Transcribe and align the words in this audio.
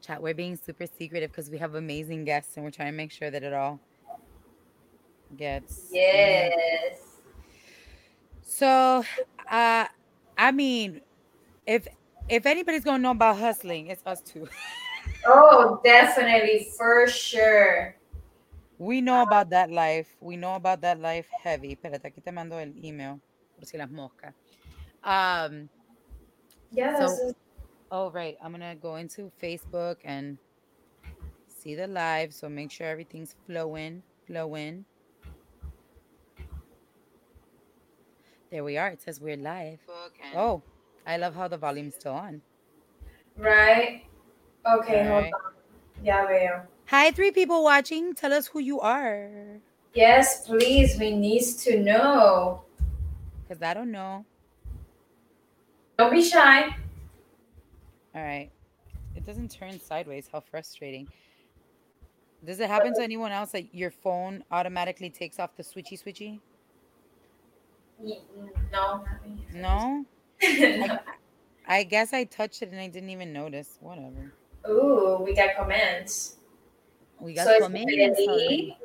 chat. 0.00 0.20
We're 0.20 0.34
being 0.34 0.56
super 0.56 0.86
secretive 0.86 1.30
because 1.30 1.48
we 1.48 1.58
have 1.58 1.74
amazing 1.74 2.24
guests 2.24 2.56
and 2.56 2.64
we're 2.64 2.70
trying 2.72 2.92
to 2.92 2.96
make 2.96 3.12
sure 3.12 3.30
that 3.30 3.42
it 3.42 3.52
all 3.52 3.80
gets. 5.36 5.88
Yes. 5.92 6.98
So, 8.42 9.04
uh, 9.50 9.86
I 10.36 10.52
mean, 10.52 11.00
if 11.66 11.88
if 12.28 12.46
anybody's 12.46 12.84
gonna 12.84 12.98
know 12.98 13.12
about 13.12 13.38
hustling, 13.38 13.88
it's 13.88 14.02
us 14.06 14.20
two. 14.20 14.48
Oh, 15.26 15.80
definitely, 15.84 16.68
for 16.76 17.06
sure. 17.06 17.96
We 18.78 19.00
know 19.00 19.22
about 19.22 19.50
that 19.50 19.70
life. 19.70 20.08
We 20.20 20.36
know 20.36 20.54
about 20.54 20.80
that 20.82 20.98
life 20.98 21.26
heavy. 21.42 21.76
Espérate, 21.76 22.04
aquí 22.06 22.22
te 22.22 22.30
mando 22.32 22.58
el 22.58 22.72
email. 22.82 23.20
Por 23.56 23.66
si 23.66 23.76
las 23.78 23.90
moscas. 23.90 24.32
Um, 25.02 25.68
Yes. 26.70 27.18
So- 27.18 27.34
oh 27.94 28.10
right, 28.10 28.36
I'm 28.42 28.50
gonna 28.50 28.74
go 28.74 28.96
into 28.96 29.30
Facebook 29.40 29.96
and 30.04 30.36
see 31.46 31.74
the 31.76 31.86
live. 31.86 32.34
So 32.34 32.48
make 32.48 32.70
sure 32.72 32.86
everything's 32.88 33.34
flowing, 33.46 34.02
flowing. 34.26 34.84
There 38.50 38.64
we 38.64 38.76
are. 38.78 38.88
It 38.88 39.02
says 39.02 39.20
we're 39.20 39.36
live. 39.36 39.78
Oh, 40.36 40.62
I 41.06 41.16
love 41.16 41.34
how 41.34 41.48
the 41.48 41.56
volume's 41.56 41.94
still 41.94 42.12
on. 42.14 42.42
right. 43.36 44.02
Okay, 44.66 45.02
hold 45.06 45.24
Alright. 45.28 45.32
on. 45.34 45.52
Ya 46.04 46.26
veo. 46.26 46.62
Hi, 46.86 47.10
three 47.12 47.30
people 47.30 47.62
watching. 47.62 48.14
Tell 48.14 48.32
us 48.32 48.46
who 48.46 48.58
you 48.60 48.80
are, 48.80 49.60
Yes, 49.94 50.46
please. 50.46 50.98
We 50.98 51.14
need 51.14 51.42
to 51.62 51.78
know. 51.80 52.62
because 53.46 53.62
I 53.62 53.74
don't 53.74 53.92
know. 53.92 54.24
Don't 55.98 56.10
be 56.10 56.22
shy. 56.22 56.74
All 58.14 58.22
right. 58.22 58.50
It 59.16 59.26
doesn't 59.26 59.50
turn 59.50 59.80
sideways. 59.80 60.28
How 60.30 60.40
frustrating. 60.40 61.08
Does 62.44 62.60
it 62.60 62.68
happen 62.68 62.94
to 62.94 63.02
anyone 63.02 63.32
else 63.32 63.52
that 63.52 63.74
your 63.74 63.90
phone 63.90 64.44
automatically 64.50 65.08
takes 65.08 65.38
off 65.38 65.56
the 65.56 65.62
switchy 65.62 66.00
switchy? 66.02 66.40
No. 68.70 69.04
No? 69.52 70.04
no. 70.42 70.98
I 71.66 71.82
guess 71.84 72.12
I 72.12 72.24
touched 72.24 72.62
it 72.62 72.70
and 72.70 72.78
I 72.78 72.88
didn't 72.88 73.10
even 73.10 73.32
notice. 73.32 73.78
Whatever. 73.80 74.34
Ooh, 74.68 75.22
we 75.24 75.34
got 75.34 75.56
comments. 75.56 76.36
We 77.18 77.34
got 77.34 77.46
so 77.46 77.52
it's 77.52 77.62
comments 77.62 77.92
Lily 77.92 78.28
already. 78.28 78.76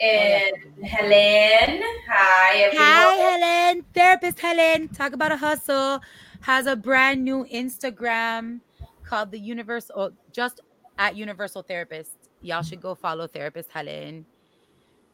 and 0.00 0.86
Helen. 0.86 1.82
Hi, 2.08 2.56
everyone. 2.58 2.86
Hi, 2.86 3.66
Helen. 3.66 3.84
Therapist 3.92 4.38
Helen. 4.38 4.88
Talk 4.88 5.12
about 5.12 5.32
a 5.32 5.36
hustle. 5.36 6.00
Has 6.42 6.66
a 6.66 6.76
brand 6.76 7.24
new 7.24 7.44
Instagram 7.52 8.60
called 9.08 9.30
the 9.30 9.38
Universal, 9.38 10.12
just 10.32 10.60
at 10.98 11.16
Universal 11.16 11.62
Therapist. 11.62 12.12
Y'all 12.42 12.62
should 12.62 12.80
go 12.80 12.94
follow 12.94 13.26
Therapist 13.26 13.70
Helen. 13.70 14.26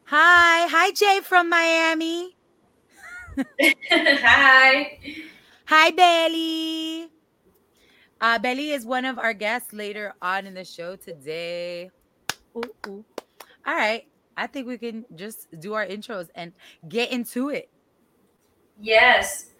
Hi. 0.05 0.67
Hi, 0.67 0.91
Jay 0.91 1.21
from 1.23 1.49
Miami. 1.49 2.35
Hi. 3.89 4.99
Hi, 5.65 5.91
Belly. 5.91 7.09
Uh, 8.21 8.39
Belly 8.39 8.71
is 8.71 8.85
one 8.85 9.05
of 9.05 9.17
our 9.17 9.33
guests 9.33 9.73
later 9.73 10.13
on 10.21 10.45
in 10.45 10.53
the 10.53 10.63
show 10.63 10.95
today. 10.95 11.89
Ooh, 12.55 12.61
ooh. 12.87 13.05
All 13.65 13.75
right. 13.75 14.07
I 14.37 14.47
think 14.47 14.67
we 14.67 14.77
can 14.77 15.05
just 15.15 15.47
do 15.59 15.73
our 15.73 15.85
intros 15.85 16.27
and 16.35 16.51
get 16.89 17.11
into 17.11 17.49
it. 17.49 17.69
Yes. 18.79 19.51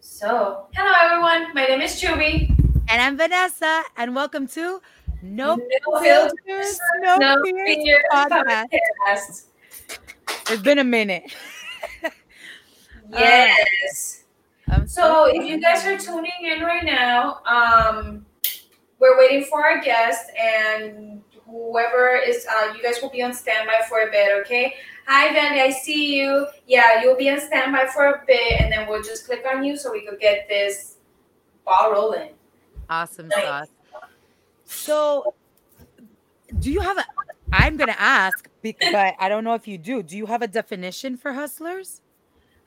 So, 0.00 0.66
hello 0.74 0.92
everyone. 1.04 1.54
My 1.54 1.64
name 1.66 1.80
is 1.80 2.00
Chubi. 2.00 2.59
And 2.90 3.00
I'm 3.00 3.16
Vanessa, 3.16 3.84
and 3.98 4.16
welcome 4.16 4.48
to 4.48 4.82
No, 5.22 5.54
No 5.54 6.00
Filters, 6.00 6.32
Filters, 6.44 6.80
No, 6.98 7.16
No 7.18 7.36
Fears 7.44 8.02
podcast. 8.12 8.66
podcast. 9.06 9.44
It's 10.50 10.62
been 10.62 10.80
a 10.80 10.84
minute. 10.84 11.32
Yes. 13.12 14.24
I'm 14.68 14.88
So, 14.88 15.26
if 15.26 15.44
you 15.44 15.60
guys 15.60 15.84
are 15.84 15.98
tuning 15.98 16.30
in 16.42 16.62
right 16.62 16.84
now, 16.84 17.40
um, 17.44 18.26
we're 18.98 19.18
waiting 19.18 19.44
for 19.44 19.64
our 19.64 19.80
guest, 19.80 20.30
and 20.36 21.22
whoever 21.46 22.16
is, 22.16 22.44
uh, 22.48 22.72
you 22.76 22.82
guys 22.82 23.02
will 23.02 23.10
be 23.10 23.22
on 23.22 23.32
standby 23.32 23.82
for 23.88 24.02
a 24.02 24.10
bit, 24.10 24.32
okay? 24.40 24.74
Hi, 25.06 25.28
Vandy, 25.34 25.60
I 25.60 25.70
see 25.70 26.16
you. 26.20 26.46
Yeah, 26.66 27.02
you'll 27.02 27.16
be 27.16 27.30
on 27.30 27.40
standby 27.40 27.86
for 27.92 28.06
a 28.06 28.24
bit, 28.26 28.60
and 28.60 28.72
then 28.72 28.88
we'll 28.88 29.02
just 29.02 29.26
click 29.26 29.44
on 29.48 29.62
you 29.64 29.76
so 29.76 29.92
we 29.92 30.04
could 30.04 30.18
get 30.18 30.48
this 30.48 30.96
ball 31.64 31.92
rolling. 31.92 32.30
Awesome 32.90 33.28
Nice. 33.28 33.42
sauce. 33.42 33.68
So, 34.64 35.34
do 36.58 36.70
you 36.70 36.80
have 36.80 36.98
a? 36.98 37.04
I'm 37.52 37.76
gonna 37.76 37.96
ask, 37.98 38.48
bec- 38.62 38.76
but 38.92 39.14
I 39.18 39.28
don't 39.28 39.44
know 39.44 39.54
if 39.54 39.66
you 39.66 39.78
do. 39.78 40.02
Do 40.02 40.16
you 40.16 40.26
have 40.26 40.42
a 40.42 40.48
definition 40.48 41.16
for 41.16 41.32
hustlers? 41.32 42.02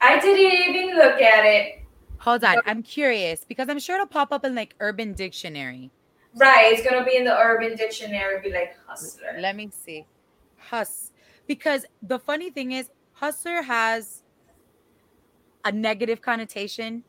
I 0.01 0.19
didn't 0.19 0.75
even 0.75 0.95
look 0.97 1.21
at 1.21 1.45
it. 1.45 1.83
Hold 2.19 2.43
on, 2.43 2.57
I'm 2.65 2.83
curious 2.83 3.45
because 3.47 3.69
I'm 3.69 3.79
sure 3.79 3.95
it'll 3.95 4.07
pop 4.07 4.31
up 4.31 4.45
in 4.45 4.55
like 4.55 4.75
Urban 4.79 5.13
Dictionary. 5.13 5.91
Right, 6.35 6.73
it's 6.73 6.87
gonna 6.89 7.05
be 7.05 7.15
in 7.15 7.25
the 7.25 7.37
Urban 7.37 7.75
Dictionary, 7.75 8.41
be 8.41 8.51
like 8.51 8.75
hustler. 8.87 9.37
Let 9.39 9.55
me 9.55 9.69
see. 9.71 10.05
Hus. 10.57 11.11
Because 11.47 11.85
the 12.01 12.17
funny 12.19 12.49
thing 12.49 12.71
is, 12.71 12.89
hustler 13.11 13.61
has 13.61 14.23
a 15.65 15.71
negative 15.71 16.21
connotation 16.21 17.03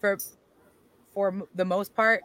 for 0.00 0.18
for 1.14 1.46
the 1.54 1.64
most 1.64 1.94
part, 1.94 2.22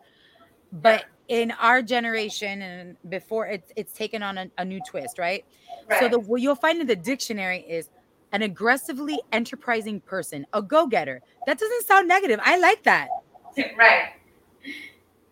but 0.73 1.05
in 1.27 1.51
our 1.51 1.81
generation 1.81 2.61
and 2.61 2.97
before 3.09 3.47
it's 3.47 3.71
it's 3.75 3.93
taken 3.93 4.21
on 4.21 4.37
a, 4.37 4.51
a 4.57 4.65
new 4.65 4.81
twist, 4.87 5.17
right? 5.17 5.45
Right. 5.87 5.99
So 5.99 6.09
the 6.09 6.19
what 6.19 6.41
you'll 6.41 6.55
find 6.55 6.81
in 6.81 6.87
the 6.87 6.95
dictionary 6.95 7.59
is 7.59 7.89
an 8.31 8.41
aggressively 8.41 9.19
enterprising 9.31 10.01
person, 10.01 10.45
a 10.53 10.61
go-getter. 10.61 11.21
That 11.45 11.59
doesn't 11.59 11.85
sound 11.85 12.07
negative. 12.07 12.39
I 12.43 12.57
like 12.57 12.83
that. 12.83 13.09
right. 13.77 14.13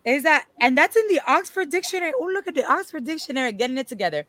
Is 0.04 0.22
that 0.22 0.46
and 0.60 0.78
that's 0.78 0.96
in 0.96 1.06
the 1.08 1.20
Oxford 1.26 1.70
Dictionary. 1.70 2.12
Oh, 2.18 2.26
look 2.26 2.46
at 2.46 2.54
the 2.54 2.70
Oxford 2.70 3.04
Dictionary 3.04 3.52
getting 3.52 3.78
it 3.78 3.88
together. 3.88 4.24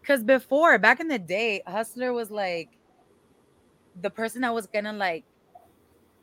Because 0.00 0.22
before, 0.22 0.78
back 0.78 1.00
in 1.00 1.08
the 1.08 1.18
day, 1.18 1.62
hustler 1.66 2.12
was 2.12 2.30
like 2.30 2.70
the 4.00 4.10
person 4.10 4.42
that 4.42 4.54
was 4.54 4.66
gonna 4.66 4.92
like 4.92 5.24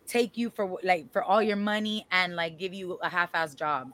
take 0.08 0.38
you 0.38 0.50
for 0.50 0.80
like 0.84 1.12
for 1.12 1.24
all 1.24 1.42
your 1.42 1.58
money 1.58 2.06
and 2.12 2.36
like 2.36 2.58
give 2.58 2.74
you 2.74 2.94
a 3.04 3.10
half-ass 3.10 3.56
job. 3.56 3.92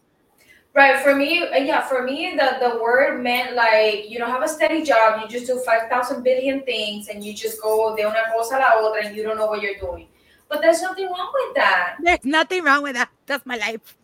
Right. 0.75 1.03
For 1.03 1.13
me, 1.13 1.43
uh, 1.43 1.57
yeah, 1.57 1.81
for 1.81 2.01
me 2.01 2.35
the, 2.35 2.57
the 2.59 2.81
word 2.81 3.21
meant 3.21 3.55
like 3.55 4.09
you 4.09 4.17
don't 4.17 4.31
have 4.31 4.41
a 4.41 4.47
steady 4.47 4.83
job, 4.83 5.21
you 5.21 5.27
just 5.27 5.45
do 5.45 5.59
five 5.59 5.87
thousand 5.87 6.23
billion 6.23 6.63
things 6.63 7.09
and 7.09 7.23
you 7.23 7.33
just 7.33 7.61
go 7.61 7.95
de 7.95 8.01
una 8.03 8.23
cosa 8.33 8.55
a 8.55 8.57
la 8.57 8.81
otra 8.81 9.05
and 9.05 9.15
you 9.15 9.21
don't 9.21 9.37
know 9.37 9.45
what 9.45 9.61
you're 9.61 9.77
doing. 9.77 10.07
But 10.49 10.61
there's 10.61 10.81
nothing 10.81 11.05
wrong 11.05 11.31
with 11.33 11.55
that. 11.55 11.97
There's 12.01 12.25
nothing 12.25 12.63
wrong 12.63 12.81
with 12.81 12.95
that. 12.95 13.09
That's 13.27 13.45
my 13.45 13.57
life. 13.57 13.95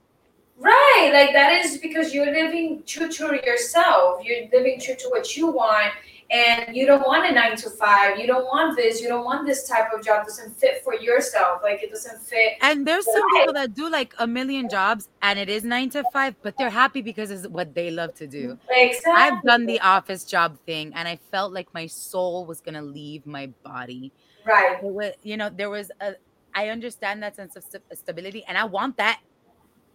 Right. 0.59 1.09
Like 1.11 1.33
that 1.33 1.65
is 1.65 1.77
because 1.77 2.13
you're 2.13 2.31
living 2.31 2.83
true 2.85 3.09
to 3.09 3.39
yourself. 3.43 4.23
You're 4.23 4.47
living 4.53 4.79
true 4.79 4.95
to 4.95 5.09
what 5.09 5.35
you 5.35 5.47
want. 5.47 5.93
And 6.31 6.75
you 6.75 6.85
don't 6.85 7.05
want 7.07 7.25
a 7.29 7.33
nine 7.33 7.55
to 7.57 7.69
five. 7.71 8.19
You 8.19 8.27
don't 8.27 8.45
want 8.45 8.75
this. 8.77 9.01
You 9.01 9.07
don't 9.07 9.25
want 9.25 9.47
this 9.47 9.67
type 9.67 9.87
of 9.93 10.03
job. 10.05 10.25
doesn't 10.25 10.55
fit 10.59 10.83
for 10.83 10.93
yourself. 10.93 11.61
Like 11.63 11.81
it 11.81 11.89
doesn't 11.89 12.21
fit. 12.21 12.53
And 12.61 12.85
there's 12.85 13.05
some 13.05 13.15
Right. 13.15 13.39
people 13.39 13.53
that 13.53 13.73
do 13.73 13.89
like 13.89 14.13
a 14.19 14.27
million 14.27 14.69
jobs 14.69 15.09
and 15.23 15.39
it 15.39 15.49
is 15.49 15.63
nine 15.63 15.89
to 15.91 16.03
five, 16.13 16.35
but 16.43 16.55
they're 16.57 16.69
happy 16.69 17.01
because 17.01 17.31
it's 17.31 17.47
what 17.47 17.73
they 17.73 17.89
love 17.89 18.13
to 18.15 18.27
do. 18.27 18.59
Exactly. 18.69 19.13
I've 19.15 19.41
done 19.43 19.65
the 19.65 19.79
office 19.79 20.23
job 20.23 20.57
thing 20.67 20.91
and 20.93 21.07
I 21.07 21.17
felt 21.31 21.51
like 21.51 21.73
my 21.73 21.87
soul 21.87 22.45
was 22.45 22.61
gonna 22.61 22.81
leave 22.83 23.25
my 23.25 23.47
body. 23.63 24.11
Right. 24.45 24.81
Was, 24.83 25.13
you 25.23 25.35
know, 25.37 25.49
there 25.49 25.69
was 25.69 25.91
a 25.99 26.13
I 26.53 26.69
understand 26.69 27.21
that 27.23 27.35
sense 27.35 27.55
of 27.55 27.63
st- 27.63 27.83
stability 27.93 28.43
and 28.47 28.57
I 28.57 28.65
want 28.65 28.97
that. 28.97 29.19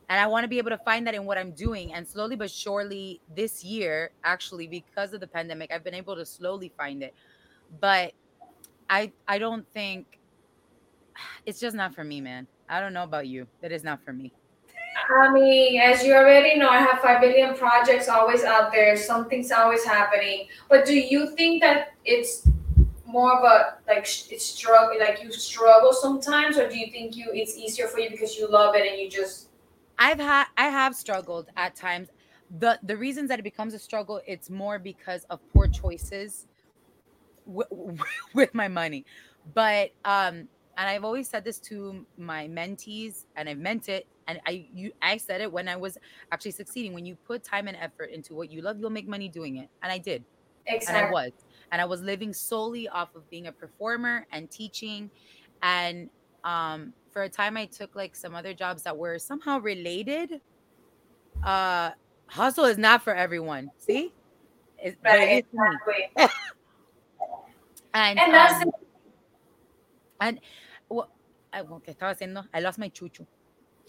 And 0.08 0.20
I 0.20 0.26
want 0.26 0.44
to 0.44 0.48
be 0.48 0.58
able 0.58 0.70
to 0.70 0.78
find 0.78 1.06
that 1.06 1.14
in 1.14 1.24
what 1.24 1.38
I'm 1.38 1.52
doing. 1.52 1.94
And 1.94 2.06
slowly 2.06 2.36
but 2.36 2.50
surely 2.50 3.20
this 3.34 3.64
year, 3.64 4.10
actually, 4.22 4.66
because 4.66 5.12
of 5.12 5.20
the 5.20 5.26
pandemic, 5.26 5.72
I've 5.72 5.84
been 5.84 5.94
able 5.94 6.16
to 6.16 6.26
slowly 6.26 6.72
find 6.76 7.02
it. 7.02 7.14
But 7.80 8.12
I 8.90 9.12
I 9.26 9.38
don't 9.38 9.66
think 9.72 10.18
it's 11.46 11.60
just 11.60 11.76
not 11.76 11.94
for 11.94 12.04
me, 12.04 12.20
man. 12.20 12.46
I 12.68 12.80
don't 12.80 12.92
know 12.92 13.04
about 13.04 13.26
you. 13.26 13.46
That 13.60 13.72
is 13.72 13.84
not 13.84 14.02
for 14.04 14.12
me. 14.12 14.32
I 15.10 15.30
mean, 15.30 15.80
as 15.80 16.04
you 16.04 16.14
already 16.14 16.56
know, 16.58 16.68
I 16.68 16.78
have 16.78 17.00
five 17.00 17.20
billion 17.20 17.54
projects 17.56 18.08
always 18.08 18.44
out 18.44 18.72
there. 18.72 18.96
Something's 18.96 19.50
always 19.50 19.84
happening. 19.84 20.46
But 20.68 20.86
do 20.86 20.94
you 20.94 21.34
think 21.36 21.62
that 21.62 21.94
it's 22.04 22.48
more 23.06 23.38
of 23.38 23.44
a 23.44 23.76
like 23.86 24.04
it's 24.30 24.44
struggle, 24.44 24.98
like 24.98 25.22
you 25.22 25.32
struggle 25.32 25.92
sometimes, 25.92 26.58
or 26.58 26.68
do 26.68 26.78
you 26.78 26.90
think 26.90 27.16
you 27.16 27.30
it's 27.32 27.56
easier 27.56 27.86
for 27.86 28.00
you 28.00 28.10
because 28.10 28.36
you 28.36 28.48
love 28.48 28.74
it 28.74 28.90
and 28.90 29.00
you 29.00 29.10
just 29.10 29.48
I've 29.98 30.18
had 30.18 30.46
I 30.56 30.68
have 30.68 30.94
struggled 30.94 31.50
at 31.56 31.76
times. 31.76 32.08
The 32.50 32.78
the 32.82 32.96
reasons 32.96 33.28
that 33.30 33.38
it 33.38 33.42
becomes 33.42 33.74
a 33.74 33.78
struggle, 33.78 34.20
it's 34.26 34.50
more 34.50 34.78
because 34.78 35.24
of 35.24 35.40
poor 35.48 35.68
choices 35.68 36.46
w- 37.46 37.68
w- 37.70 37.98
with 38.34 38.54
my 38.54 38.68
money. 38.68 39.06
But 39.44 39.92
um 40.04 40.48
and 40.76 40.88
I've 40.90 41.04
always 41.04 41.28
said 41.30 41.44
this 41.44 41.60
to 41.60 42.06
my 42.16 42.48
mentees 42.48 43.26
and 43.36 43.48
I've 43.48 43.58
meant 43.58 43.88
it 43.88 44.08
and 44.26 44.40
I 44.46 44.68
you 44.72 44.92
I 45.02 45.16
said 45.18 45.40
it 45.40 45.52
when 45.52 45.68
I 45.68 45.76
was 45.76 45.98
actually 46.32 46.52
succeeding. 46.52 46.94
When 46.94 47.06
you 47.06 47.16
put 47.16 47.44
time 47.44 47.68
and 47.68 47.76
effort 47.76 48.10
into 48.10 48.34
what 48.34 48.50
you 48.50 48.62
love, 48.62 48.78
you'll 48.78 48.90
make 48.90 49.08
money 49.08 49.28
doing 49.28 49.56
it. 49.56 49.70
And 49.82 49.92
I 49.92 49.98
did. 49.98 50.26
Exactly. 50.66 50.86
And 50.86 50.96
I 50.96 51.02
was. 51.04 51.32
And 51.72 51.80
I 51.80 51.86
was 51.86 52.02
living 52.02 52.32
solely 52.32 52.88
off 52.88 53.14
of 53.14 53.28
being 53.30 53.46
a 53.46 53.52
performer 53.52 54.26
and 54.32 54.50
teaching. 54.50 55.10
And 55.62 56.10
um 56.44 56.94
for 57.14 57.22
a 57.22 57.28
time 57.28 57.56
I 57.56 57.66
took 57.66 57.94
like 57.94 58.14
some 58.16 58.34
other 58.34 58.52
jobs 58.52 58.82
that 58.82 58.98
were 58.98 59.18
somehow 59.18 59.60
related. 59.60 60.40
Uh 61.42 61.92
hustle 62.26 62.64
is 62.64 62.76
not 62.76 63.02
for 63.02 63.14
everyone. 63.14 63.70
See? 63.78 64.12
It's, 64.78 64.96
right, 65.02 65.44
exactly. 65.52 66.30
and, 67.94 68.18
and 68.18 68.34
that's 68.34 68.64
um, 68.64 68.70
and 70.20 70.40
well, 70.88 71.08
I, 71.52 71.62
¿qué 71.62 71.96
estaba 71.96 72.14
haciendo? 72.18 72.44
I 72.52 72.60
lost 72.60 72.78
my 72.78 72.90
chuchu. 72.90 73.26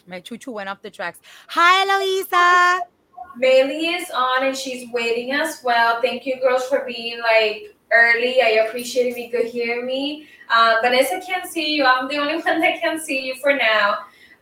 My 0.08 0.22
chuchu 0.22 0.54
went 0.54 0.70
off 0.70 0.82
the 0.82 0.92
tracks. 0.92 1.20
Hi, 1.48 1.82
Eloisa. 1.82 2.86
Bailey 3.40 3.88
is 3.88 4.10
on 4.12 4.46
and 4.46 4.56
she's 4.56 4.88
waiting 4.94 5.32
as 5.34 5.62
well. 5.64 6.02
Thank 6.02 6.26
you, 6.26 6.40
girls, 6.40 6.68
for 6.68 6.86
being 6.86 7.20
like 7.20 7.75
early. 7.96 8.42
I 8.42 8.66
appreciate 8.68 9.08
if 9.08 9.18
you 9.18 9.30
could 9.30 9.46
hear 9.46 9.86
me. 9.86 10.28
Uh, 10.54 10.76
Vanessa 10.82 11.22
can't 11.26 11.46
see 11.50 11.74
you. 11.76 11.86
I'm 11.86 12.08
the 12.08 12.18
only 12.18 12.36
one 12.44 12.60
that 12.62 12.82
can 12.82 13.00
see 13.00 13.22
you 13.26 13.36
for 13.36 13.56
now. 13.56 14.00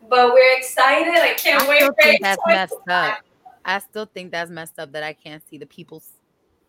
But 0.09 0.33
we're 0.33 0.57
excited. 0.57 1.13
I 1.13 1.33
can't 1.35 1.63
I 1.63 1.69
wait. 1.69 1.81
still 1.81 1.93
think 2.01 2.21
that's 2.21 2.41
messed 2.45 2.75
up. 2.89 3.19
I 3.65 3.79
still 3.79 4.05
think 4.05 4.31
that's 4.31 4.51
messed 4.51 4.77
up 4.79 4.91
that 4.91 5.03
I 5.03 5.13
can't 5.13 5.41
see 5.49 5.57
the 5.57 5.65
people's. 5.65 6.09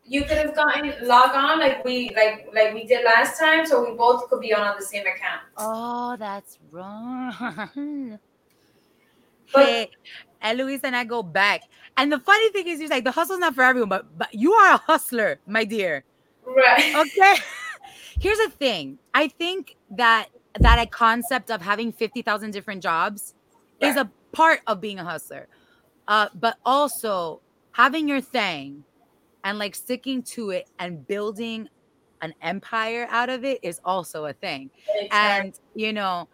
You 0.06 0.22
could 0.24 0.36
have 0.36 0.54
gotten 0.54 0.92
log 1.08 1.34
on 1.34 1.58
like 1.58 1.82
we 1.84 2.10
like 2.14 2.48
like 2.54 2.74
we 2.74 2.84
did 2.86 3.04
last 3.04 3.40
time, 3.40 3.64
so 3.66 3.82
we 3.90 3.96
both 3.96 4.28
could 4.28 4.40
be 4.40 4.52
on 4.54 4.60
on 4.60 4.76
the 4.78 4.84
same 4.84 5.02
account. 5.02 5.40
Oh, 5.56 6.14
that's 6.18 6.58
wrong. 6.70 8.18
But- 9.52 9.66
hey, 9.66 9.90
and 10.40 10.58
Luis 10.58 10.80
and 10.84 10.94
I 10.94 11.04
go 11.04 11.22
back. 11.22 11.62
And 11.96 12.12
the 12.12 12.18
funny 12.18 12.50
thing 12.50 12.66
is, 12.68 12.80
he's 12.80 12.90
like, 12.90 13.04
the 13.04 13.10
hustle's 13.12 13.38
not 13.38 13.54
for 13.54 13.62
everyone, 13.62 13.88
but, 13.88 14.18
but 14.18 14.34
you 14.34 14.52
are 14.52 14.74
a 14.74 14.78
hustler, 14.78 15.38
my 15.46 15.64
dear. 15.64 16.04
Right. 16.46 16.94
Okay. 17.06 17.36
Here's 18.20 18.38
the 18.38 18.50
thing. 18.50 18.98
I 19.12 19.28
think 19.28 19.76
that 19.90 20.28
that 20.60 20.78
a 20.78 20.86
concept 20.86 21.50
of 21.50 21.60
having 21.60 21.92
50,000 21.92 22.52
different 22.52 22.82
jobs 22.82 23.34
is 23.80 23.96
a 23.96 24.08
part 24.32 24.60
of 24.66 24.80
being 24.80 24.98
a 25.00 25.04
hustler. 25.04 25.48
Uh, 26.06 26.28
but 26.34 26.56
also 26.64 27.40
having 27.72 28.08
your 28.08 28.20
thing 28.20 28.84
and 29.42 29.58
like 29.58 29.74
sticking 29.74 30.22
to 30.22 30.50
it 30.50 30.68
and 30.78 31.06
building 31.06 31.68
an 32.22 32.34
empire 32.40 33.06
out 33.10 33.28
of 33.28 33.44
it 33.44 33.58
is 33.62 33.80
also 33.84 34.24
a 34.26 34.32
thing 34.32 34.70
and 35.10 35.60
you 35.74 35.92
know 35.92 36.26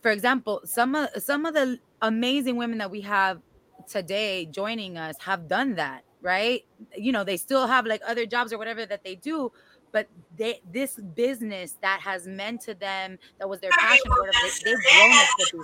for 0.00 0.10
example 0.10 0.60
some 0.64 0.94
of 0.94 1.08
some 1.18 1.44
of 1.44 1.52
the 1.54 1.78
amazing 2.02 2.56
women 2.56 2.78
that 2.78 2.90
we 2.90 3.00
have 3.02 3.40
today 3.86 4.46
joining 4.46 4.96
us 4.96 5.16
have 5.20 5.46
done 5.46 5.74
that 5.74 6.04
right? 6.22 6.64
You 6.96 7.12
know 7.12 7.24
they 7.24 7.36
still 7.36 7.66
have 7.66 7.86
like 7.86 8.00
other 8.06 8.26
jobs 8.26 8.52
or 8.52 8.58
whatever 8.58 8.86
that 8.86 9.04
they 9.04 9.14
do 9.16 9.52
but 9.92 10.06
they 10.36 10.60
this 10.72 10.96
business 11.14 11.76
that 11.82 12.00
has 12.00 12.26
meant 12.26 12.60
to 12.62 12.74
them 12.74 13.18
that 13.38 13.48
was 13.48 13.60
their 13.60 13.70
passion 13.70 14.10
or 14.10 14.20
whatever 14.20 14.36
they, 14.42 14.48
they've 14.64 14.74
grown 14.74 15.10
it 15.10 15.28
to 15.38 15.50
do 15.52 15.62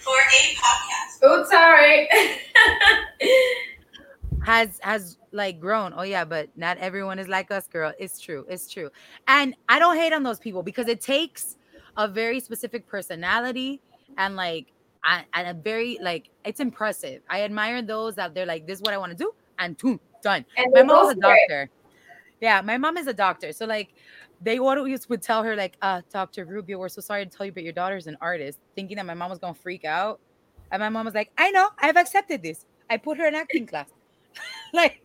for 0.00 0.12
a 0.12 0.56
podcast. 0.56 1.40
Oops, 1.40 1.50
sorry. 1.50 2.08
has 4.44 4.78
has 4.82 5.18
like 5.30 5.60
grown. 5.60 5.92
Oh 5.96 6.02
yeah 6.02 6.24
but 6.24 6.48
not 6.56 6.78
everyone 6.78 7.18
is 7.18 7.28
like 7.28 7.50
us 7.50 7.68
girl. 7.68 7.92
It's 7.98 8.18
true. 8.18 8.44
It's 8.48 8.68
true. 8.68 8.90
And 9.28 9.54
i 9.68 9.78
don't 9.78 9.96
hate 9.96 10.12
on 10.12 10.22
those 10.22 10.38
people 10.38 10.62
because 10.62 10.88
it 10.88 11.00
takes 11.00 11.56
a 11.96 12.08
very 12.08 12.40
specific 12.40 12.86
personality 12.86 13.80
and 14.18 14.34
like 14.36 14.72
a- 15.04 15.24
and 15.34 15.48
a 15.48 15.54
very 15.54 15.98
like 16.02 16.30
it's 16.44 16.60
impressive. 16.60 17.22
I 17.30 17.42
admire 17.42 17.82
those 17.82 18.16
that 18.16 18.34
they're 18.34 18.46
like 18.46 18.66
this 18.66 18.78
is 18.78 18.82
what 18.82 18.94
i 18.94 18.98
want 18.98 19.12
to 19.12 19.16
do 19.16 19.32
and 19.58 19.76
boom, 19.78 20.00
done 20.22 20.44
and 20.56 20.72
my 20.72 20.82
mom's 20.82 21.12
a 21.12 21.14
go 21.14 21.20
for 21.28 21.34
it. 21.34 21.38
doctor 21.48 21.70
yeah 22.40 22.60
my 22.60 22.78
mom 22.78 22.96
is 22.96 23.06
a 23.06 23.12
doctor 23.12 23.52
so 23.52 23.66
like 23.66 23.94
they 24.40 24.58
always 24.58 25.08
would 25.08 25.22
tell 25.22 25.42
her 25.42 25.54
like 25.56 25.76
uh 25.82 26.00
dr 26.12 26.44
rubio 26.44 26.78
we're 26.78 26.88
so 26.88 27.00
sorry 27.00 27.24
to 27.24 27.30
tell 27.30 27.44
you 27.46 27.52
but 27.52 27.62
your 27.62 27.72
daughter's 27.72 28.06
an 28.06 28.16
artist 28.20 28.58
thinking 28.74 28.96
that 28.96 29.06
my 29.06 29.14
mom 29.14 29.30
was 29.30 29.38
gonna 29.38 29.54
freak 29.54 29.84
out 29.84 30.20
and 30.70 30.80
my 30.80 30.88
mom 30.88 31.04
was 31.06 31.14
like 31.14 31.30
i 31.38 31.50
know 31.50 31.68
i've 31.78 31.96
accepted 31.96 32.42
this 32.42 32.66
i 32.90 32.96
put 32.96 33.18
her 33.18 33.26
in 33.26 33.34
acting 33.34 33.66
class 33.66 33.88
like 34.72 35.02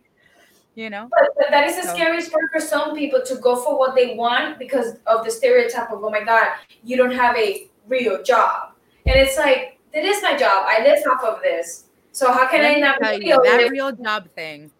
you 0.74 0.88
know 0.90 1.08
But, 1.10 1.30
but 1.36 1.46
that 1.50 1.66
is 1.68 1.76
the 1.76 1.82
So- 1.82 1.94
scariest 1.94 2.30
part 2.32 2.44
for 2.52 2.60
some 2.60 2.94
people 2.96 3.20
to 3.26 3.34
go 3.36 3.56
for 3.56 3.76
what 3.78 3.94
they 3.96 4.14
want 4.14 4.58
because 4.58 4.96
of 5.08 5.24
the 5.24 5.30
stereotype 5.30 5.90
of, 5.90 6.04
oh 6.04 6.10
my 6.10 6.22
God, 6.22 6.48
you 6.84 6.96
don't 6.96 7.10
have 7.10 7.36
a 7.36 7.68
real 7.88 8.22
job. 8.22 8.74
And 9.04 9.16
it's 9.16 9.36
like, 9.36 9.78
that 9.92 10.04
is 10.04 10.22
my 10.22 10.36
job. 10.36 10.66
I 10.68 10.84
live 10.84 11.00
off 11.10 11.24
of 11.24 11.42
this. 11.42 11.86
So 12.18 12.32
how 12.32 12.48
can 12.48 12.62
Let 12.62 12.76
I 12.76 12.80
not 12.80 13.00
tell 13.00 13.14
you, 13.14 13.38
real? 13.38 13.42
that 13.44 13.70
real 13.70 13.92
job 13.92 14.28
thing 14.34 14.72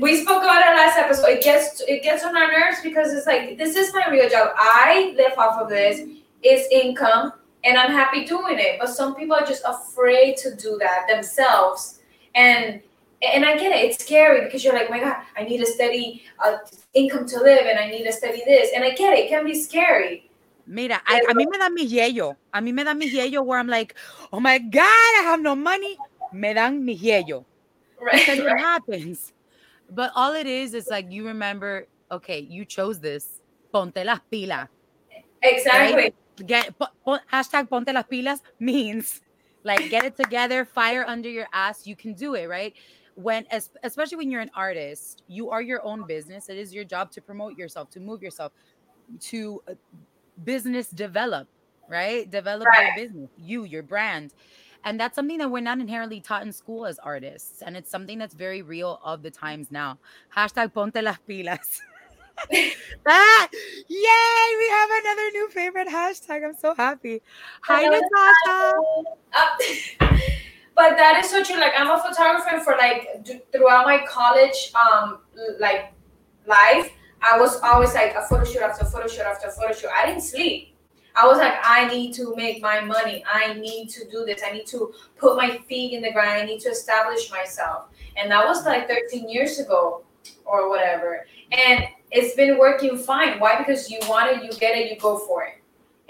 we 0.00 0.22
spoke 0.22 0.42
about 0.42 0.60
it 0.60 0.76
last 0.76 0.98
episode. 0.98 1.28
It 1.28 1.42
gets 1.42 1.80
it 1.80 2.02
gets 2.02 2.22
on 2.24 2.36
our 2.36 2.50
nerves 2.52 2.78
because 2.82 3.12
it's 3.12 3.26
like 3.26 3.56
this 3.56 3.74
is 3.74 3.92
my 3.94 4.08
real 4.10 4.28
job. 4.28 4.52
I 4.56 5.14
live 5.16 5.32
off 5.38 5.60
of 5.60 5.68
this. 5.68 6.00
It's 6.42 6.68
income, 6.70 7.32
and 7.64 7.78
I'm 7.78 7.90
happy 7.90 8.24
doing 8.24 8.58
it. 8.58 8.78
But 8.78 8.90
some 8.90 9.14
people 9.16 9.34
are 9.34 9.46
just 9.46 9.62
afraid 9.66 10.36
to 10.38 10.54
do 10.54 10.78
that 10.78 11.06
themselves, 11.08 12.00
and 12.34 12.80
and 13.22 13.44
I 13.44 13.56
get 13.56 13.72
it. 13.72 13.90
It's 13.90 14.04
scary 14.04 14.44
because 14.44 14.62
you're 14.62 14.74
like, 14.74 14.88
oh 14.88 14.92
my 14.92 15.00
God, 15.00 15.16
I 15.36 15.42
need 15.42 15.60
a 15.62 15.66
steady 15.66 16.22
uh, 16.44 16.58
income 16.94 17.26
to 17.28 17.40
live, 17.40 17.66
and 17.66 17.78
I 17.78 17.88
need 17.88 18.06
a 18.06 18.12
steady 18.12 18.42
this, 18.44 18.70
and 18.74 18.84
I 18.84 18.90
get 18.90 19.16
it. 19.16 19.24
It 19.24 19.28
can 19.28 19.44
be 19.44 19.54
scary. 19.54 20.30
Mira, 20.66 21.00
I, 21.06 21.22
a 21.30 21.34
mí 21.34 21.46
me 21.50 21.58
da 21.58 21.70
mi 21.70 21.88
yello. 21.88 22.36
A 22.52 22.60
mí 22.60 22.74
me 22.74 22.84
da 22.84 22.92
mi 22.92 23.10
yello 23.10 23.42
where 23.42 23.58
I'm 23.58 23.68
like, 23.68 23.94
oh 24.34 24.38
my 24.38 24.58
God, 24.58 24.82
I 24.84 25.22
have 25.24 25.40
no 25.40 25.56
money. 25.56 25.96
Me 26.32 26.54
dan 26.54 26.84
mi 26.84 26.96
yello. 26.96 27.44
Right. 28.00 28.20
Because 28.20 28.38
it 28.38 28.58
happens. 28.58 29.32
But 29.90 30.12
all 30.14 30.34
it 30.34 30.46
is 30.46 30.74
is 30.74 30.88
like 30.88 31.10
you 31.10 31.26
remember, 31.26 31.86
okay, 32.10 32.40
you 32.40 32.64
chose 32.64 33.00
this. 33.00 33.40
Ponte 33.72 33.96
las 34.04 34.20
pilas. 34.30 34.68
Exactly. 35.42 36.14
Get 36.46 36.78
po- 36.78 36.86
po- 37.04 37.18
hashtag 37.32 37.68
ponte 37.68 37.92
las 37.92 38.04
pilas 38.10 38.40
means 38.60 39.20
like 39.64 39.90
get 39.90 40.04
it 40.04 40.16
together, 40.16 40.64
fire 40.64 41.04
under 41.06 41.28
your 41.28 41.46
ass. 41.52 41.86
You 41.86 41.96
can 41.96 42.12
do 42.14 42.34
it, 42.34 42.46
right? 42.48 42.74
When 43.14 43.44
es- 43.50 43.70
especially 43.82 44.16
when 44.18 44.30
you're 44.30 44.40
an 44.40 44.50
artist, 44.54 45.22
you 45.26 45.50
are 45.50 45.60
your 45.62 45.84
own 45.84 46.06
business. 46.06 46.48
It 46.48 46.56
is 46.56 46.72
your 46.72 46.84
job 46.84 47.10
to 47.12 47.20
promote 47.20 47.58
yourself, 47.58 47.90
to 47.90 48.00
move 48.00 48.22
yourself, 48.22 48.52
to 49.20 49.60
uh, 49.68 49.74
business 50.44 50.88
develop, 50.88 51.48
right? 51.88 52.30
Develop 52.30 52.66
Right. 52.68 52.86
your 52.86 52.94
business, 53.06 53.30
you, 53.36 53.64
your 53.64 53.82
brand. 53.82 54.34
And 54.88 54.98
that's 54.98 55.14
something 55.14 55.36
that 55.36 55.50
we're 55.50 55.60
not 55.60 55.80
inherently 55.80 56.18
taught 56.18 56.44
in 56.44 56.50
school 56.50 56.86
as 56.86 56.98
artists. 56.98 57.60
And 57.60 57.76
it's 57.76 57.90
something 57.90 58.16
that's 58.16 58.32
very 58.32 58.62
real 58.62 58.98
of 59.04 59.22
the 59.22 59.30
times 59.30 59.70
now. 59.70 59.98
Hashtag 60.34 60.72
ponte 60.72 61.02
las 61.02 61.18
pilas. 61.28 61.80
ah, 63.06 63.48
yay! 63.86 64.48
We 64.58 64.68
have 64.70 64.90
another 65.02 65.30
new 65.32 65.50
favorite 65.50 65.88
hashtag. 65.88 66.42
I'm 66.42 66.54
so 66.54 66.74
happy. 66.74 67.20
Hi, 67.64 67.84
Natasha. 67.84 68.74
But 70.74 70.96
that 70.96 71.22
is 71.22 71.28
so 71.28 71.42
true. 71.42 71.58
Like 71.58 71.72
I'm 71.76 71.90
a 71.90 72.00
photographer 72.00 72.60
for 72.64 72.76
like 72.78 73.24
d- 73.24 73.40
throughout 73.50 73.84
my 73.84 74.06
college 74.06 74.72
um 74.74 75.18
like 75.58 75.92
life. 76.46 76.92
I 77.20 77.36
was 77.38 77.60
always 77.62 77.92
like 77.94 78.14
a 78.14 78.22
photo 78.22 78.44
shoot 78.44 78.62
after 78.62 78.84
photo 78.84 79.08
shoot 79.08 79.26
after 79.26 79.50
photo 79.50 79.74
shoot. 79.74 79.90
I 79.92 80.06
didn't 80.06 80.22
sleep. 80.22 80.77
I 81.18 81.26
was 81.26 81.38
like, 81.38 81.54
I 81.64 81.88
need 81.88 82.14
to 82.14 82.32
make 82.36 82.62
my 82.62 82.80
money. 82.80 83.24
I 83.30 83.54
need 83.54 83.88
to 83.90 84.08
do 84.08 84.24
this. 84.24 84.40
I 84.46 84.52
need 84.52 84.66
to 84.68 84.94
put 85.16 85.36
my 85.36 85.58
feet 85.68 85.92
in 85.92 86.00
the 86.00 86.12
ground. 86.12 86.30
I 86.30 86.44
need 86.44 86.60
to 86.60 86.68
establish 86.68 87.28
myself. 87.28 87.86
And 88.16 88.30
that 88.30 88.46
was 88.46 88.64
like 88.64 88.88
13 88.88 89.28
years 89.28 89.58
ago 89.58 90.04
or 90.44 90.68
whatever. 90.70 91.26
And 91.50 91.86
it's 92.12 92.36
been 92.36 92.56
working 92.56 92.96
fine. 92.96 93.40
Why? 93.40 93.58
Because 93.58 93.90
you 93.90 93.98
want 94.08 94.30
it, 94.30 94.44
you 94.44 94.52
get 94.60 94.78
it, 94.78 94.92
you 94.92 94.96
go 94.98 95.18
for 95.18 95.42
it. 95.42 95.54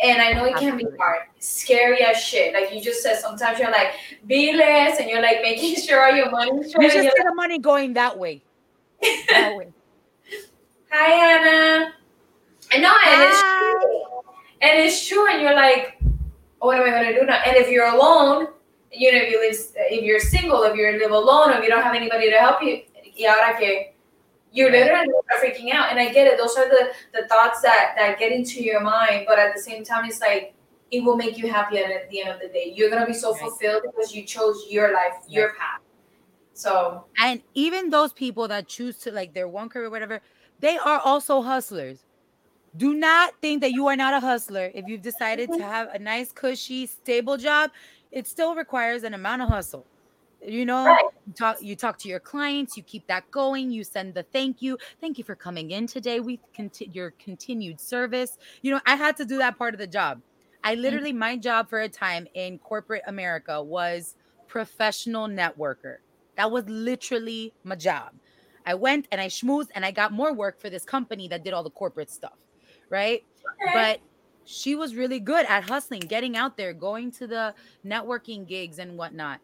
And 0.01 0.21
I 0.21 0.33
know 0.33 0.45
it 0.45 0.57
can 0.57 0.77
be 0.77 0.87
hard, 0.99 1.23
scary 1.39 2.03
as 2.03 2.19
shit. 2.19 2.53
Like 2.53 2.73
you 2.73 2.81
just 2.81 3.03
said, 3.03 3.17
sometimes 3.19 3.59
you're 3.59 3.71
like, 3.71 3.95
be 4.27 4.53
less, 4.53 5.01
and 5.01 5.09
you're 5.11 5.23
like 5.23 5.39
making 5.43 5.75
sure 5.87 6.05
all 6.05 6.15
your 6.15 6.31
money's 6.31 6.73
You 6.73 6.83
just 6.83 6.95
you're 6.97 7.13
see 7.17 7.23
the 7.25 7.35
money 7.35 7.59
going 7.59 7.95
that 7.95 8.17
way. 8.19 8.43
That 9.31 9.57
way. 9.57 9.73
Hi, 10.93 11.35
Anna. 11.35 11.93
I 12.71 12.79
know, 12.79 12.95
and 13.07 13.23
it's 13.23 13.41
Hi. 13.41 13.59
true. 13.59 13.78
And 14.61 14.79
it's 14.81 15.07
true, 15.07 15.31
and 15.31 15.41
you're 15.41 15.55
like, 15.55 16.01
oh, 16.61 16.67
what 16.67 16.77
am 16.79 16.83
I 16.83 16.91
gonna 16.91 17.19
do 17.19 17.25
now? 17.27 17.41
And 17.47 17.57
if 17.57 17.69
you're 17.69 17.87
alone, 17.87 18.49
you 18.93 19.13
know, 19.13 19.19
if 19.19 19.31
you 19.31 19.41
live, 19.41 19.57
if 19.93 20.05
you're 20.05 20.21
single, 20.21 20.63
if 20.65 20.77
you 20.77 20.91
live 20.99 21.11
alone, 21.11 21.51
or 21.51 21.59
if 21.59 21.63
you 21.63 21.71
don't 21.71 21.83
have 21.83 21.95
anybody 21.95 22.31
to 22.31 22.37
help 22.37 22.63
you, 22.63 22.83
y 23.19 23.27
ahora 23.27 23.57
que 23.59 23.93
you 24.53 24.71
literally 24.71 25.09
are 25.31 25.39
freaking 25.41 25.73
out. 25.73 25.91
And 25.91 25.99
I 25.99 26.13
get 26.13 26.27
it; 26.27 26.39
those 26.39 26.57
are 26.57 26.69
the 26.69 26.91
the 27.13 27.29
thoughts 27.29 27.63
that 27.63 27.95
that 27.97 28.19
get 28.19 28.33
into 28.33 28.63
your 28.63 28.81
mind. 28.81 29.27
But 29.29 29.39
at 29.39 29.55
the 29.55 29.61
same 29.61 29.85
time, 29.85 30.05
it's 30.07 30.21
like 30.21 30.55
it 30.91 31.05
will 31.05 31.17
make 31.17 31.37
you 31.37 31.49
happy 31.49 31.79
at 31.79 32.11
the 32.11 32.21
end 32.23 32.31
of 32.31 32.41
the 32.41 32.49
day. 32.49 32.73
You're 32.75 32.91
gonna 32.91 33.07
be 33.07 33.15
so 33.15 33.35
fulfilled 33.35 33.83
because 33.85 34.15
you 34.15 34.25
chose 34.25 34.67
your 34.69 34.93
life, 34.93 35.15
your 35.29 35.51
path. 35.55 35.81
So 36.55 37.05
And 37.21 37.43
even 37.55 37.91
those 37.91 38.13
people 38.13 38.49
that 38.49 38.67
choose 38.67 38.99
to 38.99 39.13
like 39.13 39.33
their 39.33 39.47
one 39.47 39.69
career, 39.69 39.91
whatever, 39.91 40.21
they 40.59 40.77
are 40.77 40.99
also 40.99 41.43
hustlers. 41.43 42.08
Do 42.79 42.95
not 42.95 43.35
think 43.43 43.61
that 43.61 43.73
you 43.73 43.89
are 43.89 43.97
not 43.97 44.15
a 44.15 44.21
hustler 44.21 44.71
if 44.75 44.87
you've 44.87 45.03
decided 45.03 45.53
to 45.53 45.63
have 45.63 45.89
a 45.93 45.99
nice, 45.99 46.33
cushy, 46.33 46.87
stable 46.87 47.37
job. 47.37 47.71
it 48.11 48.27
still 48.27 48.55
requires 48.55 49.03
an 49.03 49.13
amount 49.13 49.43
of 49.43 49.49
hustle. 49.51 49.85
You 50.41 50.65
know, 50.65 50.87
Right. 50.87 51.05
you 51.27 51.33
talk 51.35 51.61
you 51.61 51.77
talk 51.77 51.99
to 51.99 52.09
your 52.09 52.21
clients, 52.21 52.75
you 52.75 52.83
keep 52.83 53.07
that 53.09 53.31
going, 53.31 53.71
you 53.71 53.85
send 53.85 54.15
the 54.15 54.23
thank 54.23 54.63
you. 54.63 54.79
Thank 55.01 55.19
you 55.19 55.25
for 55.25 55.35
coming 55.35 55.73
in 55.73 55.87
today. 55.87 56.21
We 56.21 56.41
conti- 56.57 56.91
your 56.95 57.11
continued 57.19 57.81
service. 57.81 58.39
You 58.63 58.71
know, 58.73 58.81
I 58.87 58.95
had 58.97 59.17
to 59.19 59.27
do 59.27 59.37
that 59.39 59.59
part 59.59 59.75
of 59.75 59.79
the 59.79 59.87
job. 59.87 60.23
I 60.65 60.73
mm-hmm. 60.73 60.83
literally 60.83 61.13
my 61.13 61.37
job 61.37 61.69
for 61.69 61.81
a 61.81 61.89
time 61.89 62.27
in 62.35 62.59
corporate 62.59 63.03
America 63.07 63.63
was 63.63 64.15
professional 64.47 65.29
networker. 65.29 65.99
That 66.37 66.51
was 66.51 66.65
literally 66.69 67.53
my 67.65 67.75
job. 67.75 68.13
I 68.65 68.75
went 68.75 69.09
and 69.11 69.21
I 69.21 69.27
schmoozed 69.27 69.69
and 69.75 69.85
I 69.85 69.91
got 69.91 70.13
more 70.13 70.33
work 70.33 70.61
for 70.61 70.71
this 70.71 70.85
company 70.85 71.29
that 71.29 71.43
did 71.43 71.53
all 71.53 71.63
the 71.65 71.71
corporate 71.71 72.11
stuff, 72.11 72.39
right? 72.91 73.25
Okay. 73.63 73.73
But 73.73 74.01
she 74.45 74.75
was 74.75 74.95
really 74.95 75.21
good 75.21 75.45
at 75.47 75.69
hustling, 75.69 76.01
getting 76.01 76.37
out 76.37 76.57
there, 76.57 76.73
going 76.73 77.11
to 77.13 77.27
the 77.27 77.55
networking 77.85 78.47
gigs 78.47 78.79
and 78.79 78.97
whatnot. 78.97 79.41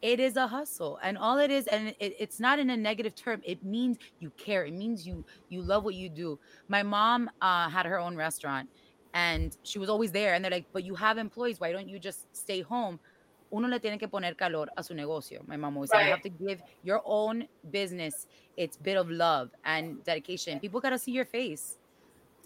It 0.00 0.20
is 0.20 0.36
a 0.36 0.46
hustle, 0.46 0.98
and 1.02 1.18
all 1.18 1.38
it 1.38 1.50
is, 1.50 1.66
and 1.66 1.88
it, 1.98 2.14
it's 2.18 2.38
not 2.38 2.58
in 2.58 2.70
a 2.70 2.76
negative 2.76 3.14
term. 3.14 3.42
It 3.44 3.64
means 3.64 3.98
you 4.20 4.30
care. 4.36 4.64
It 4.64 4.72
means 4.72 5.06
you 5.06 5.24
you 5.48 5.60
love 5.60 5.82
what 5.84 5.96
you 5.96 6.08
do. 6.08 6.38
My 6.68 6.82
mom 6.84 7.28
uh, 7.42 7.68
had 7.68 7.84
her 7.84 7.98
own 7.98 8.16
restaurant, 8.16 8.70
and 9.12 9.56
she 9.64 9.80
was 9.80 9.88
always 9.90 10.12
there. 10.12 10.34
And 10.34 10.44
they're 10.44 10.52
like, 10.52 10.66
"But 10.72 10.84
you 10.84 10.94
have 10.94 11.18
employees. 11.18 11.58
Why 11.58 11.72
don't 11.72 11.88
you 11.88 11.98
just 11.98 12.34
stay 12.34 12.60
home?" 12.60 13.00
Uno 13.52 13.66
le 13.66 13.80
tiene 13.80 13.98
que 13.98 14.06
poner 14.06 14.36
calor 14.36 14.68
a 14.76 14.82
su 14.84 14.94
negocio. 14.94 15.46
My 15.48 15.56
mom 15.56 15.76
always 15.76 15.90
said, 15.90 16.04
"You 16.04 16.10
have 16.10 16.22
to 16.22 16.30
give 16.30 16.62
your 16.84 17.02
own 17.04 17.48
business 17.70 18.28
its 18.56 18.76
bit 18.76 18.96
of 18.96 19.10
love 19.10 19.50
and 19.64 20.02
dedication. 20.04 20.60
People 20.60 20.80
gotta 20.80 20.98
see 20.98 21.12
your 21.12 21.24
face." 21.26 21.76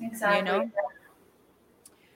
Exactly. 0.01 0.39
You 0.39 0.45
know? 0.45 0.71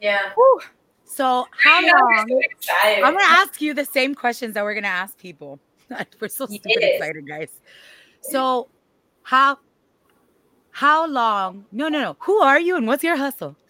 Yeah. 0.00 0.32
Whew. 0.34 0.60
So 1.04 1.46
how 1.50 1.80
Yeah, 1.80 1.92
I'm 1.94 2.00
long? 2.00 2.42
so. 2.60 2.74
I'm 2.76 3.14
gonna 3.14 3.24
ask 3.24 3.60
you 3.60 3.74
the 3.74 3.84
same 3.84 4.14
questions 4.14 4.54
that 4.54 4.64
we're 4.64 4.74
gonna 4.74 4.88
ask 4.88 5.16
people. 5.18 5.60
we're 6.20 6.28
so 6.28 6.46
stupid 6.46 6.82
Yes. 6.82 6.94
excited, 6.94 7.28
guys. 7.28 7.50
So 8.20 8.68
how 9.22 9.58
how 10.70 11.06
long? 11.06 11.64
No, 11.72 11.88
no, 11.88 12.00
no. 12.00 12.16
Who 12.20 12.38
are 12.38 12.60
you 12.60 12.76
and 12.76 12.86
what's 12.86 13.04
your 13.04 13.16
hustle? 13.16 13.56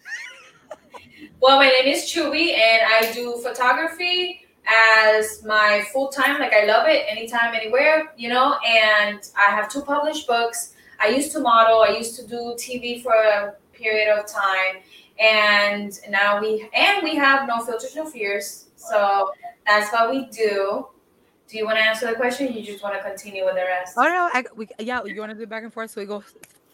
Well, 1.39 1.57
my 1.57 1.69
name 1.69 1.93
is 1.93 2.03
Chubi, 2.05 2.57
and 2.57 2.81
I 2.91 3.11
do 3.13 3.37
photography 3.43 4.41
as 4.67 5.43
my 5.45 5.83
full 5.93 6.09
time. 6.09 6.39
Like 6.39 6.51
I 6.51 6.65
love 6.65 6.87
it, 6.87 7.05
anytime, 7.07 7.53
anywhere, 7.53 8.11
you 8.17 8.27
know. 8.29 8.57
And 8.65 9.19
I 9.37 9.51
have 9.51 9.71
two 9.71 9.83
published 9.83 10.25
books. 10.27 10.73
I 10.99 11.09
used 11.09 11.31
to 11.33 11.39
model. 11.39 11.81
I 11.81 11.89
used 11.89 12.15
to 12.19 12.25
do 12.27 12.55
TV 12.57 13.03
for 13.03 13.13
a 13.13 13.53
period 13.77 14.17
of 14.17 14.25
time, 14.27 14.81
and 15.19 15.99
now 16.09 16.41
we 16.41 16.69
and 16.73 17.03
we 17.03 17.15
have 17.15 17.47
no 17.47 17.63
filters, 17.63 17.95
no 17.95 18.05
fears. 18.05 18.65
So 18.75 19.31
that's 19.65 19.91
what 19.91 20.09
we 20.09 20.25
do. 20.27 20.87
Do 21.47 21.57
you 21.57 21.65
want 21.65 21.77
to 21.77 21.83
answer 21.83 22.07
the 22.07 22.13
question? 22.13 22.47
Or 22.47 22.51
you 22.51 22.63
just 22.63 22.83
want 22.83 22.95
to 22.95 23.01
continue 23.01 23.45
with 23.45 23.55
the 23.55 23.61
rest? 23.61 23.93
Oh 23.97 24.03
no, 24.03 24.29
I, 24.33 24.43
we, 24.55 24.67
yeah, 24.79 25.03
you 25.05 25.19
want 25.19 25.31
to 25.31 25.35
do 25.37 25.43
it 25.43 25.49
back 25.49 25.63
and 25.63 25.73
forth 25.73 25.91
so 25.91 26.01
we 26.01 26.07
go 26.07 26.23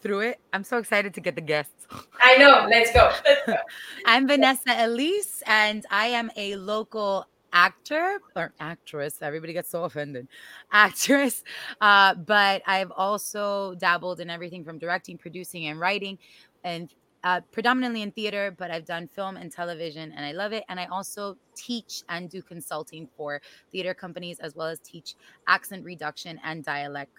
through 0.01 0.21
it. 0.21 0.39
I'm 0.51 0.63
so 0.63 0.77
excited 0.77 1.13
to 1.13 1.21
get 1.21 1.35
the 1.35 1.41
guests. 1.41 1.87
I 2.19 2.37
know. 2.37 2.67
Let's 2.69 2.91
go. 2.91 3.11
Let's 3.25 3.41
go. 3.45 3.55
I'm 4.05 4.27
Vanessa 4.27 4.75
Elise, 4.85 5.43
and 5.45 5.85
I 5.91 6.07
am 6.07 6.31
a 6.35 6.55
local 6.55 7.27
actor 7.53 8.19
or 8.35 8.51
actress. 8.59 9.21
Everybody 9.21 9.53
gets 9.53 9.69
so 9.69 9.83
offended. 9.83 10.27
Actress. 10.71 11.43
Uh, 11.79 12.15
but 12.15 12.63
I've 12.65 12.91
also 12.91 13.75
dabbled 13.75 14.19
in 14.19 14.29
everything 14.29 14.63
from 14.65 14.79
directing, 14.79 15.17
producing, 15.17 15.67
and 15.67 15.79
writing, 15.79 16.17
and 16.63 16.93
uh, 17.23 17.39
predominantly 17.51 18.01
in 18.01 18.11
theater, 18.11 18.53
but 18.57 18.69
I've 18.69 18.85
done 18.85 19.07
film 19.07 19.37
and 19.37 19.49
television, 19.51 20.11
and 20.11 20.25
I 20.25 20.33
love 20.33 20.51
it. 20.51 20.65
And 20.67 20.77
I 20.79 20.85
also 20.87 21.37
teach 21.55 22.03
and 22.09 22.29
do 22.29 22.41
consulting 22.41 23.07
for 23.15 23.41
theater 23.71 23.93
companies, 23.93 24.39
as 24.39 24.55
well 24.55 24.67
as 24.67 24.79
teach 24.79 25.15
accent 25.47 25.85
reduction 25.85 26.39
and 26.43 26.63
dialect 26.65 27.11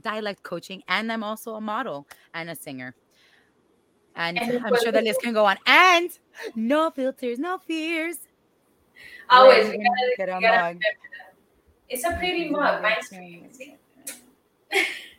dialect 0.00 0.42
coaching. 0.42 0.82
And 0.88 1.12
I'm 1.12 1.22
also 1.22 1.54
a 1.54 1.60
model 1.60 2.08
and 2.34 2.50
a 2.50 2.56
singer. 2.56 2.96
And 4.16 4.38
And 4.40 4.64
I'm 4.64 4.74
sure 4.82 4.90
the 4.90 5.02
list 5.02 5.20
can 5.22 5.32
go 5.34 5.44
on. 5.44 5.56
And 5.66 6.10
no 6.56 6.90
filters, 6.90 7.38
no 7.38 7.58
fears. 7.58 8.16
Always. 9.30 9.66
We're 9.66 9.70
we 9.72 9.76
gonna 9.78 9.88
gotta- 10.18 10.40
get 10.40 10.52
a 10.52 10.72
mug. 10.72 10.82
It's 11.88 12.04
a 12.04 12.10
pretty 12.16 12.50
mug. 12.50 12.82
Mine's 12.82 13.08
pretty. 13.08 13.44
see? 13.52 13.76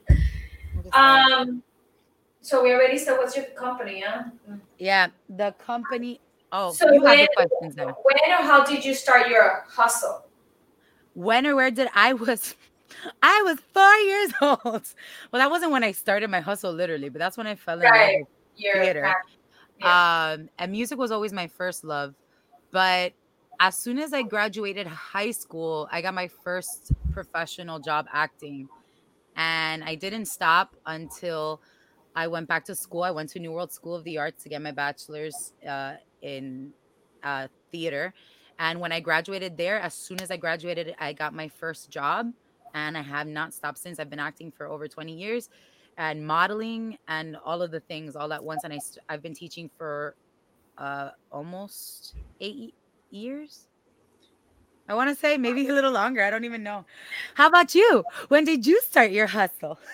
I'm 0.10 0.84
just 0.84 0.94
saying. 0.94 0.94
Um. 0.94 1.64
So 2.46 2.62
we 2.62 2.72
already 2.74 3.00
said 3.00 3.18
what's 3.18 3.36
your 3.36 3.46
company, 3.58 4.04
huh? 4.06 4.22
yeah, 4.78 5.08
the 5.28 5.56
company. 5.58 6.22
Oh, 6.52 6.72
So 6.74 6.92
you 6.94 7.02
have 7.04 7.18
when, 7.18 7.26
the 7.26 7.48
questions 7.48 7.74
there. 7.74 7.88
when 8.04 8.18
or 8.30 8.44
how 8.46 8.64
did 8.64 8.86
you 8.86 8.94
start 8.94 9.30
your 9.30 9.66
hustle? 9.68 10.26
When 11.16 11.48
or 11.48 11.56
where 11.56 11.72
did 11.72 11.88
I 11.96 12.14
was? 12.14 12.54
I 13.24 13.42
was 13.46 13.58
four 13.74 13.96
years 13.96 14.32
old. 14.42 14.94
Well, 15.32 15.40
that 15.42 15.50
wasn't 15.50 15.72
when 15.72 15.84
I 15.84 15.92
started 15.92 16.30
my 16.30 16.40
hustle, 16.40 16.72
literally, 16.72 17.10
but 17.10 17.18
that's 17.18 17.36
when 17.36 17.48
I 17.48 17.56
fell 17.56 17.80
in 17.80 17.86
love 17.86 17.92
Right. 17.92 18.18
with 18.20 18.74
Theater. 18.76 19.16
Yeah. 19.80 20.34
Um, 20.34 20.50
and 20.60 20.72
music 20.72 21.00
was 21.00 21.10
always 21.12 21.34
my 21.34 21.48
first 21.48 21.84
love. 21.84 22.14
But 22.72 23.14
as 23.60 23.76
soon 23.76 23.98
as 23.98 24.14
I 24.14 24.22
graduated 24.22 24.86
high 24.86 25.32
school, 25.32 25.90
I 25.92 26.04
got 26.04 26.14
my 26.14 26.28
first 26.44 26.92
professional 27.12 27.80
job 27.80 28.06
acting. 28.14 28.70
And 29.36 29.84
I 29.84 29.96
didn't 29.96 30.28
stop 30.28 30.76
until 30.86 31.60
I 32.16 32.28
went 32.28 32.48
back 32.48 32.64
to 32.66 32.76
school. 32.76 33.04
I 33.04 33.12
went 33.12 33.30
to 33.32 33.40
New 33.40 33.52
World 33.52 33.72
School 33.72 33.96
of 33.96 34.04
the 34.04 34.18
Arts 34.18 34.44
to 34.44 34.50
get 34.50 34.62
my 34.62 34.72
bachelor's 34.72 35.54
uh, 35.68 35.96
in 36.22 36.72
uh, 37.24 37.48
theater. 37.72 38.14
And 38.58 38.80
when 38.80 38.92
I 38.92 39.02
graduated 39.02 39.58
there, 39.58 39.80
as 39.80 39.94
soon 39.94 40.22
as 40.22 40.32
I 40.32 40.38
graduated, 40.38 40.96
I 41.00 41.12
got 41.12 41.34
my 41.34 41.50
first 41.50 41.90
job. 41.90 42.32
And 42.74 42.98
I 42.98 43.02
have 43.02 43.28
not 43.28 43.54
stopped 43.54 43.78
since. 43.78 44.00
I've 44.00 44.10
been 44.10 44.20
acting 44.20 44.52
for 44.52 44.68
over 44.68 44.88
20 44.88 45.14
years 45.14 45.50
and 45.98 46.26
modeling 46.26 46.98
and 47.08 47.38
all 47.46 47.62
of 47.62 47.72
the 47.72 47.80
things 47.80 48.16
all 48.16 48.32
at 48.34 48.44
once. 48.44 48.64
And 48.64 48.74
I 48.74 48.80
I've 49.10 49.22
been 49.22 49.34
teaching 49.34 49.70
for 49.78 50.16
uh, 50.78 51.12
almost 51.32 52.16
eight 52.40 52.74
years. 53.12 53.68
I 54.88 54.94
want 54.94 55.10
to 55.10 55.16
say 55.16 55.38
maybe 55.38 55.68
a 55.68 55.74
little 55.74 55.92
longer. 55.92 56.22
I 56.22 56.30
don't 56.30 56.44
even 56.44 56.64
know. 56.64 56.86
How 57.34 57.48
about 57.48 57.74
you? 57.74 58.04
When 58.28 58.44
did 58.44 58.68
you 58.68 58.82
start 58.82 59.12
your 59.12 59.28
hustle? 59.28 59.80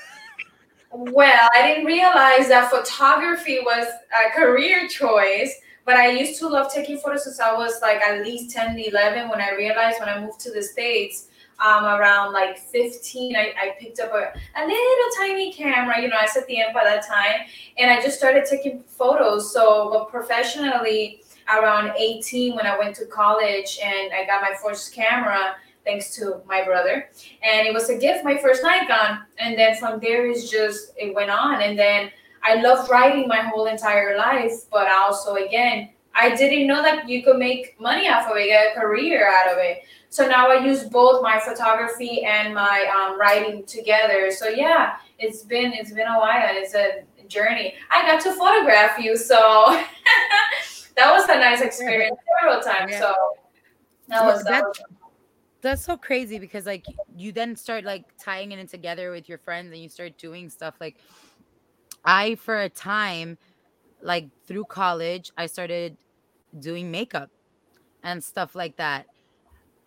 Well, 0.93 1.49
I 1.55 1.67
didn't 1.67 1.85
realize 1.85 2.49
that 2.49 2.69
photography 2.69 3.59
was 3.59 3.87
a 3.87 4.37
career 4.37 4.89
choice, 4.89 5.55
but 5.85 5.95
I 5.95 6.11
used 6.11 6.37
to 6.39 6.49
love 6.49 6.71
taking 6.73 6.97
photos 6.97 7.23
since 7.23 7.39
I 7.39 7.53
was 7.53 7.79
like 7.81 8.01
at 8.01 8.25
least 8.25 8.53
10, 8.53 8.77
11 8.77 9.29
when 9.29 9.39
I 9.39 9.51
realized 9.51 10.01
when 10.01 10.09
I 10.09 10.19
moved 10.19 10.41
to 10.41 10.51
the 10.51 10.61
States. 10.61 11.27
Um, 11.63 11.85
around 11.85 12.33
like 12.33 12.57
15, 12.57 13.35
I, 13.35 13.53
I 13.55 13.75
picked 13.79 13.99
up 13.99 14.11
a, 14.13 14.33
a 14.59 14.65
little 14.65 15.05
tiny 15.19 15.53
camera, 15.53 16.01
you 16.01 16.07
know, 16.07 16.17
I 16.19 16.23
at 16.23 16.47
the 16.47 16.59
end 16.59 16.73
by 16.73 16.83
that 16.83 17.05
time, 17.05 17.41
and 17.77 17.91
I 17.91 18.01
just 18.01 18.17
started 18.17 18.45
taking 18.45 18.81
photos. 18.87 19.53
So, 19.53 19.91
but 19.91 20.09
professionally, 20.09 21.21
around 21.47 21.91
18, 21.95 22.55
when 22.55 22.65
I 22.65 22.79
went 22.79 22.95
to 22.95 23.05
college 23.05 23.77
and 23.83 24.11
I 24.11 24.25
got 24.25 24.41
my 24.41 24.55
first 24.59 24.91
camera, 24.91 25.55
thanks 25.85 26.15
to 26.15 26.41
my 26.47 26.63
brother. 26.63 27.09
And 27.43 27.67
it 27.67 27.73
was 27.73 27.89
a 27.89 27.97
gift 27.97 28.23
my 28.23 28.37
first 28.37 28.63
nikon 28.63 29.19
and 29.39 29.57
then 29.57 29.75
from 29.75 29.99
there 29.99 30.29
is 30.29 30.49
just 30.49 30.93
it 30.97 31.13
went 31.13 31.29
on. 31.29 31.61
And 31.61 31.77
then 31.77 32.11
i 32.43 32.55
loved 32.55 32.89
writing 32.89 33.27
my 33.27 33.41
whole 33.41 33.65
entire 33.67 34.17
life. 34.17 34.69
But 34.71 34.91
also 34.91 35.35
again 35.35 35.89
i 36.13 36.35
didn't 36.35 36.67
know 36.67 36.81
that 36.81 37.07
you 37.07 37.23
could 37.23 37.37
make 37.37 37.79
money 37.79 38.09
off 38.09 38.29
of 38.29 38.35
it 38.35 38.47
get 38.47 38.75
a 38.75 38.79
career 38.79 39.27
out 39.27 39.51
of 39.51 39.57
it. 39.57 39.83
So 40.09 40.27
now 40.27 40.49
i 40.49 40.63
use 40.63 40.83
both 40.83 41.21
my 41.21 41.39
photography 41.39 42.23
and 42.23 42.53
my 42.53 42.79
um, 42.95 43.19
writing 43.19 43.63
together. 43.65 44.31
So 44.31 44.47
yeah 44.49 44.97
it's 45.19 45.43
been 45.43 45.73
it's 45.73 45.91
been 45.91 46.07
a 46.07 46.19
while. 46.19 46.49
It's 46.51 46.75
a 46.75 47.03
journey. 47.27 47.75
I 47.89 48.05
got 48.05 48.21
to 48.23 48.33
photograph 48.33 48.99
you 48.99 49.15
so 49.15 49.81
that 50.95 51.11
was 51.11 51.23
a 51.29 51.39
nice 51.39 51.61
experience 51.61 52.17
several 52.39 52.61
times. 52.61 52.91
Yeah. 52.91 52.99
so 52.99 53.13
that 54.09 54.25
was 54.25 54.43
that 54.43 54.63
That's 55.61 55.83
so 55.83 55.95
crazy 55.95 56.39
because 56.39 56.65
like 56.65 56.85
you 57.15 57.31
then 57.31 57.55
start 57.55 57.83
like 57.83 58.05
tying 58.17 58.51
it 58.51 58.59
in 58.59 58.67
together 58.67 59.11
with 59.11 59.29
your 59.29 59.37
friends 59.37 59.71
and 59.71 59.81
you 59.81 59.89
start 59.89 60.17
doing 60.17 60.49
stuff 60.49 60.75
like 60.79 60.97
I 62.03 62.35
for 62.35 62.61
a 62.61 62.69
time 62.69 63.37
like 64.01 64.27
through 64.47 64.65
college 64.65 65.31
I 65.37 65.45
started 65.45 65.97
doing 66.59 66.89
makeup 66.89 67.29
and 68.03 68.23
stuff 68.23 68.55
like 68.55 68.77
that. 68.77 69.05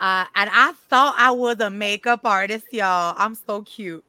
Uh, 0.01 0.27
and 0.35 0.51
I 0.53 0.73
thought 0.89 1.15
I 1.17 1.31
was 1.31 1.61
a 1.61 1.71
makeup 1.71 2.21
artist, 2.25 2.67
y'all. 2.73 3.15
I'm 3.17 3.35
so 3.35 3.63
cute. 3.63 4.05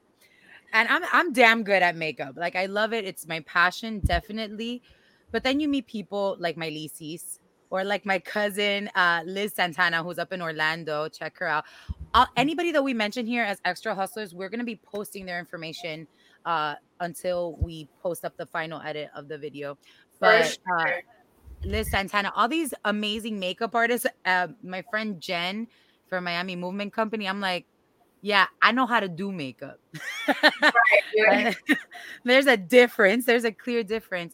And 0.74 0.90
I'm 0.90 1.04
I'm 1.12 1.34
damn 1.34 1.64
good 1.64 1.82
at 1.82 1.96
makeup. 1.96 2.36
Like 2.36 2.56
I 2.56 2.66
love 2.66 2.94
it. 2.94 3.06
It's 3.06 3.28
my 3.28 3.40
passion, 3.42 4.00
definitely. 4.00 4.82
But 5.32 5.44
then 5.44 5.60
you 5.60 5.68
meet 5.68 5.88
people 5.88 6.36
like 6.40 6.58
my 6.58 6.70
Lisis 6.70 7.40
or 7.70 7.84
like 7.84 8.06
my 8.06 8.20
cousin 8.20 8.90
uh, 8.96 9.22
Liz 9.26 9.54
Santana, 9.54 10.04
who's 10.04 10.20
up 10.20 10.32
in 10.34 10.42
Orlando. 10.42 11.08
Check 11.10 11.38
her 11.40 11.48
out. 11.48 11.66
Uh, 12.14 12.26
anybody 12.38 12.72
that 12.72 12.84
we 12.84 12.94
mention 12.94 13.26
here 13.26 13.44
as 13.44 13.60
extra 13.66 13.94
hustlers, 13.94 14.34
we're 14.34 14.50
gonna 14.50 14.64
be 14.64 14.78
posting 14.78 15.26
their 15.26 15.40
information 15.40 16.08
uh, 16.46 16.76
until 17.00 17.58
we 17.60 17.88
post 18.02 18.26
up 18.26 18.38
the 18.38 18.46
final 18.46 18.82
edit 18.82 19.10
of 19.16 19.28
the 19.28 19.38
video. 19.38 19.76
for 20.20 20.20
But 20.20 20.58
uh. 20.72 20.86
Liz 21.64 21.90
Santana, 21.90 22.32
all 22.36 22.48
these 22.48 22.74
amazing 22.86 23.40
makeup 23.40 23.74
artists. 23.74 24.06
Uh, 24.24 24.50
my 24.62 24.84
friend 24.92 25.20
Jen, 25.20 25.68
from 26.08 26.24
Miami 26.24 26.56
Movement 26.56 26.94
Company, 26.94 27.28
I'm 27.28 27.42
like, 27.42 27.66
yeah, 28.22 28.48
I 28.62 28.72
know 28.72 28.86
how 28.86 29.00
to 29.00 29.08
do 29.08 29.32
makeup. 29.32 29.80
right, 31.18 31.56
There's 32.24 32.48
a 32.48 32.58
difference. 32.58 33.26
There's 33.26 33.44
a 33.44 33.52
clear 33.52 33.84
difference. 33.84 34.34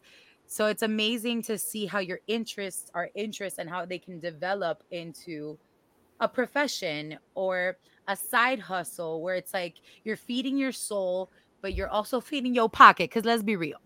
So 0.52 0.66
it's 0.66 0.84
amazing 0.84 1.44
to 1.44 1.58
see 1.58 1.86
how 1.86 2.00
your 2.00 2.20
interests 2.28 2.92
are 2.94 3.10
interests 3.16 3.58
and 3.58 3.70
how 3.70 3.86
they 3.86 3.98
can 3.98 4.20
develop 4.20 4.84
into 4.92 5.58
a 6.20 6.28
profession 6.28 7.18
or 7.36 7.78
a 8.10 8.18
side 8.18 8.60
hustle 8.60 9.22
where 9.22 9.36
it's 9.36 9.54
like 9.54 9.76
you're 10.04 10.18
feeding 10.18 10.58
your 10.58 10.74
soul, 10.74 11.30
but 11.62 11.74
you're 11.74 11.88
also 11.88 12.20
feeding 12.20 12.54
your 12.54 12.70
pocket. 12.70 13.10
Because 13.10 13.24
let's 13.24 13.42
be 13.42 13.56
real, 13.56 13.78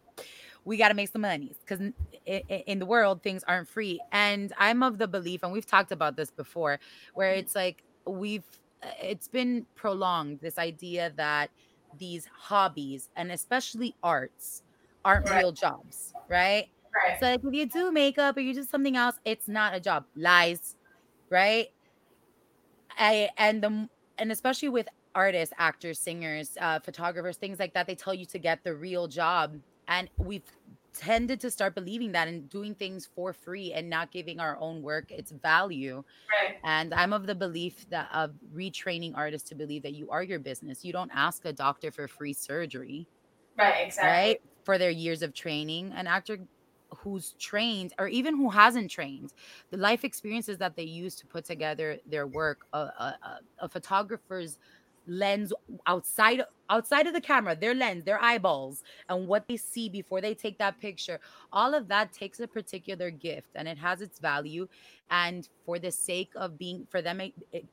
we 0.64 0.76
got 0.76 0.88
to 0.88 0.96
make 0.96 1.10
some 1.10 1.22
money 1.22 1.56
because 1.64 1.92
in 2.26 2.80
the 2.80 2.86
world 2.88 3.22
things 3.22 3.44
aren't 3.48 3.70
free. 3.70 4.02
And 4.12 4.52
I'm 4.58 4.82
of 4.82 4.98
the 4.98 5.08
belief, 5.08 5.44
and 5.44 5.52
we've 5.52 5.68
talked 5.68 5.92
about 5.92 6.16
this 6.16 6.32
before, 6.32 6.80
where 7.14 7.34
mm-hmm. 7.34 7.42
it's 7.42 7.54
like 7.54 7.84
we've 8.08 8.44
uh, 8.82 8.88
it's 9.04 9.28
been 9.28 9.68
prolonged 9.76 10.40
this 10.42 10.58
idea 10.58 11.14
that 11.16 11.52
these 12.00 12.28
hobbies 12.36 13.10
and 13.16 13.32
especially 13.32 13.94
arts 14.02 14.64
aren't 15.06 15.30
right. 15.30 15.40
real 15.40 15.52
jobs, 15.52 16.14
right? 16.28 16.68
Right. 16.94 17.20
So 17.20 17.28
like 17.28 17.42
if 17.44 17.54
you 17.54 17.66
do 17.68 17.92
makeup 17.92 18.36
or 18.36 18.42
you 18.42 18.54
do 18.54 18.64
something 18.64 18.98
else, 18.98 19.16
it's 19.24 19.48
not 19.48 19.74
a 19.74 19.80
job. 19.80 20.06
Lies, 20.16 20.76
right? 21.30 21.68
I 22.98 23.30
and 23.38 23.64
the 23.64 23.90
and 24.18 24.32
especially 24.32 24.70
with 24.70 24.88
artists, 25.14 25.54
actors, 25.58 26.00
singers, 26.00 26.58
uh, 26.60 26.80
photographers, 26.80 27.38
things 27.38 27.60
like 27.60 27.74
that, 27.74 27.88
they 27.88 27.96
tell 27.96 28.14
you 28.14 28.26
to 28.26 28.40
get 28.40 28.64
the 28.64 28.76
real 28.76 29.08
job, 29.08 29.56
and 29.88 30.10
we've 30.18 30.44
tended 30.94 31.42
to 31.42 31.52
start 31.52 31.76
believing 31.76 32.14
that 32.14 32.28
and 32.28 32.50
doing 32.50 32.74
things 32.74 33.10
for 33.16 33.34
free 33.34 33.74
and 33.74 33.90
not 33.90 34.12
giving 34.12 34.40
our 34.40 34.58
own 34.60 34.82
work 34.82 35.12
its 35.12 35.32
value. 35.32 36.04
Right. 36.32 36.58
And 36.64 36.94
I'm 36.94 37.12
of 37.12 37.28
the 37.28 37.36
belief 37.36 37.86
that 37.90 38.08
of 38.14 38.32
retraining 38.56 39.14
artists 39.16 39.50
to 39.50 39.56
believe 39.56 39.84
that 39.84 39.94
you 39.94 40.10
are 40.10 40.24
your 40.24 40.40
business. 40.40 40.86
You 40.86 40.94
don't 40.94 41.12
ask 41.14 41.44
a 41.44 41.52
doctor 41.52 41.92
for 41.92 42.08
free 42.08 42.32
surgery. 42.32 43.08
Right, 43.58 43.86
exactly. 43.86 44.10
Right? 44.10 44.42
For 44.66 44.78
their 44.78 44.90
years 44.90 45.22
of 45.22 45.34
training. 45.34 45.94
An 45.96 46.08
actor 46.08 46.40
who's 46.98 47.36
trained 47.40 47.94
or 48.00 48.08
even 48.08 48.36
who 48.36 48.50
hasn't 48.50 48.90
trained 48.90 49.34
the 49.72 49.78
life 49.78 50.04
experiences 50.04 50.58
that 50.58 50.76
they 50.76 50.84
use 50.84 51.16
to 51.16 51.26
put 51.26 51.46
together 51.46 51.98
their 52.06 52.28
work 52.28 52.66
a, 52.74 52.78
a, 52.78 53.40
a, 53.60 53.70
photographer's 53.70 54.60
lens 55.08 55.54
outside 55.86 56.42
outside 56.70 57.06
of 57.06 57.14
the 57.14 57.22
camera 57.22 57.56
their 57.56 57.76
lens 57.76 58.04
their 58.04 58.22
eyeballs 58.24 58.84
and 59.10 59.28
what 59.28 59.48
they 59.48 59.58
see 59.58 59.88
before 59.88 60.20
they 60.20 60.34
take 60.34 60.58
that 60.58 60.80
picture 60.80 61.20
all 61.54 61.74
of 61.74 61.88
that 61.88 62.12
takes 62.12 62.40
a 62.40 62.48
particular 62.48 63.12
gift 63.12 63.50
and 63.56 63.68
it 63.68 63.78
has 63.78 64.02
its 64.02 64.20
value 64.20 64.68
and 65.12 65.50
for 65.66 65.78
the 65.78 65.92
sake 65.92 66.32
of 66.36 66.58
being 66.58 66.88
for 66.90 67.02
them 67.02 67.22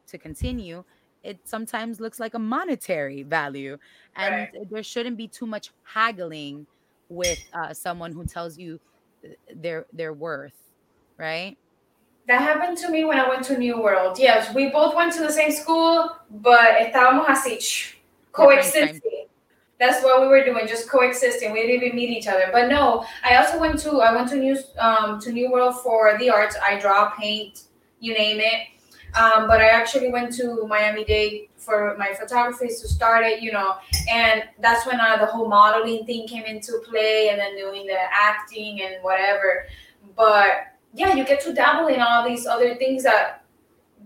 to 0.06 0.18
continue 0.18 0.84
it 1.22 1.38
sometimes 1.44 2.00
looks 2.00 2.20
like 2.20 2.34
a 2.34 2.38
monetary 2.38 3.22
value 3.22 3.78
and 4.16 4.34
right. 4.34 4.70
there 4.70 4.82
shouldn't 4.82 5.16
be 5.16 5.28
too 5.28 5.46
much 5.46 5.70
haggling 5.84 6.66
with 7.12 7.38
uh, 7.52 7.72
someone 7.72 8.12
who 8.12 8.24
tells 8.24 8.58
you 8.58 8.80
their 9.54 9.86
their 9.92 10.12
worth, 10.12 10.56
right? 11.16 11.56
That 12.28 12.40
happened 12.40 12.78
to 12.78 12.90
me 12.90 13.04
when 13.04 13.18
I 13.18 13.28
went 13.28 13.44
to 13.46 13.58
New 13.58 13.82
World. 13.82 14.18
Yes, 14.18 14.54
we 14.54 14.70
both 14.70 14.94
went 14.94 15.12
to 15.14 15.20
the 15.20 15.32
same 15.32 15.50
school, 15.50 16.10
but 16.30 16.78
estábamos 16.80 17.26
así 17.26 17.94
coexisting. 18.30 19.26
That's 19.78 20.04
what 20.04 20.20
we 20.20 20.28
were 20.28 20.44
doing, 20.44 20.68
just 20.68 20.88
coexisting. 20.88 21.52
We 21.52 21.62
didn't 21.62 21.82
even 21.82 21.96
meet 21.96 22.10
each 22.10 22.28
other. 22.28 22.50
But 22.52 22.68
no, 22.68 23.04
I 23.24 23.36
also 23.36 23.58
went 23.58 23.80
to 23.80 24.00
I 24.00 24.14
went 24.14 24.28
to 24.28 24.36
New 24.36 24.56
um, 24.78 25.20
to 25.20 25.32
New 25.32 25.50
World 25.50 25.80
for 25.82 26.16
the 26.18 26.30
arts. 26.30 26.56
I 26.62 26.78
draw, 26.78 27.10
paint, 27.10 27.64
you 27.98 28.14
name 28.14 28.38
it. 28.40 28.68
Um, 29.14 29.46
but 29.46 29.60
I 29.60 29.68
actually 29.68 30.10
went 30.10 30.32
to 30.34 30.66
Miami 30.66 31.04
Dade 31.04 31.48
for 31.56 31.94
my 31.98 32.12
photography 32.14 32.68
to 32.68 32.88
start 32.88 33.24
it, 33.24 33.42
you 33.42 33.52
know, 33.52 33.74
and 34.10 34.44
that's 34.60 34.86
when 34.86 35.00
uh, 35.00 35.18
the 35.18 35.26
whole 35.26 35.48
modeling 35.48 36.06
thing 36.06 36.26
came 36.26 36.44
into 36.44 36.80
play, 36.88 37.28
and 37.28 37.38
then 37.38 37.56
doing 37.56 37.86
the 37.86 37.98
acting 38.12 38.82
and 38.82 39.02
whatever. 39.02 39.66
But 40.16 40.72
yeah, 40.94 41.14
you 41.14 41.24
get 41.24 41.40
to 41.42 41.52
dabble 41.52 41.88
in 41.88 42.00
all 42.00 42.26
these 42.26 42.46
other 42.46 42.74
things 42.76 43.02
that 43.04 43.44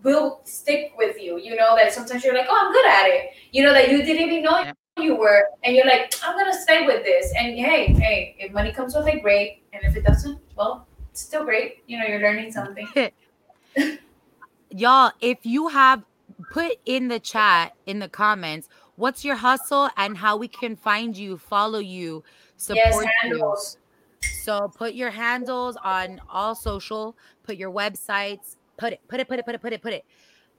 will 0.03 0.41
stick 0.45 0.93
with 0.99 1.21
you. 1.21 1.39
You 1.39 1.57
know 1.57 1.77
that 1.77 1.93
sometimes 1.93 2.25
you're 2.25 2.35
like, 2.35 2.47
oh, 2.49 2.67
I'm 2.67 2.73
good 2.73 2.87
at 2.87 3.07
it. 3.07 3.31
You 3.53 3.63
know 3.63 3.73
that 3.73 3.91
you 3.91 4.03
didn't 4.03 4.29
even 4.29 4.43
know 4.43 4.73
you 4.99 5.15
were, 5.15 5.45
and 5.63 5.77
you're 5.77 5.87
like, 5.87 6.15
I'm 6.25 6.37
gonna 6.37 6.59
stay 6.59 6.85
with 6.85 7.05
this. 7.05 7.33
And 7.39 7.57
hey, 7.57 7.93
hey, 7.93 8.37
if 8.39 8.53
money 8.53 8.73
comes 8.73 8.95
with 8.95 9.07
it, 9.07 9.23
great. 9.23 9.63
And 9.73 9.85
if 9.85 9.97
it 9.97 10.05
doesn't, 10.05 10.39
well, 10.57 10.87
it's 11.11 11.23
still 11.23 11.45
great. 11.45 11.85
You 11.87 11.99
know, 11.99 12.07
you're 12.07 12.21
learning 12.21 12.51
something. 12.51 12.89
y'all, 14.77 15.13
if 15.21 15.39
you 15.43 15.69
have 15.69 16.05
put 16.53 16.73
in 16.85 17.09
the 17.09 17.19
chat 17.19 17.75
in 17.87 17.99
the 17.99 18.09
comments 18.09 18.69
what's 18.97 19.25
your 19.25 19.37
hustle 19.37 19.89
and 19.97 20.17
how 20.17 20.37
we 20.37 20.49
can 20.49 20.75
find 20.75 21.17
you, 21.17 21.39
follow 21.39 21.79
you, 21.79 22.25
support 22.57 23.07
yes, 23.23 23.77
you. 24.21 24.31
So 24.43 24.71
put 24.75 24.95
your 24.95 25.11
handles 25.11 25.77
on 25.83 26.21
all 26.31 26.55
social, 26.55 27.17
put 27.45 27.57
your 27.57 27.71
websites, 27.71 28.57
put 28.77 28.93
it, 28.95 29.01
put 29.09 29.21
it, 29.21 29.29
put 29.29 29.39
it, 29.39 29.45
put 29.45 29.55
it, 29.55 29.63
put 29.63 29.73
it, 29.73 29.83
put 29.83 29.93
it. 29.93 30.05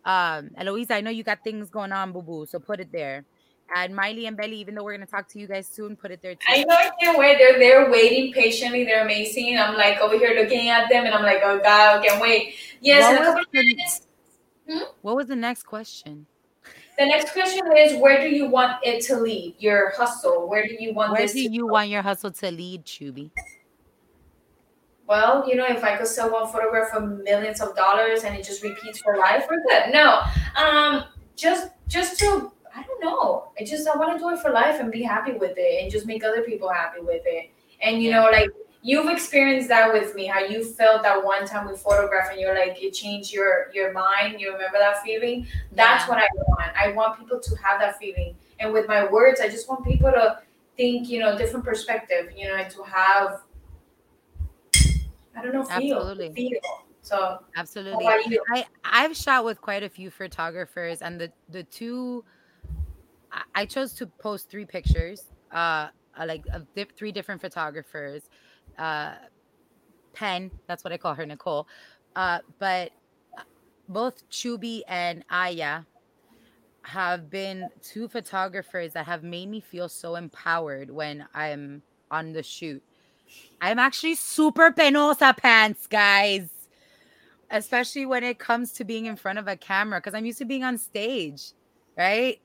Um, 0.05 0.51
Eloisa, 0.57 0.95
I 0.95 1.01
know 1.01 1.09
you 1.09 1.23
got 1.23 1.43
things 1.43 1.69
going 1.69 1.91
on, 1.91 2.11
boo 2.11 2.21
boo. 2.21 2.45
So 2.45 2.59
put 2.59 2.79
it 2.79 2.91
there. 2.91 3.25
And 3.75 3.93
Miley 3.93 4.27
and 4.27 4.37
Belly, 4.37 4.55
even 4.57 4.75
though 4.75 4.83
we're 4.85 4.93
gonna 4.93 5.05
talk 5.05 5.27
to 5.29 5.39
you 5.39 5.47
guys 5.47 5.67
soon, 5.67 5.97
put 5.97 6.11
it 6.11 6.21
there 6.21 6.35
too. 6.35 6.45
I 6.47 6.63
know 6.63 6.73
I 6.73 6.89
can't 7.01 7.19
wait. 7.19 7.37
They're 7.37 7.59
they're 7.59 7.91
waiting 7.91 8.31
patiently. 8.31 8.85
They're 8.85 9.03
amazing. 9.03 9.57
I'm 9.57 9.75
like 9.75 9.99
over 9.99 10.17
here 10.17 10.41
looking 10.41 10.69
at 10.69 10.87
them, 10.89 11.03
and 11.05 11.13
I'm 11.13 11.23
like, 11.23 11.41
oh 11.43 11.59
god, 11.59 11.99
I 11.99 12.07
can't 12.07 12.21
wait. 12.21 12.55
Yes, 12.79 13.11
in 13.11 13.17
a 13.17 13.25
couple 13.25 13.43
minutes 13.51 14.06
Hmm? 14.69 14.83
What 15.01 15.15
was 15.15 15.27
the 15.27 15.35
next 15.35 15.63
question? 15.63 16.25
The 16.97 17.05
next 17.05 17.31
question 17.31 17.65
is 17.77 17.99
where 18.01 18.19
do 18.21 18.27
you 18.27 18.49
want 18.49 18.83
it 18.83 19.01
to 19.05 19.17
lead? 19.17 19.55
Your 19.59 19.91
hustle. 19.91 20.49
Where 20.49 20.67
do 20.67 20.75
you 20.79 20.93
want 20.93 21.13
where 21.13 21.27
do 21.27 21.39
you 21.39 21.61
go? 21.61 21.73
want 21.73 21.89
your 21.89 22.01
hustle 22.01 22.31
to 22.31 22.51
lead, 22.51 22.85
Chubi? 22.85 23.29
Well, 25.07 25.47
you 25.47 25.55
know, 25.55 25.65
if 25.65 25.83
I 25.83 25.95
could 25.95 26.07
sell 26.07 26.31
one 26.31 26.51
photograph 26.51 26.89
for 26.89 26.99
millions 26.99 27.61
of 27.61 27.75
dollars 27.75 28.23
and 28.23 28.35
it 28.35 28.43
just 28.43 28.61
repeats 28.61 28.99
for 28.99 29.17
life, 29.17 29.45
we're 29.49 29.63
good. 29.63 29.93
No. 29.93 30.21
Um, 30.57 31.05
just 31.35 31.69
just 31.87 32.19
to 32.19 32.51
I 32.75 32.83
don't 32.83 33.01
know. 33.01 33.51
I 33.59 33.63
just 33.63 33.87
I 33.87 33.95
want 33.95 34.13
to 34.13 34.19
do 34.19 34.29
it 34.29 34.39
for 34.39 34.51
life 34.51 34.79
and 34.79 34.91
be 34.91 35.03
happy 35.03 35.33
with 35.33 35.53
it 35.55 35.83
and 35.83 35.91
just 35.91 36.05
make 36.05 36.23
other 36.23 36.41
people 36.41 36.69
happy 36.69 37.01
with 37.01 37.21
it. 37.25 37.51
And 37.81 38.01
you 38.01 38.11
know, 38.11 38.27
like 38.31 38.49
you've 38.87 39.09
experienced 39.09 39.67
that 39.67 39.91
with 39.91 40.15
me 40.15 40.25
how 40.25 40.39
you 40.39 40.63
felt 40.63 41.03
that 41.03 41.21
one 41.21 41.45
time 41.45 41.67
we 41.67 41.75
photographed 41.75 42.31
and 42.31 42.39
you're 42.39 42.55
like 42.55 42.81
it 42.81 42.91
changed 42.91 43.33
your 43.33 43.69
your 43.73 43.91
mind 43.91 44.39
you 44.39 44.53
remember 44.53 44.77
that 44.79 45.03
feeling? 45.03 45.45
That's 45.73 46.05
yeah. 46.05 46.09
what 46.09 46.17
i 46.19 46.27
want. 46.37 46.71
I 46.79 46.91
want 46.93 47.19
people 47.19 47.39
to 47.39 47.55
have 47.57 47.81
that 47.81 47.99
feeling. 47.99 48.35
And 48.59 48.71
with 48.71 48.87
my 48.87 49.05
words 49.05 49.41
i 49.41 49.49
just 49.49 49.67
want 49.67 49.83
people 49.85 50.09
to 50.11 50.39
think 50.77 51.09
you 51.09 51.19
know 51.19 51.37
different 51.37 51.65
perspective 51.65 52.31
you 52.37 52.47
know 52.47 52.55
and 52.55 52.71
to 52.71 52.83
have 52.83 53.41
i 55.35 55.41
don't 55.41 55.53
know 55.53 55.63
feel, 55.65 55.97
absolutely. 55.97 56.31
feel. 56.33 56.59
so 57.01 57.39
absolutely. 57.57 58.07
i 58.53 58.65
i've 58.85 59.15
shot 59.17 59.43
with 59.43 59.59
quite 59.59 59.83
a 59.83 59.89
few 59.89 60.09
photographers 60.09 61.01
and 61.01 61.19
the 61.19 61.31
the 61.49 61.63
two 61.63 62.23
i 63.53 63.65
chose 63.65 63.91
to 63.93 64.05
post 64.05 64.49
three 64.49 64.65
pictures 64.65 65.25
uh 65.51 65.87
like 66.25 66.45
of 66.53 66.65
three 66.95 67.11
different 67.11 67.41
photographers 67.41 68.29
uh, 68.77 69.15
Pen. 70.13 70.51
That's 70.67 70.83
what 70.83 70.93
I 70.93 70.97
call 70.97 71.13
her, 71.13 71.25
Nicole. 71.25 71.67
Uh, 72.15 72.39
but 72.59 72.91
uh, 73.37 73.43
both 73.87 74.27
Chubi 74.29 74.81
and 74.87 75.23
Aya 75.29 75.81
have 76.81 77.29
been 77.29 77.67
two 77.81 78.07
photographers 78.07 78.93
that 78.93 79.05
have 79.05 79.23
made 79.23 79.49
me 79.49 79.59
feel 79.59 79.89
so 79.89 80.15
empowered 80.15 80.89
when 80.89 81.25
I'm 81.33 81.81
on 82.09 82.31
the 82.31 82.41
shoot. 82.41 82.81
I'm 83.59 83.77
actually 83.77 84.15
super 84.15 84.71
penosa 84.71 85.35
pants, 85.35 85.85
guys. 85.87 86.49
Especially 87.49 88.05
when 88.05 88.23
it 88.23 88.39
comes 88.39 88.73
to 88.73 88.83
being 88.83 89.05
in 89.05 89.15
front 89.15 89.39
of 89.39 89.47
a 89.47 89.55
camera, 89.55 89.99
because 89.99 90.13
I'm 90.13 90.25
used 90.25 90.39
to 90.39 90.45
being 90.45 90.65
on 90.65 90.77
stage, 90.77 91.51
right? 91.97 92.41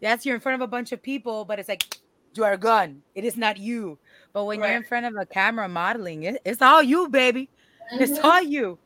Yes, 0.00 0.24
you're 0.24 0.36
in 0.36 0.40
front 0.40 0.54
of 0.54 0.60
a 0.60 0.70
bunch 0.70 0.92
of 0.92 1.02
people, 1.02 1.44
but 1.44 1.58
it's 1.58 1.68
like 1.68 1.98
you 2.34 2.44
are 2.44 2.56
gone. 2.56 3.02
It 3.14 3.24
is 3.24 3.36
not 3.36 3.56
you. 3.58 3.98
But 4.32 4.44
when 4.44 4.60
right. 4.60 4.68
you're 4.68 4.76
in 4.76 4.84
front 4.84 5.06
of 5.06 5.16
a 5.16 5.26
camera 5.26 5.68
modeling, 5.68 6.24
it, 6.24 6.40
it's 6.44 6.62
all 6.62 6.82
you, 6.82 7.08
baby. 7.08 7.48
Mm-hmm. 7.88 8.02
It's 8.02 8.18
all 8.18 8.42
you. 8.42 8.78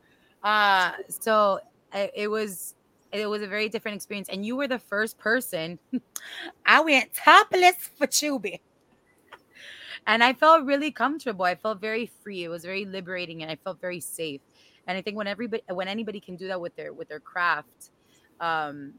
Uh, 0.45 0.93
so 1.09 1.59
it, 1.93 2.13
it 2.15 2.29
was 2.29 2.77
it 3.13 3.27
was 3.27 3.43
a 3.43 3.47
very 3.47 3.69
different 3.69 3.97
experience. 3.97 4.29
And 4.29 4.47
you 4.47 4.57
were 4.57 4.69
the 4.69 4.79
first 4.79 5.19
person. 5.19 5.79
I 6.67 6.81
went 6.81 7.13
topless 7.13 7.91
for 7.99 8.07
Chubi. 8.07 8.61
and 10.07 10.25
I 10.25 10.33
felt 10.33 10.65
really 10.65 10.91
comfortable. 10.91 11.45
I 11.45 11.57
felt 11.57 11.81
very 11.81 12.07
free. 12.23 12.45
It 12.45 12.49
was 12.49 12.65
very 12.65 12.85
liberating 12.85 13.43
and 13.43 13.51
I 13.51 13.57
felt 13.57 13.81
very 13.81 14.01
safe. 14.01 14.41
And 14.87 14.97
I 14.97 15.03
think 15.03 15.17
when 15.17 15.27
everybody 15.27 15.63
when 15.69 15.89
anybody 15.89 16.21
can 16.21 16.37
do 16.37 16.49
that 16.49 16.61
with 16.61 16.75
their 16.75 16.93
with 16.93 17.09
their 17.09 17.21
craft, 17.21 17.91
um, 18.41 18.95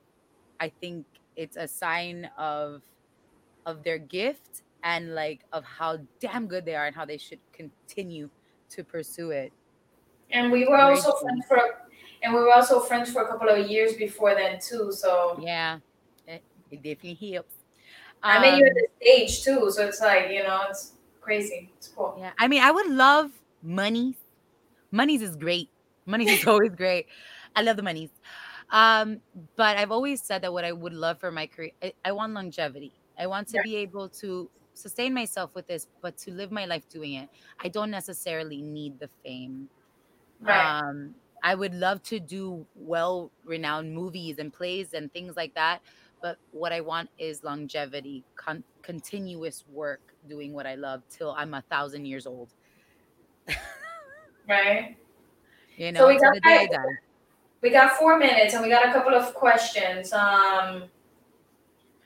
I 0.59 0.69
think 0.69 1.05
it's 1.35 1.57
a 1.57 1.67
sign 1.67 2.29
of 2.37 2.83
of 3.65 3.83
their 3.83 3.97
gift 3.97 4.61
and 4.83 5.15
like 5.15 5.41
of 5.51 5.63
how 5.63 5.99
damn 6.19 6.47
good 6.47 6.65
they 6.65 6.75
are 6.75 6.85
and 6.85 6.95
how 6.95 7.05
they 7.05 7.17
should 7.17 7.39
continue 7.53 8.29
to 8.69 8.83
pursue 8.83 9.31
it. 9.31 9.51
And 10.31 10.51
we 10.51 10.65
were 10.65 10.77
also 10.77 11.13
friends 11.13 11.45
for 11.47 11.59
and 12.23 12.33
we 12.33 12.39
were 12.39 12.51
also 12.53 12.79
friends 12.79 13.11
for 13.11 13.23
a 13.23 13.27
couple 13.27 13.49
of 13.49 13.67
years 13.69 13.93
before 13.93 14.35
then 14.35 14.59
too. 14.59 14.91
So 14.91 15.37
yeah, 15.41 15.79
it, 16.27 16.43
it 16.71 16.77
definitely 16.83 17.33
helps. 17.33 17.55
I 18.23 18.39
met 18.39 18.57
you 18.57 18.65
at 18.65 18.71
Um, 18.71 18.75
the 18.75 18.87
stage 19.01 19.43
too, 19.43 19.69
so 19.71 19.85
it's 19.85 20.01
like 20.01 20.31
you 20.31 20.43
know, 20.43 20.63
it's 20.69 20.93
crazy. 21.21 21.71
It's 21.77 21.89
cool. 21.89 22.15
Yeah, 22.17 22.31
I 22.39 22.47
mean, 22.47 22.63
I 22.63 22.71
would 22.71 22.87
love 22.87 23.31
money. 23.61 24.15
Monies 24.91 25.21
is 25.21 25.35
great. 25.35 25.69
Monies 26.05 26.31
is 26.39 26.47
always 26.47 26.71
great. 26.75 27.07
I 27.55 27.61
love 27.61 27.77
the 27.77 27.83
monies. 27.83 28.09
Um, 28.71 29.19
but 29.55 29.77
I've 29.77 29.91
always 29.91 30.21
said 30.23 30.41
that 30.41 30.53
what 30.53 30.65
I 30.65 30.71
would 30.71 30.93
love 30.93 31.19
for 31.19 31.31
my 31.31 31.47
career, 31.47 31.71
I, 31.81 31.93
I 32.05 32.11
want 32.11 32.33
longevity. 32.33 32.93
I 33.17 33.27
want 33.27 33.47
to 33.49 33.57
Yeah. 33.57 33.63
be 33.63 33.75
able 33.77 34.09
to 34.09 34.49
sustain 34.73 35.13
myself 35.13 35.53
with 35.55 35.67
this, 35.67 35.87
but 36.01 36.17
to 36.17 36.31
live 36.31 36.51
my 36.51 36.65
life 36.65 36.87
doing 36.89 37.13
it. 37.13 37.29
I 37.59 37.69
don't 37.69 37.91
necessarily 37.91 38.61
need 38.61 38.99
the 38.99 39.09
fame. 39.23 39.69
Right. 40.39 40.79
Um, 40.79 41.15
I 41.43 41.55
would 41.55 41.73
love 41.73 42.01
to 42.03 42.19
do 42.19 42.65
well 42.75 43.31
renowned 43.43 43.93
movies 43.93 44.39
and 44.39 44.51
plays 44.51 44.93
and 44.93 45.11
things 45.13 45.35
like 45.35 45.53
that. 45.55 45.81
But 46.21 46.37
what 46.51 46.71
I 46.71 46.81
want 46.81 47.09
is 47.17 47.43
longevity, 47.43 48.23
con- 48.35 48.63
continuous 48.81 49.65
work 49.67 50.15
doing 50.27 50.53
what 50.53 50.65
I 50.65 50.75
love 50.75 51.03
till 51.09 51.31
I'm 51.31 51.53
a 51.53 51.61
thousand 51.61 52.05
years 52.05 52.25
old. 52.25 52.53
right. 54.47 54.97
You 55.75 55.91
know, 55.91 56.01
So 56.01 56.07
we 56.07 56.19
got 56.19 56.33
the 56.35 56.39
day 56.41 56.67
I. 56.71 56.85
We 57.61 57.71
got 57.71 57.93
four 57.93 58.17
minutes, 58.19 58.53
and 58.53 58.61
we 58.61 58.69
got 58.69 58.87
a 58.87 58.91
couple 58.91 59.15
of 59.15 59.33
questions. 59.33 60.13
Um, 60.13 60.83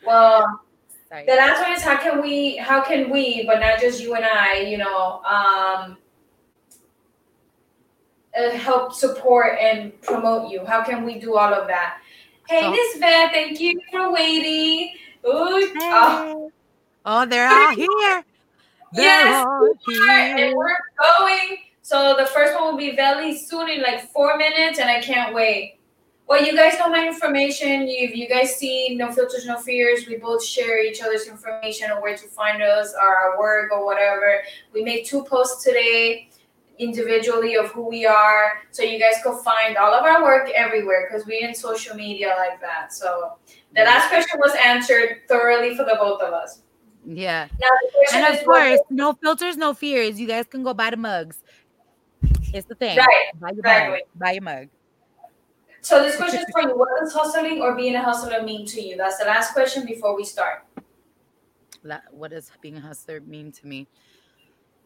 well, 0.05 0.61
Sorry. 1.09 1.25
the 1.25 1.35
last 1.35 1.61
one 1.61 1.71
is 1.71 1.81
how 1.81 1.97
can 1.97 2.21
we, 2.21 2.57
how 2.57 2.81
can 2.83 3.09
we, 3.09 3.45
but 3.45 3.59
not 3.59 3.79
just 3.79 4.01
you 4.01 4.15
and 4.15 4.25
I, 4.25 4.59
you 4.61 4.77
know, 4.77 5.21
um, 5.23 5.97
uh, 8.37 8.49
help 8.51 8.93
support 8.93 9.57
and 9.59 9.99
promote 10.01 10.51
you? 10.51 10.65
How 10.65 10.83
can 10.83 11.05
we 11.05 11.17
do 11.19 11.35
all 11.37 11.53
of 11.53 11.67
that? 11.67 11.99
Hey, 12.49 12.61
So- 12.61 12.71
Miss 12.71 12.97
Vet, 12.97 13.31
thank 13.31 13.59
you 13.59 13.79
for 13.91 14.11
waiting. 14.11 14.93
Ooh, 15.25 15.29
oh, 15.31 15.69
Hey. 15.73 16.49
Oh, 17.05 17.25
they're 17.25 17.47
all 17.51 17.73
here. 17.75 18.23
They're 18.93 19.03
Yes, 19.05 19.45
all 19.45 19.65
and 19.65 20.39
here. 20.39 20.55
we're 20.55 20.77
going. 21.19 21.57
So 21.81 22.15
the 22.17 22.25
first 22.25 22.53
one 22.53 22.71
will 22.71 22.77
be 22.77 22.95
very 22.95 23.35
soon 23.37 23.69
in 23.69 23.81
like 23.81 24.09
four 24.11 24.37
minutes, 24.37 24.79
and 24.79 24.89
I 24.89 24.99
can't 25.01 25.33
wait. 25.33 25.76
Well, 26.27 26.43
you 26.43 26.55
guys 26.55 26.77
know 26.77 26.89
my 26.89 27.07
information. 27.07 27.87
You, 27.87 27.95
if 28.09 28.15
you 28.15 28.27
guys 28.27 28.55
see 28.57 28.95
No 28.95 29.11
Filters, 29.11 29.45
No 29.45 29.57
Fears, 29.59 30.07
we 30.07 30.17
both 30.17 30.43
share 30.43 30.83
each 30.85 31.01
other's 31.01 31.27
information 31.27 31.89
on 31.89 32.01
where 32.01 32.17
to 32.17 32.27
find 32.27 32.61
us 32.61 32.93
or 32.93 33.15
our 33.15 33.39
work 33.39 33.71
or 33.71 33.85
whatever. 33.85 34.41
We 34.73 34.83
made 34.83 35.05
two 35.05 35.23
posts 35.23 35.63
today 35.63 36.29
individually 36.79 37.55
of 37.55 37.67
who 37.71 37.87
we 37.87 38.05
are, 38.05 38.61
so 38.71 38.83
you 38.83 38.99
guys 38.99 39.15
can 39.23 39.37
find 39.39 39.77
all 39.77 39.93
of 39.93 40.03
our 40.03 40.21
work 40.21 40.49
everywhere 40.53 41.07
because 41.09 41.25
we're 41.25 41.47
in 41.47 41.55
social 41.55 41.95
media 41.95 42.35
like 42.37 42.59
that. 42.61 42.93
So 42.93 43.37
the 43.73 43.83
last 43.83 44.09
question 44.09 44.37
was 44.39 44.51
answered 44.63 45.21
thoroughly 45.29 45.75
for 45.77 45.85
the 45.85 45.95
both 45.97 46.21
of 46.21 46.33
us. 46.33 46.61
Yeah. 47.05 47.47
Now 47.59 47.67
And 48.19 48.35
is 48.35 48.41
of 48.41 48.47
what- 48.47 48.61
course, 48.61 48.79
no 48.89 49.13
filters, 49.13 49.55
no 49.55 49.73
fears. 49.73 50.19
You 50.19 50.27
guys 50.27 50.45
can 50.45 50.61
go 50.61 50.73
buy 50.73 50.89
the 50.89 50.97
mugs. 50.97 51.41
It's 52.53 52.67
the 52.67 52.75
thing. 52.75 52.97
Right, 52.97 53.31
Buy 53.39 53.49
your 53.49 53.59
exactly. 53.59 53.99
Buy 54.15 54.31
your 54.33 54.41
mug. 54.43 54.67
So 55.87 56.03
this 56.03 56.17
question 56.17 56.41
is 56.41 56.45
for 56.51 56.63
you. 56.63 56.77
What 56.77 56.89
does 56.99 57.13
hustling 57.13 57.61
or 57.61 57.73
being 57.73 57.95
a 57.95 58.03
hustler 58.03 58.43
mean 58.43 58.65
to 58.65 58.81
you? 58.81 58.97
That's 58.97 59.19
the 59.19 59.23
last 59.23 59.53
question 59.53 59.85
before 59.85 60.17
we 60.17 60.25
start. 60.25 60.65
What 62.11 62.31
does 62.31 62.51
being 62.61 62.75
a 62.75 62.81
hustler 62.81 63.21
mean 63.21 63.53
to 63.53 63.65
me? 63.65 63.87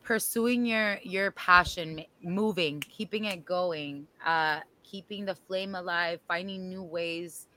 Pursuing 0.03 0.63
your 0.63 0.99
your 1.01 1.31
passion, 1.31 2.05
moving, 2.21 2.81
keeping 2.81 3.25
it 3.25 3.43
going, 3.45 4.05
uh, 4.23 4.59
keeping 4.83 5.25
the 5.25 5.33
flame 5.33 5.73
alive, 5.73 6.19
finding 6.27 6.69
new 6.69 6.83
ways 6.83 7.47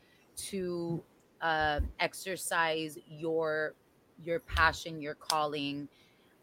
to 0.48 1.04
uh, 1.42 1.80
exercise 2.00 2.96
your 3.06 3.74
your 4.22 4.40
passion, 4.40 5.02
your 5.02 5.16
calling, 5.16 5.86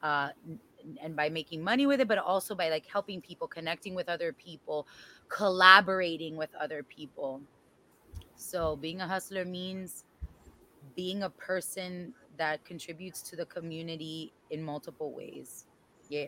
uh, 0.03 0.29
and 1.01 1.15
by 1.15 1.29
making 1.29 1.63
money 1.63 1.85
with 1.85 2.01
it, 2.01 2.07
but 2.07 2.17
also 2.17 2.55
by 2.55 2.69
like 2.69 2.85
helping 2.85 3.21
people, 3.21 3.47
connecting 3.47 3.95
with 3.95 4.09
other 4.09 4.33
people, 4.33 4.87
collaborating 5.29 6.35
with 6.37 6.49
other 6.59 6.83
people. 6.83 7.41
So 8.35 8.75
being 8.75 9.01
a 9.01 9.07
hustler 9.07 9.45
means 9.45 10.03
being 10.95 11.23
a 11.23 11.29
person 11.29 12.13
that 12.37 12.63
contributes 12.65 13.21
to 13.21 13.35
the 13.35 13.45
community 13.45 14.33
in 14.49 14.63
multiple 14.63 15.11
ways. 15.13 15.65
Yeah. 16.09 16.27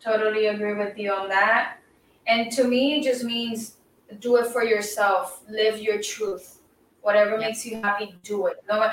Totally 0.00 0.46
agree 0.46 0.74
with 0.74 0.98
you 0.98 1.12
on 1.12 1.28
that. 1.28 1.78
And 2.26 2.50
to 2.52 2.64
me, 2.64 2.98
it 2.98 3.04
just 3.04 3.24
means 3.24 3.76
do 4.20 4.36
it 4.36 4.46
for 4.46 4.62
yourself. 4.64 5.42
Live 5.48 5.80
your 5.80 6.00
truth. 6.02 6.60
Whatever 7.02 7.32
Yeah. 7.38 7.48
makes 7.48 7.64
you 7.64 7.80
happy, 7.80 8.18
do 8.22 8.46
it. 8.46 8.62
No, 8.68 8.92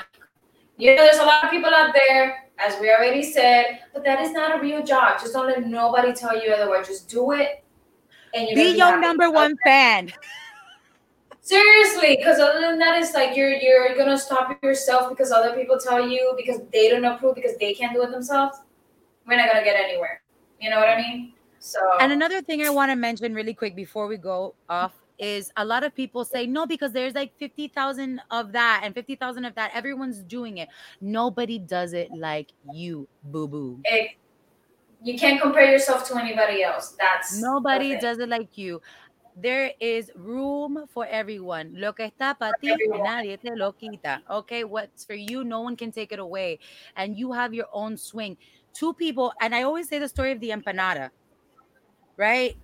you 0.76 0.96
know, 0.96 1.04
there's 1.04 1.18
a 1.18 1.24
lot 1.24 1.44
of 1.44 1.50
people 1.50 1.70
out 1.72 1.94
there, 1.94 2.50
as 2.58 2.80
we 2.80 2.90
already 2.90 3.22
said, 3.22 3.80
but 3.92 4.04
that 4.04 4.20
is 4.20 4.32
not 4.32 4.58
a 4.58 4.60
real 4.60 4.84
job. 4.84 5.20
Just 5.20 5.32
don't 5.32 5.46
let 5.46 5.66
nobody 5.66 6.12
tell 6.12 6.40
you 6.40 6.52
otherwise. 6.52 6.88
Just 6.88 7.08
do 7.08 7.32
it. 7.32 7.64
And 8.34 8.48
you're 8.48 8.56
Be 8.56 8.76
your 8.76 9.00
number 9.00 9.30
one 9.30 9.56
fan. 9.64 10.12
Seriously, 11.40 12.16
because 12.16 12.40
other 12.40 12.60
than 12.60 12.78
that, 12.78 13.00
it's 13.00 13.14
like 13.14 13.36
you're 13.36 13.52
you're 13.52 13.94
gonna 13.96 14.18
stop 14.18 14.58
yourself 14.62 15.10
because 15.10 15.30
other 15.30 15.54
people 15.54 15.78
tell 15.78 16.08
you 16.08 16.32
because 16.36 16.60
they 16.72 16.88
don't 16.88 17.04
approve 17.04 17.34
because 17.34 17.56
they 17.58 17.74
can't 17.74 17.92
do 17.92 18.02
it 18.02 18.10
themselves. 18.10 18.58
We're 19.26 19.36
not 19.36 19.52
gonna 19.52 19.64
get 19.64 19.76
anywhere. 19.76 20.22
You 20.58 20.70
know 20.70 20.78
what 20.78 20.88
I 20.88 20.96
mean? 20.96 21.34
So 21.58 21.78
And 22.00 22.12
another 22.12 22.40
thing 22.40 22.62
I 22.62 22.70
want 22.70 22.90
to 22.90 22.96
mention 22.96 23.34
really 23.34 23.54
quick 23.54 23.76
before 23.76 24.06
we 24.06 24.16
go 24.16 24.54
off 24.68 24.92
is 25.18 25.52
a 25.56 25.64
lot 25.64 25.84
of 25.84 25.94
people 25.94 26.24
say 26.24 26.46
no 26.46 26.66
because 26.66 26.92
there's 26.92 27.14
like 27.14 27.36
50,000 27.38 28.20
of 28.30 28.52
that 28.52 28.80
and 28.84 28.94
50,000 28.94 29.44
of 29.44 29.54
that. 29.54 29.70
Everyone's 29.74 30.18
doing 30.20 30.58
it. 30.58 30.68
Nobody 31.00 31.58
does 31.58 31.92
it 31.92 32.10
like 32.12 32.52
you, 32.72 33.08
boo 33.24 33.48
boo. 33.48 33.80
you 35.02 35.18
can't 35.18 35.40
compare 35.40 35.70
yourself 35.70 36.06
to 36.08 36.16
anybody 36.16 36.62
else. 36.62 36.96
That's 36.98 37.40
Nobody 37.40 37.90
thing. 37.90 38.00
does 38.00 38.18
it 38.18 38.28
like 38.28 38.56
you. 38.56 38.80
There 39.36 39.72
is 39.80 40.10
room 40.14 40.86
for 40.88 41.06
everyone. 41.06 41.72
Lo 41.74 41.92
que 41.92 42.06
está 42.06 42.38
para 42.38 42.52
ti, 42.60 42.72
nadie 43.02 43.36
te 43.40 43.50
lo 43.54 43.72
quita. 43.72 44.22
Okay, 44.30 44.62
what's 44.62 45.04
for 45.04 45.14
you, 45.14 45.42
no 45.42 45.60
one 45.60 45.76
can 45.76 45.90
take 45.90 46.12
it 46.12 46.20
away. 46.20 46.60
And 46.96 47.16
you 47.18 47.32
have 47.32 47.52
your 47.52 47.66
own 47.72 47.96
swing. 47.96 48.36
Two 48.72 48.94
people, 48.94 49.32
and 49.40 49.54
I 49.54 49.62
always 49.64 49.88
say 49.88 49.98
the 49.98 50.08
story 50.08 50.30
of 50.32 50.40
the 50.40 50.50
empanada, 50.50 51.10
right? 52.16 52.56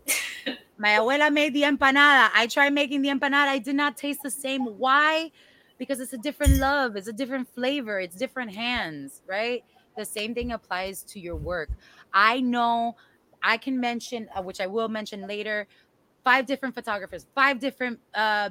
My 0.78 0.90
abuela 0.90 1.32
made 1.32 1.54
the 1.54 1.62
empanada. 1.62 2.30
I 2.34 2.46
tried 2.46 2.72
making 2.72 3.02
the 3.02 3.10
empanada. 3.10 3.48
I 3.48 3.58
did 3.58 3.76
not 3.76 3.96
taste 3.96 4.22
the 4.22 4.30
same. 4.30 4.64
Why? 4.64 5.30
Because 5.78 6.00
it's 6.00 6.12
a 6.12 6.18
different 6.18 6.58
love, 6.58 6.96
it's 6.96 7.08
a 7.08 7.12
different 7.12 7.48
flavor, 7.54 8.00
it's 8.00 8.16
different 8.16 8.54
hands, 8.54 9.22
right? 9.26 9.64
The 9.96 10.04
same 10.04 10.34
thing 10.34 10.52
applies 10.52 11.02
to 11.04 11.20
your 11.20 11.36
work. 11.36 11.70
I 12.12 12.40
know 12.40 12.96
I 13.42 13.56
can 13.56 13.80
mention, 13.80 14.28
uh, 14.34 14.42
which 14.42 14.60
I 14.60 14.66
will 14.66 14.88
mention 14.88 15.26
later, 15.26 15.66
five 16.22 16.46
different 16.46 16.74
photographers, 16.74 17.26
five 17.34 17.58
different 17.58 17.98
uh, 18.14 18.50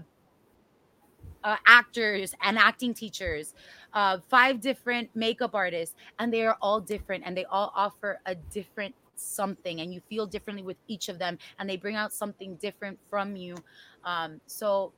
uh, 1.43 1.55
actors 1.67 2.33
and 2.41 2.57
acting 2.57 2.93
teachers, 2.93 3.53
uh, 3.93 4.17
five 4.29 4.59
different 4.59 5.09
makeup 5.15 5.53
artists, 5.53 5.95
and 6.17 6.33
they 6.33 6.45
are 6.45 6.57
all 6.61 6.79
different 6.79 7.23
and 7.25 7.37
they 7.37 7.45
all 7.45 7.71
offer 7.75 8.19
a 8.25 8.35
different 8.35 8.95
something, 9.19 9.81
and 9.81 9.93
you 9.93 10.01
feel 10.09 10.25
differently 10.25 10.63
with 10.63 10.77
each 10.87 11.09
of 11.09 11.19
them, 11.19 11.37
and 11.59 11.69
they 11.69 11.77
bring 11.77 11.95
out 11.95 12.13
something 12.13 12.55
different 12.55 12.99
from 13.09 13.35
you. 13.35 13.55
Um, 14.03 14.39
so 14.47 14.93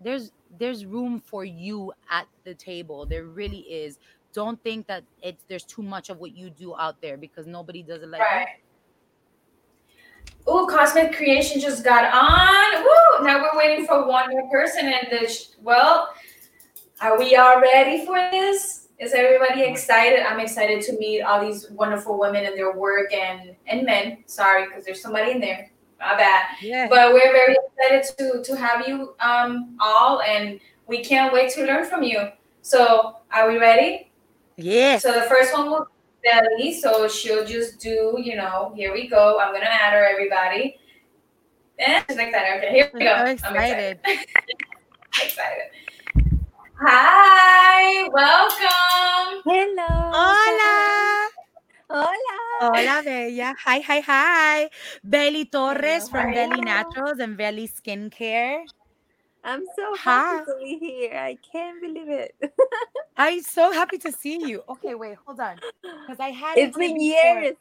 there's 0.00 0.32
there's 0.58 0.84
room 0.84 1.20
for 1.24 1.44
you 1.44 1.92
at 2.10 2.26
the 2.44 2.54
table. 2.54 3.06
There 3.06 3.24
really 3.24 3.60
is. 3.60 3.98
Don't 4.32 4.62
think 4.62 4.86
that 4.88 5.04
it's 5.22 5.44
there's 5.48 5.64
too 5.64 5.82
much 5.82 6.10
of 6.10 6.18
what 6.18 6.36
you 6.36 6.50
do 6.50 6.76
out 6.76 7.00
there 7.00 7.16
because 7.16 7.46
nobody 7.46 7.82
does 7.82 8.02
it 8.02 8.08
like. 8.08 8.20
Right. 8.20 8.46
Ooh, 10.48 10.66
Cosmic 10.68 11.14
Creation 11.14 11.60
just 11.60 11.84
got 11.84 12.12
on. 12.12 12.82
Woo! 12.82 13.26
Now 13.26 13.40
we're 13.40 13.58
waiting 13.58 13.86
for 13.86 14.06
one 14.06 14.30
more 14.30 14.50
person, 14.50 14.86
and 14.86 15.06
the 15.10 15.28
sh- 15.28 15.50
well, 15.62 16.14
are 17.00 17.18
we 17.18 17.36
all 17.36 17.60
ready 17.60 18.04
for 18.04 18.16
this? 18.30 18.83
Is 18.98 19.12
everybody 19.12 19.62
excited? 19.62 20.20
I'm 20.20 20.38
excited 20.38 20.80
to 20.82 20.96
meet 20.98 21.22
all 21.22 21.44
these 21.44 21.68
wonderful 21.70 22.18
women 22.18 22.44
and 22.44 22.56
their 22.56 22.72
work, 22.76 23.12
and 23.12 23.56
and 23.66 23.84
men. 23.84 24.18
Sorry, 24.26 24.66
because 24.66 24.84
there's 24.84 25.02
somebody 25.02 25.32
in 25.32 25.40
there. 25.40 25.70
My 25.98 26.16
bad. 26.16 26.44
Yeah. 26.62 26.86
But 26.88 27.12
we're 27.12 27.32
very 27.32 27.56
excited 27.56 28.16
to 28.18 28.42
to 28.44 28.56
have 28.56 28.86
you 28.86 29.14
um 29.20 29.76
all, 29.80 30.20
and 30.22 30.60
we 30.86 31.02
can't 31.02 31.32
wait 31.32 31.50
to 31.54 31.66
learn 31.66 31.84
from 31.84 32.02
you. 32.02 32.28
So, 32.62 33.16
are 33.32 33.48
we 33.50 33.58
ready? 33.58 34.10
Yes. 34.56 35.02
So 35.02 35.12
the 35.12 35.22
first 35.22 35.52
one 35.52 35.70
will 35.70 35.86
be 36.22 36.30
Belly. 36.30 36.74
So 36.74 37.08
she'll 37.08 37.44
just 37.44 37.80
do, 37.80 38.16
you 38.22 38.36
know, 38.36 38.72
here 38.76 38.92
we 38.92 39.08
go. 39.08 39.40
I'm 39.40 39.52
gonna 39.52 39.66
add 39.66 39.92
her, 39.92 40.04
everybody. 40.04 40.78
Eh, 41.80 42.02
she's 42.08 42.16
excited. 42.16 42.58
Okay, 42.58 42.72
here 42.72 42.90
we 42.94 43.00
go. 43.00 43.12
I'm 43.12 43.26
I'm 43.26 43.34
excited. 43.34 43.98
excited. 45.20 45.70
Hi, 46.80 48.08
welcome. 48.12 48.63
Hola. 52.72 53.02
Bella. 53.04 53.54
Hi, 53.64 53.80
hi, 53.80 54.00
hi. 54.00 54.70
Belly 55.02 55.44
Torres 55.44 56.08
from 56.08 56.32
Hello. 56.32 56.34
Belly 56.34 56.62
Naturals 56.62 57.18
and 57.18 57.36
Belly 57.36 57.68
Skincare. 57.68 58.64
I'm 59.44 59.64
so 59.76 59.94
Hi. 59.98 60.38
happy 60.38 60.44
to 60.46 60.56
be 60.62 60.78
here. 60.78 61.18
I 61.18 61.36
can't 61.52 61.80
believe 61.82 62.08
it. 62.08 62.34
I'm 63.16 63.42
so 63.42 63.70
happy 63.72 63.98
to 63.98 64.12
see 64.12 64.48
you. 64.48 64.62
Okay, 64.68 64.94
wait, 64.94 65.18
hold 65.26 65.40
on. 65.40 65.56
Because 65.82 66.20
I 66.20 66.30
had 66.30 66.58
It's 66.58 66.76
it 66.76 66.80
been 66.80 67.00
years. 67.00 67.56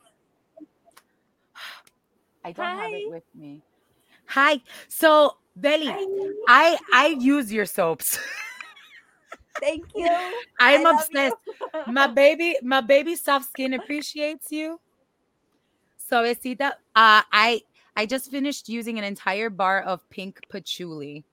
I 2.45 2.51
don't 2.53 2.65
have 2.65 2.93
it 2.93 3.09
with 3.09 3.23
me. 3.35 3.61
Hi. 4.27 4.61
So, 4.87 5.35
Belly, 5.55 5.89
I 6.47 6.77
I 6.93 7.07
use 7.19 7.51
your 7.51 7.65
soaps. 7.65 8.17
Thank 9.59 9.85
you. 9.95 10.09
I'm 10.59 10.85
obsessed. 10.85 11.35
you. 11.45 11.93
my 11.93 12.07
baby, 12.07 12.55
my 12.63 12.79
baby 12.81 13.15
soft 13.17 13.49
skin 13.49 13.73
appreciates 13.73 14.49
you. 14.51 14.79
Suavecita, 16.11 16.71
uh, 16.95 17.21
I 17.31 17.61
I 17.95 18.05
just 18.05 18.31
finished 18.31 18.69
using 18.69 18.97
an 18.97 19.03
entire 19.03 19.49
bar 19.49 19.81
of 19.81 20.07
pink 20.09 20.39
patchouli, 20.49 21.23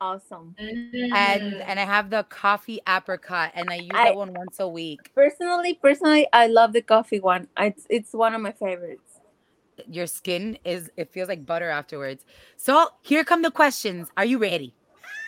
awesome. 0.00 0.54
Mm. 0.60 1.12
and 1.14 1.54
and 1.62 1.80
I 1.80 1.84
have 1.84 2.10
the 2.10 2.24
coffee 2.24 2.80
apricot, 2.86 3.52
and 3.54 3.70
I 3.70 3.76
use 3.76 3.90
I- 3.94 4.04
that 4.04 4.16
one 4.16 4.32
once 4.32 4.60
a 4.60 4.68
week. 4.68 5.12
Personally, 5.14 5.74
personally, 5.74 6.26
I 6.32 6.46
love 6.46 6.72
the 6.72 6.82
coffee 6.82 7.20
one. 7.20 7.48
It's 7.58 7.86
it's 7.90 8.12
one 8.12 8.34
of 8.34 8.40
my 8.40 8.52
favorites. 8.52 9.20
Your 9.90 10.06
skin 10.06 10.58
is 10.64 10.90
it 10.96 11.12
feels 11.12 11.28
like 11.28 11.44
butter 11.44 11.68
afterwards. 11.68 12.24
So 12.56 12.88
here 13.02 13.24
come 13.24 13.42
the 13.42 13.50
questions. 13.50 14.08
Are 14.16 14.24
you 14.24 14.38
ready? 14.38 14.74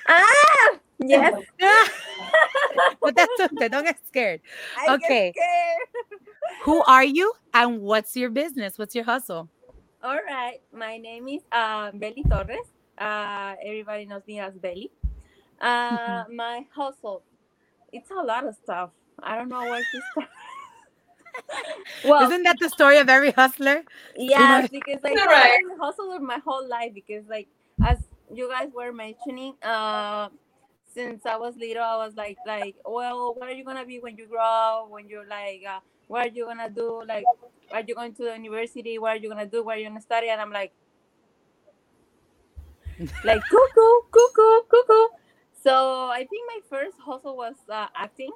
Ah, 0.09 0.78
yes. 0.99 1.35
but 3.03 3.15
that's 3.17 3.39
okay. 3.41 3.69
Don't 3.69 3.85
get 3.85 3.99
scared. 4.07 4.41
I 4.77 4.95
Okay. 4.95 5.33
get 5.33 5.37
scared. 5.37 6.21
Who 6.63 6.83
are 6.85 7.05
you, 7.05 7.33
and 7.55 7.81
what's 7.81 8.17
your 8.17 8.31
business? 8.31 8.79
What's 8.79 8.95
your 8.95 9.05
hustle? 9.05 9.49
All 10.03 10.19
right. 10.27 10.61
My 10.73 10.97
name 10.99 11.29
is 11.29 11.43
uh, 11.53 11.91
Belly 11.93 12.25
Torres. 12.29 12.67
Uh, 12.99 13.55
everybody 13.65 14.07
knows 14.07 14.23
me 14.27 14.39
as 14.41 14.55
Belly. 14.55 14.91
Uh, 15.61 16.25
my 16.35 16.67
hustle, 16.75 17.23
it's 17.93 18.11
a 18.11 18.23
lot 18.23 18.47
of 18.47 18.55
stuff. 18.57 18.91
I 19.23 19.37
don't 19.37 19.49
know 19.49 19.67
where 19.67 19.81
to 19.81 20.01
start. 20.13 20.29
well, 22.05 22.31
Isn't 22.31 22.43
that 22.45 22.59
the 22.61 22.69
story 22.69 22.99
of 22.99 23.09
every 23.09 23.31
hustler? 23.33 23.83
yeah, 24.17 24.67
because 24.71 25.03
like 25.03 25.23
Right. 25.27 25.59
I 25.61 25.61
hustled 25.81 26.23
my 26.23 26.39
whole 26.45 26.67
life 26.69 26.93
because 26.95 27.25
like 27.29 27.49
as 27.85 27.99
you 28.33 28.49
guys 28.49 28.69
were 28.75 28.93
mentioning, 28.93 29.55
uh, 29.63 30.29
since 30.89 31.27
I 31.27 31.37
was 31.37 31.57
little, 31.57 31.83
I 31.83 31.97
was 31.97 32.15
like 32.17 32.41
like, 32.47 32.77
well, 32.85 33.35
what 33.35 33.49
are 33.49 33.53
you 33.55 33.65
gonna 33.65 33.87
be 33.87 34.01
when 34.01 34.17
you 34.17 34.27
grow 34.27 34.43
up? 34.43 34.91
When 34.91 35.09
you're 35.09 35.27
like, 35.27 35.63
uh, 35.69 35.81
what 36.09 36.27
are 36.27 36.31
you 36.31 36.47
gonna 36.47 36.71
do? 36.71 37.03
Like, 37.07 37.31
are 37.71 37.83
you 37.83 37.95
going 37.95 38.15
to 38.15 38.25
the 38.25 38.35
university? 38.35 38.99
What 38.99 39.17
are 39.17 39.21
you 39.21 39.29
gonna 39.29 39.47
do? 39.47 39.65
What 39.65 39.77
are 39.77 39.81
you 39.81 39.89
gonna 39.89 40.01
study? 40.01 40.29
And 40.31 40.41
I'm 40.41 40.53
like, 40.53 40.73
like 43.25 43.43
cuckoo, 43.49 44.03
cuckoo, 44.11 44.63
cuckoo. 44.71 45.09
So 45.63 46.09
I 46.09 46.27
think 46.29 46.43
my 46.47 46.61
first 46.69 46.97
hustle 46.99 47.37
was 47.37 47.57
uh, 47.69 47.89
acting, 47.95 48.33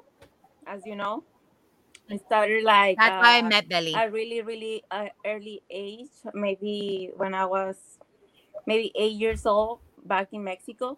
as 0.67 0.85
you 0.85 0.95
know. 0.95 1.23
I 2.09 2.17
started 2.17 2.63
like 2.63 2.99
That's 2.99 3.15
why 3.19 3.37
I 3.37 3.41
uh, 3.41 3.51
met 3.51 3.67
Belly. 3.69 4.05
a 4.05 4.09
really 4.11 4.41
really 4.41 4.83
uh, 4.91 5.07
early 5.25 5.61
age 5.69 6.11
maybe 6.33 7.11
when 7.15 7.33
i 7.33 7.45
was 7.45 7.99
maybe 8.67 8.91
eight 8.95 9.13
years 9.13 9.45
old 9.45 9.79
back 10.05 10.29
in 10.33 10.43
mexico 10.43 10.97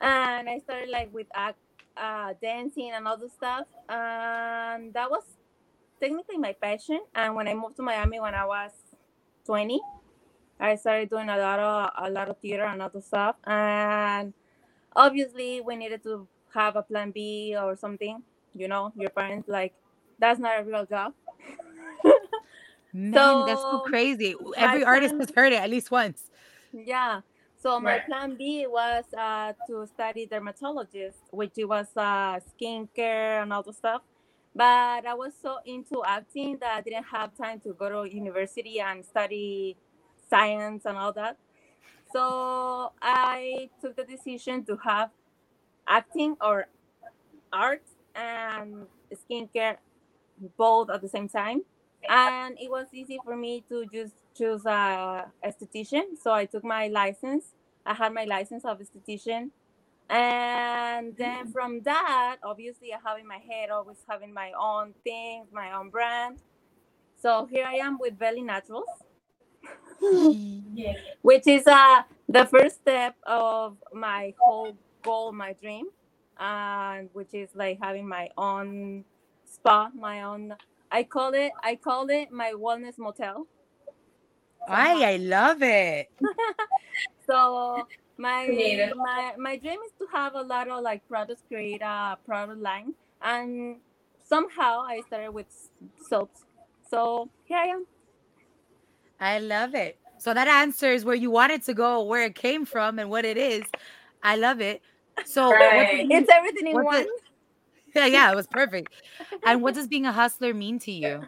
and 0.00 0.48
i 0.48 0.58
started 0.58 0.88
like 0.90 1.12
with 1.12 1.26
act, 1.34 1.58
uh, 1.96 2.34
dancing 2.42 2.92
and 2.94 3.06
all 3.08 3.16
the 3.16 3.28
stuff 3.28 3.66
and 3.88 4.92
that 4.94 5.10
was 5.10 5.24
technically 6.00 6.36
my 6.38 6.52
passion 6.52 7.00
and 7.14 7.34
when 7.34 7.48
i 7.48 7.54
moved 7.54 7.76
to 7.76 7.82
miami 7.82 8.20
when 8.20 8.34
i 8.34 8.44
was 8.44 8.70
20 9.46 9.80
i 10.60 10.74
started 10.76 11.08
doing 11.08 11.28
a 11.28 11.36
lot 11.36 11.58
of 11.58 11.90
a 12.06 12.10
lot 12.10 12.28
of 12.28 12.38
theater 12.38 12.64
and 12.64 12.82
other 12.82 13.00
stuff 13.00 13.36
and 13.46 14.32
obviously 14.94 15.60
we 15.60 15.76
needed 15.76 16.02
to 16.02 16.26
have 16.54 16.76
a 16.76 16.82
plan 16.82 17.10
b 17.10 17.56
or 17.60 17.76
something 17.76 18.22
you 18.54 18.68
know 18.68 18.92
your 18.96 19.10
parents 19.10 19.48
like 19.48 19.74
that's 20.18 20.38
not 20.40 20.60
a 20.60 20.64
real 20.64 20.86
job 20.86 21.12
Man, 22.92 23.44
that's 23.44 23.62
so 23.62 23.78
So, 23.78 23.78
crazy. 23.78 24.34
Every 24.56 24.84
artist 24.84 25.14
has 25.18 25.30
heard 25.30 25.52
it 25.52 25.60
at 25.60 25.70
least 25.70 25.90
once. 25.90 26.30
Yeah. 26.72 27.20
So 27.56 27.80
my 27.80 27.98
Right. 27.98 28.02
plan 28.06 28.36
B 28.36 28.66
was 28.68 29.04
uh, 29.16 29.52
to 29.66 29.86
study 29.86 30.26
dermatologist, 30.26 31.18
which 31.30 31.52
it 31.56 31.64
was 31.66 31.88
uh, 31.96 32.40
skincare 32.50 33.42
and 33.42 33.52
all 33.52 33.62
the 33.62 33.72
stuff. 33.72 34.02
But 34.54 35.06
I 35.06 35.14
was 35.14 35.32
so 35.40 35.58
into 35.66 36.02
acting 36.06 36.58
that 36.60 36.76
I 36.76 36.80
didn't 36.80 37.04
have 37.04 37.36
time 37.36 37.60
to 37.60 37.72
go 37.74 37.88
to 38.04 38.14
university 38.14 38.80
and 38.80 39.04
study 39.04 39.76
science 40.30 40.84
and 40.86 40.96
all 40.96 41.12
that. 41.12 41.36
So 42.12 42.92
I 43.02 43.70
took 43.80 43.96
the 43.96 44.04
decision 44.04 44.64
to 44.66 44.76
have 44.84 45.10
acting 45.88 46.36
or 46.40 46.66
art 47.52 47.82
and 48.14 48.86
skincare 49.14 49.76
both 50.56 50.90
at 50.90 51.02
the 51.02 51.08
same 51.08 51.28
time 51.28 51.62
and 52.08 52.56
it 52.60 52.70
was 52.70 52.86
easy 52.92 53.18
for 53.24 53.36
me 53.36 53.64
to 53.68 53.86
just 53.92 54.14
choose 54.36 54.64
a 54.66 55.26
esthetician. 55.44 56.16
So 56.22 56.32
i 56.32 56.44
took 56.44 56.64
my 56.64 56.88
license. 56.88 57.44
I 57.84 57.94
had 57.94 58.12
my 58.12 58.24
license 58.24 58.64
of 58.64 58.80
esthetician. 58.80 59.50
And 60.08 61.16
then 61.16 61.48
mm. 61.48 61.52
from 61.52 61.80
that 61.82 62.36
obviously 62.44 62.92
i 62.94 62.98
have 63.04 63.18
in 63.18 63.26
my 63.26 63.38
head 63.50 63.70
always 63.70 63.98
having 64.08 64.32
my 64.32 64.52
own 64.58 64.94
things 65.04 65.48
my 65.52 65.72
own 65.72 65.90
brand. 65.90 66.38
So 67.20 67.46
here 67.50 67.64
i 67.66 67.74
am 67.74 67.98
with 67.98 68.18
belly 68.18 68.42
naturals 68.42 68.86
Yeah. 70.00 70.92
Mm. 70.92 70.94
which 71.22 71.46
is 71.46 71.66
uh 71.66 72.02
the 72.28 72.46
first 72.46 72.76
step 72.76 73.16
of 73.26 73.76
my 73.92 74.34
whole 74.38 74.76
goal 75.02 75.32
my 75.32 75.54
dream 75.54 75.86
and 76.38 77.08
which 77.14 77.32
is 77.32 77.48
like 77.54 77.78
having 77.82 78.06
my 78.06 78.28
own 78.36 79.04
spa 79.44 79.90
my 79.94 80.22
own 80.22 80.54
i 80.96 81.02
call 81.14 81.34
it 81.34 81.52
i 81.70 81.74
call 81.86 82.08
it 82.18 82.30
my 82.42 82.50
wellness 82.64 82.98
motel 83.06 83.46
I 84.68 84.92
I 85.12 85.16
love 85.18 85.62
it. 85.62 86.08
so 87.28 87.36
my 88.18 88.44
Creative. 88.46 88.96
my 88.96 89.34
my 89.46 89.54
dream 89.56 89.78
is 89.86 89.92
to 90.00 90.06
have 90.16 90.34
a 90.34 90.42
lot 90.42 90.68
of 90.68 90.82
like 90.82 91.06
products 91.08 91.42
create 91.48 91.82
a 91.82 92.16
product 92.26 92.60
line 92.68 92.94
and 93.22 93.76
somehow 94.32 94.72
i 94.94 94.96
started 95.06 95.30
with 95.30 95.46
s- 95.46 95.68
soaps 96.10 96.40
so 96.90 97.28
here 97.44 97.58
i 97.58 97.68
am 97.76 97.86
I 99.18 99.38
love 99.38 99.74
it. 99.74 99.96
So 100.18 100.34
that 100.34 100.46
answers 100.46 101.04
where 101.04 101.14
you 101.14 101.30
wanted 101.30 101.62
to 101.64 101.72
go, 101.74 102.02
where 102.02 102.24
it 102.24 102.34
came 102.34 102.66
from, 102.66 102.98
and 102.98 103.08
what 103.08 103.24
it 103.24 103.38
is. 103.38 103.62
I 104.22 104.36
love 104.36 104.60
it. 104.60 104.82
So 105.24 105.48
what 105.48 105.86
Right. 105.88 106.06
does- 106.10 106.20
it's 106.20 106.30
everything 106.30 106.66
in 106.66 106.74
What's 106.74 106.84
one 106.84 107.00
it- 107.02 107.08
yeah, 107.96 108.06
yeah, 108.06 108.32
it 108.32 108.34
was 108.36 108.46
perfect. 108.50 108.92
And 109.44 109.62
what 109.62 109.74
does 109.74 109.88
being 109.88 110.06
a 110.06 110.12
hustler 110.12 110.54
mean 110.54 110.78
to 110.80 110.92
you? 110.92 111.26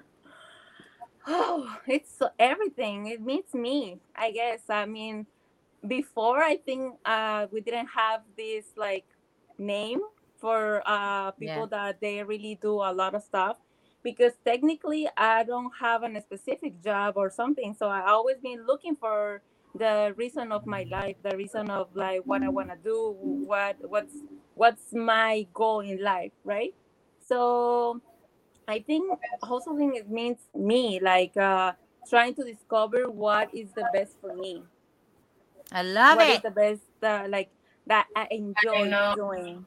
Oh, 1.26 1.76
it's 1.86 2.20
everything. 2.38 3.06
It 3.06 3.20
means 3.20 3.52
me, 3.54 3.98
I 4.16 4.30
guess. 4.30 4.62
I 4.70 4.86
mean, 4.86 5.26
before 5.86 6.42
I 6.42 6.56
think 6.56 6.96
uh, 7.04 7.46
we 7.52 7.60
didn't 7.60 7.88
have 7.88 8.22
this 8.36 8.66
like 8.76 9.04
name 9.58 10.00
for 10.38 10.82
uh, 10.86 11.32
people 11.32 11.66
that 11.68 12.00
they 12.00 12.22
really 12.22 12.58
do 12.60 12.74
a 12.74 12.92
lot 12.92 13.14
of 13.14 13.22
stuff 13.22 13.58
because 14.02 14.32
technically 14.44 15.08
I 15.16 15.44
don't 15.44 15.72
have 15.80 16.02
a 16.02 16.20
specific 16.20 16.82
job 16.82 17.16
or 17.16 17.30
something. 17.30 17.74
So 17.74 17.88
I 17.88 18.08
always 18.10 18.38
been 18.38 18.66
looking 18.66 18.96
for 18.96 19.42
the 19.74 20.14
reason 20.16 20.52
of 20.52 20.66
my 20.66 20.84
life, 20.90 21.16
the 21.22 21.36
reason 21.36 21.70
of 21.70 21.88
like 21.94 22.22
what 22.24 22.42
I 22.42 22.48
want 22.48 22.70
to 22.70 22.76
do, 22.82 23.14
what 23.20 23.76
what's 23.88 24.14
what's 24.54 24.92
my 24.92 25.46
goal 25.54 25.80
in 25.80 26.02
life, 26.02 26.32
right? 26.44 26.74
So 27.24 28.00
I 28.66 28.80
think 28.80 29.18
hustling 29.42 29.94
it 29.96 30.10
means 30.10 30.38
me, 30.54 31.00
like 31.00 31.36
uh, 31.36 31.72
trying 32.08 32.34
to 32.34 32.44
discover 32.44 33.10
what 33.10 33.54
is 33.54 33.70
the 33.72 33.88
best 33.92 34.16
for 34.20 34.34
me. 34.34 34.62
I 35.72 35.82
love 35.82 36.18
What 36.18 36.28
is 36.28 36.36
it. 36.36 36.42
the 36.42 36.50
best, 36.50 36.82
uh, 37.02 37.26
like 37.28 37.50
that 37.86 38.06
I 38.14 38.26
enjoy 38.30 38.88
know. 38.90 39.14
doing. 39.14 39.66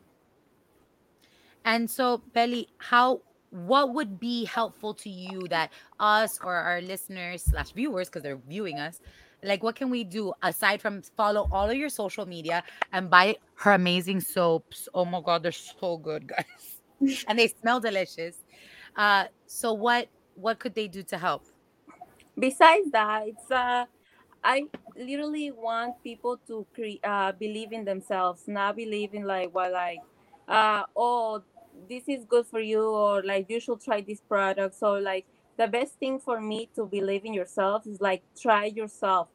And 1.66 1.90
so, 1.90 2.22
Belly, 2.34 2.68
how 2.78 3.22
what 3.52 3.94
would 3.94 4.20
be 4.20 4.46
helpful 4.46 4.94
to 4.94 5.10
you 5.10 5.48
that 5.50 5.72
us 6.00 6.40
or 6.44 6.56
our 6.56 6.82
listeners 6.82 7.44
slash 7.44 7.72
viewers, 7.72 8.10
because 8.10 8.24
they're 8.24 8.38
viewing 8.48 8.80
us, 8.80 9.00
like 9.44 9.64
what 9.64 9.76
can 9.76 9.90
we 9.90 10.04
do 10.04 10.34
aside 10.44 10.82
from 10.82 11.02
follow 11.02 11.48
all 11.52 11.70
of 11.70 11.76
your 11.76 11.90
social 11.90 12.26
media 12.26 12.64
and 12.94 13.10
buy 13.10 13.36
her 13.56 13.74
amazing 13.74 14.22
soaps? 14.22 14.88
Oh 14.94 15.06
my 15.06 15.22
god, 15.22 15.44
they're 15.44 15.52
so 15.52 15.98
good, 15.98 16.28
guys. 16.36 16.82
and 17.28 17.38
they 17.40 17.48
smell 17.48 17.80
delicious. 17.80 18.38
Uh 18.96 19.26
so 19.46 19.74
what 19.74 20.08
what 20.36 20.60
could 20.60 20.76
they 20.76 20.88
do 20.88 21.04
to 21.04 21.18
help? 21.18 21.44
Besides 22.38 22.92
that, 22.92 23.28
it's 23.28 23.52
uh, 23.52 23.86
I 24.44 24.64
literally 24.96 25.52
want 25.52 26.02
people 26.04 26.38
to 26.48 26.66
cre- 26.74 27.04
uh, 27.04 27.34
believe 27.34 27.72
in 27.72 27.86
themselves, 27.86 28.44
not 28.48 28.76
believe 28.76 29.14
in 29.14 29.24
like 29.24 29.54
what 29.54 29.72
like, 29.72 30.00
uh, 30.48 30.84
oh, 30.96 31.44
this 31.90 32.04
is 32.08 32.26
good 32.26 32.46
for 32.48 32.60
you, 32.60 32.84
or 32.84 33.24
like 33.24 33.50
you 33.50 33.60
should 33.60 33.82
try 33.82 34.02
this 34.02 34.22
product. 34.22 34.76
So 34.76 34.94
like 34.94 35.26
the 35.62 35.68
best 35.68 35.94
thing 36.00 36.20
for 36.20 36.42
me 36.42 36.70
to 36.76 36.88
believe 36.88 37.24
in 37.24 37.34
yourself 37.36 37.86
is 37.86 38.02
like 38.02 38.24
try 38.42 38.66
yourself. 38.66 39.28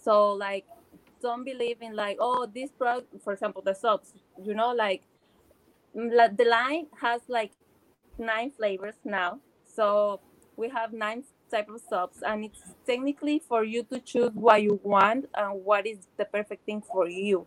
So 0.00 0.32
like 0.32 0.64
don't 1.20 1.44
believe 1.44 1.78
in 1.82 1.96
like 1.96 2.18
oh 2.20 2.46
this 2.46 2.70
product 2.70 3.08
for 3.24 3.32
example 3.32 3.62
the 3.62 3.74
soaps 3.74 4.12
you 4.42 4.54
know 4.54 4.72
like 4.72 5.02
mm, 5.96 6.36
the 6.36 6.44
line 6.44 6.86
has 7.00 7.20
like 7.28 7.52
nine 8.18 8.50
flavors 8.52 8.94
now. 9.04 9.40
So 9.64 10.20
we 10.56 10.68
have 10.68 10.92
nine 10.92 11.24
type 11.50 11.68
of 11.68 11.80
soaps 11.90 12.18
and 12.24 12.44
it's 12.44 12.62
technically 12.86 13.40
for 13.40 13.64
you 13.64 13.82
to 13.84 13.98
choose 14.00 14.30
what 14.34 14.62
you 14.62 14.78
want 14.84 15.26
and 15.34 15.64
what 15.64 15.86
is 15.86 15.98
the 16.16 16.24
perfect 16.24 16.64
thing 16.64 16.80
for 16.80 17.08
you. 17.08 17.46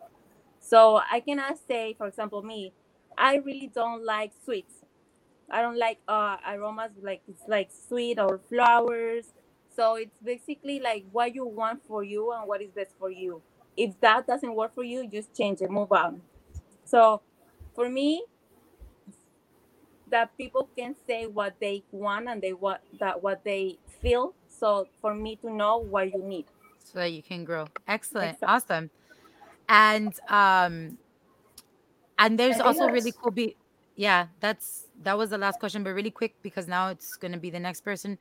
So 0.60 1.00
i 1.10 1.20
cannot 1.20 1.56
say 1.68 1.94
for 1.96 2.06
example 2.08 2.42
me 2.42 2.72
i 3.16 3.36
really 3.36 3.70
don't 3.74 4.04
like 4.04 4.32
sweets 4.44 4.74
i 5.50 5.62
don't 5.62 5.78
like 5.78 5.98
uh 6.08 6.36
aromas 6.48 6.90
like 7.02 7.22
it's 7.28 7.42
like 7.48 7.70
sweet 7.88 8.18
or 8.18 8.40
flowers. 8.48 9.26
So 9.74 9.96
it's 9.96 10.16
basically 10.24 10.80
like 10.80 11.04
what 11.12 11.34
you 11.34 11.46
want 11.46 11.82
for 11.86 12.02
you 12.02 12.32
and 12.32 12.48
what 12.48 12.62
is 12.62 12.70
best 12.70 12.92
for 12.98 13.10
you. 13.10 13.42
If 13.76 14.00
that 14.00 14.26
doesn't 14.26 14.54
work 14.54 14.74
for 14.74 14.82
you 14.82 15.06
just 15.06 15.36
change 15.36 15.60
it 15.60 15.70
move 15.70 15.92
on. 15.92 16.22
So 16.84 17.20
for 17.74 17.90
me 17.90 18.24
that 20.08 20.36
people 20.38 20.68
can 20.76 20.94
say 21.06 21.26
what 21.26 21.56
they 21.60 21.82
want 21.92 22.28
and 22.28 22.40
they 22.40 22.52
what 22.52 22.80
that 23.00 23.22
what 23.22 23.44
they 23.44 23.76
feel. 24.00 24.34
So 24.48 24.88
for 25.02 25.14
me 25.14 25.36
to 25.36 25.50
know 25.50 25.76
what 25.78 26.12
you 26.12 26.22
need. 26.22 26.46
So 26.82 27.00
that 27.00 27.12
you 27.12 27.22
can 27.22 27.44
grow. 27.44 27.66
Excellent. 27.86 28.36
Exactly. 28.36 28.48
awesome. 28.48 28.90
And 29.68 30.14
um 30.28 30.96
and 32.18 32.38
there's 32.38 32.60
also 32.60 32.88
really 32.88 33.12
cool 33.12 33.30
be 33.30 33.56
yeah 33.94 34.28
that's 34.40 34.85
that 35.02 35.16
was 35.16 35.30
the 35.30 35.38
last 35.38 35.60
question 35.60 35.82
but 35.82 35.90
really 35.90 36.10
quick 36.10 36.34
because 36.42 36.66
now 36.66 36.88
it's 36.88 37.16
going 37.16 37.32
to 37.32 37.38
be 37.38 37.50
the 37.50 37.60
next 37.60 37.82
person 37.82 38.18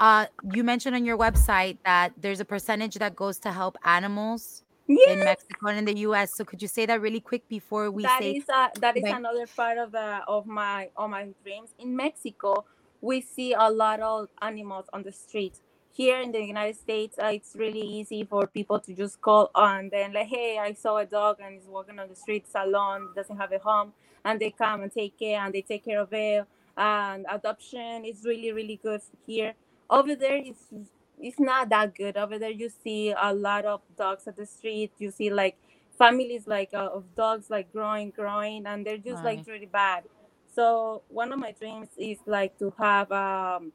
uh 0.00 0.26
you 0.52 0.62
mentioned 0.62 0.94
on 0.94 1.04
your 1.04 1.18
website 1.18 1.78
that 1.84 2.12
there's 2.20 2.40
a 2.40 2.44
percentage 2.44 2.94
that 2.94 3.16
goes 3.16 3.38
to 3.38 3.50
help 3.50 3.76
animals 3.84 4.62
yes. 4.88 5.10
in 5.10 5.24
Mexico 5.24 5.68
and 5.68 5.78
in 5.78 5.84
the 5.84 5.98
US. 6.00 6.34
So 6.34 6.44
could 6.44 6.60
you 6.60 6.68
say 6.68 6.86
that 6.86 7.00
really 7.00 7.20
quick 7.20 7.48
before 7.48 7.90
we 7.90 8.02
that 8.02 8.20
say 8.20 8.32
is 8.32 8.48
a, 8.48 8.70
that 8.80 8.96
is 8.96 9.04
another 9.04 9.46
part 9.46 9.78
of 9.78 9.92
the 9.92 10.20
of 10.26 10.46
my 10.46 10.88
of 10.96 11.10
my 11.10 11.28
dreams. 11.44 11.70
In 11.78 11.94
Mexico, 11.94 12.64
we 13.00 13.20
see 13.20 13.52
a 13.52 13.68
lot 13.68 14.00
of 14.00 14.28
animals 14.42 14.86
on 14.92 15.02
the 15.02 15.12
street. 15.12 15.60
Here 15.98 16.20
in 16.20 16.30
the 16.30 16.40
United 16.40 16.76
States, 16.76 17.18
uh, 17.18 17.32
it's 17.38 17.56
really 17.56 17.80
easy 17.80 18.22
for 18.22 18.46
people 18.46 18.78
to 18.78 18.94
just 18.94 19.20
call 19.20 19.50
on 19.52 19.88
then 19.90 20.12
like, 20.12 20.28
hey, 20.28 20.56
I 20.56 20.72
saw 20.74 20.98
a 20.98 21.04
dog 21.04 21.38
and 21.42 21.56
it's 21.56 21.66
walking 21.66 21.98
on 21.98 22.08
the 22.08 22.14
street, 22.14 22.44
alone, 22.54 23.08
doesn't 23.16 23.36
have 23.36 23.50
a 23.50 23.58
home, 23.58 23.92
and 24.24 24.38
they 24.38 24.50
come 24.50 24.82
and 24.82 24.92
take 24.92 25.18
care 25.18 25.40
and 25.40 25.52
they 25.52 25.62
take 25.62 25.84
care 25.84 26.00
of 26.00 26.12
it. 26.12 26.46
And 26.76 27.26
adoption 27.28 28.04
is 28.04 28.24
really 28.24 28.52
really 28.52 28.78
good 28.80 29.02
here. 29.26 29.54
Over 29.90 30.14
there, 30.14 30.36
it's 30.36 30.66
it's 31.20 31.40
not 31.40 31.68
that 31.70 31.96
good 31.96 32.16
over 32.16 32.38
there 32.38 32.50
you 32.62 32.70
see 32.84 33.12
a 33.20 33.34
lot 33.34 33.64
of 33.64 33.80
dogs 33.96 34.28
at 34.28 34.36
the 34.36 34.46
street 34.46 34.92
you 34.98 35.10
see 35.10 35.30
like 35.30 35.56
families 35.98 36.46
like 36.46 36.70
uh, 36.72 36.90
of 36.94 37.02
dogs 37.16 37.50
like 37.50 37.72
growing 37.72 38.10
growing 38.10 38.64
and 38.66 38.86
they're 38.86 39.04
just 39.10 39.24
right. 39.24 39.38
like 39.38 39.46
really 39.48 39.66
bad 39.66 40.04
so 40.54 41.02
one 41.08 41.32
of 41.32 41.38
my 41.40 41.50
dreams 41.50 41.88
is 41.96 42.18
like 42.26 42.56
to 42.58 42.72
have 42.78 43.10
um, 43.10 43.72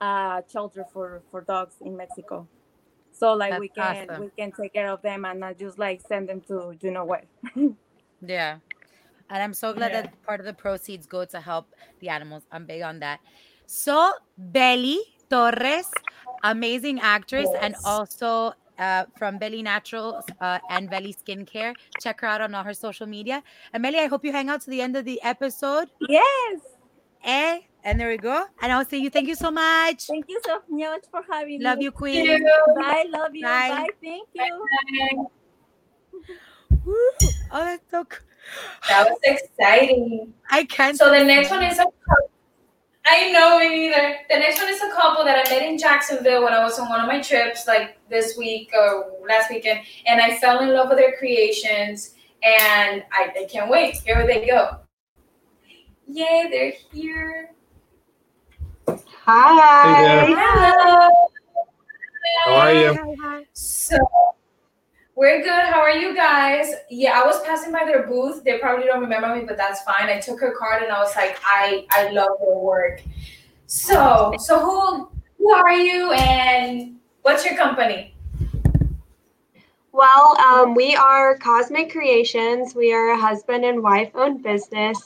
a 0.00 0.42
shelter 0.50 0.84
for 0.92 1.22
for 1.30 1.40
dogs 1.42 1.74
in 1.80 1.96
mexico 1.96 2.46
so 3.10 3.32
like 3.32 3.50
That's 3.50 3.60
we 3.60 3.68
can 3.68 4.08
awesome. 4.08 4.24
we 4.24 4.30
can 4.36 4.52
take 4.52 4.72
care 4.72 4.90
of 4.90 5.02
them 5.02 5.24
and 5.24 5.40
not 5.40 5.58
just 5.58 5.78
like 5.78 6.00
send 6.06 6.28
them 6.28 6.40
to 6.48 6.76
you 6.80 6.90
know 6.90 7.04
where 7.04 7.24
yeah 8.20 8.58
and 9.30 9.42
i'm 9.42 9.54
so 9.54 9.72
glad 9.72 9.92
yeah. 9.92 10.02
that 10.02 10.22
part 10.24 10.40
of 10.40 10.46
the 10.46 10.52
proceeds 10.54 11.06
go 11.06 11.24
to 11.24 11.40
help 11.40 11.74
the 12.00 12.08
animals 12.08 12.44
i'm 12.52 12.64
big 12.64 12.82
on 12.82 13.00
that 13.00 13.20
so 13.66 14.12
belly 14.36 15.00
torres 15.28 15.90
amazing 16.44 17.00
actress 17.00 17.48
yes. 17.52 17.58
and 17.62 17.74
also 17.84 18.52
uh, 18.78 19.04
from 19.16 19.38
Belly 19.38 19.62
Naturals 19.62 20.24
uh, 20.40 20.58
and 20.70 20.88
Belly 20.88 21.12
Skincare. 21.12 21.74
Check 22.00 22.20
her 22.20 22.26
out 22.26 22.40
on 22.40 22.54
all 22.54 22.62
her 22.62 22.74
social 22.74 23.06
media. 23.06 23.42
Amelia, 23.74 24.02
I 24.02 24.06
hope 24.06 24.24
you 24.24 24.32
hang 24.32 24.48
out 24.48 24.60
to 24.62 24.70
the 24.70 24.80
end 24.80 24.96
of 24.96 25.04
the 25.04 25.20
episode. 25.22 25.88
Yes. 26.08 26.60
Eh, 27.24 27.58
and 27.84 27.98
there 27.98 28.08
we 28.08 28.16
go. 28.16 28.44
And 28.60 28.72
I'll 28.72 28.84
say 28.84 28.98
you 28.98 29.10
thank 29.10 29.28
you 29.28 29.34
so 29.34 29.50
much. 29.50 30.06
Thank 30.06 30.26
you 30.28 30.40
so 30.44 30.60
much 30.68 31.04
for 31.10 31.22
having 31.30 31.62
love 31.62 31.78
me. 31.78 31.82
Love 31.82 31.82
you, 31.82 31.92
Queen. 31.92 32.24
You. 32.24 32.74
Bye. 32.76 33.06
Love 33.08 33.34
you. 33.34 33.44
Bye. 33.44 33.68
Bye. 33.70 33.88
Thank 34.02 34.28
you. 34.34 35.28
Oh, 37.50 37.64
that's 37.64 37.82
so 37.90 38.04
cool. 38.04 38.26
That 38.88 39.08
was 39.08 39.18
exciting. 39.24 40.32
I 40.50 40.64
can't. 40.64 40.96
So 40.96 41.10
the 41.10 41.24
next 41.24 41.50
one 41.50 41.62
is 41.62 41.78
a 41.78 41.86
I 43.10 43.30
know 43.32 43.58
me 43.58 43.68
neither. 43.68 44.18
The 44.28 44.36
next 44.36 44.60
one 44.60 44.68
is 44.68 44.82
a 44.82 44.90
couple 44.90 45.24
that 45.24 45.46
I 45.46 45.50
met 45.50 45.62
in 45.62 45.78
Jacksonville 45.78 46.44
when 46.44 46.52
I 46.52 46.62
was 46.62 46.78
on 46.78 46.90
one 46.90 47.00
of 47.00 47.06
my 47.06 47.20
trips, 47.20 47.66
like 47.66 47.96
this 48.10 48.36
week 48.36 48.70
or 48.78 49.12
last 49.26 49.50
weekend, 49.50 49.80
and 50.06 50.20
I 50.20 50.36
fell 50.36 50.60
in 50.60 50.74
love 50.74 50.90
with 50.90 50.98
their 50.98 51.16
creations, 51.16 52.14
and 52.42 53.02
I, 53.10 53.32
I 53.34 53.46
can't 53.50 53.70
wait. 53.70 53.96
Here 54.04 54.26
they 54.26 54.46
go. 54.46 54.80
Yay, 56.06 56.48
they're 56.50 56.72
here. 56.92 57.50
Hi. 59.30 60.24
Hey 60.24 60.34
Hello. 60.38 61.10
How 62.46 62.54
are 62.54 62.72
you? 62.72 63.44
So 63.52 63.98
we're 65.16 65.42
good. 65.42 65.66
How 65.66 65.80
are 65.80 65.90
you 65.90 66.14
guys? 66.14 66.72
Yeah, 66.88 67.20
I 67.20 67.26
was 67.26 67.42
passing 67.42 67.70
by 67.70 67.84
their 67.84 68.06
booth. 68.06 68.42
They 68.42 68.56
probably 68.56 68.86
don't 68.86 69.02
remember 69.02 69.36
me, 69.36 69.44
but 69.44 69.58
that's 69.58 69.82
fine. 69.82 70.08
I 70.08 70.18
took 70.18 70.40
her 70.40 70.54
card 70.58 70.82
and 70.82 70.90
I 70.90 70.98
was 70.98 71.14
like, 71.14 71.38
I 71.44 71.84
I 71.90 72.08
love 72.08 72.38
your 72.40 72.58
work. 72.58 73.02
So 73.66 74.32
so 74.38 74.60
who 74.60 75.10
who 75.36 75.52
are 75.52 75.74
you 75.74 76.10
and 76.12 76.96
what's 77.20 77.44
your 77.44 77.54
company? 77.54 78.14
Well, 79.98 80.38
um, 80.38 80.76
we 80.76 80.94
are 80.94 81.36
Cosmic 81.38 81.90
Creations. 81.90 82.72
We 82.72 82.92
are 82.92 83.10
a 83.10 83.18
husband 83.18 83.64
and 83.64 83.82
wife 83.82 84.12
owned 84.14 84.44
business. 84.44 85.02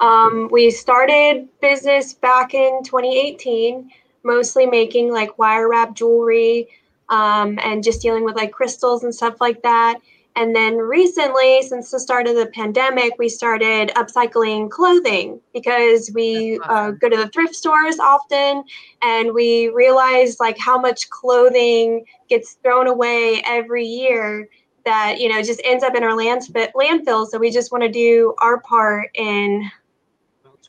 Um, 0.00 0.48
we 0.50 0.72
started 0.72 1.46
business 1.60 2.12
back 2.12 2.52
in 2.52 2.82
2018, 2.82 3.88
mostly 4.24 4.66
making 4.66 5.12
like 5.12 5.38
wire 5.38 5.70
wrap 5.70 5.94
jewelry, 5.94 6.66
um, 7.08 7.60
and 7.62 7.84
just 7.84 8.02
dealing 8.02 8.24
with 8.24 8.34
like 8.34 8.50
crystals 8.50 9.04
and 9.04 9.14
stuff 9.14 9.40
like 9.40 9.62
that. 9.62 10.00
And 10.34 10.56
then 10.56 10.78
recently, 10.78 11.62
since 11.62 11.90
the 11.90 12.00
start 12.00 12.26
of 12.26 12.36
the 12.36 12.46
pandemic, 12.46 13.12
we 13.18 13.28
started 13.28 13.90
upcycling 13.90 14.70
clothing 14.70 15.40
because 15.52 16.10
we 16.14 16.58
uh, 16.64 16.92
go 16.92 17.08
to 17.08 17.16
the 17.16 17.28
thrift 17.28 17.54
stores 17.54 17.98
often 17.98 18.64
and 19.02 19.34
we 19.34 19.68
realize 19.68 20.40
like 20.40 20.56
how 20.58 20.80
much 20.80 21.10
clothing 21.10 22.06
gets 22.30 22.54
thrown 22.62 22.86
away 22.86 23.42
every 23.46 23.84
year 23.84 24.48
that, 24.86 25.20
you 25.20 25.28
know, 25.28 25.42
just 25.42 25.60
ends 25.64 25.84
up 25.84 25.94
in 25.94 26.02
our 26.02 26.16
landfill. 26.16 27.26
So 27.26 27.38
we 27.38 27.50
just 27.50 27.70
want 27.70 27.82
to 27.84 27.90
do 27.90 28.34
our 28.38 28.60
part 28.60 29.10
in. 29.14 29.70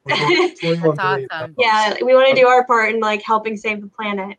That's 0.06 0.62
awesome. 0.99 1.56
yeah, 1.58 1.95
we 2.04 2.13
want 2.13 2.28
to 2.28 2.36
do 2.36 2.47
our 2.47 2.65
part 2.65 2.93
in 2.93 2.99
like 2.99 3.21
helping 3.23 3.56
save 3.56 3.80
the 3.80 3.88
planet. 3.88 4.38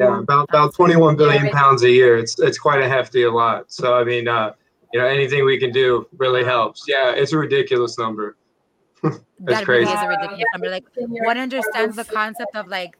Yeah, 0.00 0.18
about 0.18 0.48
about 0.48 0.74
21 0.74 1.16
billion 1.16 1.50
pounds 1.50 1.82
a 1.82 1.90
year. 1.90 2.16
It's 2.16 2.38
it's 2.38 2.58
quite 2.58 2.80
a 2.80 2.88
hefty 2.88 3.24
a 3.24 3.30
lot. 3.30 3.70
So 3.70 3.94
I 3.94 4.04
mean, 4.04 4.28
uh, 4.28 4.54
you 4.92 5.00
know, 5.00 5.06
anything 5.06 5.44
we 5.44 5.58
can 5.58 5.72
do 5.72 6.06
really 6.16 6.42
helps. 6.42 6.84
Yeah, 6.88 7.10
it's 7.10 7.32
a 7.32 7.38
ridiculous 7.38 7.98
number. 7.98 8.36
That's 9.02 9.20
that 9.40 9.64
crazy. 9.64 9.90
Really 9.90 9.98
is 9.98 10.02
a 10.02 10.08
ridiculous 10.08 10.44
number. 10.54 10.70
Like 10.70 10.84
one 10.96 11.38
understands 11.38 11.96
the 11.96 12.04
concept 12.04 12.56
of 12.56 12.66
like 12.68 12.96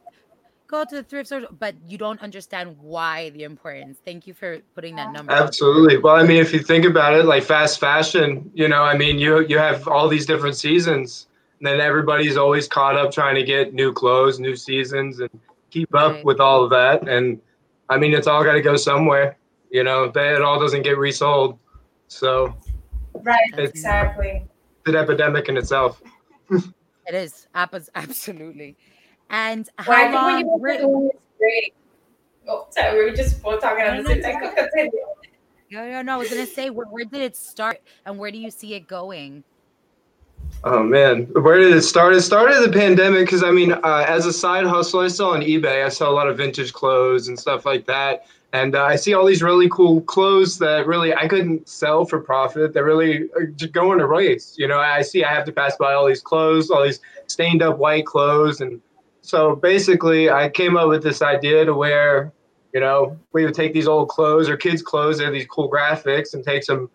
go 0.67 0.85
to 0.85 0.95
the 0.95 1.03
thrift 1.03 1.27
store, 1.27 1.41
but 1.59 1.75
you 1.87 1.97
don't 1.97 2.21
understand 2.21 2.77
why 2.79 3.31
the 3.31 3.43
importance. 3.43 3.97
Thank 4.05 4.27
you 4.27 4.33
for 4.33 4.59
putting 4.75 4.95
that 4.95 5.11
number. 5.11 5.31
Absolutely. 5.33 5.97
Well, 5.97 6.15
I 6.15 6.23
mean, 6.23 6.37
if 6.37 6.53
you 6.53 6.59
think 6.59 6.85
about 6.85 7.13
it, 7.13 7.25
like 7.25 7.43
fast 7.43 7.79
fashion, 7.79 8.49
you 8.53 8.67
know, 8.67 8.83
I 8.83 8.95
mean, 8.95 9.17
you 9.17 9.39
you 9.41 9.57
have 9.57 9.87
all 9.87 10.07
these 10.07 10.27
different 10.27 10.55
seasons, 10.55 11.27
and 11.59 11.65
then 11.67 11.81
everybody's 11.81 12.37
always 12.37 12.67
caught 12.67 12.95
up 12.95 13.11
trying 13.11 13.35
to 13.35 13.43
get 13.43 13.73
new 13.73 13.91
clothes, 13.91 14.39
new 14.39 14.55
seasons, 14.55 15.19
and 15.19 15.29
keep 15.71 15.95
up 15.95 16.13
right. 16.13 16.25
with 16.25 16.39
all 16.39 16.63
of 16.63 16.69
that. 16.69 17.07
And 17.07 17.41
I 17.89 17.97
mean, 17.97 18.13
it's 18.13 18.27
all 18.27 18.43
got 18.43 18.53
to 18.53 18.61
go 18.61 18.75
somewhere. 18.75 19.37
You 19.71 19.83
know, 19.83 20.11
that 20.11 20.35
it 20.35 20.41
all 20.41 20.59
doesn't 20.59 20.83
get 20.83 20.97
resold. 20.97 21.57
So, 22.07 22.53
right, 23.23 23.39
exactly. 23.57 24.45
It's 24.81 24.89
an 24.89 24.95
epidemic 24.95 25.47
in 25.47 25.57
itself. 25.57 26.01
it 26.49 27.15
is 27.15 27.47
absolutely. 27.53 28.75
And 29.29 29.69
how 29.77 29.91
well, 29.91 30.13
long? 30.13 31.09
great. 31.39 31.73
Oh, 32.47 32.67
sorry, 32.71 32.99
we 32.99 33.09
were 33.09 33.15
just 33.15 33.41
both 33.41 33.61
talking 33.61 33.83
at 33.83 34.03
the 34.03 34.09
same 34.09 34.21
time. 34.21 34.89
No, 35.71 35.89
no, 35.89 36.01
no. 36.01 36.15
I 36.15 36.17
was 36.17 36.29
gonna 36.29 36.45
say, 36.45 36.69
where, 36.69 36.87
where 36.87 37.05
did 37.05 37.21
it 37.21 37.37
start, 37.37 37.81
and 38.05 38.19
where 38.19 38.29
do 38.29 38.37
you 38.37 38.51
see 38.51 38.73
it 38.73 38.87
going? 38.87 39.45
Oh 40.63 40.83
man, 40.83 41.23
where 41.33 41.57
did 41.57 41.75
it 41.75 41.81
start? 41.81 42.13
It 42.13 42.21
started 42.21 42.61
the 42.61 42.71
pandemic 42.71 43.25
because 43.25 43.43
I 43.43 43.49
mean, 43.49 43.71
uh, 43.71 44.05
as 44.07 44.27
a 44.27 44.33
side 44.33 44.65
hustle, 44.65 44.99
I 44.99 45.07
sell 45.07 45.31
on 45.31 45.41
eBay. 45.41 45.83
I 45.83 45.89
sell 45.89 46.11
a 46.11 46.13
lot 46.13 46.27
of 46.27 46.37
vintage 46.37 46.71
clothes 46.71 47.27
and 47.27 47.39
stuff 47.39 47.65
like 47.65 47.87
that. 47.87 48.27
And 48.53 48.75
uh, 48.75 48.83
I 48.83 48.95
see 48.95 49.13
all 49.13 49.25
these 49.25 49.41
really 49.41 49.69
cool 49.69 50.01
clothes 50.01 50.59
that 50.59 50.85
really 50.85 51.15
I 51.15 51.27
couldn't 51.27 51.67
sell 51.67 52.05
for 52.05 52.19
profit. 52.19 52.73
They're 52.73 52.85
really 52.85 53.29
just 53.55 53.71
going 53.71 53.97
to 53.99 54.07
waste. 54.07 54.59
You 54.59 54.67
know, 54.67 54.77
I 54.77 55.01
see 55.01 55.23
I 55.23 55.33
have 55.33 55.45
to 55.45 55.51
pass 55.51 55.75
by 55.77 55.93
all 55.93 56.05
these 56.05 56.21
clothes, 56.21 56.69
all 56.69 56.83
these 56.83 56.99
stained 57.27 57.63
up 57.63 57.77
white 57.79 58.05
clothes, 58.05 58.61
and 58.61 58.81
so 59.21 59.55
basically, 59.55 60.29
I 60.29 60.49
came 60.49 60.75
up 60.75 60.89
with 60.89 61.03
this 61.03 61.21
idea 61.21 61.63
to 61.65 61.73
where, 61.73 62.33
you 62.73 62.79
know, 62.79 63.17
we 63.33 63.45
would 63.45 63.53
take 63.53 63.73
these 63.73 63.87
old 63.87 64.09
clothes 64.09 64.49
or 64.49 64.57
kids' 64.57 64.81
clothes, 64.81 65.19
they 65.19 65.23
have 65.23 65.33
these 65.33 65.45
cool 65.45 65.69
graphics, 65.69 66.33
and 66.33 66.43
take 66.43 66.63
some 66.63 66.89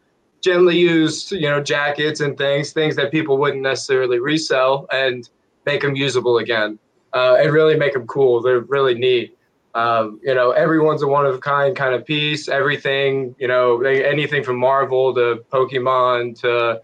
gently 0.46 0.78
used, 0.78 1.32
you 1.32 1.48
know, 1.50 1.60
jackets 1.60 2.20
and 2.20 2.38
things, 2.38 2.72
things 2.72 2.94
that 2.94 3.10
people 3.10 3.36
wouldn't 3.36 3.62
necessarily 3.62 4.20
resell, 4.20 4.86
and 4.92 5.28
make 5.66 5.82
them 5.82 5.96
usable 5.96 6.38
again, 6.38 6.78
uh, 7.14 7.36
and 7.40 7.52
really 7.52 7.76
make 7.76 7.94
them 7.94 8.06
cool. 8.06 8.40
They're 8.40 8.60
really 8.60 8.94
neat. 8.94 9.36
Um, 9.74 10.20
you 10.22 10.34
know, 10.34 10.52
everyone's 10.52 11.02
a 11.02 11.06
one 11.08 11.26
of 11.26 11.34
a 11.34 11.38
kind 11.38 11.74
kind 11.74 11.94
of 11.96 12.06
piece. 12.06 12.48
Everything, 12.48 13.34
you 13.40 13.48
know, 13.48 13.82
anything 13.82 14.44
from 14.44 14.56
Marvel 14.56 15.12
to 15.14 15.44
Pokemon 15.52 16.38
to, 16.42 16.80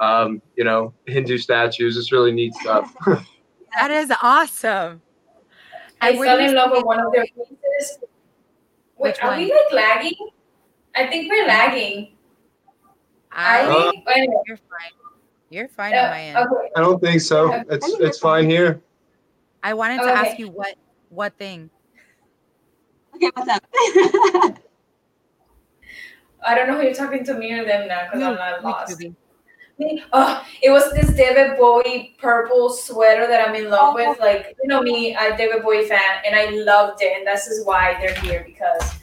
um, 0.00 0.42
you 0.56 0.64
know, 0.64 0.92
Hindu 1.06 1.38
statues. 1.38 1.96
It's 1.96 2.10
really 2.10 2.32
neat 2.32 2.52
stuff. 2.54 2.92
that 3.78 3.92
is 3.92 4.12
awesome. 4.22 5.00
I 6.00 6.10
and 6.10 6.18
fell 6.18 6.38
in 6.40 6.54
love 6.54 6.72
with 6.72 6.84
one 6.84 6.98
of 6.98 7.12
their 7.12 7.26
pieces. 7.26 7.98
Wait, 8.98 9.24
are 9.24 9.36
we 9.36 9.44
like 9.44 9.72
lagging? 9.72 10.30
I 10.96 11.06
think 11.06 11.30
we're 11.30 11.46
lagging. 11.46 12.13
I, 13.34 13.62
uh, 13.62 13.92
anyway. 14.14 14.34
You're 14.46 14.56
fine. 14.56 14.92
You're 15.50 15.68
fine 15.68 15.94
uh, 15.94 15.98
on 15.98 16.10
my 16.10 16.20
end. 16.20 16.36
Okay. 16.38 16.68
I 16.76 16.80
don't 16.80 17.00
think 17.00 17.20
so. 17.20 17.52
It's 17.68 17.88
it's 18.00 18.18
fine 18.18 18.48
here. 18.48 18.82
I 19.62 19.74
wanted 19.74 19.98
to 19.98 20.10
okay. 20.10 20.12
ask 20.12 20.38
you 20.38 20.48
what 20.48 20.74
what 21.10 21.36
thing. 21.38 21.70
Okay, 23.14 23.30
what's 23.34 23.48
up? 23.48 23.64
I 26.46 26.54
don't 26.54 26.68
know 26.68 26.76
who 26.76 26.82
you're 26.82 26.94
talking 26.94 27.24
to 27.24 27.34
me 27.34 27.52
or 27.52 27.64
them 27.64 27.88
now 27.88 28.04
because 28.04 28.22
I'm 28.22 28.34
not 28.34 28.62
lost. 28.62 29.00
Me, 29.78 30.04
oh, 30.12 30.46
it 30.62 30.70
was 30.70 30.92
this 30.92 31.16
David 31.16 31.56
Bowie 31.58 32.14
purple 32.18 32.70
sweater 32.70 33.26
that 33.26 33.48
I'm 33.48 33.54
in 33.54 33.70
love 33.70 33.94
with. 33.94 34.20
Like, 34.20 34.54
you 34.62 34.68
know 34.68 34.82
me, 34.82 35.16
I'm 35.16 35.32
a 35.32 35.36
David 35.36 35.62
Bowie 35.62 35.88
fan, 35.88 36.22
and 36.26 36.36
I 36.36 36.50
loved 36.50 37.02
it, 37.02 37.16
and 37.16 37.26
this 37.26 37.46
is 37.46 37.64
why 37.64 37.96
they're 38.00 38.14
here 38.16 38.44
because. 38.46 38.94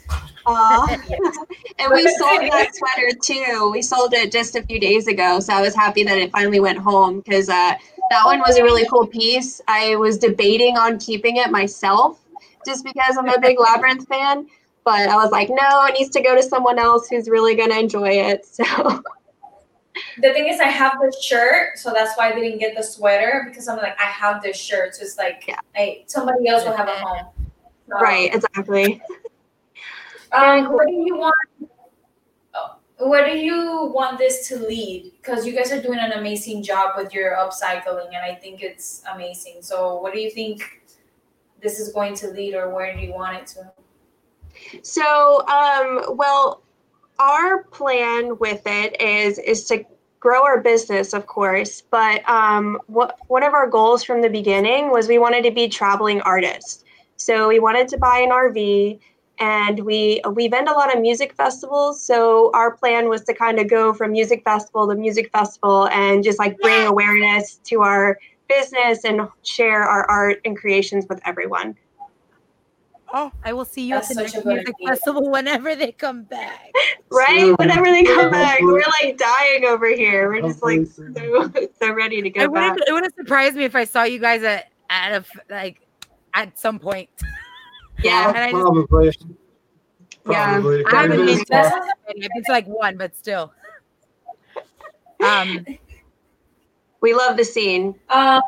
And 1.78 1.92
we 1.92 2.06
sold 2.16 2.42
that 2.42 2.70
sweater 2.74 3.16
too. 3.20 3.70
We 3.72 3.82
sold 3.82 4.14
it 4.14 4.30
just 4.30 4.54
a 4.56 4.62
few 4.62 4.78
days 4.78 5.06
ago, 5.08 5.40
so 5.40 5.52
I 5.52 5.60
was 5.60 5.74
happy 5.74 6.04
that 6.04 6.18
it 6.18 6.30
finally 6.30 6.60
went 6.60 6.78
home 6.78 7.20
because 7.20 7.48
uh, 7.48 7.74
that 8.10 8.24
one 8.24 8.40
was 8.40 8.56
a 8.56 8.62
really 8.62 8.86
cool 8.86 9.06
piece. 9.06 9.60
I 9.68 9.96
was 9.96 10.18
debating 10.18 10.76
on 10.76 10.98
keeping 10.98 11.36
it 11.38 11.50
myself 11.50 12.20
just 12.66 12.84
because 12.84 13.16
I'm 13.16 13.28
a 13.28 13.40
big 13.40 13.58
Labyrinth 13.60 14.06
fan. 14.06 14.46
But 14.84 15.08
I 15.08 15.16
was 15.16 15.30
like, 15.30 15.48
no, 15.48 15.84
it 15.86 15.94
needs 15.98 16.10
to 16.10 16.20
go 16.20 16.34
to 16.34 16.42
someone 16.42 16.78
else 16.78 17.08
who's 17.08 17.28
really 17.28 17.54
going 17.54 17.70
to 17.70 17.78
enjoy 17.78 18.10
it. 18.10 18.44
So. 18.46 18.64
The 20.16 20.32
thing 20.32 20.48
is, 20.48 20.58
I 20.58 20.68
have 20.68 20.94
the 21.00 21.14
shirt, 21.22 21.78
so 21.78 21.92
that's 21.92 22.16
why 22.16 22.30
I 22.30 22.34
didn't 22.34 22.58
get 22.58 22.74
the 22.76 22.82
sweater 22.82 23.46
because 23.48 23.68
I'm 23.68 23.76
like, 23.76 23.98
I 24.00 24.06
have 24.06 24.42
this 24.42 24.56
shirt, 24.56 24.94
so 24.94 25.02
it's 25.02 25.18
like, 25.18 25.44
yeah. 25.46 25.60
I, 25.76 26.04
somebody 26.06 26.48
else 26.48 26.64
will 26.64 26.76
have 26.76 26.88
a 26.88 26.92
home. 26.92 27.26
So, 27.88 28.00
right, 28.00 28.34
exactly. 28.34 29.02
Um, 30.32 30.72
what 30.72 30.86
do 30.86 30.94
you 30.94 31.16
want? 31.16 31.34
What 32.98 33.26
do 33.26 33.36
you 33.36 33.90
want 33.92 34.18
this 34.18 34.46
to 34.48 34.58
lead? 34.58 35.12
Because 35.16 35.44
you 35.44 35.54
guys 35.54 35.72
are 35.72 35.82
doing 35.82 35.98
an 35.98 36.12
amazing 36.12 36.62
job 36.62 36.92
with 36.96 37.12
your 37.12 37.32
upcycling, 37.32 38.08
and 38.08 38.18
I 38.24 38.34
think 38.34 38.62
it's 38.62 39.02
amazing. 39.12 39.56
So, 39.60 40.00
what 40.00 40.14
do 40.14 40.20
you 40.20 40.30
think 40.30 40.62
this 41.60 41.80
is 41.80 41.92
going 41.92 42.14
to 42.16 42.28
lead 42.28 42.54
or 42.54 42.74
where 42.74 42.94
do 42.94 43.00
you 43.00 43.12
want 43.12 43.36
it 43.36 43.46
to? 43.48 43.72
So, 44.82 45.46
um, 45.48 46.16
well, 46.16 46.62
our 47.18 47.64
plan 47.64 48.38
with 48.38 48.62
it 48.66 49.00
is 49.00 49.38
is 49.38 49.64
to 49.64 49.84
grow 50.22 50.44
our 50.44 50.60
business, 50.60 51.12
of 51.12 51.26
course. 51.26 51.82
But 51.90 52.28
um, 52.28 52.78
what, 52.86 53.18
one 53.26 53.42
of 53.42 53.54
our 53.54 53.68
goals 53.68 54.04
from 54.04 54.22
the 54.22 54.30
beginning 54.30 54.92
was 54.92 55.08
we 55.08 55.18
wanted 55.18 55.42
to 55.44 55.50
be 55.50 55.68
traveling 55.68 56.20
artists. 56.20 56.84
So 57.16 57.48
we 57.48 57.58
wanted 57.58 57.88
to 57.88 57.98
buy 57.98 58.18
an 58.18 58.30
RV, 58.30 59.00
and 59.38 59.80
we 59.80 60.20
we 60.32 60.48
vend 60.48 60.68
a 60.68 60.72
lot 60.72 60.94
of 60.94 61.00
music 61.00 61.34
festivals. 61.34 62.02
So 62.02 62.50
our 62.54 62.76
plan 62.76 63.08
was 63.08 63.22
to 63.24 63.34
kind 63.34 63.58
of 63.58 63.68
go 63.68 63.92
from 63.92 64.12
music 64.12 64.44
festival 64.44 64.88
to 64.88 64.94
music 64.94 65.30
festival 65.32 65.88
and 65.88 66.22
just 66.22 66.38
like 66.38 66.58
bring 66.58 66.86
awareness 66.86 67.56
to 67.64 67.82
our 67.82 68.18
business 68.48 69.04
and 69.04 69.22
share 69.42 69.82
our 69.82 70.04
art 70.08 70.40
and 70.44 70.56
creations 70.56 71.06
with 71.08 71.20
everyone. 71.24 71.76
Oh, 73.14 73.30
I 73.44 73.52
will 73.52 73.66
see 73.66 73.82
you 73.82 73.94
That's 73.94 74.10
at 74.10 74.16
the 74.16 74.22
next 74.22 74.44
music 74.46 74.68
idea. 74.68 74.88
festival 74.88 75.30
whenever 75.30 75.76
they 75.76 75.92
come 75.92 76.22
back. 76.22 76.72
right? 77.10 77.54
Whenever 77.58 77.84
they 77.84 78.04
come 78.04 78.30
back. 78.30 78.58
We're 78.62 78.82
like 79.02 79.18
dying 79.18 79.66
over 79.66 79.88
here. 79.88 80.30
We're 80.30 80.40
just 80.40 80.62
like 80.62 80.86
so, 80.86 81.52
so 81.78 81.92
ready 81.92 82.22
to 82.22 82.30
go 82.30 82.42
it 82.44 82.54
back. 82.54 82.78
It 82.86 82.92
would 82.92 83.04
have 83.04 83.12
surprised 83.14 83.56
me 83.56 83.64
if 83.64 83.76
I 83.76 83.84
saw 83.84 84.04
you 84.04 84.18
guys 84.18 84.42
at, 84.42 84.70
at 84.88 85.12
a 85.12 85.24
like 85.50 85.86
at 86.32 86.58
some 86.58 86.78
point. 86.78 87.10
Yeah. 88.02 88.28
and 88.28 88.38
I 88.38 88.50
probably. 88.50 89.06
Just, 89.10 89.26
probably. 90.24 90.80
Yeah. 90.80 90.86
I 90.92 91.02
haven't 91.02 91.26
been 91.26 91.44
to 91.44 91.56
I've 92.08 92.16
been 92.16 92.44
to 92.44 92.52
like 92.52 92.66
one, 92.66 92.96
but 92.96 93.14
still. 93.16 93.52
Um 95.24 95.64
we 97.02 97.12
love 97.12 97.36
the 97.36 97.44
scene. 97.44 97.94
Um, 98.08 98.40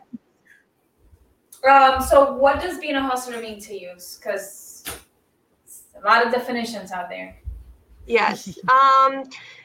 um, 1.68 2.00
so 2.00 2.32
what 2.34 2.62
does 2.62 2.78
being 2.78 2.94
a 2.94 3.02
hustler 3.02 3.40
mean 3.40 3.60
to 3.60 3.78
you? 3.78 3.92
Because 3.94 4.84
a 6.02 6.06
lot 6.06 6.24
of 6.24 6.32
definitions 6.32 6.92
out 6.92 7.10
there. 7.10 7.36
Yes. 8.06 8.58
Um, 8.68 9.24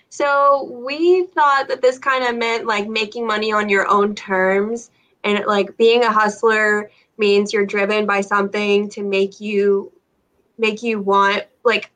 so 0.09 0.63
we 0.83 1.27
thought 1.27 1.67
that 1.67 1.81
this 1.81 1.99
kind 1.99 2.23
of 2.25 2.35
meant 2.35 2.65
like 2.65 2.87
making 2.87 3.27
money 3.27 3.51
on 3.51 3.69
your 3.69 3.87
own 3.87 4.15
terms, 4.15 4.91
and 5.23 5.43
like 5.45 5.77
being 5.77 6.03
a 6.03 6.11
hustler 6.11 6.89
means 7.19 7.53
you're 7.53 7.65
driven 7.65 8.05
by 8.05 8.21
something 8.21 8.89
to 8.89 9.03
make 9.03 9.39
you 9.39 9.91
make 10.57 10.81
you 10.83 10.99
want 10.99 11.43
like 11.63 11.91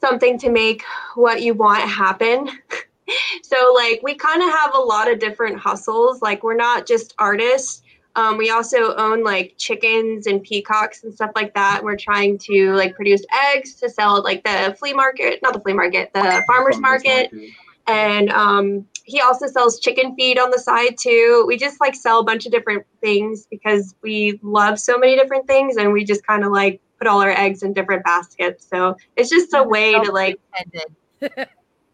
something 0.00 0.38
to 0.38 0.50
make 0.50 0.82
what 1.14 1.42
you 1.42 1.54
want 1.54 1.82
happen. 1.88 2.48
so 3.42 3.72
like 3.74 4.00
we 4.02 4.14
kind 4.14 4.42
of 4.42 4.50
have 4.50 4.74
a 4.74 4.78
lot 4.78 5.10
of 5.10 5.18
different 5.18 5.58
hustles. 5.58 6.20
Like 6.22 6.42
we're 6.42 6.56
not 6.56 6.86
just 6.86 7.14
artists. 7.18 7.82
Um, 8.16 8.38
we 8.38 8.50
also 8.50 8.94
own 8.94 9.24
like 9.24 9.54
chickens 9.56 10.26
and 10.26 10.42
peacocks 10.42 11.02
and 11.02 11.12
stuff 11.12 11.32
like 11.34 11.52
that. 11.54 11.82
We're 11.82 11.96
trying 11.96 12.38
to 12.38 12.72
like 12.74 12.94
produce 12.94 13.22
eggs 13.52 13.74
to 13.76 13.90
sell 13.90 14.18
at 14.18 14.24
like 14.24 14.44
the 14.44 14.76
flea 14.78 14.92
market, 14.92 15.40
not 15.42 15.52
the 15.54 15.60
flea 15.60 15.72
market, 15.72 16.12
the 16.12 16.20
farmers, 16.20 16.44
farmers 16.46 16.80
market. 16.80 17.32
market. 17.32 17.50
And 17.86 18.30
um, 18.30 18.86
he 19.04 19.20
also 19.20 19.46
sells 19.46 19.78
chicken 19.78 20.14
feed 20.16 20.38
on 20.38 20.50
the 20.50 20.58
side 20.58 20.96
too. 20.98 21.44
We 21.46 21.56
just 21.56 21.80
like 21.80 21.94
sell 21.94 22.20
a 22.20 22.24
bunch 22.24 22.46
of 22.46 22.52
different 22.52 22.84
things 23.00 23.46
because 23.50 23.94
we 24.02 24.40
love 24.42 24.80
so 24.80 24.98
many 24.98 25.14
different 25.14 25.46
things 25.46 25.76
and 25.76 25.92
we 25.92 26.04
just 26.04 26.26
kind 26.26 26.44
of 26.44 26.52
like 26.52 26.80
put 26.98 27.06
all 27.06 27.20
our 27.20 27.30
eggs 27.30 27.62
in 27.62 27.74
different 27.74 28.02
baskets. 28.02 28.66
So 28.66 28.96
it's 29.16 29.28
just 29.28 29.52
a 29.54 29.62
way 29.62 29.92
to 29.92 30.10
like 30.10 30.40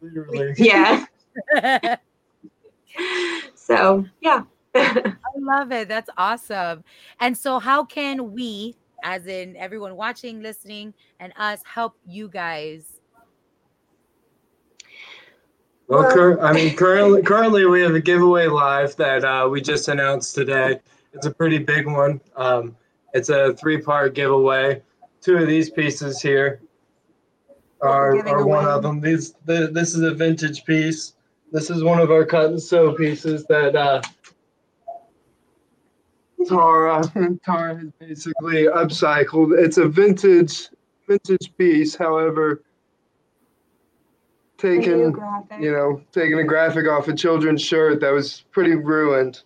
Literally. 0.01 0.55
Yeah. 0.57 1.07
so, 3.55 4.07
yeah. 4.21 4.43
I 4.75 5.15
love 5.37 5.73
it. 5.73 5.89
That's 5.89 6.11
awesome. 6.17 6.85
And 7.19 7.37
so, 7.37 7.59
how 7.59 7.85
can 7.85 8.33
we, 8.33 8.77
as 9.03 9.27
in 9.27 9.57
everyone 9.57 9.97
watching, 9.97 10.43
listening, 10.43 10.95
and 11.19 11.33
us, 11.37 11.61
help 11.65 11.97
you 12.07 12.29
guys? 12.29 13.00
Well, 15.91 16.09
cur- 16.09 16.41
I 16.41 16.53
mean, 16.53 16.77
currently, 16.77 17.21
currently 17.23 17.67
we 17.67 17.83
have 17.83 17.95
a 17.95 18.01
giveaway 18.01 18.47
live 18.47 18.95
that 18.97 19.25
uh, 19.25 19.49
we 19.51 19.61
just 19.61 19.89
announced 19.89 20.37
today. 20.37 20.79
It's 21.13 21.27
a 21.27 21.33
pretty 21.33 21.59
big 21.59 21.87
one. 21.87 22.21
Um, 22.37 22.77
it's 23.13 23.29
a 23.29 23.55
three-part 23.55 24.15
giveaway. 24.15 24.83
Two 25.21 25.37
of 25.39 25.49
these 25.49 25.69
pieces 25.69 26.23
here 26.23 26.61
are, 27.81 28.25
are 28.29 28.47
one 28.47 28.67
of 28.67 28.83
them. 28.83 29.01
These 29.01 29.35
the, 29.45 29.69
this 29.73 29.97
is 29.97 30.03
a 30.03 30.15
vintage 30.15 30.65
piece. 30.65 31.15
This 31.51 31.71
is 31.71 31.83
one 31.83 31.99
of 31.99 32.13
our 32.13 32.25
cut 32.25 32.51
and 32.51 32.63
sew 32.63 32.93
pieces 32.93 33.45
that 33.47 33.75
uh, 33.75 34.01
Tara 36.47 37.03
Tara 37.45 37.77
has 37.77 37.91
basically 37.99 38.67
upcycled. 38.67 39.59
It's 39.59 39.79
a 39.79 39.89
vintage 39.89 40.69
vintage 41.09 41.53
piece, 41.59 41.97
however, 41.97 42.63
taking 44.61 45.17
you 45.61 45.73
know 45.73 46.03
taking 46.13 46.39
a 46.39 46.45
graphic 46.45 46.87
off 46.87 47.09
a 47.09 47.15
children's 47.15 47.63
shirt 47.63 48.01
that 48.01 48.11
was 48.11 48.45
pretty 48.51 48.75
ruined. 48.75 49.43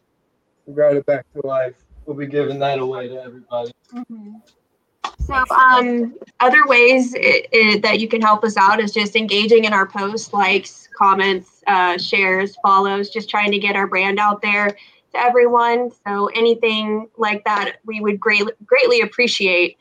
We 0.66 0.74
brought 0.74 0.96
it 0.96 1.06
back 1.06 1.26
to 1.34 1.46
life. 1.46 1.74
We'll 2.06 2.16
be 2.16 2.26
giving 2.26 2.58
that 2.58 2.78
away 2.78 3.08
to 3.08 3.22
everybody. 3.22 3.72
Mm-hmm. 3.92 4.34
So, 5.20 5.34
um, 5.54 6.14
other 6.40 6.66
ways 6.66 7.14
it, 7.14 7.46
it, 7.52 7.82
that 7.82 8.00
you 8.00 8.08
can 8.08 8.20
help 8.20 8.44
us 8.44 8.56
out 8.56 8.80
is 8.80 8.92
just 8.92 9.16
engaging 9.16 9.64
in 9.64 9.72
our 9.72 9.86
posts, 9.86 10.32
likes, 10.32 10.88
comments, 10.96 11.62
uh, 11.66 11.96
shares, 11.98 12.56
follows, 12.62 13.10
just 13.10 13.30
trying 13.30 13.50
to 13.52 13.58
get 13.58 13.76
our 13.76 13.86
brand 13.86 14.18
out 14.18 14.42
there 14.42 14.68
to 14.68 15.18
everyone. 15.18 15.90
So, 16.06 16.26
anything 16.34 17.08
like 17.16 17.44
that, 17.44 17.76
we 17.84 18.00
would 18.00 18.18
greatly 18.18 18.52
greatly 18.66 19.00
appreciate. 19.00 19.78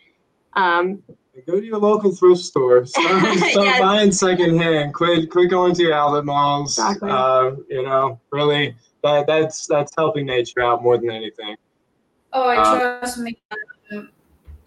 Um, 0.54 1.02
Go 1.48 1.60
to 1.60 1.66
your 1.66 1.80
local 1.80 2.14
thrift 2.14 2.42
store. 2.42 2.86
Start, 2.86 3.38
start 3.38 3.66
yes. 3.66 3.80
buying 3.80 4.12
secondhand. 4.12 4.94
Quit, 4.94 5.32
quit 5.32 5.50
going 5.50 5.74
to 5.74 5.82
your 5.82 5.94
outlet 5.94 6.26
malls. 6.26 6.78
Exactly. 6.78 7.10
Uh, 7.10 7.52
you 7.70 7.82
know, 7.82 8.20
really, 8.32 8.76
that 9.04 9.26
that's 9.26 9.66
that's 9.66 9.92
helping 9.98 10.28
nature 10.28 10.62
out 10.62 10.84
more 10.84 10.98
than 10.98 11.10
anything. 11.10 11.56
Oh, 12.34 12.50
I 12.50 12.58
uh, 12.58 13.00
trust 13.00 13.18
me 13.18 13.38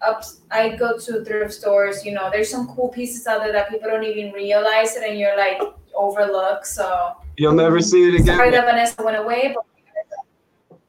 up 0.01 0.23
I 0.51 0.75
go 0.75 0.97
to 0.97 1.23
thrift 1.25 1.53
stores, 1.53 2.05
you 2.05 2.13
know, 2.13 2.29
there's 2.31 2.49
some 2.49 2.67
cool 2.67 2.89
pieces 2.89 3.27
out 3.27 3.41
there 3.41 3.51
that 3.51 3.69
people 3.69 3.89
don't 3.89 4.03
even 4.03 4.31
realize 4.31 4.95
it 4.95 5.03
and 5.03 5.19
you're 5.19 5.37
like 5.37 5.59
overlook. 5.95 6.65
So 6.65 7.15
you'll 7.37 7.53
never 7.53 7.79
see 7.79 8.07
it 8.07 8.21
again. 8.21 8.37
Sorry 8.37 8.51
that 8.51 8.65
Vanessa 8.65 9.01
went 9.03 9.17
away, 9.17 9.55
but 9.55 10.79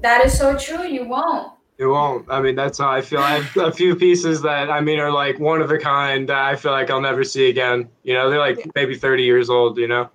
that 0.00 0.24
is 0.24 0.36
so 0.36 0.56
true. 0.56 0.84
You 0.84 1.04
won't. 1.04 1.52
It 1.80 1.86
won't. 1.86 2.26
I 2.28 2.42
mean, 2.42 2.56
that's 2.56 2.76
how 2.76 2.90
I 2.90 3.00
feel. 3.00 3.20
I 3.20 3.40
have 3.40 3.56
a 3.56 3.72
few 3.80 3.96
pieces 3.96 4.42
that 4.42 4.70
I 4.70 4.82
mean 4.82 5.00
are 5.00 5.10
like 5.10 5.40
one 5.40 5.62
of 5.62 5.70
a 5.70 5.78
kind 5.78 6.28
that 6.28 6.36
I 6.36 6.54
feel 6.54 6.72
like 6.72 6.90
I'll 6.90 7.00
never 7.00 7.24
see 7.24 7.48
again. 7.48 7.88
You 8.02 8.12
know, 8.12 8.28
they're 8.28 8.38
like 8.38 8.70
maybe 8.74 8.94
30 8.94 9.22
years 9.22 9.48
old, 9.48 9.78
you 9.78 9.88
know? 9.88 10.10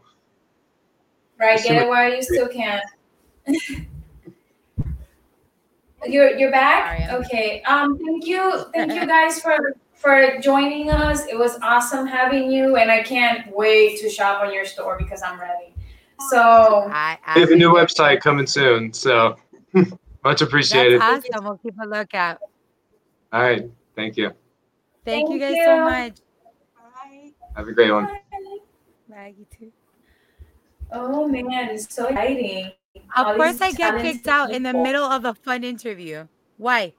Right, 1.39 1.59
get 1.63 1.81
it 1.81 1.89
while 1.89 2.13
you 2.13 2.21
still 2.21 2.47
can. 2.49 2.81
you're 6.05 6.37
you're 6.37 6.51
back? 6.51 7.09
Okay. 7.11 7.63
Um 7.63 7.97
thank 7.97 8.27
you. 8.27 8.65
Thank 8.71 8.93
you 8.93 9.07
guys 9.07 9.41
for 9.41 9.75
for 9.95 10.39
joining 10.41 10.91
us. 10.91 11.25
It 11.25 11.35
was 11.35 11.57
awesome 11.63 12.05
having 12.05 12.51
you 12.51 12.75
and 12.75 12.91
I 12.91 13.01
can't 13.01 13.51
wait 13.55 13.99
to 14.01 14.09
shop 14.09 14.43
on 14.43 14.53
your 14.53 14.65
store 14.65 14.99
because 14.99 15.23
I'm 15.23 15.39
ready. 15.39 15.73
So 16.29 16.37
I, 16.91 17.17
I 17.25 17.33
we 17.33 17.41
have 17.41 17.49
a 17.49 17.55
new 17.55 17.73
website 17.73 18.21
coming 18.21 18.45
soon, 18.45 18.93
so 18.93 19.35
much 20.25 20.41
appreciated. 20.41 20.99
That's 20.99 21.29
awesome. 21.29 21.45
We'll 21.45 21.57
keep 21.57 21.75
a 21.81 21.87
lookout. 21.87 22.39
All 23.31 23.41
right. 23.41 23.69
Thank 23.95 24.17
you. 24.17 24.31
Thank, 25.05 25.27
Thank 25.27 25.29
you 25.29 25.39
guys 25.39 25.55
you. 25.55 25.63
so 25.63 25.83
much. 25.85 26.13
Bye. 26.75 27.31
Have 27.55 27.67
a 27.67 27.71
great 27.71 27.91
one. 27.91 28.09
Bye, 29.07 29.33
you 29.37 29.45
too. 29.57 29.71
Oh 30.91 31.27
man, 31.27 31.69
it's 31.69 31.93
so 31.93 32.07
exciting. 32.07 32.71
Of 33.15 33.27
All 33.27 33.35
course, 33.35 33.61
I 33.61 33.71
get 33.71 34.01
kicked 34.01 34.27
out 34.27 34.47
people. 34.47 34.55
in 34.55 34.63
the 34.63 34.73
middle 34.73 35.03
of 35.03 35.25
a 35.25 35.33
fun 35.33 35.63
interview. 35.63 36.27
Why? 36.57 36.93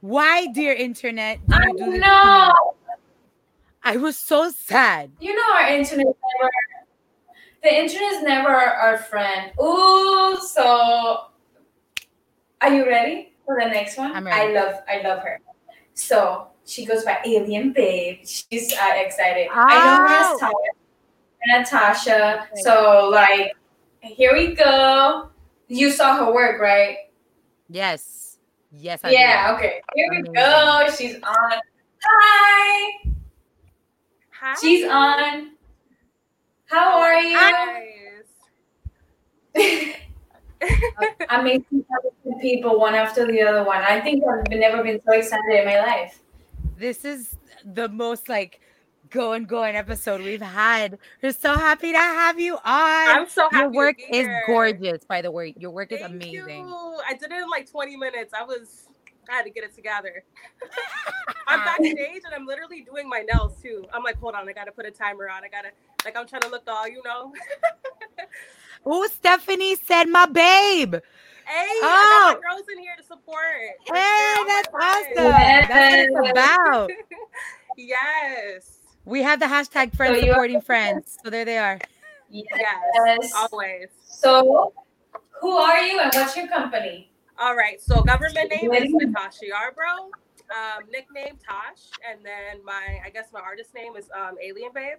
Why, 0.00 0.46
dear 0.46 0.72
internet? 0.72 1.38
I 1.50 1.72
know. 1.72 2.52
I 3.82 3.96
was 3.96 4.16
so 4.16 4.50
sad. 4.50 5.10
You 5.20 5.34
know, 5.34 5.54
our 5.54 5.68
internet 5.68 6.06
never. 6.06 6.50
The 7.62 7.74
internet 7.74 8.12
is 8.14 8.22
never 8.22 8.54
our 8.54 8.98
friend. 8.98 9.52
Ooh, 9.60 10.38
so 10.40 11.26
are 12.60 12.74
you 12.74 12.86
ready 12.86 13.32
for 13.44 13.58
the 13.60 13.66
next 13.66 13.96
one? 13.96 14.12
I'm 14.12 14.26
ready. 14.26 14.56
I 14.56 14.60
love, 14.60 14.74
I 14.88 15.02
love 15.02 15.22
her. 15.22 15.40
So 15.94 16.48
she 16.64 16.84
goes 16.84 17.04
by 17.04 17.18
Alien 17.24 17.72
Babe. 17.72 18.20
She's 18.24 18.72
uh, 18.72 18.92
excited. 18.94 19.48
Oh. 19.50 19.66
I 19.68 19.78
know 19.84 19.96
her 19.96 20.06
as 20.06 20.40
Tyler. 20.40 20.54
Natasha. 21.46 22.48
So 22.62 23.08
like, 23.10 23.52
here 24.00 24.32
we 24.34 24.54
go. 24.54 25.30
You 25.68 25.90
saw 25.90 26.16
her 26.16 26.32
work, 26.32 26.60
right? 26.60 26.96
Yes. 27.68 28.38
Yes. 28.72 29.00
I 29.04 29.10
yeah. 29.10 29.50
Did. 29.50 29.56
Okay. 29.56 29.82
Here 29.94 30.06
we 30.10 30.22
go. 30.22 30.86
She's 30.96 31.16
on. 31.16 31.60
Hi. 32.04 33.10
Hi. 34.32 34.54
She's 34.60 34.84
on. 34.86 35.52
How 36.66 37.00
are 37.00 37.20
you? 37.20 37.36
Hi. 37.36 37.86
Amazing 41.30 41.84
people, 42.40 42.78
one 42.78 42.94
after 42.94 43.26
the 43.26 43.42
other 43.42 43.64
one. 43.64 43.82
I 43.82 44.00
think 44.00 44.24
I've 44.24 44.50
never 44.50 44.82
been 44.82 45.00
so 45.06 45.12
excited 45.12 45.60
in 45.60 45.64
my 45.64 45.78
life. 45.80 46.20
This 46.76 47.04
is 47.04 47.36
the 47.64 47.88
most 47.88 48.28
like 48.28 48.60
going 49.10 49.44
going 49.44 49.76
episode 49.76 50.22
we've 50.22 50.40
had. 50.40 50.98
We're 51.22 51.32
so 51.32 51.54
happy 51.54 51.92
to 51.92 51.98
have 51.98 52.40
you 52.40 52.54
on. 52.54 52.60
I'm 52.64 53.28
so 53.28 53.48
happy. 53.50 53.56
Your 53.56 53.70
work 53.70 53.96
is 54.10 54.28
gorgeous, 54.46 55.04
by 55.04 55.22
the 55.22 55.30
way. 55.30 55.54
Your 55.58 55.70
work 55.70 55.92
is 55.92 56.00
amazing. 56.00 56.68
You. 56.68 57.00
I 57.06 57.14
did 57.14 57.30
it 57.32 57.42
in 57.42 57.50
like 57.50 57.70
20 57.70 57.96
minutes. 57.96 58.32
I 58.32 58.44
was 58.44 58.88
I 59.30 59.36
had 59.36 59.42
to 59.44 59.50
get 59.50 59.64
it 59.64 59.74
together. 59.74 60.24
I'm 61.46 61.64
backstage 61.64 62.22
and 62.24 62.34
I'm 62.34 62.46
literally 62.46 62.82
doing 62.82 63.08
my 63.08 63.24
nails 63.32 63.60
too. 63.62 63.84
I'm 63.92 64.02
like, 64.02 64.18
hold 64.18 64.34
on, 64.34 64.48
I 64.48 64.52
gotta 64.52 64.72
put 64.72 64.86
a 64.86 64.90
timer 64.90 65.28
on. 65.28 65.44
I 65.44 65.48
gotta 65.48 65.68
like 66.04 66.16
I'm 66.16 66.26
trying 66.26 66.42
to 66.42 66.48
look 66.48 66.62
all, 66.66 66.88
you 66.88 67.02
know. 67.04 67.32
oh, 68.86 69.06
Stephanie 69.12 69.76
said 69.76 70.04
my 70.04 70.26
babe. 70.26 70.94
Hey, 71.46 71.66
oh. 71.82 72.26
I 72.28 72.32
got 72.32 72.40
my 72.42 72.48
girls 72.48 72.68
in 72.72 72.78
here 72.78 72.94
to 72.96 73.02
support. 73.02 73.44
Hey, 73.86 74.36
that's 74.46 74.68
awesome. 74.72 75.12
Yes. 75.16 75.68
That's 75.68 76.12
what 76.12 76.24
it's 76.24 76.30
about. 76.30 76.90
yes. 77.76 78.78
We 79.04 79.22
have 79.22 79.40
the 79.40 79.46
hashtag 79.46 79.94
friends 79.96 80.20
so 80.20 80.26
supporting 80.26 80.60
friends. 80.60 81.18
So 81.24 81.30
there 81.30 81.44
they 81.44 81.58
are. 81.58 81.78
Yes, 82.30 82.46
yes, 82.94 83.32
always. 83.34 83.88
So 84.04 84.72
who 85.40 85.50
are 85.56 85.80
you 85.80 85.98
and 85.98 86.12
what's 86.14 86.36
your 86.36 86.46
company? 86.46 87.10
All 87.38 87.56
right. 87.56 87.80
So 87.80 88.02
government 88.02 88.50
name 88.50 88.72
is 88.72 88.92
Natasha 88.92 89.46
Yarbrough. 89.46 90.10
Um, 90.50 90.84
nickname 90.90 91.38
Tosh, 91.46 91.90
and 92.08 92.24
then 92.24 92.64
my 92.64 93.00
I 93.04 93.10
guess 93.10 93.26
my 93.32 93.40
artist 93.40 93.72
name 93.72 93.94
is 93.96 94.08
um, 94.16 94.36
Alien 94.42 94.70
Babe, 94.74 94.98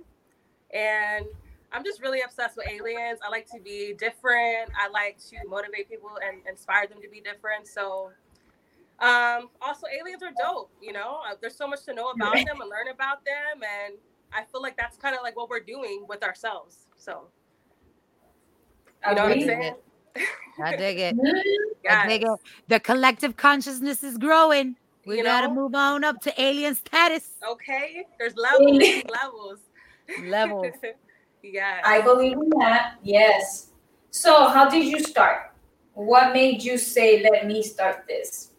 and 0.74 1.26
I'm 1.74 1.84
just 1.84 2.02
really 2.02 2.22
obsessed 2.22 2.58
with 2.58 2.68
aliens. 2.68 3.20
I 3.26 3.30
like 3.30 3.50
to 3.52 3.60
be 3.60 3.94
different. 3.98 4.72
I 4.80 4.90
like 4.90 5.18
to 5.30 5.38
motivate 5.48 5.90
people 5.90 6.12
and 6.26 6.42
inspire 6.48 6.88
them 6.88 7.02
to 7.02 7.10
be 7.10 7.22
different. 7.22 7.68
So 7.68 8.12
um, 9.02 9.50
also, 9.62 9.88
aliens 9.88 10.22
are 10.22 10.32
dope. 10.38 10.70
You 10.80 10.94
know, 10.94 11.20
uh, 11.28 11.34
there's 11.42 11.56
so 11.56 11.68
much 11.68 11.84
to 11.86 11.94
know 11.94 12.10
about 12.12 12.36
them 12.36 12.62
and 12.62 12.70
learn 12.70 12.88
about 12.94 13.26
them, 13.26 13.62
and 13.64 13.96
I 14.32 14.44
feel 14.52 14.62
like 14.62 14.78
that's 14.78 14.96
kind 14.96 15.16
of 15.16 15.24
like 15.24 15.36
what 15.36 15.50
we're 15.50 15.60
doing 15.60 16.06
with 16.08 16.24
ourselves. 16.24 16.86
So, 16.98 17.28
you 19.08 19.16
know 19.16 19.24
what 19.24 19.32
I'm 19.32 19.42
saying? 19.42 19.76
I 20.64 20.76
dig 20.76 21.00
it. 21.00 21.16
yes. 21.84 21.84
I 21.90 22.08
dig 22.08 22.24
it. 22.24 22.30
The 22.68 22.80
collective 22.80 23.38
consciousness 23.38 24.04
is 24.04 24.20
growing. 24.20 24.76
We 25.08 25.18
you 25.18 25.24
gotta 25.24 25.48
know? 25.48 25.56
move 25.56 25.74
on 25.74 26.04
up 26.04 26.22
to 26.22 26.42
alien 26.42 26.76
status. 26.76 27.32
Okay, 27.50 28.06
there's 28.20 28.36
levels, 28.36 28.78
levels, 29.10 29.60
levels. 30.26 30.68
yeah, 31.44 31.82
I 31.84 32.02
believe 32.02 32.34
in 32.34 32.50
that. 32.60 32.96
Yes. 33.04 33.72
So, 34.10 34.48
how 34.50 34.70
did 34.70 34.86
you 34.86 35.00
start? 35.00 35.52
What 35.94 36.34
made 36.34 36.64
you 36.64 36.78
say, 36.78 37.24
"Let 37.24 37.48
me 37.48 37.64
start 37.64 38.06
this"? 38.08 38.52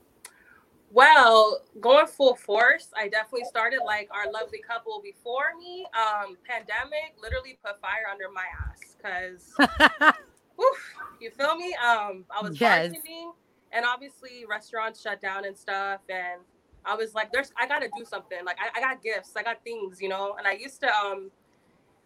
Well, 0.92 1.62
going 1.80 2.06
full 2.06 2.34
force, 2.34 2.88
I 2.94 3.08
definitely 3.08 3.46
started 3.46 3.80
like 3.86 4.10
our 4.12 4.30
lovely 4.30 4.58
couple 4.58 5.00
before 5.02 5.56
me. 5.58 5.86
Um, 5.96 6.36
pandemic 6.46 7.16
literally 7.20 7.58
put 7.64 7.80
fire 7.80 8.04
under 8.10 8.26
my 8.28 8.44
ass 8.60 8.96
because, 8.98 10.14
you 11.20 11.30
feel 11.30 11.56
me? 11.56 11.74
Um, 11.74 12.26
I 12.30 12.42
was 12.42 12.60
yes. 12.60 12.92
bartending, 12.92 13.32
and 13.72 13.86
obviously 13.86 14.44
restaurants 14.46 15.00
shut 15.00 15.22
down 15.22 15.46
and 15.46 15.56
stuff, 15.56 16.00
and 16.10 16.42
I 16.84 16.94
was 16.94 17.14
like, 17.14 17.32
"There's, 17.32 17.52
I 17.58 17.66
gotta 17.66 17.88
do 17.96 18.04
something. 18.04 18.44
Like, 18.44 18.58
I, 18.60 18.78
I 18.78 18.80
got 18.82 19.02
gifts, 19.02 19.32
I 19.34 19.42
got 19.42 19.64
things, 19.64 19.98
you 19.98 20.10
know." 20.10 20.36
And 20.36 20.46
I 20.46 20.52
used 20.52 20.80
to, 20.82 20.94
um, 20.94 21.30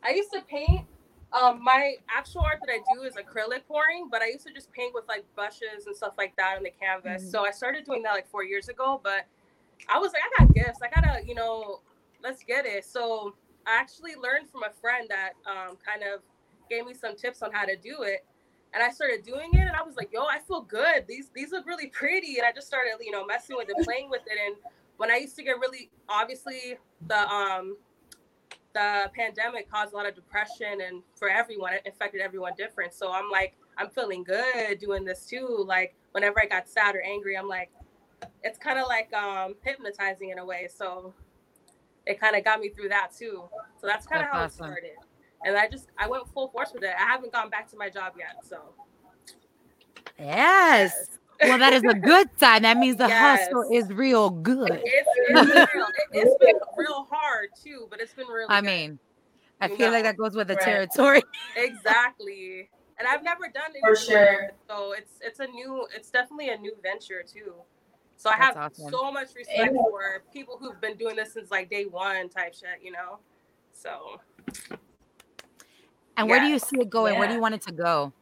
I 0.04 0.10
used 0.10 0.32
to 0.32 0.40
paint 0.42 0.86
um, 1.32 1.62
my 1.62 1.96
actual 2.08 2.42
art 2.42 2.60
that 2.64 2.72
I 2.72 2.78
do 2.94 3.02
is 3.02 3.14
acrylic 3.14 3.66
pouring, 3.66 4.08
but 4.10 4.22
I 4.22 4.26
used 4.28 4.46
to 4.46 4.52
just 4.52 4.72
paint 4.72 4.94
with 4.94 5.04
like 5.08 5.24
brushes 5.34 5.86
and 5.86 5.96
stuff 5.96 6.14
like 6.16 6.34
that 6.36 6.56
on 6.56 6.62
the 6.62 6.70
canvas. 6.70 7.22
Mm-hmm. 7.22 7.30
So 7.30 7.44
I 7.44 7.50
started 7.50 7.84
doing 7.84 8.02
that 8.02 8.12
like 8.12 8.28
four 8.30 8.44
years 8.44 8.68
ago, 8.68 9.00
but 9.02 9.26
I 9.88 9.98
was 9.98 10.12
like, 10.12 10.22
I 10.22 10.44
got 10.44 10.54
gifts. 10.54 10.78
I 10.82 10.88
gotta, 10.88 11.26
you 11.26 11.34
know, 11.34 11.80
let's 12.22 12.42
get 12.42 12.64
it. 12.64 12.84
So 12.84 13.34
I 13.66 13.76
actually 13.76 14.14
learned 14.14 14.48
from 14.48 14.62
a 14.62 14.70
friend 14.80 15.08
that 15.10 15.32
um, 15.46 15.76
kind 15.84 16.02
of 16.02 16.20
gave 16.70 16.86
me 16.86 16.94
some 16.94 17.16
tips 17.16 17.42
on 17.42 17.52
how 17.52 17.64
to 17.64 17.76
do 17.76 18.02
it. 18.02 18.24
And 18.72 18.82
I 18.82 18.90
started 18.90 19.22
doing 19.24 19.50
it 19.52 19.60
and 19.60 19.76
I 19.76 19.82
was 19.82 19.96
like, 19.96 20.10
yo, 20.12 20.24
I 20.24 20.38
feel 20.38 20.60
good. 20.60 21.06
These 21.08 21.30
these 21.34 21.50
look 21.52 21.66
really 21.66 21.88
pretty. 21.88 22.38
And 22.38 22.46
I 22.46 22.52
just 22.52 22.66
started, 22.66 22.92
you 23.00 23.10
know, 23.10 23.24
messing 23.24 23.56
with 23.56 23.68
it, 23.68 23.84
playing 23.84 24.10
with 24.10 24.22
it. 24.26 24.38
And 24.44 24.56
when 24.96 25.10
I 25.10 25.16
used 25.16 25.36
to 25.36 25.42
get 25.42 25.58
really 25.58 25.90
obviously 26.08 26.76
the 27.06 27.28
um 27.28 27.76
the 28.76 29.10
pandemic 29.14 29.70
caused 29.70 29.94
a 29.94 29.96
lot 29.96 30.06
of 30.06 30.14
depression 30.14 30.82
and 30.86 31.02
for 31.14 31.30
everyone 31.30 31.72
it 31.72 31.82
affected 31.86 32.20
everyone 32.20 32.52
different. 32.58 32.92
So 32.92 33.10
i'm 33.10 33.30
like 33.30 33.56
i'm 33.78 33.88
feeling 33.88 34.22
good 34.22 34.78
doing 34.78 35.04
this 35.04 35.24
too. 35.24 35.64
Like 35.66 35.94
whenever 36.12 36.40
i 36.42 36.46
got 36.46 36.68
sad 36.68 36.94
or 36.94 37.00
angry 37.00 37.36
i'm 37.38 37.48
like 37.48 37.70
it's 38.44 38.58
kind 38.58 38.78
of 38.78 38.86
like 38.86 39.12
um 39.14 39.54
hypnotizing 39.64 40.28
in 40.30 40.38
a 40.38 40.44
way. 40.44 40.68
So 40.74 41.14
it 42.04 42.20
kind 42.20 42.36
of 42.36 42.44
got 42.44 42.60
me 42.60 42.68
through 42.68 42.90
that 42.90 43.12
too. 43.16 43.44
So 43.80 43.86
that's 43.86 44.06
kind 44.06 44.22
of 44.22 44.28
how 44.28 44.44
awesome. 44.44 44.66
it 44.66 44.68
started. 44.68 44.90
And 45.44 45.56
i 45.56 45.66
just 45.68 45.88
i 45.98 46.06
went 46.06 46.28
full 46.34 46.48
force 46.48 46.72
with 46.74 46.82
it. 46.82 46.94
I 46.98 47.04
haven't 47.04 47.32
gone 47.32 47.48
back 47.48 47.70
to 47.70 47.78
my 47.78 47.88
job 47.88 48.12
yet 48.18 48.44
so. 48.44 48.74
Yes, 50.18 50.92
yes 50.98 51.18
well, 51.42 51.58
that 51.58 51.72
is 51.72 51.82
a 51.82 51.94
good 51.94 52.28
sign. 52.36 52.62
That 52.62 52.78
means 52.78 52.96
the 52.96 53.08
yes. 53.08 53.40
hustle 53.40 53.68
is 53.72 53.88
real 53.92 54.30
good. 54.30 54.80
It's, 54.84 55.08
it's, 55.28 55.74
real, 55.74 55.86
it's 56.12 56.34
been 56.40 56.56
real 56.76 57.06
hard 57.10 57.50
too, 57.62 57.86
but 57.90 58.00
it's 58.00 58.14
been 58.14 58.26
really. 58.26 58.46
I 58.48 58.60
good. 58.60 58.66
mean, 58.66 58.98
I 59.60 59.68
you 59.68 59.76
feel 59.76 59.88
know? 59.88 59.94
like 59.94 60.04
that 60.04 60.16
goes 60.16 60.34
with 60.34 60.48
the 60.48 60.54
right. 60.54 60.64
territory. 60.64 61.22
exactly, 61.56 62.68
and 62.98 63.08
I've 63.08 63.22
never 63.22 63.44
done 63.44 63.72
it 63.74 63.80
for 63.82 63.96
sure. 63.96 64.50
So 64.68 64.92
it's 64.92 65.18
it's 65.20 65.40
a 65.40 65.46
new, 65.46 65.86
it's 65.94 66.10
definitely 66.10 66.50
a 66.50 66.58
new 66.58 66.74
venture 66.82 67.22
too. 67.22 67.54
So 68.16 68.30
I 68.30 68.36
have 68.36 68.56
awesome. 68.56 68.90
so 68.90 69.12
much 69.12 69.34
respect 69.34 69.74
yeah. 69.74 69.82
for 69.90 70.22
people 70.32 70.56
who've 70.58 70.80
been 70.80 70.96
doing 70.96 71.16
this 71.16 71.34
since 71.34 71.50
like 71.50 71.68
day 71.68 71.84
one 71.84 72.28
type 72.28 72.54
shit, 72.54 72.82
you 72.82 72.92
know. 72.92 73.18
So. 73.72 74.20
And 74.70 74.78
yeah. 76.16 76.24
where 76.24 76.40
do 76.40 76.46
you 76.46 76.58
see 76.58 76.80
it 76.80 76.88
going? 76.88 77.12
Yeah. 77.12 77.18
Where 77.18 77.28
do 77.28 77.34
you 77.34 77.40
want 77.40 77.54
it 77.54 77.62
to 77.62 77.72
go? 77.72 78.12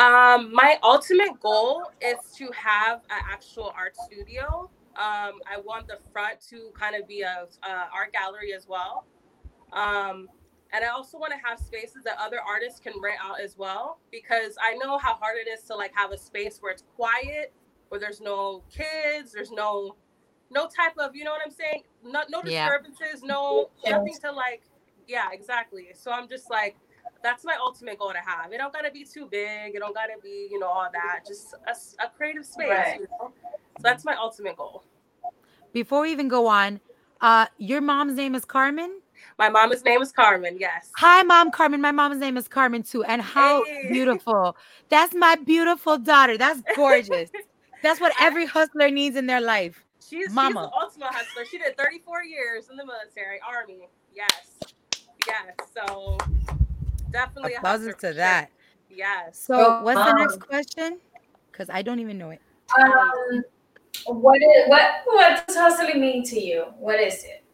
Um, 0.00 0.52
my 0.54 0.78
ultimate 0.82 1.40
goal 1.40 1.84
is 2.02 2.18
to 2.38 2.50
have 2.52 3.00
an 3.10 3.22
actual 3.30 3.72
art 3.76 3.96
studio. 3.96 4.70
Um, 4.96 5.40
I 5.46 5.60
want 5.64 5.88
the 5.88 5.98
front 6.12 6.40
to 6.50 6.70
kind 6.74 6.96
of 6.96 7.06
be 7.08 7.22
a, 7.22 7.46
a 7.64 7.70
art 7.94 8.12
gallery 8.14 8.54
as 8.54 8.66
well. 8.68 9.06
Um, 9.72 10.28
and 10.72 10.84
I 10.84 10.88
also 10.88 11.18
want 11.18 11.32
to 11.34 11.38
have 11.48 11.60
spaces 11.60 12.04
that 12.04 12.16
other 12.20 12.38
artists 12.46 12.80
can 12.80 12.94
rent 13.02 13.18
out 13.22 13.40
as 13.40 13.58
well 13.58 13.98
because 14.12 14.56
I 14.62 14.74
know 14.76 14.98
how 14.98 15.14
hard 15.16 15.36
it 15.46 15.50
is 15.50 15.62
to 15.64 15.76
like 15.76 15.92
have 15.96 16.12
a 16.12 16.18
space 16.18 16.58
where 16.60 16.72
it's 16.72 16.84
quiet, 16.96 17.52
where 17.90 18.00
there's 18.00 18.22
no 18.22 18.64
kids, 18.70 19.32
there's 19.32 19.52
no 19.52 19.96
no 20.50 20.66
type 20.68 20.94
of 20.98 21.16
you 21.16 21.24
know 21.24 21.32
what 21.32 21.42
I'm 21.44 21.52
saying, 21.52 21.84
no 22.04 22.22
no 22.30 22.42
Yeah. 22.44 22.70
disturbances, 22.70 23.22
no 23.24 23.70
nothing 23.86 24.16
to 24.24 24.32
like 24.32 24.62
yeah 25.08 25.28
exactly. 25.32 25.88
So 25.94 26.12
I'm 26.12 26.28
just 26.28 26.50
like 26.50 26.76
that's 27.22 27.44
my 27.44 27.56
ultimate 27.60 27.98
goal 27.98 28.12
to 28.12 28.18
have. 28.18 28.52
It 28.52 28.58
don't 28.58 28.72
gotta 28.72 28.90
be 28.90 29.04
too 29.04 29.26
big. 29.30 29.74
It 29.74 29.78
don't 29.80 29.94
gotta 29.94 30.14
be 30.22 30.48
you 30.50 30.58
know 30.58 30.68
all 30.68 30.88
that. 30.92 31.20
Just 31.26 31.54
a 31.98 32.08
creative 32.08 32.44
space. 32.44 32.68
Right. 32.68 33.00
You 33.00 33.06
know? 33.20 33.32
So 33.40 33.82
that's 33.82 34.04
my 34.04 34.16
ultimate 34.16 34.56
goal. 34.56 34.84
Before 35.72 36.02
we 36.02 36.10
even 36.12 36.28
go 36.28 36.46
on, 36.46 36.80
uh, 37.20 37.46
your 37.58 37.80
mom's 37.80 38.14
name 38.14 38.34
is 38.34 38.44
Carmen. 38.44 39.00
My 39.38 39.48
mama's 39.48 39.84
name 39.84 40.00
is 40.00 40.12
Carmen. 40.12 40.56
Yes. 40.58 40.90
Hi, 40.96 41.22
mom, 41.22 41.50
Carmen. 41.50 41.80
My 41.80 41.92
mom's 41.92 42.18
name 42.18 42.36
is 42.36 42.48
Carmen 42.48 42.82
too. 42.82 43.04
And 43.04 43.20
how 43.20 43.64
Hey. 43.64 43.88
beautiful! 43.92 44.56
That's 44.88 45.14
my 45.14 45.36
beautiful 45.36 45.98
daughter. 45.98 46.38
That's 46.38 46.62
gorgeous. 46.74 47.30
That's 47.82 48.00
what 48.00 48.12
every 48.20 48.44
hustler 48.44 48.90
needs 48.90 49.16
in 49.16 49.26
their 49.26 49.40
life. 49.40 49.84
She's, 50.00 50.24
she's 50.24 50.30
Mama. 50.32 50.70
the 50.70 50.78
ultimate 50.78 51.14
hustler. 51.14 51.44
She 51.46 51.56
did 51.56 51.78
34 51.78 52.24
years 52.24 52.68
in 52.70 52.76
the 52.76 52.84
military, 52.84 53.40
army. 53.46 53.88
Yes. 54.14 54.58
Yes. 55.26 55.54
So 55.74 56.18
definitely 57.12 57.54
a 57.54 57.58
Applause 57.58 57.86
to 57.86 57.94
sure. 58.00 58.14
that. 58.14 58.50
Yes. 58.88 59.38
So, 59.38 59.54
Oh, 59.58 59.82
what's 59.82 60.04
the 60.04 60.14
next 60.14 60.40
question? 60.40 60.98
Because 61.50 61.70
I 61.70 61.82
don't 61.82 62.00
even 62.00 62.18
know 62.18 62.30
it. 62.30 62.40
Um, 62.78 63.42
what 64.06 64.40
is 64.42 64.68
what 64.68 65.02
what 65.06 65.46
does 65.46 65.56
hustling 65.56 66.00
mean 66.00 66.24
to 66.24 66.40
you? 66.40 66.66
What 66.78 67.00
is 67.00 67.24
it? 67.24 67.44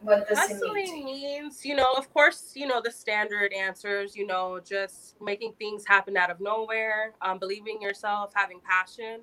What 0.00 0.28
does 0.28 0.50
it 0.50 0.62
mean 0.62 0.74
to 0.74 0.80
Hustling 0.80 0.86
you? 0.86 1.04
means, 1.04 1.64
you 1.64 1.74
know, 1.74 1.92
of 1.96 2.12
course, 2.12 2.52
you 2.54 2.66
know, 2.66 2.80
the 2.82 2.90
standard 2.90 3.52
answers, 3.52 4.14
you 4.14 4.26
know, 4.26 4.60
just 4.64 5.16
making 5.20 5.54
things 5.58 5.84
happen 5.86 6.16
out 6.16 6.30
of 6.30 6.40
nowhere, 6.40 7.14
um, 7.22 7.38
believing 7.38 7.80
yourself, 7.80 8.32
having 8.34 8.60
passion. 8.60 9.20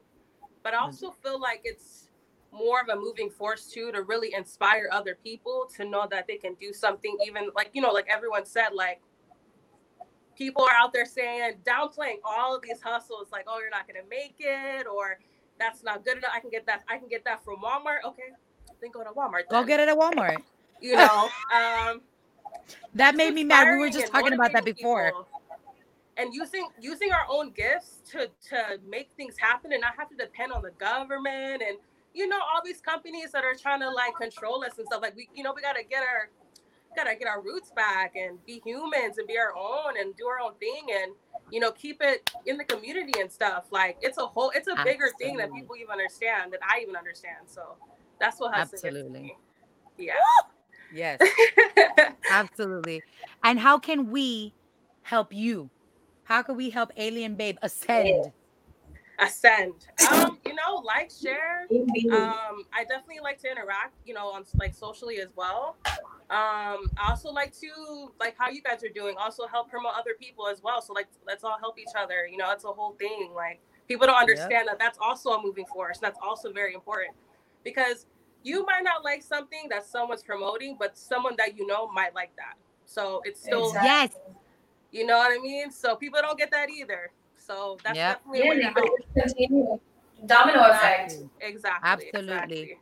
But 0.63 0.73
I 0.73 0.77
also 0.77 1.11
feel 1.11 1.39
like 1.39 1.61
it's 1.63 2.09
more 2.51 2.81
of 2.81 2.89
a 2.89 2.95
moving 2.95 3.29
force 3.29 3.67
too 3.67 3.91
to 3.91 4.03
really 4.03 4.34
inspire 4.34 4.89
other 4.91 5.17
people 5.23 5.67
to 5.75 5.86
know 5.86 6.07
that 6.09 6.27
they 6.27 6.38
can 6.38 6.55
do 6.55 6.71
something, 6.73 7.17
even 7.25 7.49
like, 7.55 7.69
you 7.73 7.81
know, 7.81 7.91
like 7.91 8.07
everyone 8.09 8.45
said, 8.45 8.69
like 8.73 9.01
people 10.38 10.63
are 10.63 10.75
out 10.75 10.93
there 10.93 11.05
saying, 11.05 11.55
downplaying 11.65 12.17
all 12.23 12.55
of 12.55 12.61
these 12.61 12.81
hustles, 12.81 13.27
like, 13.31 13.45
oh, 13.47 13.59
you're 13.59 13.69
not 13.69 13.88
gonna 13.88 14.07
make 14.09 14.36
it, 14.39 14.88
or 14.88 15.19
that's 15.59 15.84
not 15.84 16.03
good 16.03 16.17
enough. 16.17 16.31
I 16.36 16.39
can 16.39 16.49
get 16.49 16.65
that, 16.65 16.84
I 16.89 16.97
can 16.97 17.07
get 17.07 17.23
that 17.25 17.43
from 17.43 17.57
Walmart. 17.57 18.03
Okay. 18.05 18.23
Then 18.81 18.91
go 18.91 19.03
to 19.03 19.11
Walmart. 19.11 19.47
Go 19.49 19.63
get 19.63 19.79
it 19.79 19.89
at 19.89 19.97
Walmart. 19.97 20.38
you 20.81 20.95
know 20.95 21.29
um 21.55 22.01
That 22.93 23.15
made 23.15 23.34
me 23.34 23.43
mad. 23.43 23.71
We 23.71 23.77
were 23.79 23.89
just 23.89 24.11
talking 24.11 24.34
about 24.34 24.51
that 24.53 24.65
before. 24.65 25.05
people. 25.05 25.27
and 26.17 26.34
using 26.34 26.67
using 26.79 27.11
our 27.11 27.25
own 27.29 27.51
gifts 27.51 28.01
to 28.11 28.27
to 28.49 28.79
make 28.88 29.09
things 29.17 29.36
happen 29.38 29.71
and 29.71 29.81
not 29.81 29.93
have 29.97 30.09
to 30.09 30.15
depend 30.15 30.51
on 30.51 30.61
the 30.61 30.71
government 30.71 31.63
and 31.65 31.77
you 32.13 32.27
know 32.27 32.38
all 32.38 32.61
these 32.63 32.81
companies 32.81 33.31
that 33.31 33.43
are 33.43 33.55
trying 33.55 33.79
to 33.79 33.89
like 33.89 34.15
control 34.15 34.63
us 34.63 34.77
and 34.77 34.86
stuff 34.88 35.01
like 35.01 35.15
we 35.15 35.27
you 35.34 35.43
know 35.43 35.53
we 35.55 35.61
got 35.61 35.75
to 35.75 35.84
get 35.84 36.03
our 36.03 36.29
gotta 36.95 37.15
get 37.15 37.27
our 37.27 37.41
roots 37.41 37.71
back 37.75 38.15
and 38.15 38.43
be 38.45 38.61
humans 38.63 39.17
and 39.17 39.27
be 39.27 39.37
our 39.37 39.53
own 39.55 39.99
and 39.99 40.15
do 40.15 40.25
our 40.27 40.39
own 40.39 40.53
thing 40.55 40.87
and 40.93 41.13
you 41.51 41.59
know 41.59 41.71
keep 41.71 42.01
it 42.01 42.29
in 42.45 42.57
the 42.57 42.63
community 42.63 43.13
and 43.19 43.31
stuff. 43.31 43.65
Like 43.71 43.97
it's 44.01 44.17
a 44.17 44.25
whole 44.25 44.51
it's 44.55 44.67
a 44.67 44.75
bigger 44.83 45.09
thing 45.19 45.37
that 45.37 45.53
people 45.53 45.75
even 45.75 45.91
understand 45.91 46.53
that 46.53 46.59
i 46.67 46.79
even 46.81 46.95
understand. 46.95 47.47
So 47.47 47.75
that's 48.19 48.39
what 48.39 48.53
to 48.53 48.59
Absolutely. 48.59 49.35
yeah. 49.97 50.13
Yes, 50.93 51.19
absolutely. 52.31 53.01
And 53.43 53.59
how 53.59 53.79
can 53.79 54.11
we 54.11 54.53
help 55.01 55.33
you? 55.33 55.69
How 56.23 56.41
can 56.41 56.55
we 56.55 56.69
help 56.69 56.91
Alien 56.97 57.35
Babe 57.35 57.57
ascend? 57.61 58.31
ascend. 59.19 59.73
Um 60.11 60.39
you 60.45 60.53
know 60.53 60.81
like 60.83 61.11
share. 61.11 61.67
Um 62.11 62.65
i 62.73 62.83
definitely 62.87 63.19
like 63.21 63.39
to 63.41 63.51
interact 63.51 63.95
you 64.05 64.13
know 64.13 64.27
on 64.27 64.43
like 64.59 64.73
socially 64.73 65.19
as 65.19 65.29
well 65.35 65.75
um 66.30 66.89
i 66.97 67.09
also 67.09 67.30
like 67.30 67.53
to 67.53 68.11
like 68.19 68.36
how 68.38 68.49
you 68.49 68.61
guys 68.61 68.84
are 68.84 68.93
doing 68.93 69.15
also 69.19 69.45
help 69.47 69.69
promote 69.69 69.91
other 69.97 70.11
people 70.19 70.47
as 70.47 70.61
well 70.63 70.82
so 70.82 70.93
like 70.93 71.07
let's 71.28 71.43
all 71.43 71.57
help 71.59 71.78
each 71.78 71.93
other 71.97 72.26
you 72.26 72.38
know 72.38 72.49
it's 72.51 72.63
a 72.63 72.67
whole 72.67 72.93
thing 72.93 73.32
like 73.36 73.59
people 73.88 74.07
don't 74.07 74.15
understand 74.19 74.67
that 74.67 74.80
that's 74.80 74.97
also 75.01 75.32
a 75.32 75.43
moving 75.43 75.65
force 75.65 75.97
that's 75.99 76.19
also 76.24 76.51
very 76.51 76.74
important 76.74 77.13
because 77.63 78.05
you 78.43 78.65
might 78.65 78.84
not 78.84 79.03
like 79.03 79.21
something 79.21 79.67
that 79.69 79.86
someone's 79.86 80.24
promoting 80.24 80.78
but 80.80 80.97
someone 80.97 81.36
that 81.38 81.57
you 81.57 81.67
know 81.67 81.91
might 81.91 82.15
like 82.15 82.34
that 82.38 82.55
so 82.86 83.21
it's 83.26 83.41
still 83.41 83.67
Exactly. 83.67 83.89
Yes, 83.89 84.17
you 84.91 85.05
know 85.05 85.17
what 85.17 85.38
i 85.38 85.41
mean 85.41 85.71
so 85.71 85.95
people 85.95 86.19
don't 86.21 86.38
get 86.38 86.51
that 86.51 86.69
either 86.69 87.11
so 87.38 87.78
that's 87.84 87.97
Yep. 87.97 88.17
definitely 88.19 88.39
a 88.39 88.49
way 88.49 88.55
to 88.55 88.61
Yeah, 88.61 88.71
but 88.74 88.84
help 88.84 88.99
it's. 89.15 89.80
Domino 90.26 90.61
effect. 90.69 91.15
exactly 91.41 92.05
Absolutely. 92.13 92.19
exactly. 92.19 92.80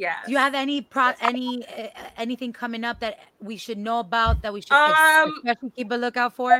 Yeah 0.00 0.16
Do 0.24 0.32
you 0.32 0.38
have 0.38 0.54
any 0.54 0.80
pro 0.80 1.12
any 1.20 1.64
uh, 1.68 1.88
anything 2.16 2.52
coming 2.52 2.84
up 2.84 3.00
that 3.00 3.14
we 3.38 3.56
should 3.64 3.78
know 3.78 3.98
about 4.00 4.40
that 4.42 4.52
we 4.52 4.60
should 4.62 4.72
Um, 4.72 5.34
especially 5.44 5.70
keep 5.76 5.90
a 5.92 5.98
lookout 6.04 6.32
for? 6.34 6.52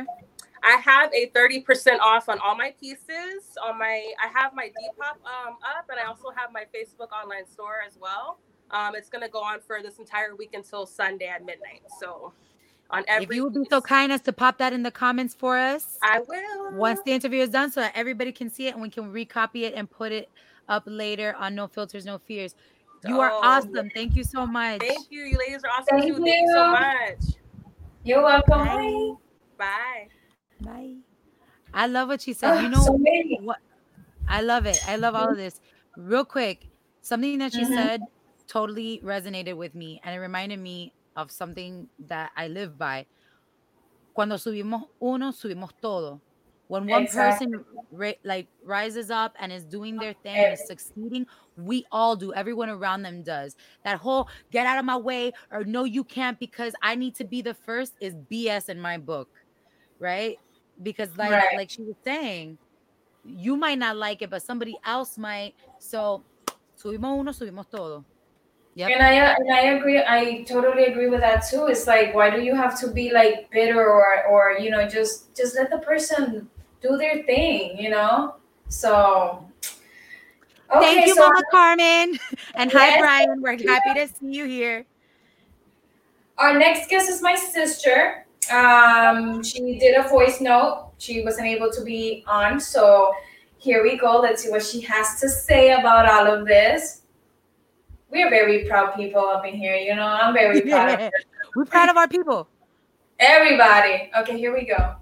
I 0.63 0.75
have 0.91 1.09
a 1.11 1.23
30% 1.31 1.99
off 1.99 2.29
on 2.29 2.37
all 2.37 2.55
my 2.55 2.71
pieces. 2.79 3.57
On 3.65 3.79
my 3.79 3.95
I 4.23 4.27
have 4.39 4.53
my 4.53 4.67
Depop 4.77 5.17
um 5.25 5.53
up 5.75 5.85
and 5.89 5.99
I 5.99 6.05
also 6.11 6.29
have 6.39 6.49
my 6.53 6.65
Facebook 6.75 7.11
online 7.11 7.47
store 7.47 7.79
as 7.87 7.97
well. 7.99 8.37
Um 8.69 8.91
it's 8.95 9.09
gonna 9.09 9.27
go 9.37 9.41
on 9.41 9.59
for 9.59 9.81
this 9.81 9.97
entire 9.97 10.35
week 10.35 10.51
until 10.53 10.85
Sunday 10.85 11.27
at 11.35 11.43
midnight. 11.43 11.81
So 11.99 12.33
on 12.91 13.03
every 13.07 13.25
If 13.25 13.33
you 13.33 13.43
would 13.45 13.55
be 13.55 13.65
so 13.69 13.81
kind 13.81 14.11
as 14.11 14.21
to 14.21 14.33
pop 14.33 14.59
that 14.59 14.71
in 14.71 14.83
the 14.83 14.91
comments 14.91 15.33
for 15.33 15.57
us 15.57 15.97
I 16.03 16.19
will 16.19 16.77
once 16.77 16.99
the 17.05 17.11
interview 17.17 17.41
is 17.41 17.49
done, 17.49 17.71
so 17.71 17.81
that 17.81 17.93
everybody 17.95 18.31
can 18.31 18.49
see 18.51 18.67
it 18.67 18.73
and 18.75 18.81
we 18.83 18.89
can 18.97 19.11
recopy 19.11 19.61
it 19.63 19.73
and 19.73 19.89
put 19.89 20.11
it 20.11 20.29
up 20.69 20.83
later 20.85 21.35
on 21.39 21.55
No 21.55 21.67
Filters, 21.67 22.05
No 22.05 22.17
Fears. 22.19 22.53
You 23.07 23.19
are 23.19 23.31
Oh, 23.31 23.39
awesome. 23.41 23.89
Thank 23.93 24.15
you 24.15 24.23
so 24.23 24.45
much. 24.45 24.79
Thank 24.81 25.07
you. 25.09 25.23
You 25.23 25.37
ladies 25.37 25.63
are 25.63 25.69
awesome 25.71 25.99
Thank 25.99 26.15
too. 26.15 26.23
Thank 26.23 26.41
you 26.41 26.53
so 26.53 26.67
much. 26.69 27.35
You're 28.03 28.23
welcome. 28.23 28.57
Bye. 28.59 29.13
Bye. 29.57 30.07
Bye. 30.61 30.95
I 31.73 31.87
love 31.87 32.09
what 32.09 32.21
she 32.21 32.33
said. 32.33 32.51
Ah, 32.51 32.61
You 32.61 32.69
know 32.69 32.83
so 32.83 32.93
what? 33.41 33.57
I 34.27 34.41
love 34.41 34.65
it. 34.65 34.79
I 34.87 34.97
love 34.97 35.15
all 35.15 35.29
of 35.31 35.37
this. 35.37 35.59
Real 35.97 36.25
quick, 36.25 36.67
something 37.01 37.39
that 37.39 37.53
she 37.53 37.63
Mhm. 37.63 37.73
said 37.75 38.01
totally 38.47 39.01
resonated 39.03 39.55
with 39.55 39.73
me 39.73 39.99
and 40.03 40.13
it 40.15 40.19
reminded 40.19 40.59
me 40.59 40.93
of 41.15 41.31
something 41.31 41.89
that 41.99 42.31
I 42.35 42.47
live 42.47 42.77
by. 42.77 43.07
Cuando 44.13 44.35
subimos 44.37 44.83
uno, 45.01 45.31
subimos 45.31 45.71
todo. 45.81 46.21
When 46.71 46.87
one 46.87 47.07
person 47.07 47.65
ri- 47.91 48.19
like 48.23 48.49
rises 48.63 49.11
up 49.11 49.35
and 49.39 49.51
is 49.51 49.65
doing 49.65 49.99
their 49.99 50.13
thing 50.13 50.43
and 50.43 50.53
is 50.53 50.65
succeeding, 50.65 51.27
we 51.57 51.85
all 51.91 52.15
do. 52.15 52.33
Everyone 52.33 52.69
around 52.69 53.01
them 53.03 53.23
does. 53.23 53.55
That 53.83 53.99
whole 53.99 54.29
get 54.51 54.65
out 54.67 54.79
of 54.79 54.85
my 54.85 54.97
way 54.97 55.33
or 55.51 55.65
no, 55.65 55.83
you 55.83 56.03
can't 56.05 56.39
because 56.39 56.73
I 56.81 56.95
need 56.95 57.15
to 57.17 57.25
be 57.25 57.41
the 57.41 57.53
first 57.53 57.93
is 57.99 58.15
BS 58.15 58.69
in 58.69 58.79
my 58.79 58.97
book, 58.97 59.29
right? 59.99 60.39
Because 60.81 61.17
like 61.17 61.41
Right. 61.41 61.49
like 61.51 61.69
she 61.71 61.83
was 61.83 61.97
saying, 62.05 62.59
you 63.23 63.57
might 63.57 63.79
not 63.79 63.97
like 63.97 64.21
it, 64.21 64.29
but 64.31 64.43
somebody 64.43 64.79
else 64.85 65.17
might. 65.17 65.55
So 65.79 66.25
subimos 66.77 67.19
uno, 67.19 67.31
subimos 67.31 67.69
todo. 67.69 68.05
Yep. 68.75 68.93
And 68.93 69.03
I 69.03 69.13
and 69.13 69.53
I 69.53 69.61
agree. 69.77 69.99
I 70.03 70.43
totally 70.47 70.85
agree 70.85 71.07
with 71.07 71.19
that 71.21 71.43
too. 71.49 71.67
It's 71.67 71.85
like, 71.85 72.15
why 72.15 72.29
do 72.31 72.41
you 72.41 72.55
have 72.55 72.79
to 72.81 72.91
be 72.91 73.11
like 73.11 73.49
bitter 73.51 73.79
or 73.79 74.25
or 74.27 74.57
you 74.57 74.71
know 74.71 74.87
just 74.87 75.35
just 75.35 75.55
let 75.55 75.69
the 75.69 75.77
person 75.79 76.49
do 76.81 76.97
their 76.97 77.23
thing, 77.23 77.77
you 77.77 77.89
know? 77.89 78.35
So. 78.67 79.45
Thank 80.73 81.05
you, 81.05 81.15
so 81.15 81.21
Mama 81.21 81.41
Carmen. 81.51 82.19
And 82.55 82.71
hi, 82.71 82.99
Brian. 82.99 83.41
We're 83.41 83.57
happy 83.57 83.99
to 83.99 84.07
see 84.07 84.33
you 84.33 84.45
here. 84.45 84.85
Our 86.37 86.57
next 86.57 86.89
guest 86.89 87.09
is 87.09 87.21
my 87.21 87.35
sister. 87.35 88.25
Um, 88.51 89.43
she 89.43 89.77
did 89.77 89.97
a 89.97 90.07
voice 90.07 90.41
note. 90.41 90.91
She 90.97 91.23
wasn't 91.23 91.47
able 91.47 91.71
to 91.71 91.83
be 91.83 92.23
on, 92.27 92.59
so 92.59 93.11
here 93.57 93.83
we 93.83 93.97
go. 93.97 94.19
Let's 94.19 94.43
see 94.43 94.49
what 94.49 94.63
she 94.63 94.81
has 94.81 95.19
to 95.19 95.29
say 95.29 95.73
about 95.73 96.09
all 96.09 96.33
of 96.33 96.47
this. 96.47 97.01
We're 98.09 98.29
very 98.29 98.65
proud 98.65 98.95
people 98.95 99.21
up 99.21 99.45
in 99.45 99.55
here. 99.55 99.75
You 99.75 99.95
know, 99.95 100.07
I'm 100.07 100.33
very 100.33 100.61
proud 100.69 101.01
of 101.01 101.11
We're 101.55 101.65
proud 101.65 101.89
of 101.89 101.97
our 101.97 102.07
people. 102.07 102.47
everybody. 103.19 104.11
Okay, 104.17 104.37
here 104.37 104.53
we 104.53 104.65
go. 104.65 104.95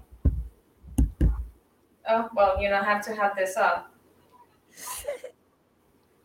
Oh 2.10 2.26
well, 2.34 2.58
you 2.58 2.68
don't 2.68 2.82
have 2.82 3.06
to 3.06 3.14
have 3.14 3.38
this 3.38 3.56
up. 3.56 3.86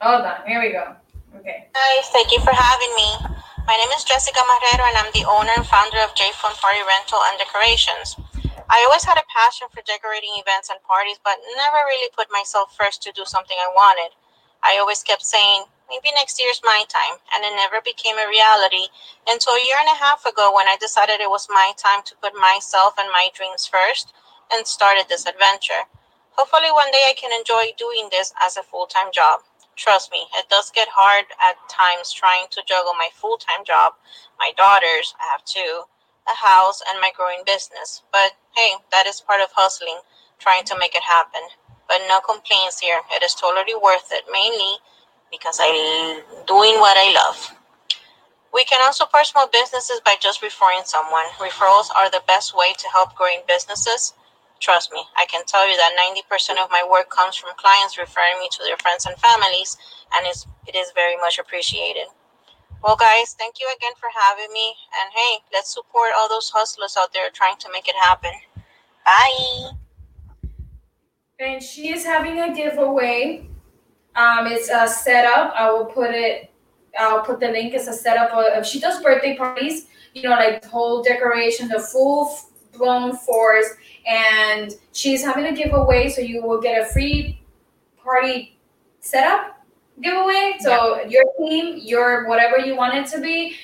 Hold 0.01 0.25
on. 0.25 0.41
Here 0.49 0.57
we 0.57 0.73
go. 0.73 0.97
Okay. 1.37 1.69
guys, 1.77 2.09
thank 2.09 2.33
you 2.33 2.41
for 2.41 2.49
having 2.49 2.89
me. 2.97 3.37
My 3.69 3.77
name 3.77 3.93
is 3.93 4.01
Jessica 4.01 4.41
Marrero 4.49 4.81
and 4.81 4.97
I'm 4.97 5.13
the 5.13 5.29
owner 5.29 5.53
and 5.53 5.65
founder 5.65 6.01
of 6.01 6.15
J 6.17 6.33
Phone 6.41 6.57
Party 6.57 6.81
Rental 6.81 7.21
and 7.29 7.37
Decorations. 7.37 8.17
I 8.65 8.81
always 8.89 9.05
had 9.05 9.21
a 9.21 9.29
passion 9.29 9.69
for 9.69 9.85
decorating 9.85 10.33
events 10.41 10.73
and 10.73 10.81
parties, 10.89 11.21
but 11.21 11.37
never 11.53 11.85
really 11.85 12.09
put 12.17 12.33
myself 12.33 12.73
first 12.73 13.05
to 13.05 13.13
do 13.13 13.21
something 13.21 13.57
I 13.61 13.69
wanted. 13.77 14.17
I 14.65 14.81
always 14.81 15.05
kept 15.05 15.21
saying, 15.21 15.69
maybe 15.85 16.09
next 16.17 16.41
year's 16.41 16.65
my 16.65 16.81
time, 16.89 17.21
and 17.29 17.45
it 17.45 17.53
never 17.53 17.77
became 17.85 18.17
a 18.17 18.25
reality 18.25 18.89
until 19.29 19.53
a 19.53 19.61
year 19.61 19.77
and 19.77 19.93
a 19.93 20.01
half 20.01 20.25
ago 20.25 20.49
when 20.49 20.65
I 20.65 20.81
decided 20.81 21.21
it 21.21 21.29
was 21.29 21.45
my 21.45 21.77
time 21.77 22.01
to 22.09 22.17
put 22.17 22.33
myself 22.33 22.97
and 22.97 23.13
my 23.13 23.29
dreams 23.37 23.69
first 23.69 24.17
and 24.51 24.67
started 24.67 25.05
this 25.09 25.25
adventure. 25.25 25.87
Hopefully, 26.31 26.71
one 26.71 26.91
day 26.91 27.03
I 27.07 27.15
can 27.15 27.31
enjoy 27.31 27.71
doing 27.77 28.09
this 28.11 28.33
as 28.41 28.57
a 28.57 28.63
full 28.63 28.85
time 28.85 29.11
job. 29.13 29.41
Trust 29.75 30.11
me, 30.11 30.27
it 30.37 30.49
does 30.49 30.71
get 30.71 30.87
hard 30.91 31.25
at 31.43 31.55
times 31.69 32.11
trying 32.11 32.47
to 32.51 32.63
juggle 32.67 32.93
my 32.93 33.09
full 33.13 33.37
time 33.37 33.65
job, 33.65 33.93
my 34.39 34.51
daughters, 34.55 35.15
I 35.19 35.31
have 35.31 35.43
two, 35.45 35.83
a 36.27 36.35
house, 36.35 36.81
and 36.89 36.99
my 37.01 37.11
growing 37.15 37.43
business. 37.45 38.03
But 38.11 38.33
hey, 38.55 38.75
that 38.91 39.07
is 39.07 39.21
part 39.21 39.41
of 39.41 39.49
hustling, 39.53 39.99
trying 40.39 40.63
to 40.65 40.77
make 40.79 40.95
it 40.95 41.03
happen. 41.03 41.41
But 41.87 42.01
no 42.07 42.19
complaints 42.19 42.79
here. 42.79 43.01
It 43.11 43.23
is 43.23 43.35
totally 43.35 43.75
worth 43.81 44.09
it, 44.11 44.23
mainly 44.31 44.77
because 45.31 45.59
I'm 45.61 46.23
doing 46.47 46.79
what 46.79 46.97
I 46.97 47.13
love. 47.13 47.55
We 48.53 48.63
can 48.63 48.81
also 48.81 49.05
support 49.05 49.25
small 49.25 49.47
businesses 49.51 49.99
by 50.05 50.15
just 50.21 50.41
referring 50.41 50.81
someone. 50.85 51.25
Referrals 51.37 51.89
are 51.93 52.09
the 52.09 52.23
best 52.25 52.55
way 52.55 52.73
to 52.77 52.87
help 52.93 53.13
growing 53.15 53.41
businesses. 53.47 54.13
Trust 54.65 54.91
me, 54.91 55.03
I 55.15 55.27
can 55.27 55.45
tell 55.45 55.69
you 55.69 55.77
that 55.77 55.93
90% 55.93 56.57
of 56.57 56.71
my 56.71 56.83
work 56.89 57.11
comes 57.11 57.35
from 57.35 57.51
clients 57.55 57.99
referring 57.99 58.39
me 58.39 58.49
to 58.51 58.63
their 58.63 58.77
friends 58.77 59.05
and 59.05 59.15
families, 59.15 59.77
and 60.17 60.25
it's, 60.25 60.47
it 60.65 60.75
is 60.75 60.91
very 60.95 61.15
much 61.17 61.37
appreciated. 61.37 62.07
Well, 62.81 62.95
guys, 62.95 63.35
thank 63.37 63.59
you 63.59 63.71
again 63.77 63.91
for 63.99 64.09
having 64.19 64.51
me. 64.51 64.73
And 64.99 65.13
hey, 65.13 65.37
let's 65.53 65.71
support 65.71 66.13
all 66.17 66.27
those 66.27 66.49
hustlers 66.49 66.97
out 66.99 67.13
there 67.13 67.29
trying 67.29 67.57
to 67.57 67.69
make 67.71 67.87
it 67.87 67.93
happen. 67.95 68.31
Bye. 69.05 69.69
And 71.39 71.61
she 71.61 71.93
is 71.93 72.03
having 72.03 72.39
a 72.39 72.51
giveaway. 72.51 73.47
Um, 74.15 74.47
it's 74.47 74.71
a 74.71 74.87
setup. 74.87 75.53
I 75.55 75.69
will 75.69 75.85
put 75.85 76.09
it. 76.09 76.49
I'll 76.97 77.21
put 77.21 77.39
the 77.39 77.49
link. 77.49 77.75
as 77.75 77.87
a 77.87 77.93
setup 77.93 78.33
of. 78.33 78.65
She 78.65 78.79
does 78.79 78.99
birthday 79.03 79.37
parties. 79.37 79.85
You 80.15 80.23
know, 80.23 80.29
like 80.31 80.65
whole 80.65 81.03
decoration, 81.03 81.67
the 81.67 81.79
full 81.79 82.33
blown 82.77 83.15
force, 83.17 83.67
and 84.05 84.73
she's 84.93 85.23
having 85.23 85.45
a 85.45 85.53
giveaway. 85.53 86.09
So 86.09 86.21
you 86.21 86.43
will 86.43 86.61
get 86.61 86.81
a 86.81 86.85
free 86.85 87.41
party 88.03 88.57
setup 88.99 89.65
giveaway. 90.01 90.55
So 90.59 91.01
yeah. 91.01 91.07
your 91.07 91.23
team, 91.39 91.79
your 91.81 92.27
whatever 92.27 92.59
you 92.59 92.75
want 92.75 92.95
it 92.95 93.07
to 93.15 93.21
be, 93.21 93.55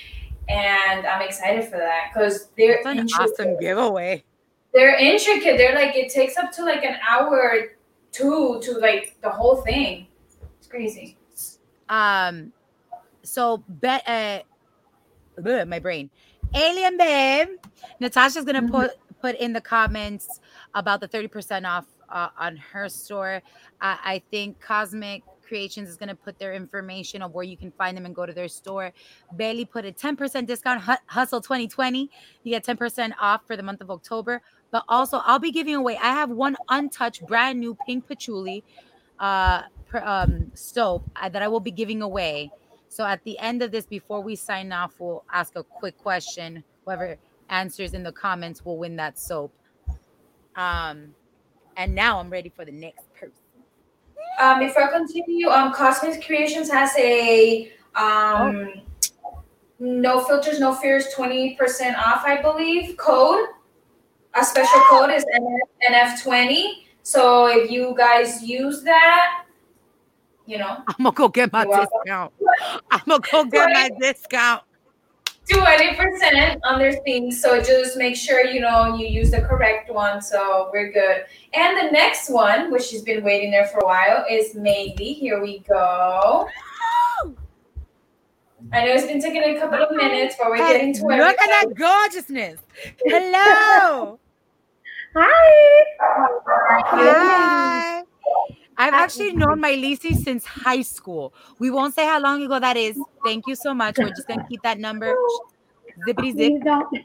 and 0.48 1.06
I'm 1.06 1.22
excited 1.22 1.64
for 1.64 1.76
that 1.78 2.10
because 2.12 2.48
they're 2.56 2.86
an 2.86 3.08
awesome 3.18 3.58
giveaway. 3.58 4.24
They're 4.72 4.96
intricate. 4.96 5.58
They're 5.58 5.74
like 5.74 5.94
it 5.96 6.10
takes 6.10 6.36
up 6.36 6.50
to 6.52 6.64
like 6.64 6.84
an 6.84 6.96
hour 7.08 7.72
two 8.10 8.60
to 8.62 8.72
like 8.78 9.16
the 9.22 9.30
whole 9.30 9.56
thing. 9.62 10.06
It's 10.58 10.66
crazy. 10.66 11.16
Um, 11.88 12.52
so 13.22 13.62
bet 13.68 14.02
uh, 14.06 14.40
ugh, 15.38 15.68
my 15.68 15.78
brain. 15.78 16.10
Alien 16.54 16.96
babe, 16.96 17.48
Natasha's 18.00 18.44
gonna 18.44 18.62
mm-hmm. 18.62 18.72
put 18.72 18.90
put 19.22 19.36
in 19.36 19.54
the 19.54 19.60
comments 19.60 20.40
about 20.74 21.00
the 21.00 21.08
thirty 21.08 21.28
percent 21.28 21.64
off 21.64 21.86
uh, 22.10 22.28
on 22.38 22.56
her 22.56 22.88
store. 22.88 23.42
I 23.80 24.22
think 24.30 24.60
Cosmic 24.60 25.22
Creations 25.46 25.88
is 25.88 25.96
going 25.96 26.08
to 26.08 26.14
put 26.14 26.38
their 26.38 26.54
information 26.54 27.20
of 27.20 27.34
where 27.34 27.44
you 27.44 27.56
can 27.56 27.72
find 27.72 27.96
them 27.96 28.06
and 28.06 28.14
go 28.14 28.24
to 28.24 28.32
their 28.32 28.48
store. 28.48 28.92
Bailey 29.36 29.64
put 29.64 29.84
a 29.84 29.92
10% 29.92 30.46
discount, 30.46 30.80
Hustle 31.06 31.40
2020. 31.40 32.08
You 32.42 32.50
get 32.50 32.64
10% 32.64 33.12
off 33.20 33.42
for 33.46 33.56
the 33.56 33.62
month 33.62 33.80
of 33.80 33.90
October. 33.90 34.40
But 34.70 34.84
also, 34.88 35.20
I'll 35.24 35.38
be 35.38 35.50
giving 35.50 35.74
away, 35.74 35.98
I 35.98 36.12
have 36.14 36.30
one 36.30 36.56
untouched, 36.70 37.26
brand 37.26 37.60
new 37.60 37.76
pink 37.86 38.06
patchouli 38.06 38.64
uh, 39.18 39.62
um, 40.00 40.50
soap 40.54 41.10
uh, 41.16 41.28
that 41.28 41.42
I 41.42 41.48
will 41.48 41.60
be 41.60 41.70
giving 41.70 42.00
away. 42.00 42.50
So 42.88 43.04
at 43.04 43.22
the 43.24 43.38
end 43.38 43.62
of 43.62 43.72
this, 43.72 43.84
before 43.84 44.22
we 44.22 44.36
sign 44.36 44.72
off, 44.72 44.94
we'll 44.98 45.24
ask 45.30 45.54
a 45.56 45.64
quick 45.64 45.98
question. 45.98 46.64
Whoever 46.84 47.18
answers 47.48 47.94
in 47.94 48.02
the 48.02 48.12
comments 48.12 48.64
will 48.64 48.78
win 48.78 48.96
that 48.96 49.18
soap. 49.18 49.52
Um, 50.56 51.14
and 51.76 51.94
now 51.94 52.18
I'm 52.18 52.30
ready 52.30 52.48
for 52.48 52.64
the 52.64 52.72
next 52.72 53.12
person. 53.14 53.32
Um, 54.40 54.58
before 54.60 54.84
I 54.84 54.90
continue, 54.90 55.48
um, 55.48 55.72
Cosmic 55.72 56.24
Creations 56.24 56.70
has 56.70 56.90
a 56.96 57.72
um, 57.94 58.72
oh. 59.24 59.42
no 59.78 60.24
filters, 60.24 60.58
no 60.58 60.74
fears, 60.74 61.06
twenty 61.14 61.54
percent 61.56 61.96
off, 61.96 62.22
I 62.24 62.40
believe. 62.40 62.96
Code, 62.96 63.46
a 64.34 64.44
special 64.44 64.80
code 64.88 65.10
is 65.10 65.24
NF 65.88 66.22
twenty. 66.22 66.86
So 67.02 67.46
if 67.46 67.70
you 67.70 67.94
guys 67.96 68.42
use 68.42 68.82
that, 68.82 69.44
you 70.46 70.58
know, 70.58 70.82
I'm 70.86 70.94
gonna 70.98 71.12
go 71.12 71.28
get 71.28 71.52
my 71.52 71.64
discount. 71.64 72.32
I'm 72.90 73.00
gonna 73.06 73.22
go 73.30 73.44
get 73.44 73.70
my 73.70 73.90
discount. 74.00 74.62
20% 75.48 76.60
on 76.64 76.78
their 76.78 76.92
things. 77.04 77.40
So 77.40 77.60
just 77.60 77.96
make 77.96 78.16
sure 78.16 78.44
you 78.44 78.60
know 78.60 78.96
you 78.96 79.06
use 79.06 79.30
the 79.30 79.42
correct 79.42 79.92
one. 79.92 80.22
So 80.22 80.70
we're 80.72 80.92
good. 80.92 81.24
And 81.54 81.76
the 81.76 81.90
next 81.90 82.30
one, 82.30 82.70
which 82.70 82.84
she's 82.84 83.02
been 83.02 83.24
waiting 83.24 83.50
there 83.50 83.66
for 83.66 83.80
a 83.80 83.84
while, 83.84 84.24
is 84.30 84.54
maybe. 84.54 85.12
Here 85.12 85.42
we 85.42 85.60
go. 85.60 86.48
I 88.72 88.84
know 88.84 88.92
it's 88.92 89.06
been 89.06 89.20
taking 89.20 89.42
a 89.42 89.58
couple 89.58 89.82
of 89.82 89.90
minutes, 89.94 90.36
but 90.38 90.48
we're 90.48 90.56
hey, 90.56 90.72
getting 90.72 90.94
to 90.94 91.00
it. 91.10 91.18
Look 91.18 91.38
at 91.40 91.66
that 91.66 91.74
gorgeousness. 91.74 92.60
Hello. 93.04 94.18
Hi. 95.14 95.84
Hi. 96.86 98.02
I've 98.76 98.94
actually 98.94 99.32
known 99.34 99.60
my 99.60 99.72
Lisi 99.72 100.16
since 100.16 100.44
high 100.44 100.82
school. 100.82 101.34
We 101.58 101.70
won't 101.70 101.94
say 101.94 102.06
how 102.06 102.20
long 102.20 102.42
ago 102.42 102.58
that 102.58 102.76
is. 102.76 102.98
Thank 103.24 103.46
you 103.46 103.54
so 103.54 103.74
much. 103.74 103.98
We're 103.98 104.08
just 104.08 104.26
gonna 104.26 104.46
keep 104.48 104.62
that 104.62 104.78
number. 104.78 105.14
Zippity 106.06 106.36
zip. 106.36 107.04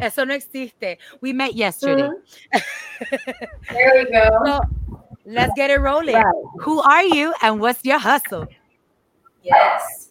Eso 0.00 0.24
no 0.24 0.34
existe. 0.34 0.98
We 1.20 1.32
met 1.32 1.54
yesterday. 1.54 2.08
Mm-hmm. 2.54 3.16
there 3.74 3.92
we 3.94 4.10
go. 4.10 4.42
So 4.44 4.60
let's 5.24 5.52
get 5.56 5.70
it 5.70 5.80
rolling. 5.80 6.14
Right. 6.14 6.34
Who 6.60 6.80
are 6.80 7.04
you 7.04 7.34
and 7.42 7.60
what's 7.60 7.84
your 7.84 7.98
hustle? 7.98 8.46
Yes. 9.42 10.10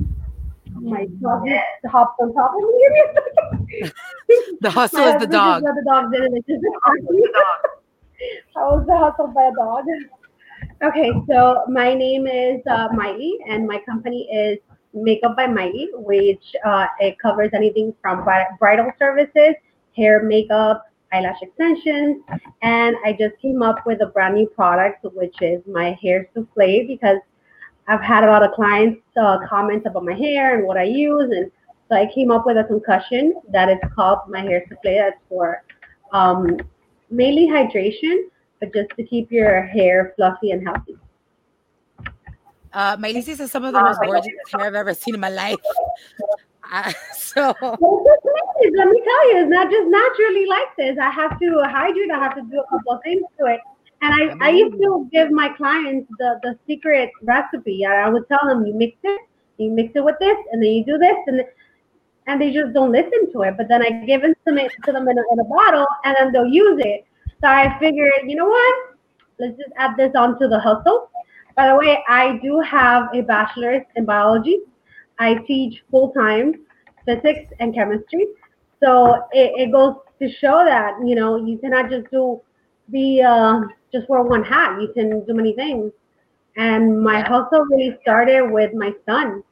Oh 0.00 0.80
my 0.80 1.06
dog 1.20 1.42
yes. 1.46 1.64
hopped 1.90 2.20
on 2.20 2.32
top 2.34 2.52
of 2.52 2.60
me. 2.60 3.90
the 4.60 4.70
hustle 4.70 5.00
is 5.00 5.20
the 5.20 5.26
dog. 5.26 5.62
The 5.62 5.84
dog 5.86 6.12
did 6.12 6.32
it. 6.32 7.74
I 8.56 8.60
was 8.60 8.84
the 8.86 8.96
hustled 8.96 9.34
by 9.34 9.44
a 9.44 9.54
dog. 9.54 9.84
Okay, 10.82 11.10
so 11.28 11.64
my 11.68 11.94
name 11.94 12.26
is 12.26 12.60
uh, 12.68 12.88
Miley, 12.92 13.38
and 13.48 13.66
my 13.66 13.80
company 13.88 14.28
is 14.32 14.58
Makeup 14.92 15.36
by 15.36 15.46
Miley, 15.46 15.90
which 15.94 16.42
uh, 16.64 16.86
it 16.98 17.18
covers 17.18 17.50
anything 17.52 17.94
from 18.02 18.24
bridal 18.58 18.90
services, 18.98 19.54
hair, 19.96 20.22
makeup, 20.24 20.84
eyelash 21.12 21.38
extensions, 21.42 22.22
and 22.62 22.96
I 23.04 23.12
just 23.12 23.38
came 23.40 23.62
up 23.62 23.86
with 23.86 24.02
a 24.02 24.06
brand 24.06 24.34
new 24.34 24.46
product, 24.48 25.04
which 25.14 25.36
is 25.40 25.62
my 25.66 25.96
hair 26.02 26.28
souffle, 26.34 26.86
because 26.86 27.18
I've 27.86 28.02
had 28.02 28.24
a 28.24 28.26
lot 28.26 28.42
of 28.42 28.52
clients 28.52 29.00
uh, 29.20 29.38
comments 29.48 29.86
about 29.86 30.04
my 30.04 30.14
hair 30.14 30.56
and 30.58 30.66
what 30.66 30.76
I 30.76 30.84
use, 30.84 31.30
and 31.30 31.50
so 31.88 31.96
I 31.96 32.10
came 32.12 32.30
up 32.30 32.46
with 32.46 32.56
a 32.56 32.64
concussion 32.64 33.34
that 33.52 33.68
is 33.68 33.78
called 33.94 34.28
my 34.28 34.40
hair 34.40 34.64
souffle. 34.68 34.96
That's 34.96 35.16
for 35.28 35.62
um, 36.12 36.58
mainly 37.10 37.46
hydration, 37.48 38.24
but 38.60 38.72
just 38.74 38.90
to 38.96 39.02
keep 39.04 39.30
your 39.30 39.62
hair 39.62 40.12
fluffy 40.16 40.50
and 40.50 40.66
healthy. 40.66 40.96
Uh, 42.72 42.96
my 42.98 43.10
Lisa 43.10 43.42
is 43.42 43.50
some 43.50 43.64
of 43.64 43.72
the 43.72 43.80
most 43.80 44.00
gorgeous 44.02 44.32
hair 44.52 44.66
I've 44.66 44.74
ever 44.74 44.94
seen 44.94 45.14
in 45.14 45.20
my 45.20 45.30
life. 45.30 45.56
Uh, 46.70 46.92
so 47.14 47.54
well, 47.62 48.04
let 48.76 48.88
me 48.88 49.02
tell 49.02 49.32
you, 49.32 49.40
it's 49.40 49.50
not 49.50 49.70
just 49.70 49.88
naturally 49.88 50.44
like 50.44 50.76
this. 50.76 50.98
I 50.98 51.08
have 51.08 51.40
to 51.40 51.62
hydrate. 51.64 52.10
I 52.10 52.18
have 52.18 52.34
to 52.34 52.42
do 52.42 52.60
a 52.60 52.66
couple 52.68 52.92
of 52.92 53.02
things 53.02 53.22
to 53.38 53.46
it. 53.46 53.60
And 54.02 54.12
I, 54.12 54.48
I 54.48 54.50
used 54.50 54.76
to 54.76 55.08
give 55.10 55.30
my 55.30 55.48
clients 55.48 56.08
the, 56.18 56.38
the 56.42 56.58
secret 56.66 57.10
recipe. 57.22 57.84
I 57.84 58.08
would 58.08 58.28
tell 58.28 58.46
them, 58.46 58.66
you 58.66 58.74
mix 58.74 58.98
it, 59.02 59.20
you 59.56 59.70
mix 59.70 59.92
it 59.96 60.04
with 60.04 60.16
this, 60.20 60.36
and 60.52 60.62
then 60.62 60.70
you 60.70 60.84
do 60.84 60.98
this, 60.98 61.16
and 61.26 61.42
and 62.28 62.40
they 62.40 62.52
just 62.52 62.72
don't 62.74 62.92
listen 62.92 63.32
to 63.32 63.42
it. 63.42 63.54
But 63.56 63.68
then 63.68 63.82
I 63.82 64.04
give 64.06 64.22
it 64.22 64.38
to 64.46 64.54
them, 64.54 64.68
to 64.84 64.92
them 64.92 65.08
in 65.08 65.18
a, 65.18 65.22
in 65.32 65.40
a 65.40 65.44
bottle, 65.44 65.86
and 66.04 66.14
then 66.18 66.32
they'll 66.32 66.46
use 66.46 66.80
it. 66.84 67.06
So 67.40 67.48
I 67.48 67.76
figured, 67.80 68.12
you 68.26 68.36
know 68.36 68.48
what? 68.48 68.74
Let's 69.40 69.56
just 69.56 69.72
add 69.76 69.96
this 69.96 70.12
onto 70.14 70.46
the 70.46 70.60
hustle. 70.60 71.10
By 71.56 71.68
the 71.68 71.76
way, 71.76 72.04
I 72.06 72.38
do 72.42 72.60
have 72.60 73.08
a 73.14 73.22
bachelor's 73.22 73.82
in 73.96 74.04
biology. 74.04 74.58
I 75.18 75.34
teach 75.46 75.82
full 75.90 76.12
time 76.12 76.54
physics 77.06 77.50
and 77.58 77.74
chemistry. 77.74 78.26
So 78.82 79.26
it, 79.32 79.52
it 79.56 79.72
goes 79.72 79.94
to 80.20 80.30
show 80.30 80.64
that 80.64 80.94
you 81.04 81.14
know 81.14 81.36
you 81.36 81.58
cannot 81.58 81.90
just 81.90 82.10
do 82.10 82.40
the 82.90 83.22
uh, 83.22 83.60
just 83.92 84.08
wear 84.08 84.22
one 84.22 84.44
hat. 84.44 84.80
You 84.80 84.92
can 84.92 85.24
do 85.24 85.34
many 85.34 85.54
things. 85.54 85.92
And 86.56 87.00
my 87.00 87.20
hustle 87.20 87.64
really 87.70 87.96
started 88.02 88.50
with 88.50 88.74
my 88.74 88.92
son. 89.06 89.42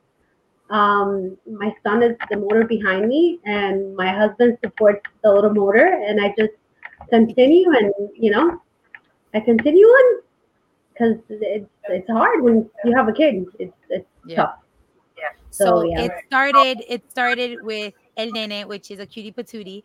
Um, 0.70 1.36
my 1.46 1.74
son 1.82 2.02
is 2.02 2.16
the 2.30 2.36
motor 2.36 2.64
behind 2.64 3.08
me, 3.08 3.38
and 3.44 3.94
my 3.96 4.08
husband 4.12 4.58
supports 4.64 5.00
the 5.22 5.32
little 5.32 5.54
motor, 5.54 5.86
and 5.86 6.20
I 6.20 6.34
just 6.36 6.54
continue, 7.08 7.70
and 7.70 7.92
you 8.14 8.30
know, 8.30 8.60
I 9.34 9.40
continue 9.40 9.86
on 9.86 10.22
because 10.92 11.16
it's 11.28 11.70
it's 11.88 12.10
hard 12.10 12.42
when 12.42 12.68
you 12.84 12.96
have 12.96 13.08
a 13.08 13.12
kid. 13.12 13.46
It's 13.58 13.72
it's 13.90 14.08
Yeah. 14.26 14.36
tough. 14.36 14.54
So, 15.50 15.64
So, 15.64 15.84
yeah. 15.84 16.02
it 16.04 16.12
started. 16.26 16.84
It 16.88 17.10
started 17.10 17.62
with 17.62 17.94
El 18.16 18.30
Nene, 18.30 18.68
which 18.68 18.90
is 18.90 19.00
a 19.00 19.06
cutie 19.06 19.32
patootie. 19.32 19.82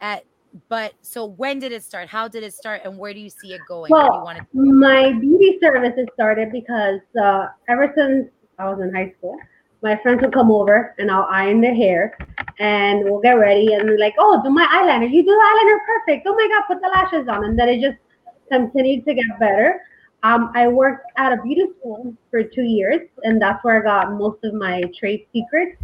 At 0.00 0.24
but 0.68 0.92
so 1.02 1.24
when 1.26 1.58
did 1.58 1.72
it 1.72 1.82
start? 1.82 2.08
How 2.08 2.28
did 2.28 2.42
it 2.42 2.54
start? 2.54 2.82
And 2.84 2.98
where 2.98 3.14
do 3.14 3.20
you 3.20 3.30
see 3.30 3.54
it 3.54 3.60
going? 3.66 3.90
Where 3.92 4.02
do 4.02 4.06
you 4.06 4.12
Well, 4.12 4.24
want 4.24 4.38
it? 4.38 4.44
my 4.52 5.12
beauty 5.12 5.58
services 5.60 6.06
started 6.14 6.52
because 6.52 7.00
uh, 7.20 7.48
ever 7.68 7.92
since 7.96 8.28
I 8.58 8.68
was 8.68 8.80
in 8.80 8.94
high 8.94 9.12
school, 9.16 9.36
my 9.84 10.00
friends 10.02 10.22
will 10.22 10.30
come 10.30 10.50
over 10.50 10.94
and 10.98 11.10
I'll 11.10 11.28
iron 11.30 11.60
their 11.60 11.74
hair 11.74 12.16
and 12.58 13.04
we'll 13.04 13.20
get 13.20 13.34
ready 13.34 13.74
and 13.74 13.86
they're 13.86 13.98
like, 13.98 14.14
oh, 14.18 14.42
do 14.42 14.48
my 14.48 14.64
eyeliner. 14.64 15.12
You 15.12 15.22
do 15.22 15.30
eyeliner 15.30 15.78
perfect. 15.86 16.26
Oh 16.26 16.34
my 16.34 16.48
God, 16.48 16.64
put 16.66 16.80
the 16.82 16.88
lashes 16.88 17.28
on. 17.28 17.44
And 17.44 17.58
then 17.58 17.68
it 17.68 17.82
just 17.82 17.98
continued 18.50 19.04
to 19.04 19.14
get 19.14 19.38
better. 19.38 19.82
Um, 20.22 20.50
I 20.54 20.68
worked 20.68 21.04
at 21.18 21.34
a 21.34 21.42
beauty 21.42 21.66
school 21.78 22.16
for 22.30 22.42
two 22.42 22.62
years 22.62 23.02
and 23.24 23.40
that's 23.40 23.62
where 23.62 23.78
I 23.78 23.84
got 23.84 24.14
most 24.14 24.42
of 24.42 24.54
my 24.54 24.82
trade 24.98 25.26
secrets. 25.34 25.76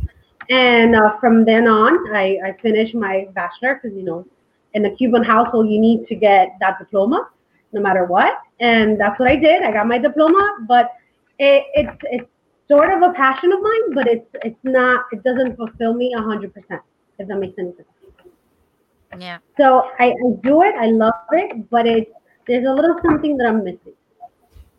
And 0.48 0.96
uh, 0.96 1.18
from 1.20 1.44
then 1.44 1.68
on, 1.68 2.16
I, 2.16 2.38
I 2.42 2.56
finished 2.62 2.94
my 2.94 3.28
bachelor 3.34 3.80
because, 3.82 3.94
you 3.94 4.02
know, 4.02 4.26
in 4.72 4.86
a 4.86 4.96
Cuban 4.96 5.22
household, 5.22 5.68
you 5.68 5.78
need 5.78 6.06
to 6.06 6.14
get 6.14 6.56
that 6.60 6.78
diploma 6.78 7.28
no 7.72 7.82
matter 7.82 8.06
what. 8.06 8.38
And 8.60 8.98
that's 8.98 9.20
what 9.20 9.28
I 9.28 9.36
did. 9.36 9.62
I 9.62 9.72
got 9.72 9.86
my 9.86 9.98
diploma, 9.98 10.64
but 10.66 10.92
it, 11.38 11.64
it's 11.74 11.98
it's 12.04 12.30
sort 12.70 12.92
of 12.92 13.02
a 13.02 13.12
passion 13.14 13.52
of 13.52 13.60
mine, 13.60 13.94
but 13.94 14.06
it's 14.06 14.30
it's 14.44 14.64
not. 14.64 15.06
It 15.12 15.22
doesn't 15.24 15.56
fulfill 15.56 15.94
me 15.94 16.14
a 16.16 16.22
hundred 16.22 16.54
percent. 16.54 16.82
If 17.18 17.28
that 17.28 17.38
makes 17.38 17.58
any 17.58 17.72
sense. 17.76 17.88
Yeah. 19.18 19.38
So 19.56 19.90
I, 19.98 20.10
I 20.10 20.30
do 20.42 20.62
it. 20.62 20.74
I 20.78 20.86
love 20.86 21.14
it, 21.32 21.68
but 21.68 21.86
it's 21.86 22.10
there's 22.46 22.66
a 22.66 22.72
little 22.72 22.96
something 23.04 23.36
that 23.38 23.48
I'm 23.48 23.64
missing. 23.64 23.94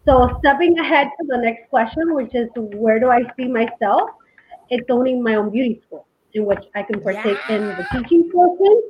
So 0.06 0.38
stepping 0.40 0.80
ahead 0.80 1.10
to 1.20 1.28
the 1.28 1.38
next 1.38 1.70
question, 1.70 2.16
which 2.16 2.34
is 2.34 2.50
where 2.56 3.00
do 3.00 3.10
I 3.10 3.22
see 3.38 3.48
myself? 3.48 4.10
It's 4.70 4.90
owning 4.90 5.22
my 5.22 5.36
own 5.36 5.52
beauty 5.52 5.82
school 5.86 6.08
in 6.34 6.46
which 6.46 6.64
I 6.76 6.84
can 6.84 7.02
partake 7.02 7.38
in 7.50 7.68
the 7.68 7.86
teaching 7.92 8.32
portion. 8.32 8.82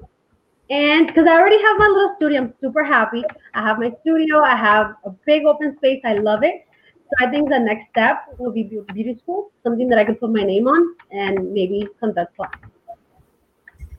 And 0.69 1.07
because 1.07 1.27
I 1.27 1.33
already 1.37 1.61
have 1.61 1.77
my 1.77 1.87
little 1.87 2.13
studio, 2.15 2.41
I'm 2.41 2.53
super 2.61 2.83
happy. 2.83 3.23
I 3.53 3.61
have 3.61 3.77
my 3.77 3.91
studio, 4.01 4.39
I 4.39 4.55
have 4.55 4.95
a 5.03 5.09
big 5.25 5.45
open 5.45 5.75
space, 5.77 6.01
I 6.05 6.13
love 6.13 6.43
it. 6.43 6.65
So 7.11 7.27
I 7.27 7.29
think 7.29 7.49
the 7.49 7.59
next 7.59 7.89
step 7.91 8.23
will 8.37 8.51
be 8.51 8.63
beau- 8.63 8.85
beauty 8.93 9.19
school, 9.21 9.51
something 9.63 9.89
that 9.89 9.99
I 9.99 10.05
can 10.05 10.15
put 10.15 10.31
my 10.31 10.43
name 10.43 10.67
on 10.67 10.95
and 11.11 11.51
maybe 11.51 11.87
conduct 11.99 12.35
class. 12.37 12.55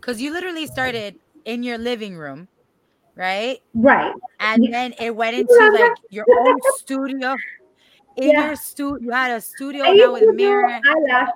Because 0.01 0.21
you 0.21 0.33
literally 0.33 0.67
started 0.67 1.17
in 1.45 1.63
your 1.63 1.77
living 1.77 2.17
room, 2.17 2.49
right? 3.15 3.59
Right. 3.75 4.15
And 4.41 4.73
then 4.73 4.95
it 4.99 5.15
went 5.15 5.37
into 5.37 5.71
like 5.71 5.93
your 6.11 6.27
own 6.29 6.59
studio. 6.79 7.37
In 8.17 8.31
Yeah. 8.31 8.47
your 8.47 8.57
studio, 8.57 8.99
you 9.01 9.11
had 9.11 9.31
a 9.31 9.41
studio 9.41 9.85
I 9.85 9.93
now 9.95 10.13
with 10.13 10.35
mirror. 10.35 10.81
eyelash 10.85 11.29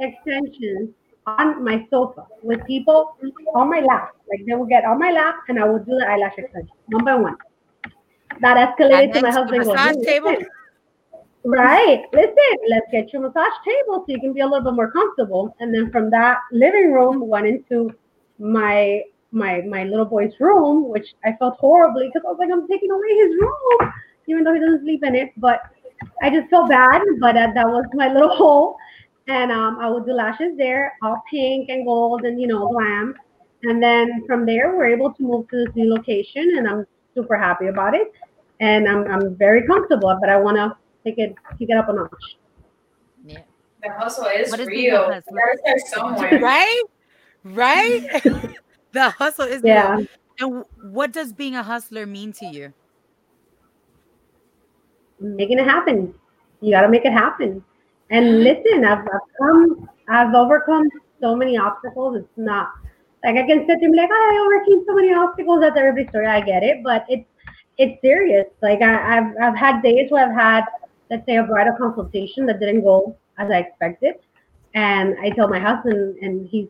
extensions 0.00 0.90
on 1.26 1.64
my 1.64 1.86
sofa 1.90 2.26
with 2.42 2.64
people 2.66 3.16
on 3.54 3.70
my 3.70 3.80
lap. 3.80 4.14
Like 4.28 4.46
they 4.46 4.54
would 4.54 4.68
get 4.68 4.84
on 4.84 4.98
my 4.98 5.10
lap 5.10 5.36
and 5.48 5.58
I 5.58 5.68
would 5.68 5.84
do 5.84 5.96
the 5.98 6.06
eyelash 6.08 6.34
extension 6.38 6.74
one 6.86 7.04
by 7.04 7.14
one. 7.14 7.36
That 8.40 8.76
escalated 8.78 9.14
to 9.14 9.20
my 9.22 9.30
husband. 9.30 9.66
massage 9.66 9.96
"Hey, 9.96 10.04
table? 10.04 10.36
Right. 11.44 12.04
Listen, 12.14 12.58
let's 12.70 12.86
get 12.90 13.12
you 13.12 13.18
a 13.18 13.22
massage 13.22 13.52
table 13.66 13.98
so 14.00 14.04
you 14.08 14.18
can 14.20 14.32
be 14.32 14.40
a 14.40 14.46
little 14.46 14.64
bit 14.64 14.74
more 14.74 14.90
comfortable. 14.90 15.54
And 15.60 15.74
then 15.74 15.90
from 15.90 16.08
that 16.10 16.38
living 16.52 16.92
room 16.92 17.28
went 17.28 17.46
into 17.46 17.90
my 18.38 19.02
my 19.30 19.60
my 19.62 19.84
little 19.84 20.06
boy's 20.06 20.32
room, 20.40 20.88
which 20.88 21.14
I 21.24 21.32
felt 21.38 21.56
horribly 21.58 22.06
because 22.08 22.22
I 22.26 22.30
was 22.30 22.38
like, 22.38 22.50
I'm 22.50 22.66
taking 22.66 22.90
away 22.90 23.14
his 23.16 23.36
room, 23.38 23.92
even 24.26 24.44
though 24.44 24.54
he 24.54 24.60
doesn't 24.60 24.82
sleep 24.84 25.04
in 25.04 25.14
it. 25.14 25.32
But 25.36 25.60
I 26.22 26.30
just 26.30 26.48
felt 26.48 26.70
bad. 26.70 27.02
But 27.20 27.36
uh, 27.36 27.52
that 27.54 27.66
was 27.68 27.84
my 27.92 28.08
little 28.12 28.34
hole. 28.34 28.76
And 29.28 29.52
um, 29.52 29.78
I 29.80 29.90
would 29.90 30.06
do 30.06 30.12
lashes 30.12 30.56
there, 30.56 30.94
all 31.02 31.22
pink 31.30 31.68
and 31.68 31.84
gold 31.84 32.22
and 32.24 32.40
you 32.40 32.46
know 32.46 32.68
glam. 32.68 33.14
And 33.64 33.82
then 33.82 34.24
from 34.26 34.46
there, 34.46 34.76
we're 34.76 34.86
able 34.86 35.12
to 35.12 35.22
move 35.22 35.48
to 35.50 35.64
this 35.64 35.74
new 35.74 35.92
location, 35.92 36.56
and 36.56 36.66
I'm 36.68 36.86
super 37.14 37.36
happy 37.36 37.66
about 37.66 37.94
it. 37.94 38.12
And 38.60 38.88
I'm 38.88 39.06
I'm 39.10 39.36
very 39.36 39.66
comfortable, 39.66 40.16
but 40.20 40.30
I 40.30 40.36
want 40.38 40.56
to 40.56 40.76
take 41.04 41.18
it 41.18 41.34
take 41.58 41.70
it 41.70 41.76
up 41.76 41.88
a 41.88 41.92
notch. 41.92 42.10
Yeah. 43.24 43.38
The 43.82 43.90
hustle 43.92 44.26
is 44.26 44.50
What 44.50 44.60
is 44.60 44.66
being 44.66 44.90
a 44.90 44.92
real. 44.92 45.12
hustler? 45.12 45.56
You 45.66 45.78
somewhere. 45.86 46.40
Right? 46.42 46.82
Right? 47.44 48.22
the 48.92 49.10
hustle 49.10 49.46
is 49.46 49.62
Yeah. 49.64 49.96
real. 49.96 50.06
And 50.40 50.64
what 50.92 51.12
does 51.12 51.32
being 51.32 51.54
a 51.54 51.62
hustler 51.62 52.06
mean 52.06 52.32
to 52.34 52.46
you? 52.46 52.72
making 55.20 55.58
it 55.58 55.64
happen. 55.64 56.12
You 56.60 56.72
got 56.72 56.82
to 56.82 56.88
make 56.88 57.04
it 57.04 57.12
happen. 57.12 57.64
And 58.10 58.42
listen, 58.42 58.84
I've, 58.84 58.98
I've 58.98 59.28
come, 59.40 59.88
I've 60.08 60.34
overcome 60.34 60.88
so 61.20 61.34
many 61.34 61.56
obstacles. 61.56 62.16
It's 62.16 62.28
not 62.36 62.72
like 63.24 63.36
I 63.36 63.46
can 63.46 63.60
sit 63.60 63.66
there 63.68 63.78
and 63.80 63.92
be 63.92 63.98
like, 63.98 64.10
oh, 64.12 64.14
I 64.14 64.44
overcame 64.44 64.84
so 64.86 64.94
many 64.94 65.14
obstacles. 65.14 65.60
That's 65.60 65.76
every 65.78 66.06
story. 66.08 66.26
I 66.26 66.40
get 66.40 66.62
it, 66.62 66.82
but 66.82 67.06
it's 67.08 67.26
it's 67.78 68.00
serious. 68.02 68.46
Like 68.60 68.82
I, 68.82 69.18
I've 69.18 69.34
I've 69.40 69.56
had 69.56 69.82
days 69.82 70.10
where 70.10 70.28
I've 70.28 70.34
had, 70.36 70.64
let's 71.10 71.26
say, 71.26 71.36
a 71.36 71.44
bridal 71.44 71.74
consultation 71.76 72.46
that 72.46 72.60
didn't 72.60 72.82
go 72.82 73.16
as 73.38 73.50
I 73.50 73.58
expected, 73.58 74.14
and 74.74 75.16
I 75.20 75.30
told 75.30 75.50
my 75.50 75.58
husband, 75.60 76.18
and 76.20 76.48
he's, 76.48 76.68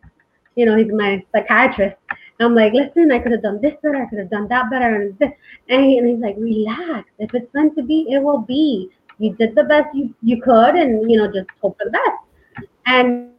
you 0.56 0.66
know, 0.66 0.76
he's 0.76 0.92
my 0.92 1.24
psychiatrist. 1.32 1.96
I'm 2.40 2.54
like, 2.54 2.72
listen, 2.72 3.12
I 3.12 3.20
could 3.20 3.32
have 3.32 3.42
done 3.42 3.60
this 3.60 3.74
better. 3.82 3.96
I 3.96 4.06
could 4.06 4.18
have 4.18 4.30
done 4.30 4.48
that 4.48 4.70
better, 4.70 4.94
and 4.94 5.18
this. 5.18 5.30
And, 5.68 5.84
he, 5.84 5.98
and 5.98 6.08
he's 6.08 6.18
like, 6.18 6.36
relax. 6.36 7.08
If 7.18 7.34
it's 7.34 7.52
meant 7.54 7.76
to 7.76 7.82
be, 7.82 8.06
it 8.10 8.22
will 8.22 8.40
be. 8.40 8.90
You 9.18 9.34
did 9.34 9.54
the 9.54 9.64
best 9.64 9.94
you, 9.94 10.12
you 10.22 10.42
could, 10.42 10.74
and 10.74 11.08
you 11.10 11.16
know, 11.16 11.28
just 11.32 11.46
hope 11.62 11.78
for 11.78 11.84
the 11.84 11.92
best. 11.92 12.68
And 12.86 13.30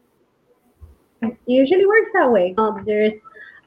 it 1.22 1.38
usually 1.46 1.86
works 1.86 2.12
that 2.14 2.32
way. 2.32 2.56
Um, 2.58 2.84
there's 2.86 3.14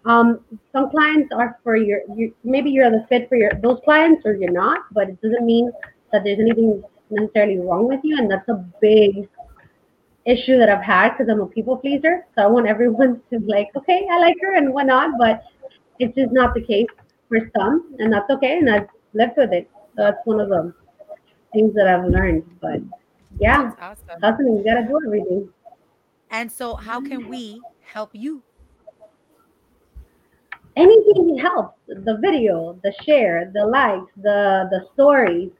um, 0.06 0.40
some 0.72 0.90
clients 0.90 1.30
are 1.34 1.58
for 1.62 1.76
your, 1.76 2.00
you, 2.16 2.34
maybe 2.44 2.70
you're 2.70 2.90
the 2.90 3.04
fit 3.08 3.28
for 3.28 3.36
your 3.36 3.52
those 3.62 3.80
clients, 3.84 4.24
or 4.24 4.34
you're 4.34 4.50
not. 4.50 4.82
But 4.92 5.10
it 5.10 5.20
doesn't 5.20 5.44
mean 5.44 5.70
that 6.10 6.24
there's 6.24 6.40
anything 6.40 6.82
necessarily 7.10 7.58
wrong 7.58 7.88
with 7.88 8.00
you, 8.02 8.16
and 8.18 8.30
that's 8.30 8.48
a 8.48 8.64
big 8.80 9.28
issue 10.26 10.58
that 10.58 10.68
I've 10.68 10.84
had 10.84 11.10
because 11.10 11.28
I'm 11.30 11.40
a 11.40 11.46
people 11.46 11.76
pleaser. 11.76 12.26
So 12.34 12.42
I 12.42 12.46
want 12.46 12.66
everyone 12.68 13.20
to 13.30 13.40
be 13.40 13.46
like, 13.46 13.68
okay, 13.76 14.06
I 14.10 14.18
like 14.20 14.36
her 14.42 14.54
and 14.56 14.72
whatnot, 14.72 15.18
but 15.18 15.42
it's 15.98 16.14
just 16.14 16.32
not 16.32 16.54
the 16.54 16.62
case 16.62 16.88
for 17.28 17.38
some, 17.56 17.94
and 17.98 18.12
that's 18.12 18.30
okay. 18.30 18.58
And 18.58 18.70
I've 18.70 18.88
lived 19.14 19.34
with 19.36 19.52
it. 19.52 19.70
So 19.96 20.02
that's 20.04 20.18
one 20.24 20.40
of 20.40 20.48
the 20.48 20.72
things 21.52 21.74
that 21.74 21.88
I've 21.88 22.04
learned. 22.04 22.44
But 22.60 22.80
yeah, 23.38 23.72
That's 23.78 24.00
awesome. 24.00 24.20
hustling, 24.22 24.56
you 24.58 24.64
gotta 24.64 24.86
do 24.86 25.00
everything. 25.06 25.48
And 26.30 26.52
so, 26.52 26.74
how 26.74 27.00
can 27.00 27.28
we 27.28 27.60
help 27.80 28.10
you? 28.12 28.42
Anything 30.76 31.38
helps. 31.38 31.78
The 31.88 32.18
video, 32.20 32.78
the 32.82 32.92
share, 33.04 33.50
the 33.52 33.66
likes, 33.66 34.12
the 34.16 34.68
the 34.70 34.86
stories, 34.94 35.50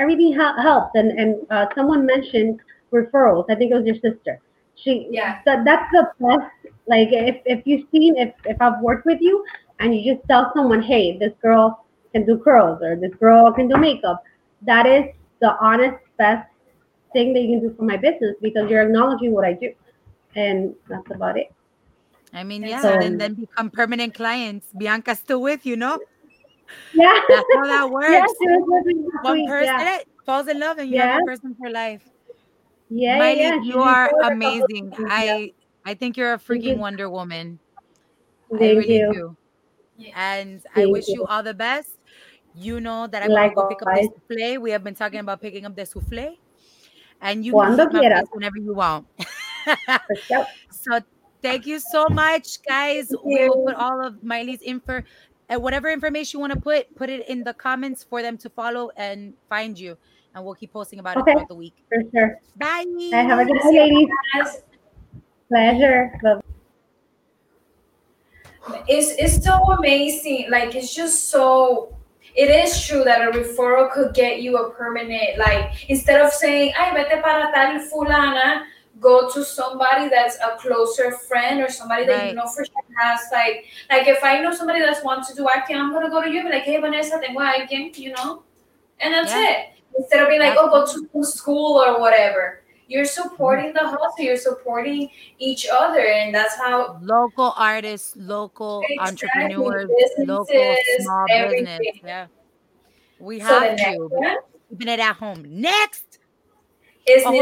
everything 0.00 0.32
hel- 0.32 0.60
helps. 0.60 0.90
And 0.94 1.08
and 1.20 1.36
uh, 1.50 1.66
someone 1.74 2.06
mentioned 2.06 2.60
referrals. 2.92 3.44
I 3.50 3.54
think 3.54 3.70
it 3.72 3.74
was 3.74 3.86
your 3.86 4.00
sister. 4.06 4.40
She 4.76 5.08
Yeah. 5.10 5.38
that 5.46 5.64
that's 5.64 5.88
the 5.92 6.10
best. 6.20 6.74
Like 6.86 7.08
if 7.12 7.36
if 7.44 7.66
you've 7.66 7.86
seen 7.92 8.16
if 8.16 8.32
if 8.46 8.60
I've 8.60 8.80
worked 8.80 9.06
with 9.06 9.20
you 9.20 9.44
and 9.78 9.94
you 9.94 10.14
just 10.14 10.26
tell 10.28 10.50
someone, 10.54 10.82
hey, 10.82 11.18
this 11.18 11.32
girl 11.42 11.84
can 12.12 12.26
do 12.26 12.38
curls 12.38 12.82
or 12.82 12.96
this 12.96 13.14
girl 13.14 13.52
can 13.52 13.68
do 13.68 13.76
makeup, 13.76 14.24
that 14.62 14.86
is 14.86 15.04
the 15.40 15.56
honest 15.60 15.96
best 16.18 16.48
thing 17.12 17.32
that 17.34 17.40
you 17.42 17.58
can 17.58 17.68
do 17.68 17.74
for 17.76 17.84
my 17.84 17.96
business 17.96 18.34
because 18.42 18.70
you're 18.70 18.82
acknowledging 18.82 19.32
what 19.32 19.44
I 19.44 19.52
do, 19.54 19.72
and 20.36 20.74
that's 20.88 21.10
about 21.10 21.38
it. 21.38 21.52
I 22.32 22.44
mean, 22.44 22.62
yeah, 22.62 22.80
So- 22.82 22.98
and 22.98 23.20
then 23.20 23.34
become 23.34 23.70
permanent 23.70 24.14
clients. 24.14 24.66
Bianca's 24.76 25.18
still 25.18 25.42
with 25.42 25.66
you, 25.66 25.76
no? 25.76 25.98
Yeah. 26.94 27.20
That's 27.28 27.44
how 27.54 27.66
that 27.66 27.90
works. 27.92 28.08
Yeah, 28.10 28.26
she 28.26 28.48
was 28.48 28.62
with 28.66 28.86
me 28.86 29.02
this 29.02 29.12
One 29.22 29.46
person 29.46 29.66
yeah. 29.78 29.98
falls 30.26 30.48
in 30.48 30.58
love, 30.60 30.78
and 30.78 30.90
you 30.90 30.98
have 30.98 31.08
Yeah. 31.08 31.14
one 31.16 31.26
person 31.26 31.54
for 31.58 31.70
life. 31.70 32.02
Yeah, 32.88 33.18
Miley, 33.18 33.40
yeah, 33.40 33.60
she 33.62 33.68
you 33.68 33.78
are 33.80 34.04
recorded 34.06 34.18
a 34.18 34.22
couple 34.22 34.36
amazing. 34.36 34.90
things, 34.90 34.94
yeah. 34.98 35.06
I 35.10 35.52
I 35.84 35.94
think 35.94 36.16
you're 36.16 36.32
a 36.34 36.38
freaking 36.38 36.62
you. 36.62 36.76
Wonder 36.76 37.08
Woman. 37.08 37.58
I 38.52 38.56
really 38.72 38.98
you. 38.98 39.12
do. 39.12 39.36
Yeah. 39.96 40.12
And 40.16 40.62
I 40.74 40.86
wish 40.86 41.06
you 41.08 41.22
you. 41.22 41.26
all 41.26 41.42
the 41.42 41.54
best. 41.54 41.90
You 42.54 42.80
know 42.80 43.06
that 43.06 43.22
I'm 43.22 43.30
gonna 43.30 43.54
go 43.54 43.68
pick 43.68 43.80
up 43.82 43.94
the 43.94 44.10
souffle. 44.10 44.58
We 44.60 44.70
have 44.72 44.82
been 44.82 44.94
talking 44.96 45.20
about 45.20 45.40
picking 45.40 45.64
up 45.66 45.76
the 45.76 45.86
souffle. 45.86 46.36
And 47.22 47.44
you 47.44 47.52
can 47.52 47.78
heat 47.78 47.92
my 47.92 48.00
quieras. 48.00 48.24
whenever 48.32 48.56
you 48.58 48.74
want. 48.74 49.06
So 50.70 51.00
thank 51.42 51.66
you 51.66 51.78
so 51.78 52.08
much, 52.08 52.62
guys. 52.66 53.08
Thank 53.08 53.24
We 53.24 53.48
will 53.48 53.64
put 53.66 53.74
all 53.76 54.04
of 54.04 54.22
Miley's 54.22 54.62
info 54.62 55.02
and 55.50 55.60
whatever 55.62 55.90
information 55.90 56.38
you 56.38 56.40
want 56.40 56.52
to 56.54 56.60
put, 56.60 56.94
put 56.96 57.10
it 57.10 57.28
in 57.28 57.42
the 57.44 57.52
comments 57.52 58.02
for 58.04 58.22
them 58.22 58.38
to 58.38 58.48
follow 58.48 58.90
and 58.96 59.34
find 59.48 59.78
you. 59.78 59.98
And 60.34 60.44
we'll 60.44 60.54
keep 60.54 60.72
posting 60.72 61.00
about 61.00 61.16
Okay. 61.18 61.32
it 61.32 61.34
throughout 61.34 61.48
the 61.48 61.56
week. 61.56 61.74
For 61.88 62.02
sure. 62.14 62.40
Bye. 62.56 62.84
Hey, 62.86 63.10
have 63.10 63.40
a 63.40 63.44
good 63.44 63.60
day, 63.60 63.80
ladies. 63.80 64.08
Pleasure. 65.48 66.18
Love. 66.22 66.42
It's 68.86 69.10
it's 69.18 69.44
so 69.44 69.54
amazing. 69.72 70.46
Like 70.50 70.74
it's 70.76 70.94
just 70.94 71.30
so. 71.30 71.96
It 72.36 72.48
is 72.48 72.86
true 72.86 73.02
that 73.02 73.26
a 73.26 73.32
referral 73.32 73.90
could 73.90 74.14
get 74.14 74.40
you 74.42 74.56
a 74.58 74.70
permanent. 74.70 75.36
Like 75.38 75.90
instead 75.90 76.20
of 76.20 76.30
saying, 76.32 76.72
"Ay, 76.78 76.94
vete 76.94 77.20
para 77.20 77.50
tal 77.52 77.80
fulana," 77.90 78.62
go 78.98 79.30
to 79.30 79.44
somebody 79.44 80.08
that's 80.08 80.36
a 80.36 80.56
closer 80.58 81.12
friend 81.12 81.60
or 81.60 81.70
somebody 81.70 82.04
that 82.06 82.28
you 82.28 82.34
know 82.34 82.46
for 82.46 82.64
sure 82.64 82.82
has 82.98 83.20
like 83.32 83.64
like 83.90 84.08
if 84.08 84.22
I 84.22 84.40
know 84.40 84.54
somebody 84.54 84.80
that 84.80 85.02
wants 85.04 85.28
to 85.30 85.36
do 85.36 85.48
acting, 85.48 85.76
I'm 85.76 85.92
gonna 85.92 86.10
go 86.10 86.22
to 86.22 86.28
you 86.28 86.40
and 86.40 86.48
be 86.48 86.54
like, 86.54 86.64
hey 86.64 86.80
Vanessa, 86.80 87.20
tengo 87.20 87.40
a 87.40 87.44
alguien, 87.44 87.96
you 87.96 88.12
know, 88.12 88.42
and 89.00 89.14
that's 89.14 89.30
Yeah. 89.32 89.50
it. 89.50 89.66
Instead 89.96 90.22
of 90.22 90.28
being 90.28 90.40
like, 90.40 90.56
oh, 90.58 90.68
go 90.68 90.86
to 90.86 91.24
school 91.24 91.78
or 91.78 92.00
whatever. 92.00 92.62
You're 92.90 93.04
mm-hmm. 93.04 93.22
supporting 93.22 93.72
the 93.72 93.80
hustle. 93.80 94.12
You're 94.18 94.36
supporting 94.36 95.10
each 95.38 95.66
other, 95.72 96.00
and 96.00 96.34
that's 96.34 96.56
how 96.56 96.98
Local 97.02 97.54
artists, 97.56 98.16
local 98.16 98.82
Exactly, 98.88 99.28
entrepreneurs, 99.54 99.90
local 100.18 100.76
small 100.98 101.24
business. 101.28 101.80
Yeah. 102.04 102.26
We 103.20 103.38
So 103.38 103.46
have 103.46 103.62
next 103.76 103.82
to. 103.84 104.40
Keeping 104.70 104.88
it 104.88 104.98
at 105.00 105.16
home. 105.16 105.44
Next. 105.46 106.18
is 107.06 107.24
on, 107.24 107.34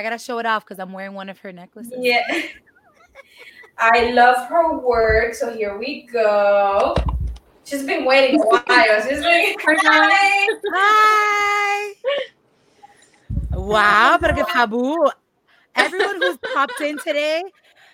I 0.00 0.02
gotta, 0.02 0.18
show 0.18 0.38
it 0.38 0.46
off 0.46 0.64
because 0.64 0.78
I'm 0.78 0.94
wearing 0.94 1.12
one 1.12 1.28
of 1.28 1.38
her 1.40 1.52
necklaces. 1.52 1.92
Yeah. 1.98 2.22
I 3.78 4.12
love 4.12 4.48
her 4.48 4.78
work. 4.78 5.34
So 5.34 5.52
here 5.52 5.76
we 5.76 6.08
go. 6.10 6.94
She's 7.64 7.82
been 7.82 8.06
waiting 8.06 8.40
a 8.40 8.44
while. 8.44 9.02
She's 9.02 9.22
been 9.22 9.54
Hi. 9.60 10.58
Hi. 10.72 11.94
Wow, 13.52 14.16
pero 14.18 14.34
que 14.34 14.44
fabu. 14.44 15.10
Everyone 15.76 16.16
who's 16.16 16.38
popped 16.54 16.80
in 16.80 16.98
today 16.98 17.42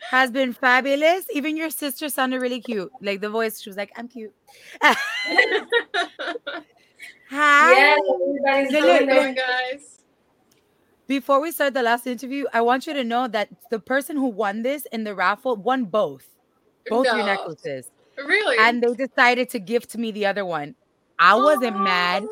has 0.08 0.30
been 0.30 0.52
fabulous. 0.52 1.26
Even 1.32 1.56
your 1.56 1.70
sister 1.70 2.08
sounded 2.08 2.40
really 2.40 2.60
cute. 2.60 2.92
Like 3.02 3.20
the 3.20 3.30
voice, 3.30 3.60
she 3.60 3.68
was 3.68 3.76
like, 3.76 3.90
I'm 3.96 4.06
cute. 4.06 4.32
Hi. 7.30 7.72
Yes, 7.72 7.98
everybody's 8.14 8.72
Look, 8.72 9.08
doing 9.08 9.08
look, 9.08 9.36
guys. 9.36 9.95
Before 11.06 11.40
we 11.40 11.52
start 11.52 11.74
the 11.74 11.82
last 11.82 12.06
interview, 12.06 12.46
I 12.52 12.60
want 12.62 12.86
you 12.86 12.92
to 12.92 13.04
know 13.04 13.28
that 13.28 13.48
the 13.70 13.78
person 13.78 14.16
who 14.16 14.26
won 14.26 14.62
this 14.62 14.86
in 14.92 15.04
the 15.04 15.14
raffle 15.14 15.54
won 15.56 15.84
both, 15.84 16.26
both 16.88 17.06
your 17.06 17.24
necklaces, 17.24 17.90
Really? 18.18 18.56
and 18.58 18.82
they 18.82 18.92
decided 19.06 19.48
to 19.50 19.60
gift 19.60 19.96
me 19.96 20.10
the 20.10 20.26
other 20.26 20.44
one. 20.44 20.74
I 21.18 21.34
wasn't 21.36 21.78
mad. 21.80 22.26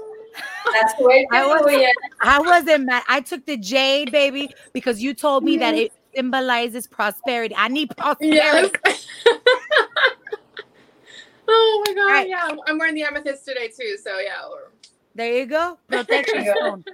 That's 0.72 0.94
the 0.94 1.04
way 1.04 1.26
I 1.32 1.42
to 1.42 1.48
was- 1.48 1.62
do 1.62 1.68
it. 1.68 1.90
I 2.20 2.40
wasn't 2.40 2.86
mad. 2.86 3.04
I 3.08 3.20
took 3.20 3.46
the 3.46 3.56
jade, 3.56 4.10
baby, 4.10 4.52
because 4.72 5.00
you 5.00 5.14
told 5.14 5.44
me 5.44 5.56
that 5.58 5.74
it 5.74 5.92
symbolizes 6.14 6.88
prosperity. 6.88 7.54
I 7.56 7.68
need 7.68 7.96
prosperity. 7.96 8.36
Yes. 8.84 9.06
oh 11.48 11.84
my 11.86 11.94
god, 11.94 12.00
Alright. 12.02 12.28
yeah. 12.28 12.48
I'm- 12.66 12.78
wearing 12.78 12.94
the 12.94 13.04
amethyst 13.04 13.44
today 13.44 13.68
too, 13.68 13.96
so 14.02 14.18
yeah. 14.18 14.32
There 15.14 15.32
you 15.38 15.46
go. 15.46 15.78
Protection 15.86 16.38
There 16.44 16.46
you 16.46 16.54
stone. 16.56 16.84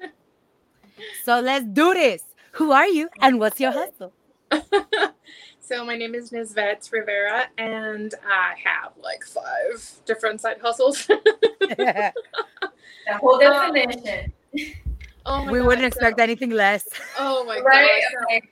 So 1.25 1.41
let's 1.41 1.65
do 1.67 1.95
this. 1.95 2.23
Who 2.53 2.73
are 2.73 2.87
you 2.89 3.09
and 3.21 3.39
what's 3.39 3.61
your 3.61 3.73
hustle? 3.73 4.13
so 5.61 5.85
my 5.85 5.97
name 5.97 6.15
is 6.15 6.31
Nisvet 6.31 6.91
Rivera 6.93 7.45
and 7.59 8.13
I 8.27 8.55
have 8.65 8.93
like 9.01 9.25
five 9.25 9.91
different 10.05 10.41
side 10.41 10.59
hustles. 10.61 11.07
The 11.07 12.13
whole 13.21 13.39
definition. 13.39 14.33
oh 15.27 15.45
my 15.45 15.53
we 15.53 15.59
God, 15.59 15.67
wouldn't 15.67 15.83
so- 15.95 15.99
expect 15.99 16.19
anything 16.21 16.51
less. 16.51 16.89
Oh 17.19 17.45
my 17.45 17.61
Right? 17.61 18.03
god. 18.13 18.25
Okay. 18.25 18.43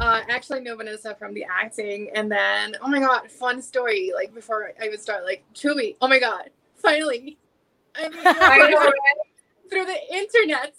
Uh, 0.00 0.20
actually 0.28 0.60
know 0.60 0.74
Vanessa 0.76 1.14
from 1.14 1.32
the 1.34 1.44
acting, 1.48 2.10
and 2.16 2.30
then 2.30 2.74
oh 2.82 2.88
my 2.88 2.98
god, 2.98 3.30
fun 3.30 3.62
story. 3.62 4.10
Like 4.12 4.34
before 4.34 4.72
I 4.82 4.88
would 4.88 5.00
start, 5.00 5.24
like 5.24 5.44
Chewy. 5.54 5.94
Oh 6.00 6.08
my 6.08 6.18
god, 6.18 6.50
finally, 6.74 7.38
I 7.94 8.08
mean, 8.08 8.18
I 8.24 8.70
know, 8.70 8.76
right? 8.78 8.92
through 9.70 9.84
the 9.86 9.98
internet. 10.12 10.74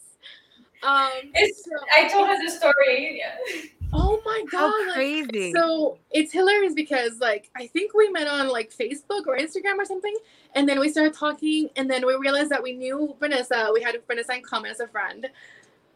Um, 0.85 1.09
It's, 1.33 1.63
so- 1.65 1.71
I 1.95 2.07
told 2.09 2.27
her 2.27 2.37
the 2.43 2.51
story. 2.51 3.19
Yeah. 3.21 3.35
oh 3.93 4.21
my 4.25 4.43
god, 4.51 4.71
How 4.71 4.87
like. 4.89 5.53
So 5.55 5.97
it's 6.11 6.31
hilarious 6.33 6.73
because 6.73 7.19
like 7.19 7.49
I 7.55 7.67
think 7.67 7.93
we 7.93 8.09
met 8.09 8.27
on 8.27 8.47
like 8.49 8.71
Facebook 8.71 9.27
or 9.27 9.37
Instagram 9.37 9.77
or 9.77 9.85
something, 9.85 10.15
and 10.53 10.67
then 10.67 10.79
we 10.79 10.89
started 10.89 11.13
talking, 11.13 11.69
and 11.75 11.89
then 11.89 12.05
we 12.05 12.15
realized 12.15 12.49
that 12.51 12.61
we 12.61 12.73
knew 12.73 13.15
Vanessa. 13.19 13.69
We 13.73 13.81
had 13.81 13.95
Vanessa 14.07 14.33
in 14.35 14.43
common 14.43 14.71
as 14.71 14.79
a 14.79 14.87
friend, 14.87 15.27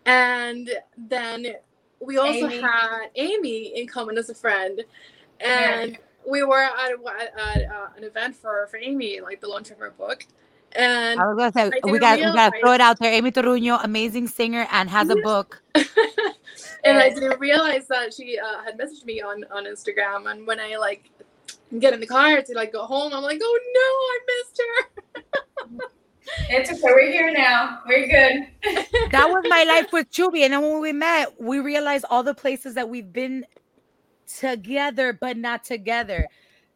and 0.06 0.70
then 0.98 1.56
we 2.00 2.18
also 2.18 2.48
Amy. 2.48 2.62
had 2.62 3.08
Amy 3.16 3.80
in 3.80 3.88
common 3.88 4.18
as 4.18 4.30
a 4.30 4.36
friend, 4.36 4.84
and 5.40 5.98
we 6.30 6.44
were 6.44 6.60
at, 6.64 6.92
a- 6.92 7.40
at 7.40 7.72
uh, 7.72 7.88
an 7.98 8.04
event 8.04 8.36
for 8.36 8.68
for 8.68 8.78
Amy, 8.78 9.20
like 9.22 9.42
the 9.42 9.48
launch 9.48 9.72
of 9.72 9.78
her 9.78 9.92
book, 9.92 10.26
and 10.76 11.20
I 11.20 11.26
was 11.28 11.38
gonna 11.38 11.52
say 11.52 11.80
we 11.84 11.94
didn't 11.94 12.02
got 12.02 12.18
we 12.18 12.24
gotta 12.24 12.60
throw 12.60 12.74
it 12.74 12.82
out 12.82 13.00
there. 13.00 13.12
Amy 13.14 13.32
Toruño, 13.32 13.84
amazing 13.84 14.28
singer 14.28 14.68
and 14.72 14.90
has 14.90 15.10
a 15.10 15.16
book. 15.24 15.62
and 16.84 16.98
I 16.98 17.10
didn't 17.10 17.40
realize 17.40 17.88
that 17.88 18.14
she 18.14 18.38
uh, 18.40 18.64
had 18.64 18.78
messaged 18.78 19.06
me 19.06 19.22
on 19.22 19.44
on 19.52 19.66
Instagram. 19.66 20.30
And 20.32 20.46
when 20.46 20.60
I 20.60 20.76
like 20.78 21.10
get 21.80 21.94
in 21.94 22.00
the 22.00 22.08
car 22.08 22.42
to 22.42 22.54
like 22.54 22.72
go 22.74 22.86
home, 22.86 23.14
I'm 23.14 23.24
like, 23.24 23.40
oh 23.42 23.60
no, 23.74 23.90
I 24.14 24.20
missed 24.32 24.62
her. 24.62 25.86
It's 26.48 26.70
okay. 26.70 26.80
We're 26.84 27.12
here 27.12 27.34
now. 27.34 27.80
We're 27.88 28.06
good. 28.08 28.48
That 29.12 29.28
was 29.30 29.44
my 29.50 29.64
life 29.64 29.92
with 29.92 30.12
Chubi. 30.12 30.42
And 30.42 30.54
then 30.54 30.62
when 30.62 30.80
we 30.80 30.94
met, 30.94 31.34
we 31.42 31.58
realized 31.60 32.06
all 32.08 32.22
the 32.22 32.36
places 32.36 32.76
that 32.76 32.88
we've 32.88 33.12
been 33.12 33.46
together, 34.28 35.12
but 35.14 35.38
not 35.38 35.64
together. 35.64 36.28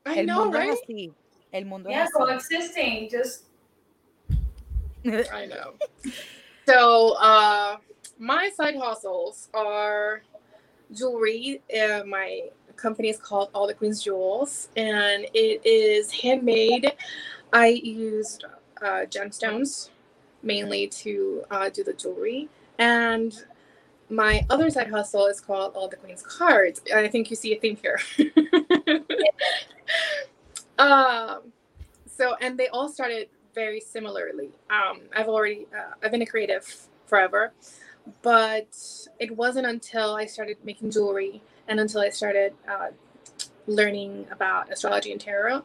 I 0.07 0.19
El 0.19 0.25
know, 0.25 0.43
mundo 0.45 0.57
es 0.57 0.67
right? 0.67 0.77
así. 0.89 1.13
El 1.53 1.65
mundo 1.65 1.89
Yeah, 1.89 2.07
coexisting. 2.15 3.09
Just 3.11 3.43
I 5.05 5.45
know. 5.49 5.73
So 6.65 7.15
uh, 7.19 7.77
my 8.19 8.49
side 8.55 8.75
hustles 8.75 9.49
are 9.53 10.23
jewelry. 10.93 11.61
Uh, 11.73 12.03
my 12.05 12.49
company 12.75 13.09
is 13.09 13.17
called 13.17 13.49
All 13.53 13.67
the 13.67 13.73
Queen's 13.73 14.01
Jewels, 14.03 14.69
and 14.75 15.25
it 15.33 15.61
is 15.65 16.11
handmade. 16.11 16.93
I 17.51 17.67
used 17.67 18.45
uh, 18.81 19.05
gemstones 19.09 19.89
mainly 20.41 20.87
to 20.87 21.43
uh, 21.51 21.69
do 21.69 21.83
the 21.83 21.93
jewelry, 21.93 22.49
and 22.79 23.43
my 24.09 24.45
other 24.49 24.69
side 24.69 24.89
hustle 24.89 25.27
is 25.27 25.39
called 25.39 25.73
All 25.75 25.87
the 25.87 25.95
Queen's 25.95 26.21
Cards. 26.21 26.81
I 26.93 27.07
think 27.07 27.29
you 27.29 27.35
see 27.35 27.55
a 27.55 27.59
theme 27.59 27.77
here. 27.81 27.99
um, 30.77 31.51
so, 32.15 32.35
and 32.41 32.57
they 32.57 32.67
all 32.67 32.89
started 32.89 33.29
very 33.53 33.79
similarly. 33.79 34.51
Um, 34.69 35.01
I've 35.15 35.27
already 35.29 35.67
uh, 35.75 35.93
I've 36.03 36.11
been 36.11 36.21
a 36.21 36.25
creative 36.25 36.65
forever, 37.07 37.53
but 38.21 38.67
it 39.19 39.35
wasn't 39.35 39.67
until 39.67 40.15
I 40.15 40.25
started 40.25 40.57
making 40.63 40.91
jewelry 40.91 41.41
and 41.67 41.79
until 41.79 42.01
I 42.01 42.09
started 42.09 42.53
uh, 42.69 42.89
learning 43.67 44.27
about 44.31 44.71
astrology 44.71 45.11
and 45.11 45.21
tarot 45.21 45.63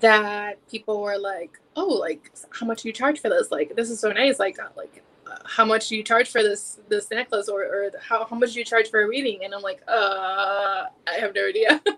that 0.00 0.64
people 0.68 1.00
were 1.02 1.18
like, 1.18 1.58
"Oh, 1.76 1.86
like 1.88 2.30
how 2.50 2.66
much 2.66 2.82
do 2.82 2.88
you 2.88 2.92
charge 2.94 3.20
for 3.20 3.28
this? 3.28 3.50
Like 3.50 3.76
this 3.76 3.90
is 3.90 4.00
so 4.00 4.12
nice. 4.12 4.38
Like 4.38 4.58
uh, 4.58 4.68
like." 4.76 5.02
uh, 5.26 5.36
How 5.44 5.64
much 5.64 5.88
do 5.88 5.96
you 5.96 6.02
charge 6.02 6.28
for 6.30 6.42
this 6.42 6.80
this 6.88 7.10
necklace, 7.10 7.48
or, 7.48 7.62
or 7.64 7.90
how, 8.00 8.24
how 8.24 8.36
much 8.36 8.52
do 8.54 8.58
you 8.58 8.64
charge 8.64 8.90
for 8.90 9.02
a 9.02 9.08
reading? 9.08 9.44
And 9.44 9.54
I'm 9.54 9.62
like, 9.62 9.80
uh, 9.88 10.86
I 11.06 11.14
have 11.18 11.34
no 11.34 11.46
idea. 11.48 11.80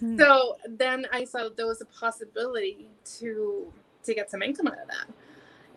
Hmm. 0.00 0.18
so 0.18 0.56
then 0.66 1.06
I 1.12 1.24
saw 1.24 1.48
there 1.54 1.66
was 1.66 1.82
a 1.82 1.84
possibility 1.86 2.88
to 3.18 3.72
to 4.04 4.14
get 4.14 4.30
some 4.30 4.42
income 4.42 4.68
out 4.68 4.78
of 4.78 4.88
that, 4.88 5.06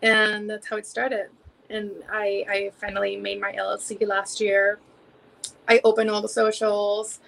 and 0.02 0.50
that's 0.50 0.68
how 0.68 0.78
it 0.78 0.86
started. 0.86 1.30
And 1.70 1.92
I 2.12 2.46
I 2.50 2.72
finally 2.80 3.18
made 3.18 3.40
my 3.42 3.52
LLC 3.52 4.06
last 4.08 4.40
year. 4.40 4.80
I 5.68 5.82
opened 5.84 6.10
all 6.12 6.22
the 6.22 6.30
socials, 6.30 7.20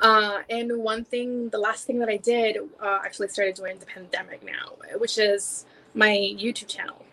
uh, 0.00 0.38
and 0.48 0.78
one 0.78 1.04
thing, 1.04 1.48
the 1.48 1.58
last 1.58 1.86
thing 1.86 1.98
that 1.98 2.08
I 2.08 2.16
did, 2.18 2.58
uh, 2.80 2.98
actually 3.04 3.28
started 3.28 3.54
during 3.56 3.78
the 3.78 3.86
pandemic 3.86 4.44
now, 4.44 4.74
which 4.98 5.18
is 5.18 5.64
my 5.94 6.10
YouTube 6.10 6.68
channel. 6.68 7.04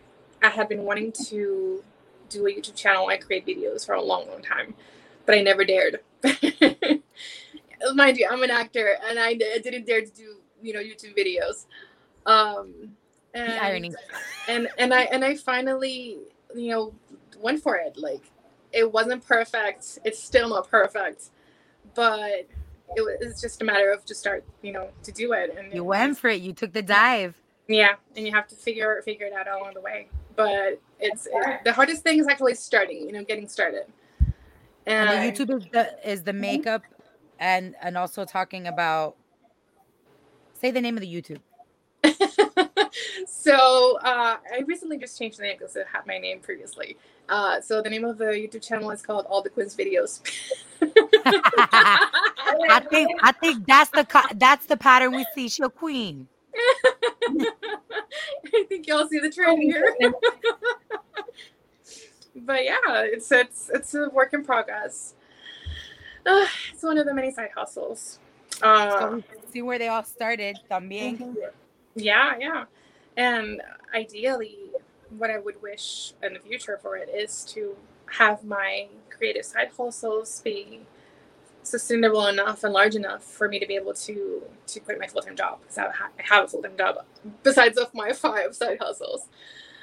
I 0.43 0.49
have 0.49 0.69
been 0.69 0.83
wanting 0.83 1.11
to 1.29 1.83
do 2.29 2.45
a 2.45 2.49
YouTube 2.49 2.75
channel. 2.75 3.07
I 3.07 3.17
create 3.17 3.45
videos 3.45 3.85
for 3.85 3.93
a 3.95 4.01
long, 4.01 4.27
long 4.27 4.41
time, 4.41 4.75
but 5.25 5.35
I 5.35 5.41
never 5.41 5.65
dared. 5.65 6.01
Mind 7.93 8.17
you, 8.17 8.27
I'm 8.29 8.43
an 8.43 8.51
actor, 8.51 8.97
and 9.07 9.19
I, 9.19 9.29
I 9.29 9.59
didn't 9.63 9.85
dare 9.85 10.01
to 10.01 10.11
do 10.11 10.35
you 10.61 10.73
know 10.73 10.79
YouTube 10.79 11.17
videos. 11.17 11.65
Um, 12.25 12.95
and, 13.35 13.51
The 13.51 13.63
irony. 13.63 13.93
and 14.47 14.67
and 14.77 14.93
I 14.93 15.01
and 15.03 15.23
I 15.23 15.35
finally 15.35 16.17
you 16.55 16.69
know 16.71 16.93
went 17.39 17.61
for 17.61 17.75
it. 17.75 17.97
Like 17.97 18.23
it 18.71 18.91
wasn't 18.91 19.25
perfect. 19.25 19.99
It's 20.03 20.21
still 20.21 20.49
not 20.49 20.67
perfect, 20.69 21.29
but 21.93 22.47
it 22.95 23.01
was 23.19 23.41
just 23.41 23.61
a 23.61 23.65
matter 23.65 23.91
of 23.91 24.05
just 24.05 24.19
start 24.19 24.43
you 24.61 24.71
know 24.71 24.89
to 25.03 25.11
do 25.11 25.33
it. 25.33 25.55
And 25.57 25.73
You 25.73 25.81
it 25.83 25.85
went 25.85 26.09
was- 26.11 26.19
for 26.19 26.29
it. 26.29 26.41
You 26.41 26.53
took 26.53 26.73
the 26.73 26.81
dive. 26.81 27.35
yeah, 27.67 27.95
and 28.15 28.25
you 28.25 28.31
have 28.33 28.47
to 28.47 28.55
figure 28.55 29.01
figure 29.03 29.27
it 29.27 29.33
out 29.33 29.47
along 29.47 29.73
the 29.75 29.81
way. 29.81 30.07
But 30.35 30.79
it's 30.99 31.27
it, 31.31 31.63
the 31.63 31.71
hardest 31.73 32.03
thing 32.03 32.19
is 32.19 32.27
actually 32.27 32.55
starting. 32.55 33.05
You 33.07 33.11
know, 33.13 33.23
getting 33.23 33.47
started. 33.47 33.85
And 34.87 35.09
And, 35.09 35.35
YouTube 35.35 35.57
is 35.57 35.65
the 35.71 36.09
is 36.11 36.23
the 36.23 36.33
makeup, 36.33 36.83
and 37.39 37.75
and 37.81 37.97
also 37.97 38.23
talking 38.25 38.67
about. 38.67 39.15
Say 40.53 40.71
the 40.71 40.79
name 40.81 40.95
of 40.95 41.01
the 41.01 41.07
YouTube. 41.13 41.39
so 43.27 43.97
uh, 44.03 44.37
I 44.53 44.59
recently 44.65 44.97
just 44.97 45.17
changed 45.17 45.39
the 45.39 45.43
name 45.43 45.57
because 45.59 45.75
it 45.75 45.85
had 45.91 46.05
my 46.07 46.17
name 46.17 46.39
previously. 46.39 46.97
Uh, 47.29 47.59
so 47.61 47.81
the 47.81 47.89
name 47.89 48.05
of 48.05 48.17
the 48.17 48.25
YouTube 48.25 48.61
channel 48.61 48.91
is 48.91 49.01
called 49.01 49.25
All 49.27 49.41
the 49.41 49.49
Queens 49.49 49.75
Videos. 49.75 50.21
I 51.25 52.79
think 52.89 53.09
I 53.23 53.31
think 53.31 53.65
that's 53.67 53.89
the 53.91 54.05
that's 54.35 54.65
the 54.67 54.77
pattern 54.77 55.11
we 55.15 55.25
see. 55.33 55.49
She's 55.49 55.65
a 55.65 55.69
queen. 55.69 56.27
I 57.27 58.65
think 58.69 58.87
y'all 58.87 59.07
see 59.07 59.19
the 59.19 59.29
trend 59.31 59.61
here. 59.61 59.95
but 62.35 62.63
yeah, 62.63 62.77
it's 63.03 63.31
it's 63.31 63.69
it's 63.73 63.93
a 63.95 64.09
work 64.09 64.33
in 64.33 64.43
progress. 64.43 65.15
Uh, 66.25 66.45
it's 66.73 66.83
one 66.83 66.97
of 66.97 67.05
the 67.05 67.13
many 67.13 67.31
side 67.31 67.49
hustles. 67.55 68.19
Uh, 68.61 68.99
So 68.99 69.23
see 69.51 69.61
where 69.61 69.77
they 69.79 69.87
all 69.89 70.03
started. 70.03 70.57
También. 70.69 71.17
Mhm. 71.17 71.35
Yeah, 71.95 72.35
yeah. 72.39 72.65
And 73.17 73.61
ideally, 73.93 74.57
what 75.17 75.29
I 75.29 75.39
would 75.39 75.61
wish 75.61 76.13
in 76.21 76.33
the 76.33 76.39
future 76.39 76.77
for 76.81 76.97
it 76.97 77.09
is 77.09 77.43
to 77.53 77.75
have 78.07 78.43
my 78.43 78.87
creative 79.09 79.45
side 79.45 79.69
hustles 79.77 80.41
be 80.41 80.81
sustainable 81.63 82.27
enough 82.27 82.63
and 82.63 82.73
large 82.73 82.95
enough 82.95 83.23
for 83.23 83.47
me 83.47 83.57
to 83.59 83.65
be 83.65 83.75
able 83.75 83.93
to 83.93 84.43
to 84.67 84.79
quit 84.79 84.99
my 84.99 85.07
full 85.07 85.21
time 85.21 85.35
job 85.35 85.59
because 85.61 85.77
I 85.79 85.89
ha- 85.89 86.09
I 86.19 86.21
have 86.23 86.43
a 86.43 86.47
full 86.47 86.61
time 86.61 86.77
job 86.77 86.97
besides 87.41 87.77
of 87.77 87.91
my 87.93 88.11
five 88.25 88.55
side 88.55 88.77
hustles 88.79 89.27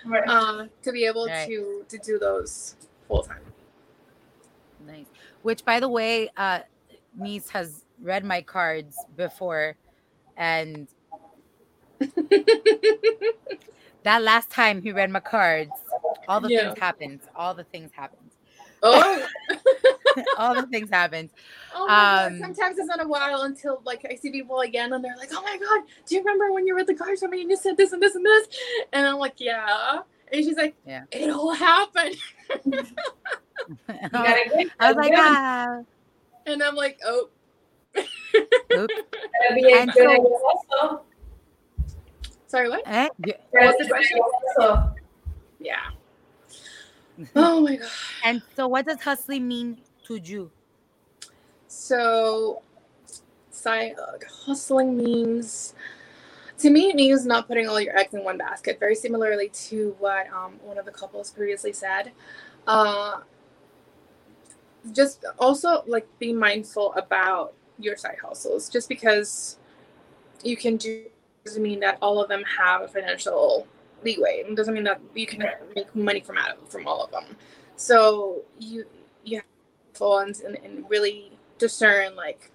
Right. 0.05 0.23
uh, 0.29 0.67
to 0.83 0.93
be 0.93 1.07
able 1.07 1.27
Right. 1.27 1.47
to 1.49 1.85
to 1.89 1.99
do 1.99 2.19
those 2.19 2.77
full 3.09 3.23
time. 3.23 3.41
Nice. 4.87 5.07
Which, 5.43 5.65
by 5.65 5.81
the 5.81 5.89
way, 5.89 6.29
uh, 6.37 6.61
niece 7.17 7.49
has 7.51 7.85
read 8.01 8.25
my 8.25 8.43
cards 8.43 8.97
before, 9.17 9.77
and 10.37 10.89
that 14.05 14.23
last 14.23 14.51
time 14.51 14.83
he 14.83 14.93
read 14.93 15.11
my 15.11 15.21
cards, 15.21 15.71
all 16.29 16.41
the 16.41 16.49
Yeah. 16.49 16.69
things 16.69 16.79
happened. 16.79 17.21
All 17.37 17.55
the 17.55 17.65
things 17.65 17.91
happened. 17.93 18.19
Oh, 18.85 19.27
all 20.39 20.55
the 20.57 20.67
things 20.67 20.91
happened. 20.91 21.31
oh 21.75 21.87
my 21.87 21.95
God. 21.95 22.33
Um, 22.33 22.39
Sometimes 22.41 22.79
it's 22.79 22.89
not 22.89 23.05
a 23.05 23.07
while 23.07 23.43
until 23.43 23.81
like 23.85 24.05
I 24.11 24.17
see 24.17 24.31
people 24.33 24.61
again 24.61 24.93
and 24.93 25.05
they're 25.05 25.17
like, 25.17 25.29
"Oh 25.33 25.43
my 25.43 25.57
God, 25.57 25.83
do 26.07 26.15
you 26.17 26.21
remember 26.21 26.53
when 26.53 26.67
you 26.67 26.75
read 26.75 26.89
the 26.89 26.95
cards 26.95 27.21
for 27.21 27.29
me 27.29 27.43
and 27.43 27.51
you 27.51 27.57
said 27.57 27.77
this 27.77 27.93
and 27.93 28.03
this 28.03 28.17
and 28.17 28.25
this?" 28.27 28.49
And 28.93 29.07
I'm 29.07 29.19
like, 29.19 29.35
"Yeah." 29.39 30.01
And 30.33 30.45
she's 30.45 30.57
like, 30.57 30.75
Yeah. 30.87 31.05
"It 31.13 31.31
all 31.31 31.53
happened." 31.55 32.17
You 33.89 34.09
gotta 34.11 34.49
get, 34.49 34.67
I 34.81 34.89
was 34.93 34.97
like, 34.97 35.13
gotta 35.13 35.39
ah. 35.39 35.83
And 36.47 36.63
I'm 36.65 36.75
like, 36.75 36.99
"Oh." 37.05 37.29
Oops. 37.97 38.09
be 39.55 39.73
a 39.73 39.77
and 39.79 39.93
good 39.93 40.03
so- 40.03 40.11
idea 40.11 40.25
also. 40.25 41.03
Sorry, 42.53 42.69
what? 42.69 42.83
Eh? 42.85 43.09
Yeah. 43.25 43.35
Gotta 43.55 43.79
be 43.79 43.89
good 43.89 44.21
also. 44.59 44.95
Yeah. 45.59 45.89
Oh 47.35 47.63
my 47.63 47.77
god. 47.77 47.89
And 48.25 48.43
so, 48.55 48.69
what 48.69 48.85
does 48.85 49.01
hustling 49.01 49.49
mean 49.49 49.79
to 50.05 50.17
you? 50.17 50.51
So, 51.69 52.61
side 53.51 53.95
uh, 53.99 54.19
hustling 54.45 54.99
means 54.99 55.75
to 56.59 56.69
me 56.69 56.91
it 56.91 56.97
means 56.97 57.25
not 57.25 57.49
putting 57.49 57.69
all 57.69 57.81
your 57.81 57.97
eggs 57.99 58.13
in 58.13 58.23
one 58.23 58.37
basket. 58.37 58.79
Very 58.79 58.97
similarly 58.97 59.49
to 59.71 59.97
what 59.99 60.27
um, 60.31 60.59
one 60.63 60.77
of 60.77 60.85
the 60.85 60.91
couples 60.91 61.31
previously 61.31 61.73
said. 61.73 62.13
Uh, 62.67 63.21
just 64.93 65.25
also 65.39 65.85
like 65.87 66.07
be 66.19 66.35
mindful 66.35 66.93
about 66.95 67.55
your 67.79 67.97
side 67.97 68.19
hustles. 68.23 68.69
Just 68.69 68.91
because 68.91 69.57
you 70.45 70.57
can 70.57 70.77
do 70.77 71.07
doesn't 71.45 71.63
mean 71.63 71.81
that 71.81 71.99
all 72.01 72.23
of 72.23 72.29
them 72.29 72.43
have 72.45 72.83
a 72.83 72.89
financial 72.89 73.67
leeway. 74.05 74.45
It 74.47 74.55
doesn't 74.57 74.75
mean 74.75 74.85
that 74.85 75.01
you 75.15 75.27
can 75.27 75.45
make 75.75 75.95
money 75.95 76.21
from 76.21 76.39
out 76.39 76.51
of, 76.57 76.69
from 76.69 76.87
all 76.87 77.05
of 77.05 77.11
them. 77.11 77.25
So 77.77 78.43
you 78.59 78.85
you 79.25 79.37
have 79.37 79.45
funds 79.95 80.41
and, 80.41 80.57
and 80.65 80.89
really 80.89 81.33
discern 81.59 82.17
like 82.17 82.51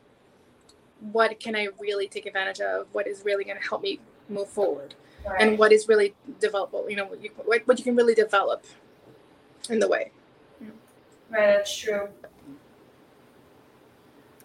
what 1.11 1.39
can 1.39 1.55
I 1.55 1.67
really 1.79 2.07
take 2.07 2.25
advantage 2.25 2.59
of, 2.61 2.88
what 2.91 3.07
is 3.07 3.23
really 3.23 3.43
going 3.43 3.57
to 3.57 3.67
help 3.67 3.81
me 3.83 3.99
move 4.29 4.49
forward, 4.49 4.95
Right. 5.25 5.41
and 5.41 5.59
what 5.59 5.71
is 5.71 5.88
really 5.88 6.15
developable. 6.39 6.89
You 6.89 6.95
know, 6.97 7.05
what 7.05 7.21
you, 7.21 7.29
what 7.65 7.77
you 7.77 7.83
can 7.83 7.95
really 7.95 8.15
develop 8.15 8.63
in 9.69 9.79
the 9.79 9.88
way. 9.88 10.11
Right, 11.29 11.47
that's 11.57 11.75
true. 11.75 12.07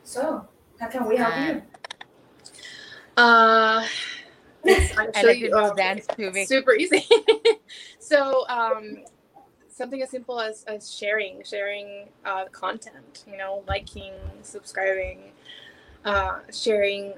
So, 0.04 0.46
how 0.80 0.88
can 0.88 1.06
we 1.08 1.16
help 1.16 1.34
you? 1.36 1.62
Uh, 3.16 3.86
it's 4.64 4.92
I 4.96 5.06
like 5.06 5.16
actually 5.16 5.38
your 5.40 5.50
little 5.50 5.70
uh, 5.70 5.74
dance 5.74 6.06
super 6.46 6.74
easy. 6.74 7.06
so, 7.98 8.46
um, 8.48 8.98
something 9.68 10.02
as 10.02 10.10
simple 10.10 10.40
as, 10.40 10.64
as 10.64 10.94
sharing, 10.94 11.42
sharing 11.44 12.08
uh, 12.24 12.46
content. 12.52 13.24
You 13.30 13.36
know, 13.36 13.64
liking, 13.66 14.12
subscribing, 14.42 15.32
uh, 16.04 16.40
sharing 16.52 17.14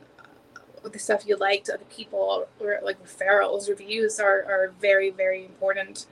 the 0.83 0.99
stuff 0.99 1.27
you 1.27 1.37
like 1.37 1.65
to 1.65 1.75
other 1.75 1.85
people, 1.91 2.47
or 2.61 2.79
like 2.83 3.03
referrals, 3.03 3.69
reviews 3.69 4.21
are, 4.21 4.45
are 4.45 4.73
very 4.81 5.11
very 5.11 5.45
important. 5.45 6.07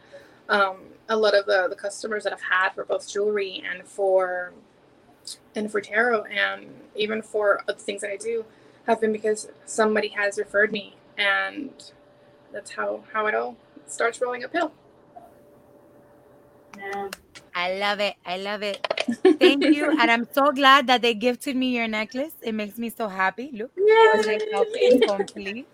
Um, 0.49 0.79
a 1.09 1.17
lot 1.17 1.35
of 1.35 1.47
the, 1.47 1.69
the 1.69 1.77
customers 1.77 2.25
that 2.25 2.33
I've 2.33 2.43
had 2.43 2.71
for 2.71 2.85
both 2.85 3.09
jewelry 3.09 3.63
and 3.71 3.87
for 3.87 4.53
and 5.55 5.71
for 5.71 5.81
tarot 5.81 6.25
and 6.25 6.67
even 6.97 7.23
for 7.23 7.63
other 7.69 7.79
things 7.79 8.01
that 8.01 8.11
I 8.11 8.17
do 8.17 8.45
have 8.87 9.01
been 9.01 9.13
because 9.13 9.49
somebody 9.65 10.09
has 10.09 10.39
referred 10.39 10.73
me 10.73 10.97
and 11.19 11.93
that's 12.53 12.71
how 12.71 13.03
how 13.13 13.27
it 13.27 13.35
all 13.35 13.57
starts 13.87 14.21
rolling 14.21 14.45
uphill. 14.45 14.73
Yeah. 16.77 17.09
I 17.55 17.75
love 17.79 18.01
it. 18.01 18.15
I 18.25 18.39
love 18.39 18.63
it. 18.63 18.87
Thank 19.39 19.69
you. 19.69 19.91
And 20.01 20.11
I'm 20.11 20.27
so 20.33 20.53
glad 20.53 20.87
that 20.87 21.03
they 21.03 21.15
gifted 21.15 21.55
me 21.57 21.75
your 21.77 21.87
necklace. 21.89 22.33
It 22.43 22.55
makes 22.55 22.79
me 22.79 22.89
so 22.89 23.09
happy. 23.09 23.51
Look, 23.53 23.71
Yeah. 23.77 24.23
complete. 25.07 25.67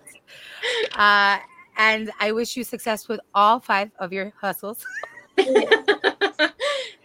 Uh, 0.96 1.38
and 1.76 2.10
I 2.18 2.32
wish 2.32 2.56
you 2.56 2.64
success 2.64 3.06
with 3.08 3.20
all 3.34 3.60
five 3.60 3.90
of 4.00 4.12
your 4.12 4.32
hustles. 4.40 4.84
thank 5.36 5.54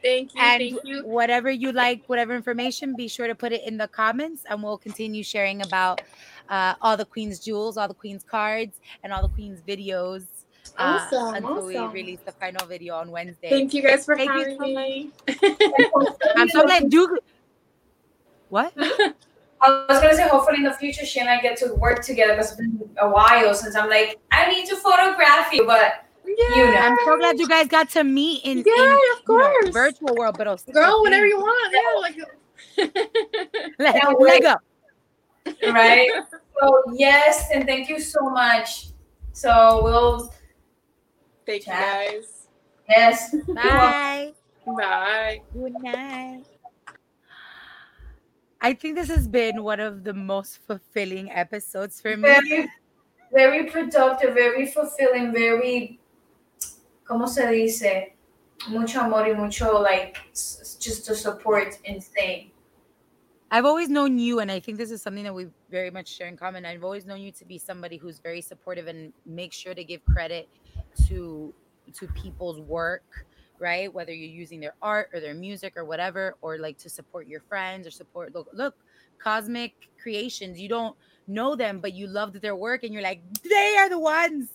you, 0.01 0.41
And 0.41 0.59
thank 0.59 0.79
you. 0.84 1.03
whatever 1.05 1.51
you 1.51 1.71
like, 1.71 2.03
whatever 2.07 2.36
information, 2.36 2.95
be 2.95 3.07
sure 3.07 3.27
to 3.27 3.36
put 3.36 3.51
it 3.51 3.61
in 3.67 3.77
the 3.77 3.88
comments 3.88 4.43
and 4.49 4.63
we'll 4.63 4.79
continue 4.79 5.23
sharing 5.23 5.61
about 5.61 6.01
uh, 6.49 6.75
all 6.81 6.97
the 6.97 7.05
Queen's 7.05 7.39
jewels, 7.39 7.77
all 7.77 7.87
the 7.87 7.93
Queen's 7.93 8.23
cards, 8.23 8.79
and 9.03 9.11
all 9.13 9.21
the 9.21 9.29
Queen's 9.29 9.61
videos. 9.61 10.25
uh, 10.77 10.99
Awesome, 10.99 11.35
until 11.35 11.65
we 11.67 11.77
awesome. 11.77 11.91
release 11.93 12.19
the 12.25 12.31
final 12.33 12.65
video 12.67 12.95
on 12.95 13.11
Wednesday. 13.11 13.49
Thank 13.49 13.73
you 13.73 13.81
guys 13.83 14.05
for 14.05 14.15
Thank 14.15 14.31
you 14.33 14.39
having 14.39 14.57
so 14.57 14.73
much. 14.73 14.87
me. 14.87 15.11
I'm 16.35 16.49
so 16.49 16.63
glad. 16.63 16.89
Do 16.89 17.17
what? 18.49 18.74
I 19.65 19.86
was 19.87 20.01
gonna 20.01 20.13
say, 20.15 20.28
hopefully 20.28 20.57
in 20.57 20.63
the 20.63 20.74
future, 20.74 21.05
she 21.05 21.20
and 21.21 21.29
I 21.29 21.39
get 21.41 21.57
to 21.57 21.74
work 21.75 22.03
together 22.03 22.33
because 22.33 22.51
it's 22.51 22.59
been 22.59 22.89
a 22.99 23.09
while 23.09 23.53
since 23.53 23.75
I'm 23.75 23.89
like, 23.89 24.20
I 24.32 24.49
need 24.49 24.65
to 24.67 24.75
photograph 24.75 25.53
you, 25.53 25.65
but 25.65 26.05
yeah, 26.25 26.55
You 26.55 26.65
know. 26.71 26.78
I'm 26.78 26.97
so 27.05 27.17
glad 27.17 27.39
you 27.39 27.47
guys 27.47 27.67
got 27.67 27.89
to 27.91 28.03
meet 28.03 28.43
in, 28.43 28.59
in 28.59 28.63
Yeah, 28.65 28.74
of 28.74 28.99
you 29.29 29.37
know, 29.37 29.51
course. 29.61 29.70
virtual 29.70 30.15
world, 30.17 30.36
but 30.37 30.47
also 30.47 30.71
girl, 30.71 31.01
whenever 31.03 31.25
you 31.25 31.37
want. 31.37 31.74
Yeah, 31.74 31.99
like 31.99 32.17
Let, 33.79 34.01
Can't 34.01 34.20
let 34.20 34.41
go. 34.41 34.55
Right? 35.63 36.09
so 36.61 36.83
yes, 36.93 37.49
and 37.53 37.65
thank 37.65 37.89
you 37.89 37.99
so 37.99 38.29
much. 38.29 38.87
So 39.33 39.82
we'll 39.83 40.33
thank 41.45 41.65
you 41.67 41.74
guys. 41.74 42.47
yes. 42.89 43.36
Bye. 43.53 44.33
Bye. 44.65 45.41
Good 45.53 45.74
night. 45.82 46.43
I 48.61 48.74
think 48.74 48.95
this 48.95 49.09
has 49.09 49.28
been 49.28 49.61
one 49.63 49.82
of 49.82 50.05
the 50.05 50.13
most 50.13 50.59
fulfilling 50.65 51.29
episodes 51.29 51.99
for 51.99 52.15
me. 52.15 52.21
Very, 52.29 52.71
very 53.33 53.63
productive, 53.70 54.33
very 54.33 54.65
fulfilling, 54.67 55.33
very, 55.33 55.99
¿cómo 57.05 57.28
se 57.28 57.45
dice? 57.51 58.13
Mucho 58.70 59.01
amor 59.01 59.28
y 59.28 59.33
mucho 59.33 59.78
like 59.82 60.17
s- 60.32 60.59
s- 60.61 60.75
just 60.79 61.05
the 61.07 61.13
support 61.15 61.78
insane. 61.83 62.51
I've 63.54 63.66
always 63.66 63.88
known 63.88 64.17
you, 64.17 64.39
and 64.39 64.51
I 64.51 64.59
think 64.59 64.80
this 64.80 64.89
is 64.89 65.00
something 65.00 65.24
that 65.25 65.36
we 65.36 65.46
very 65.70 65.92
much 65.92 66.08
share 66.08 66.28
in 66.28 66.36
common. 66.36 66.66
I've 66.66 66.84
always 66.84 67.05
known 67.05 67.21
you 67.21 67.32
to 67.34 67.46
be 67.46 67.59
somebody 67.59 67.97
who's 67.97 68.17
very 68.17 68.42
supportive 68.42 68.88
and 68.88 69.13
make 69.28 69.54
sure 69.54 69.75
to 69.75 69.84
give 69.84 70.04
credit 70.05 70.50
to 71.05 71.54
to 71.93 72.08
people's 72.08 72.59
work, 72.62 73.28
right? 73.59 73.93
Whether 73.93 74.12
you're 74.12 74.28
using 74.28 74.59
their 74.59 74.74
art 74.82 75.12
or 75.13 75.20
their 75.20 75.36
music 75.36 75.74
or 75.78 75.86
whatever, 75.86 76.36
or 76.42 76.58
like 76.58 76.80
to 76.80 76.89
support 76.89 77.28
your 77.28 77.42
friends 77.42 77.86
or 77.86 77.92
support 77.92 78.34
look 78.34 78.50
look, 78.54 78.75
cosmic 79.20 79.74
creations. 80.01 80.59
You 80.59 80.67
don't 80.67 80.96
know 81.28 81.55
them, 81.55 81.80
but 81.80 81.93
you 81.93 82.08
loved 82.08 82.42
their 82.42 82.55
work 82.55 82.82
and 82.82 82.92
you're 82.92 83.04
like, 83.04 83.21
they 83.43 83.75
are 83.78 83.88
the 83.88 84.00
ones. 84.00 84.50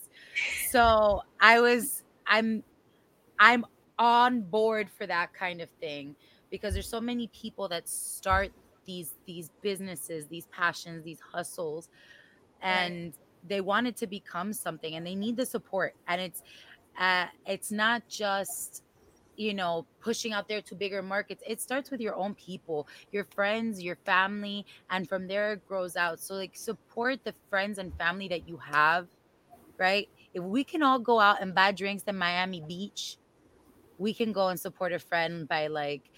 So 0.71 1.23
I 1.41 1.61
was 1.61 2.03
I'm 2.27 2.65
I'm 3.39 3.65
on 3.97 4.41
board 4.41 4.91
for 4.91 5.07
that 5.07 5.33
kind 5.35 5.61
of 5.61 5.71
thing 5.81 6.17
because 6.51 6.75
there's 6.75 6.89
so 6.89 7.01
many 7.01 7.29
people 7.29 7.69
that 7.69 7.89
start 7.89 8.51
these 8.89 9.17
these 9.27 9.51
businesses, 9.63 10.29
these 10.29 10.47
passions, 10.49 11.05
these 11.05 11.21
hustles, 11.21 11.91
and 12.63 13.15
they 13.45 13.61
want 13.61 13.87
it 13.89 13.97
to 13.99 14.07
become 14.09 14.53
something, 14.55 14.97
and 14.97 15.07
they 15.07 15.17
need 15.17 15.37
the 15.37 15.47
support. 15.47 15.97
And 16.09 16.21
it's 16.23 16.43
uh, 16.99 17.27
it's 17.47 17.73
not 17.73 18.09
just 18.09 18.85
you 19.37 19.55
know 19.55 19.87
pushing 20.01 20.33
out 20.33 20.49
there 20.49 20.63
to 20.63 20.77
bigger 20.77 21.03
markets. 21.03 21.43
It 21.47 21.61
starts 21.61 21.91
with 21.91 22.01
your 22.01 22.17
own 22.17 22.35
people 22.35 22.89
your 23.13 23.25
friends 23.25 23.83
your 23.83 23.97
family 23.97 24.67
and 24.91 25.09
from 25.09 25.29
there 25.29 25.55
it 25.55 25.67
grows 25.67 25.97
out. 25.97 26.21
So 26.21 26.35
like 26.35 26.57
support 26.57 27.25
the 27.25 27.35
friends 27.51 27.79
and 27.79 27.97
family 27.97 28.29
that 28.29 28.49
you 28.49 28.59
have 28.59 29.09
right? 29.79 30.09
If 30.35 30.45
we 30.45 30.65
can 30.65 30.83
all 30.83 30.99
go 31.01 31.21
out 31.21 31.43
and 31.43 31.55
buy 31.55 31.73
drinks 31.73 32.05
in 32.05 32.17
miami 32.17 32.61
beach 32.61 33.19
we 33.99 34.15
can 34.15 34.33
go 34.33 34.49
and 34.49 34.61
support 34.61 34.93
a 34.93 34.99
friend 34.99 35.49
by 35.49 35.69
like 35.69 36.11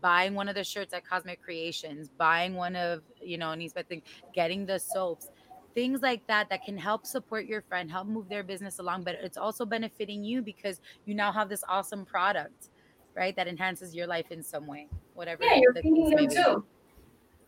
buying 0.00 0.34
one 0.34 0.48
of 0.48 0.54
the 0.54 0.64
shirts 0.64 0.92
at 0.94 1.06
cosmic 1.06 1.42
creations 1.42 2.08
buying 2.08 2.54
one 2.54 2.76
of 2.76 3.02
you 3.20 3.38
know 3.38 3.52
and 3.52 3.72
thing 3.88 4.02
getting 4.34 4.66
the 4.66 4.78
soaps 4.78 5.30
things 5.78 6.02
like 6.02 6.26
that 6.26 6.48
that 6.50 6.64
can 6.64 6.76
help 6.76 7.06
support 7.06 7.46
your 7.46 7.62
friend, 7.62 7.88
help 7.88 8.08
move 8.08 8.28
their 8.28 8.42
business 8.42 8.80
along, 8.80 9.04
but 9.04 9.14
it's 9.22 9.36
also 9.36 9.64
benefiting 9.64 10.24
you 10.24 10.42
because 10.42 10.80
you 11.04 11.14
now 11.14 11.30
have 11.30 11.48
this 11.48 11.62
awesome 11.68 12.04
product, 12.04 12.70
right? 13.14 13.36
That 13.36 13.46
enhances 13.46 13.94
your 13.94 14.08
life 14.08 14.32
in 14.32 14.42
some 14.42 14.66
way, 14.66 14.88
whatever. 15.14 15.44
Yeah, 15.44 15.60
you're 15.60 15.74
feeding 15.74 16.10
them 16.10 16.28
too. 16.28 16.64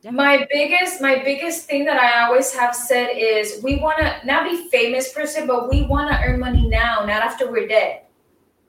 Yeah. 0.02 0.12
My 0.12 0.47
biggest, 0.48 1.02
my 1.02 1.24
biggest 1.24 1.66
thing 1.66 1.85
that 1.86 1.98
I 1.98 2.24
always 2.24 2.55
have 2.55 2.72
said 2.72 3.09
is 3.16 3.62
we 3.64 3.81
want 3.81 3.98
to 3.98 4.20
not 4.24 4.48
be 4.48 4.68
famous 4.70 5.12
per 5.12 5.27
se, 5.27 5.48
but 5.48 5.68
we 5.68 5.82
want 5.82 6.12
to 6.12 6.18
earn 6.22 6.39
money 6.39 6.68
now, 6.68 7.01
not 7.01 7.22
after 7.22 7.51
we're 7.51 7.66
dead. 7.66 8.02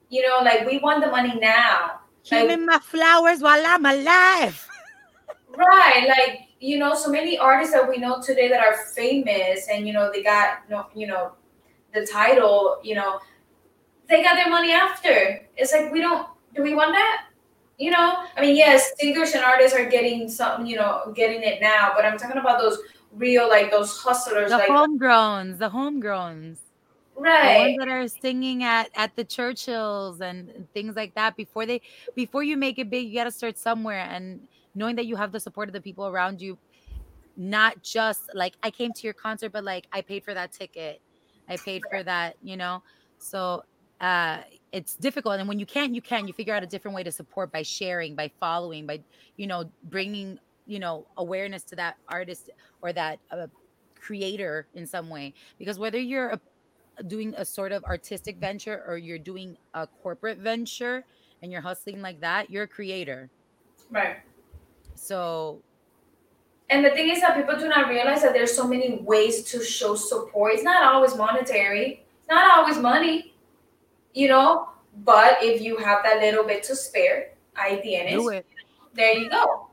You 0.10 0.28
know, 0.28 0.40
like 0.44 0.66
we 0.66 0.80
want 0.80 1.06
the 1.06 1.12
money 1.12 1.40
now. 1.40 2.01
Give 2.24 2.48
like, 2.48 2.60
me 2.60 2.66
my 2.66 2.80
flowers 2.80 3.42
while 3.42 3.64
I'm 3.66 3.86
alive. 3.86 4.68
right, 5.56 6.06
like 6.08 6.48
you 6.60 6.78
know, 6.78 6.94
so 6.94 7.10
many 7.10 7.38
artists 7.38 7.74
that 7.74 7.88
we 7.88 7.98
know 7.98 8.22
today 8.22 8.48
that 8.50 8.60
are 8.60 8.78
famous 8.94 9.68
and 9.72 9.88
you 9.88 9.94
know 9.94 10.12
they 10.12 10.24
got 10.24 10.60
you 10.96 11.08
know 11.08 11.34
the 11.94 12.06
title, 12.06 12.80
you 12.84 12.96
know, 12.96 13.20
they 14.08 14.24
got 14.24 14.36
their 14.36 14.50
money 14.50 14.72
after. 14.72 15.42
It's 15.58 15.74
like 15.74 15.92
we 15.92 16.02
don't 16.02 16.28
do 16.56 16.64
we 16.64 16.74
want 16.74 16.94
that? 16.94 17.28
You 17.78 17.90
know, 17.90 18.26
I 18.38 18.42
mean, 18.42 18.56
yes, 18.56 18.92
singers 19.00 19.34
and 19.34 19.44
artists 19.44 19.76
are 19.76 19.90
getting 19.90 20.30
something, 20.30 20.68
you 20.68 20.76
know, 20.76 21.12
getting 21.16 21.42
it 21.42 21.62
now, 21.62 21.94
but 21.96 22.06
I'm 22.06 22.18
talking 22.18 22.38
about 22.38 22.60
those 22.60 22.78
real, 23.12 23.50
like 23.50 23.72
those 23.72 23.98
hustlers, 23.98 24.52
the 24.52 24.58
like 24.58 24.70
homegrowns, 24.70 25.58
the 25.58 25.70
homegrowns, 25.70 26.58
right? 27.22 27.54
The 27.54 27.60
ones 27.60 27.78
that 27.80 27.88
are 27.88 28.08
singing 28.08 28.64
at 28.64 28.90
at 28.96 29.16
the 29.16 29.24
Churchills 29.24 30.22
and 30.22 30.68
things 30.74 30.96
like 30.96 31.16
that. 31.16 31.36
Before 31.36 31.66
they, 31.66 31.82
before 32.16 32.44
you 32.44 32.58
make 32.58 32.80
it 32.80 32.90
big, 32.90 33.08
you 33.08 33.16
got 33.16 33.26
to 33.26 33.32
start 33.32 33.58
somewhere, 33.58 34.08
and 34.10 34.42
knowing 34.76 34.96
that 34.96 35.06
you 35.06 35.16
have 35.16 35.32
the 35.32 35.40
support 35.40 35.70
of 35.70 35.74
the 35.74 35.82
people 35.82 36.08
around 36.08 36.42
you 36.42 36.58
not 37.38 37.82
just 37.82 38.30
like 38.34 38.54
i 38.62 38.70
came 38.70 38.92
to 38.92 39.04
your 39.04 39.14
concert 39.14 39.52
but 39.52 39.64
like 39.64 39.88
i 39.92 40.02
paid 40.02 40.24
for 40.24 40.34
that 40.34 40.52
ticket 40.52 41.02
i 41.50 41.56
paid 41.58 41.82
for 41.90 42.04
that 42.04 42.36
you 42.44 42.58
know 42.58 42.84
so 43.18 43.64
uh 44.02 44.40
it's 44.72 44.96
difficult 44.96 45.40
and 45.40 45.48
when 45.48 45.60
you 45.60 45.66
can't 45.66 45.96
you 45.96 46.02
can 46.02 46.28
you 46.28 46.34
figure 46.34 46.54
out 46.54 46.64
a 46.64 46.68
different 46.68 46.96
way 46.96 47.04
to 47.04 47.12
support 47.12 47.52
by 47.52 47.62
sharing 47.62 48.16
by 48.16 48.30
following 48.40 48.86
by 48.86 49.00
you 49.38 49.48
know 49.48 49.70
bringing 49.86 50.38
you 50.66 50.80
know 50.80 51.06
awareness 51.18 51.64
to 51.64 51.76
that 51.76 51.96
artist 52.08 52.50
or 52.82 52.92
that 52.92 53.20
uh, 53.32 53.48
creator 54.00 54.68
in 54.74 54.86
some 54.86 55.10
way 55.10 55.34
because 55.58 55.80
whether 55.80 56.00
you're 56.00 56.30
a, 56.30 56.40
doing 57.08 57.34
a 57.38 57.46
sort 57.46 57.72
of 57.72 57.84
artistic 57.86 58.38
venture 58.38 58.84
or 58.88 58.98
you're 58.98 59.20
doing 59.20 59.58
a 59.74 59.88
corporate 59.88 60.38
venture 60.38 61.04
and 61.42 61.52
you're 61.52 61.62
hustling 61.62 62.02
like 62.02 62.20
that 62.22 62.50
you're 62.50 62.64
a 62.64 62.68
creator 62.68 63.30
right 63.90 64.18
so 64.96 65.62
and 66.72 66.86
the 66.86 66.90
thing 66.92 67.10
is 67.10 67.20
that 67.20 67.36
people 67.36 67.60
do 67.60 67.68
not 67.68 67.90
realize 67.90 68.22
that 68.22 68.32
there's 68.32 68.56
so 68.56 68.66
many 68.66 69.00
ways 69.00 69.44
to 69.52 69.62
show 69.62 69.94
support. 69.94 70.54
It's 70.54 70.64
not 70.64 70.84
always 70.84 71.18
monetary. 71.18 72.06
It's 72.20 72.30
not 72.30 72.58
always 72.58 72.78
money. 72.78 73.34
You 74.14 74.30
know, 74.30 74.70
but 75.04 75.38
if 75.42 75.62
you 75.62 75.78
have 75.78 76.00
that 76.04 76.22
little 76.22 76.46
bit 76.46 76.64
to 76.64 76.76
spare, 76.76 77.34
tienes. 77.58 78.44
There 78.94 79.18
you 79.18 79.30
go. 79.30 79.68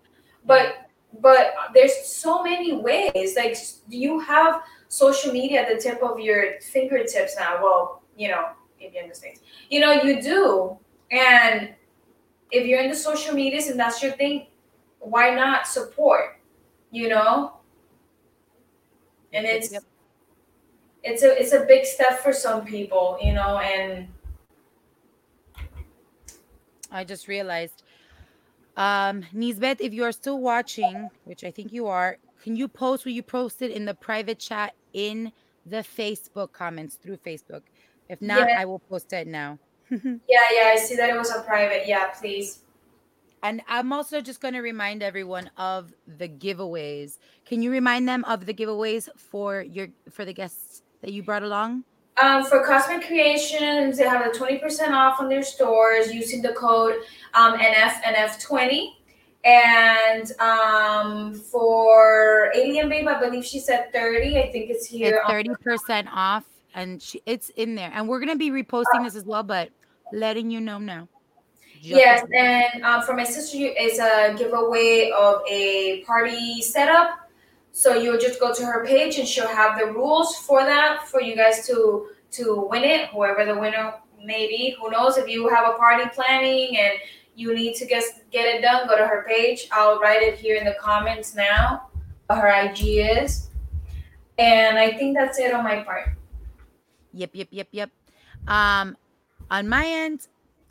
But 0.45 0.91
but 1.21 1.55
there's 1.73 2.05
so 2.05 2.43
many 2.43 2.73
ways. 2.73 3.37
Like 3.37 3.57
you 3.89 4.19
have 4.19 4.63
social 4.89 5.33
media 5.33 5.63
at 5.63 5.75
the 5.75 5.81
tip 5.81 6.03
of 6.03 6.19
your 6.19 6.61
fingertips 6.61 7.37
now. 7.39 7.63
Well, 7.63 8.03
you 8.17 8.29
know, 8.29 8.49
if 8.81 8.93
you're 8.93 9.03
in 9.03 9.09
the 9.09 9.15
States. 9.15 9.41
You 9.71 9.81
know, 9.81 9.93
you 9.93 10.21
do. 10.23 10.77
And 11.11 11.75
if 12.51 12.67
you're 12.67 12.81
in 12.81 12.91
the 12.91 12.97
social 12.97 13.35
medias 13.35 13.69
and 13.69 13.79
that's 13.79 14.03
your 14.03 14.13
thing, 14.13 14.47
why 15.01 15.35
not 15.35 15.67
support? 15.67 16.41
You 16.91 17.09
know? 17.09 17.53
And 19.33 19.45
it's 19.45 19.73
yep. 19.73 19.83
it's 21.03 21.23
a 21.23 21.39
it's 21.39 21.53
a 21.53 21.65
big 21.67 21.85
step 21.85 22.21
for 22.23 22.33
some 22.33 22.65
people, 22.65 23.19
you 23.23 23.35
know, 23.35 23.59
and 23.59 24.09
I 26.91 27.05
just 27.05 27.29
realized 27.29 27.83
um 28.79 29.27
Nisbet, 29.35 29.83
if 29.83 29.93
you 29.93 30.05
are 30.05 30.13
still 30.13 30.41
watching, 30.41 31.11
which 31.25 31.45
I 31.45 31.51
think 31.51 31.75
you 31.75 31.89
are, 31.89 32.17
can 32.49 32.57
you 32.57 32.67
post 32.67 33.05
what 33.05 33.13
you 33.13 33.23
posted 33.23 33.71
in 33.71 33.85
the 33.85 33.93
private 33.93 34.39
chat 34.39 34.73
in 34.95 35.31
the 35.67 35.85
Facebook 35.99 36.51
comments 36.51 36.95
through 36.95 37.19
Facebook? 37.19 37.61
If 38.09 38.23
not, 38.23 38.49
yeah. 38.49 38.59
I 38.59 38.65
will 38.65 38.79
post 38.79 39.13
it 39.13 39.27
now. 39.27 39.59
yeah, 39.91 39.99
yeah, 40.27 40.73
I 40.73 40.77
see 40.83 40.97
that 40.97 41.11
it 41.11 41.19
was 41.19 41.31
a 41.31 41.43
private. 41.43 41.87
Yeah, 41.87 42.07
please. 42.07 42.61
And 43.43 43.61
I'm 43.69 43.93
also 43.93 44.23
just 44.23 44.41
going 44.41 44.55
to 44.55 44.61
remind 44.61 45.03
everyone 45.03 45.51
of 45.59 45.93
the 46.17 46.27
giveaways. 46.27 47.19
Can 47.45 47.61
you 47.61 47.71
remind 47.71 48.09
them 48.09 48.25
of 48.25 48.47
the 48.47 48.55
giveaways 48.55 49.11
for 49.15 49.61
your 49.61 49.89
for 50.11 50.25
the 50.25 50.33
guests 50.33 50.81
that 51.03 51.13
you 51.13 51.23
brought 51.23 51.43
along? 51.43 51.85
Um, 52.17 52.47
for 52.47 52.65
Cosmic 52.65 53.07
Creations, 53.07 53.99
they 53.99 54.09
have 54.09 54.25
a 54.25 54.31
20% 54.31 54.91
off 54.93 55.21
on 55.21 55.29
their 55.29 55.43
stores 55.43 56.15
using 56.15 56.41
the 56.41 56.55
code 56.55 56.95
um, 57.35 57.59
NFNF20. 57.59 58.95
And 59.45 60.33
um, 60.41 61.35
for 61.35 62.53
Alien 62.55 62.89
Babe, 62.89 63.07
I 63.07 63.21
believe 63.21 63.45
she 63.45 63.61
said 63.61 63.93
30. 63.93 64.39
I 64.39 64.51
think 64.51 64.71
it's 64.71 64.87
here. 64.87 65.23
It's 65.29 65.65
30% 65.67 66.09
off, 66.13 66.45
and 66.75 67.01
she, 67.01 67.23
it's 67.25 67.51
in 67.51 67.75
there. 67.75 67.91
And 67.95 68.09
we're 68.09 68.19
going 68.19 68.31
to 68.31 68.37
be 68.37 68.51
reposting 68.51 69.05
this 69.05 69.15
as 69.15 69.25
well, 69.25 69.43
but 69.43 69.71
letting 70.13 70.51
you 70.51 70.61
know 70.61 70.79
now. 70.79 71.09
Yes, 71.81 72.27
and 72.35 72.83
um, 72.83 73.03
for 73.03 73.15
my 73.15 73.25
sister, 73.25 73.57
it's 73.61 73.99
a 73.99 74.35
giveaway 74.37 75.13
of 75.17 75.43
a 75.49 76.03
party 76.05 76.61
setup. 76.61 77.31
So 77.71 77.95
you'll 77.95 78.19
just 78.19 78.41
go 78.41 78.53
to 78.53 78.67
her 78.67 78.85
page, 78.85 79.19
and 79.19 79.29
she'll 79.29 79.47
have 79.47 79.79
the 79.79 79.87
rules 79.87 80.37
for 80.37 80.65
that 80.65 81.07
for 81.07 81.23
you 81.23 81.37
guys 81.37 81.67
to 81.69 82.09
to 82.33 82.67
win 82.69 82.83
it. 82.83 83.09
Whoever 83.11 83.45
the 83.45 83.59
winner 83.59 83.95
may 84.25 84.49
be, 84.49 84.77
who 84.81 84.91
knows? 84.91 85.17
If 85.17 85.29
you 85.29 85.49
have 85.49 85.73
a 85.73 85.79
party 85.79 86.09
planning 86.13 86.77
and 86.77 86.99
you 87.39 87.55
need 87.55 87.75
to 87.77 87.87
get 87.87 88.03
get 88.33 88.47
it 88.47 88.63
done, 88.63 88.89
go 88.89 88.99
to 88.99 89.07
her 89.07 89.25
page. 89.29 89.69
I'll 89.71 90.01
write 90.01 90.23
it 90.23 90.37
here 90.37 90.57
in 90.57 90.65
the 90.65 90.75
comments 90.81 91.37
now. 91.37 91.89
Her 92.29 92.49
IG 92.49 92.81
is, 93.23 93.49
and 94.39 94.77
I 94.77 94.93
think 94.99 95.17
that's 95.17 95.39
it 95.39 95.55
on 95.55 95.63
my 95.63 95.83
part. 95.83 96.11
Yep, 97.15 97.31
yep, 97.33 97.49
yep, 97.51 97.69
yep. 97.71 97.91
Um, 98.49 98.97
on 99.51 99.69
my 99.69 99.87
end, 99.87 100.27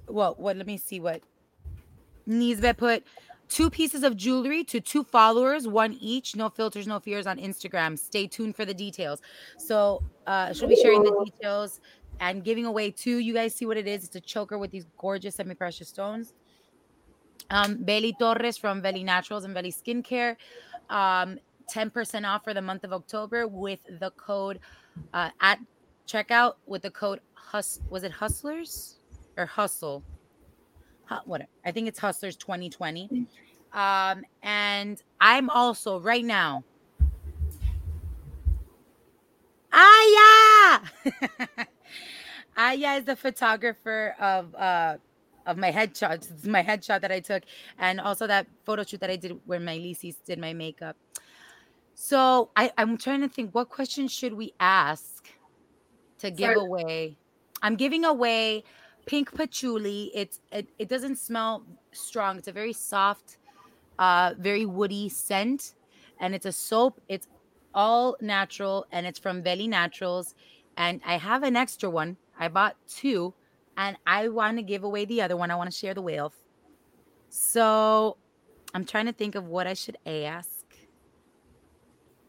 well, 0.07 0.35
what? 0.38 0.57
Let 0.57 0.68
me 0.68 0.77
see 0.77 0.99
what 0.99 1.22
Nisbet 2.26 2.77
put. 2.77 3.03
Two 3.48 3.69
pieces 3.69 4.03
of 4.03 4.18
jewelry 4.18 4.65
to 4.65 4.81
two 4.81 5.06
followers, 5.06 5.69
one 5.69 5.94
each. 6.02 6.35
No 6.35 6.49
filters, 6.49 6.85
no 6.85 6.99
fears 6.99 7.26
on 7.26 7.38
Instagram. 7.38 7.98
Stay 7.98 8.27
tuned 8.27 8.57
for 8.57 8.65
the 8.65 8.73
details. 8.73 9.22
So 9.57 10.03
uh, 10.27 10.52
she'll 10.52 10.68
be 10.68 10.76
sharing 10.76 11.02
the 11.02 11.23
details 11.23 11.80
and 12.19 12.44
giving 12.44 12.65
away 12.65 12.91
two. 12.91 13.19
You 13.19 13.34
guys 13.34 13.56
see 13.56 13.65
what 13.65 13.77
it 13.77 13.88
is? 13.88 14.03
It's 14.03 14.18
a 14.18 14.19
choker 14.19 14.57
with 14.57 14.72
these 14.72 14.85
gorgeous 14.98 15.35
semi-precious 15.35 15.88
stones. 15.88 16.34
Um, 17.49 17.78
Belly 17.84 18.14
Torres 18.19 18.57
from 18.57 18.82
Belly 18.82 19.03
Naturals 19.03 19.45
and 19.45 19.53
Belly 19.53 19.72
Skincare. 19.72 20.36
Um, 20.90 21.40
10% 21.74 22.26
off 22.28 22.44
for 22.44 22.53
the 22.53 22.61
month 22.61 22.84
of 22.84 22.94
October 22.94 23.48
with 23.48 23.80
the 23.99 24.11
code 24.11 24.60
uh, 25.14 25.30
at 25.41 25.60
checkout 26.07 26.53
with 26.65 26.82
the 26.82 26.91
code 26.91 27.19
Hus 27.34 27.80
was 27.90 28.03
it 28.03 28.11
Hustlers? 28.11 28.98
or 29.38 29.45
Hustle. 29.45 30.03
What 31.26 31.48
I 31.65 31.72
think 31.72 31.88
it's 31.88 31.99
Hustlers 31.99 32.36
2020. 32.36 33.28
Um, 33.72 34.24
and 34.44 35.02
I'm 35.22 35.49
also 35.49 35.99
right 35.99 36.26
now. 36.26 36.64
Aya! 39.72 40.80
Aya 42.57 42.98
is 42.98 43.06
the 43.06 43.15
photographer 43.15 44.15
of 44.19 44.53
uh 44.56 44.98
of 45.48 45.57
my 45.57 45.72
headshots. 45.72 46.30
It's 46.30 46.45
my 46.45 46.61
headshot 46.61 47.02
that 47.02 47.11
I 47.11 47.19
took, 47.19 47.44
and 47.80 47.99
also 47.99 48.28
that 48.28 48.45
photo 48.65 48.84
shoot 48.84 48.99
that 48.99 49.10
I 49.10 49.15
did 49.15 49.40
where 49.45 49.60
my 49.60 49.78
Lisi's 49.78 50.18
did 50.18 50.38
my 50.38 50.53
makeup. 50.53 50.95
So 51.95 52.52
I, 52.56 52.72
I'm 52.78 52.98
trying 52.98 53.22
to 53.22 53.30
think 53.30 53.56
what 53.56 53.69
questions 53.69 54.14
should 54.14 54.34
we 54.34 54.53
ask 54.60 55.28
to 56.19 56.30
give 56.30 56.53
Sorry. 56.53 56.60
away. 56.60 57.18
I'm 57.64 57.76
giving 57.76 58.06
away 58.06 58.64
pink 59.07 59.34
patchouli. 59.34 60.11
It's 60.14 60.40
it, 60.52 60.68
it 60.78 60.90
doesn't 60.90 61.15
smell 61.15 61.64
strong. 61.94 62.38
It's 62.38 62.48
a 62.48 62.52
very 62.52 62.74
soft, 62.74 63.38
uh, 63.98 64.36
very 64.38 64.68
woody 64.68 65.10
scent, 65.10 65.74
and 66.19 66.36
it's 66.36 66.45
a 66.45 66.52
soap. 66.52 67.02
It's 67.07 67.28
all 67.74 68.15
natural, 68.22 68.86
and 68.91 69.07
it's 69.07 69.18
from 69.18 69.41
Veli 69.41 69.68
Naturals. 69.68 70.36
And 70.78 71.02
I 71.03 71.18
have 71.18 71.41
an 71.41 71.56
extra 71.56 71.90
one. 71.90 72.18
I 72.40 72.48
bought 72.49 72.76
two, 72.88 73.34
and 73.77 73.95
I 74.07 74.27
want 74.27 74.57
to 74.57 74.63
give 74.63 74.83
away 74.83 75.05
the 75.05 75.21
other 75.21 75.37
one. 75.37 75.51
I 75.51 75.55
want 75.55 75.71
to 75.71 75.77
share 75.77 75.93
the 75.93 76.01
wealth. 76.01 76.35
So 77.29 78.17
I'm 78.73 78.83
trying 78.83 79.05
to 79.05 79.13
think 79.13 79.35
of 79.35 79.45
what 79.47 79.67
I 79.67 79.73
should 79.73 79.97
ask. 80.05 80.49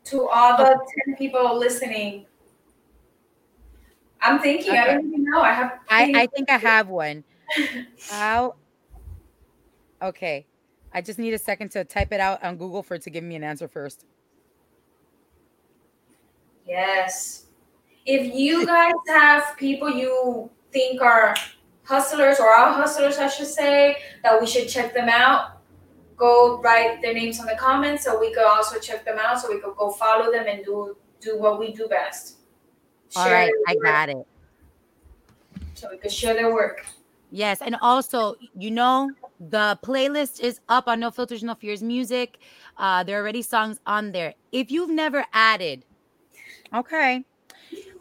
To 0.05 0.29
all 0.29 0.57
the 0.57 0.79
10 1.07 1.17
people 1.17 1.59
listening, 1.59 2.27
I'm 4.21 4.39
thinking, 4.41 4.73
I 4.73 4.87
don't 4.87 5.07
even 5.07 5.25
know. 5.25 5.41
I 5.41 5.53
have. 5.53 5.79
I, 5.89 6.13
I 6.15 6.27
think 6.27 6.51
I 6.51 6.57
have 6.59 6.89
one. 6.89 7.25
How? 8.11 8.55
Okay. 10.03 10.47
I 10.93 11.03
just 11.03 11.19
need 11.19 11.35
a 11.35 11.39
second 11.39 11.71
to 11.73 11.85
type 11.85 12.13
it 12.13 12.21
out 12.21 12.43
on 12.43 12.57
Google 12.57 12.83
for 12.83 12.95
it 12.95 13.03
to 13.03 13.11
give 13.11 13.23
me 13.23 13.37
an 13.37 13.45
answer 13.45 13.69
first. 13.69 14.07
Yes. 16.67 17.47
If 18.07 18.35
you 18.35 18.65
guys 18.67 18.95
have 19.09 19.57
people 19.59 19.91
you 19.91 20.51
think 20.79 21.03
are 21.03 21.35
hustlers 21.85 22.39
or 22.39 22.49
are 22.49 22.73
hustlers, 22.73 23.19
I 23.19 23.29
should 23.29 23.49
say, 23.49 23.97
that 24.23 24.41
we 24.41 24.47
should 24.47 24.69
check 24.69 24.95
them 24.95 25.09
out, 25.09 25.63
go 26.17 26.61
write 26.61 27.03
their 27.03 27.15
names 27.15 27.41
on 27.41 27.47
the 27.47 27.57
comments 27.57 28.05
so 28.05 28.19
we 28.21 28.33
could 28.33 28.47
also 28.47 28.79
check 28.79 29.05
them 29.05 29.19
out 29.19 29.41
so 29.41 29.53
we 29.53 29.61
could 29.61 29.75
go 29.77 29.91
follow 29.91 30.31
them 30.31 30.47
and 30.47 30.65
do 30.65 30.97
do 31.21 31.37
what 31.39 31.59
we 31.59 31.73
do 31.75 31.89
best. 31.89 32.37
All 33.17 33.25
Share 33.25 33.35
right, 33.35 33.53
their 33.67 33.77
I 33.87 33.91
got 33.91 34.09
it. 34.11 34.27
So 35.75 35.89
we 35.91 35.99
could 35.99 36.13
share 36.13 36.35
their 36.35 36.55
work. 36.55 36.87
Yes, 37.31 37.61
and 37.61 37.77
also, 37.83 38.37
you 38.57 38.71
know, 38.71 39.11
the 39.51 39.79
playlist 39.83 40.41
is 40.41 40.61
up 40.69 40.87
on 40.87 41.01
No 41.01 41.11
Filters, 41.11 41.43
No 41.43 41.55
Fears 41.55 41.83
Music. 41.83 42.39
Uh, 42.77 43.03
there 43.03 43.19
are 43.19 43.21
already 43.21 43.43
songs 43.43 43.81
on 43.85 44.13
there. 44.13 44.35
If 44.53 44.71
you've 44.71 44.91
never 44.91 45.25
added, 45.33 45.85
okay, 46.73 47.25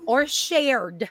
or 0.06 0.28
shared 0.28 1.10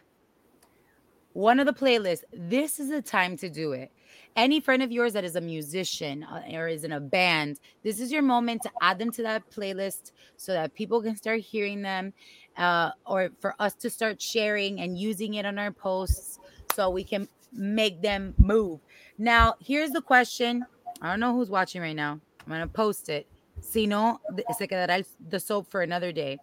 one 1.36 1.60
of 1.60 1.66
the 1.66 1.72
playlists, 1.72 2.24
this 2.32 2.80
is 2.80 2.88
the 2.88 3.02
time 3.02 3.36
to 3.36 3.50
do 3.50 3.72
it. 3.72 3.92
Any 4.36 4.58
friend 4.58 4.82
of 4.82 4.90
yours 4.90 5.12
that 5.12 5.22
is 5.22 5.36
a 5.36 5.40
musician 5.40 6.24
uh, 6.24 6.42
or 6.54 6.66
is 6.66 6.82
in 6.82 6.92
a 6.92 7.00
band, 7.00 7.60
this 7.82 8.00
is 8.00 8.10
your 8.10 8.22
moment 8.22 8.62
to 8.62 8.70
add 8.80 8.98
them 8.98 9.10
to 9.12 9.22
that 9.22 9.42
playlist 9.50 10.12
so 10.38 10.52
that 10.54 10.74
people 10.74 11.02
can 11.02 11.14
start 11.14 11.40
hearing 11.40 11.82
them, 11.82 12.14
uh, 12.56 12.92
or 13.04 13.28
for 13.38 13.54
us 13.58 13.74
to 13.74 13.90
start 13.90 14.20
sharing 14.20 14.80
and 14.80 14.96
using 14.98 15.34
it 15.34 15.44
on 15.44 15.58
our 15.58 15.70
posts 15.70 16.38
so 16.74 16.88
we 16.88 17.04
can 17.04 17.28
make 17.52 18.00
them 18.00 18.34
move. 18.38 18.80
Now, 19.18 19.56
here's 19.60 19.90
the 19.90 20.02
question. 20.02 20.64
I 21.02 21.10
don't 21.10 21.20
know 21.20 21.34
who's 21.34 21.50
watching 21.50 21.82
right 21.82 21.96
now. 21.96 22.18
I'm 22.46 22.48
gonna 22.48 22.66
post 22.66 23.10
it. 23.10 23.26
Si 23.60 23.86
no, 23.86 24.20
se 24.56 24.66
quedará 24.66 24.98
el- 24.98 25.28
the 25.28 25.40
soap 25.40 25.70
for 25.70 25.82
another 25.82 26.12
day. 26.12 26.38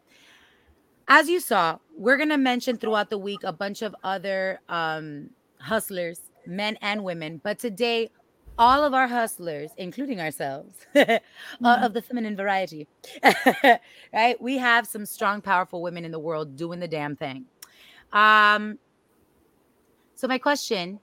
As 1.08 1.30
you 1.30 1.40
saw, 1.40 1.80
we're 1.98 2.18
gonna 2.18 2.38
mention 2.38 2.78
throughout 2.78 3.10
the 3.10 3.18
week 3.18 3.42
a 3.44 3.54
bunch 3.54 3.82
of 3.82 3.96
other 4.04 4.60
um, 4.70 5.30
hustlers, 5.60 6.22
men 6.46 6.78
and 6.82 7.04
women. 7.04 7.42
But 7.44 7.60
today, 7.60 8.10
all 8.58 8.84
of 8.84 8.94
our 8.94 9.08
hustlers, 9.08 9.72
including 9.78 10.22
ourselves, 10.22 10.86
uh, 10.96 11.20
of 11.62 11.94
the 11.94 12.02
feminine 12.02 12.36
variety, 12.36 12.88
right? 14.14 14.42
We 14.42 14.58
have 14.58 14.88
some 14.88 15.06
strong, 15.06 15.42
powerful 15.42 15.82
women 15.82 16.06
in 16.06 16.12
the 16.12 16.20
world 16.20 16.56
doing 16.56 16.80
the 16.80 16.88
damn 16.88 17.16
thing. 17.16 17.46
Um, 18.12 18.78
so 20.16 20.28
my 20.28 20.38
question, 20.38 21.00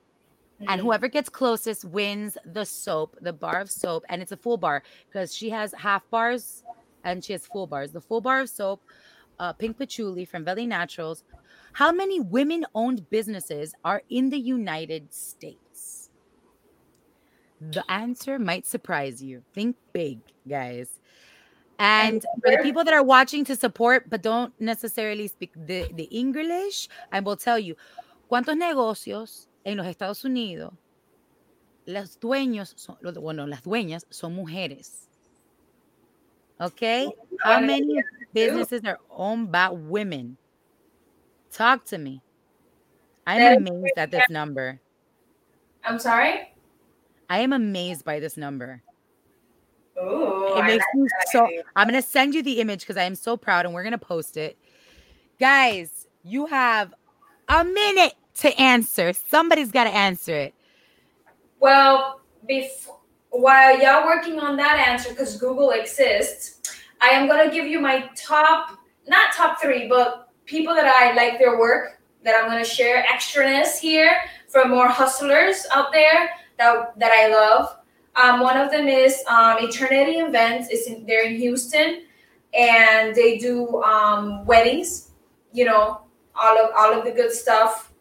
and 0.68 0.80
whoever 0.80 1.08
gets 1.08 1.28
closest 1.28 1.84
wins 1.84 2.36
the 2.44 2.64
soap, 2.64 3.16
the 3.20 3.32
bar 3.32 3.60
of 3.60 3.70
soap, 3.70 4.04
and 4.08 4.22
it's 4.22 4.32
a 4.32 4.36
full 4.36 4.56
bar 4.56 4.82
because 5.08 5.34
she 5.34 5.50
has 5.50 5.74
half 5.76 6.08
bars 6.10 6.62
and 7.04 7.24
she 7.24 7.32
has 7.32 7.46
full 7.46 7.66
bars. 7.66 7.92
The 7.92 8.00
full 8.00 8.20
bar 8.20 8.40
of 8.40 8.48
soap, 8.48 8.82
uh, 9.40 9.52
pink 9.54 9.78
patchouli 9.78 10.24
from 10.24 10.44
Valley 10.44 10.66
Naturals. 10.66 11.24
How 11.72 11.90
many 11.90 12.20
women-owned 12.20 13.08
businesses 13.10 13.74
are 13.84 14.02
in 14.10 14.30
the 14.30 14.38
United 14.38 15.12
States? 15.12 16.10
The 17.72 17.84
answer 17.90 18.38
might 18.38 18.66
surprise 18.66 19.22
you. 19.22 19.42
Think 19.52 19.76
big, 19.92 20.20
guys. 20.48 20.88
And 21.78 22.22
for 22.42 22.50
the 22.50 22.62
people 22.62 22.84
that 22.84 22.92
are 22.92 23.02
watching 23.02 23.44
to 23.46 23.56
support 23.56 24.08
but 24.08 24.22
don't 24.22 24.52
necessarily 24.60 25.28
speak 25.28 25.52
the, 25.54 25.90
the 25.94 26.04
English, 26.04 26.88
I 27.10 27.20
will 27.20 27.36
tell 27.36 27.58
you, 27.58 27.76
¿cuántos 28.30 28.56
negocios 28.56 29.46
en 29.64 29.78
los 29.78 29.86
Estados 29.86 30.24
Unidos 30.24 30.72
los 31.86 32.16
dueños 32.18 32.74
son, 32.76 32.96
bueno, 33.02 33.46
las 33.46 33.62
dueñas 33.62 34.04
son 34.10 34.34
mujeres? 34.34 35.09
Okay? 36.60 37.10
How 37.40 37.60
many 37.60 38.02
businesses 38.34 38.82
are 38.84 38.98
owned 39.10 39.50
by 39.50 39.70
women? 39.70 40.36
Talk 41.50 41.84
to 41.86 41.98
me. 41.98 42.22
I'm 43.26 43.66
amazed 43.66 43.94
at 43.96 44.10
this 44.10 44.28
number. 44.28 44.80
I'm 45.84 45.98
sorry? 45.98 46.52
I 47.28 47.38
am 47.40 47.52
amazed 47.52 48.04
by 48.04 48.20
this 48.20 48.36
number. 48.36 48.82
Ooh, 50.02 50.56
it 50.56 50.64
makes 50.64 50.84
me 50.94 51.06
so 51.30 51.46
i'm 51.76 51.86
gonna 51.86 52.00
send 52.00 52.34
you 52.34 52.42
the 52.42 52.60
image 52.60 52.80
because 52.80 52.96
i 52.96 53.02
am 53.02 53.14
so 53.14 53.36
proud 53.36 53.66
and 53.66 53.74
we're 53.74 53.82
gonna 53.82 53.98
post 53.98 54.38
it 54.38 54.56
guys 55.38 56.06
you 56.22 56.46
have 56.46 56.94
a 57.50 57.64
minute 57.64 58.14
to 58.36 58.58
answer 58.58 59.12
somebody's 59.12 59.70
got 59.70 59.84
to 59.84 59.90
answer 59.90 60.34
it 60.34 60.54
Well, 61.58 62.20
before 62.48 62.99
while 63.30 63.80
y'all 63.80 64.04
working 64.04 64.40
on 64.40 64.56
that 64.56 64.84
answer, 64.88 65.10
because 65.10 65.36
Google 65.36 65.70
exists, 65.70 66.78
I 67.00 67.08
am 67.08 67.28
gonna 67.28 67.50
give 67.50 67.66
you 67.66 67.80
my 67.80 68.08
top, 68.14 68.78
not 69.08 69.32
top 69.34 69.60
three, 69.60 69.88
but 69.88 70.30
people 70.44 70.74
that 70.74 70.86
I 70.86 71.14
like 71.14 71.38
their 71.38 71.58
work 71.58 72.00
that 72.24 72.34
I'm 72.36 72.50
gonna 72.50 72.64
share 72.64 73.04
extraness 73.04 73.78
here 73.78 74.16
from 74.48 74.70
more 74.70 74.88
hustlers 74.88 75.66
out 75.72 75.92
there 75.92 76.30
that 76.58 76.98
that 76.98 77.12
I 77.12 77.28
love. 77.28 77.76
Um, 78.16 78.40
one 78.40 78.56
of 78.56 78.70
them 78.70 78.88
is 78.88 79.22
um, 79.28 79.58
Eternity 79.60 80.18
Events. 80.18 80.68
It's 80.70 80.88
in, 80.88 81.06
they're 81.06 81.24
in 81.24 81.36
Houston, 81.36 82.02
and 82.52 83.14
they 83.14 83.38
do 83.38 83.82
um, 83.82 84.44
weddings. 84.44 85.12
You 85.52 85.64
know, 85.64 86.02
all 86.34 86.58
of 86.58 86.70
all 86.76 86.92
of 86.92 87.04
the 87.04 87.12
good 87.12 87.32
stuff 87.32 87.92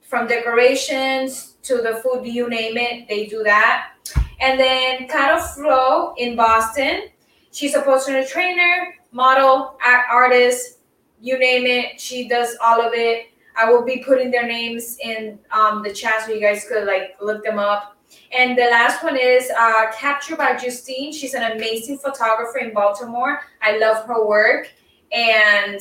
from 0.00 0.28
decorations 0.28 1.56
to 1.62 1.78
the 1.78 1.96
food, 1.96 2.24
you 2.26 2.48
name 2.48 2.76
it, 2.76 3.08
they 3.08 3.26
do 3.26 3.42
that. 3.42 3.88
And 4.40 4.60
then 4.60 5.08
Caro 5.08 5.40
Flo 5.40 6.14
in 6.18 6.36
Boston. 6.36 7.04
She's 7.52 7.74
a 7.74 7.82
personal 7.82 8.26
trainer, 8.26 8.94
model, 9.12 9.78
artist, 10.10 10.78
you 11.20 11.38
name 11.38 11.66
it. 11.66 12.00
She 12.00 12.28
does 12.28 12.56
all 12.62 12.80
of 12.80 12.92
it. 12.92 13.28
I 13.56 13.70
will 13.70 13.82
be 13.82 14.02
putting 14.04 14.30
their 14.30 14.46
names 14.46 14.98
in 15.02 15.38
um, 15.50 15.82
the 15.82 15.92
chat 15.92 16.26
so 16.26 16.32
you 16.32 16.40
guys 16.40 16.66
could 16.68 16.86
like 16.86 17.16
look 17.22 17.42
them 17.42 17.58
up. 17.58 17.96
And 18.36 18.56
the 18.56 18.64
last 18.64 19.02
one 19.02 19.16
is 19.16 19.50
uh, 19.58 19.90
Captured 19.92 20.36
by 20.36 20.56
Justine. 20.56 21.12
She's 21.12 21.32
an 21.32 21.52
amazing 21.52 21.98
photographer 21.98 22.58
in 22.58 22.74
Baltimore. 22.74 23.40
I 23.62 23.78
love 23.78 24.06
her 24.06 24.26
work. 24.26 24.70
And 25.12 25.80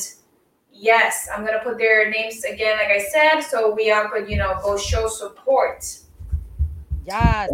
yes, 0.71 1.27
I'm 1.33 1.45
gonna 1.45 1.59
put 1.63 1.77
their 1.77 2.09
names 2.09 2.43
again, 2.45 2.77
like 2.77 2.87
I 2.87 3.05
said, 3.11 3.41
so 3.41 3.73
we 3.73 3.91
all 3.91 4.07
could, 4.07 4.29
you 4.29 4.37
know, 4.37 4.57
go 4.63 4.77
show 4.77 5.07
support. 5.07 5.85
yes 7.05 7.49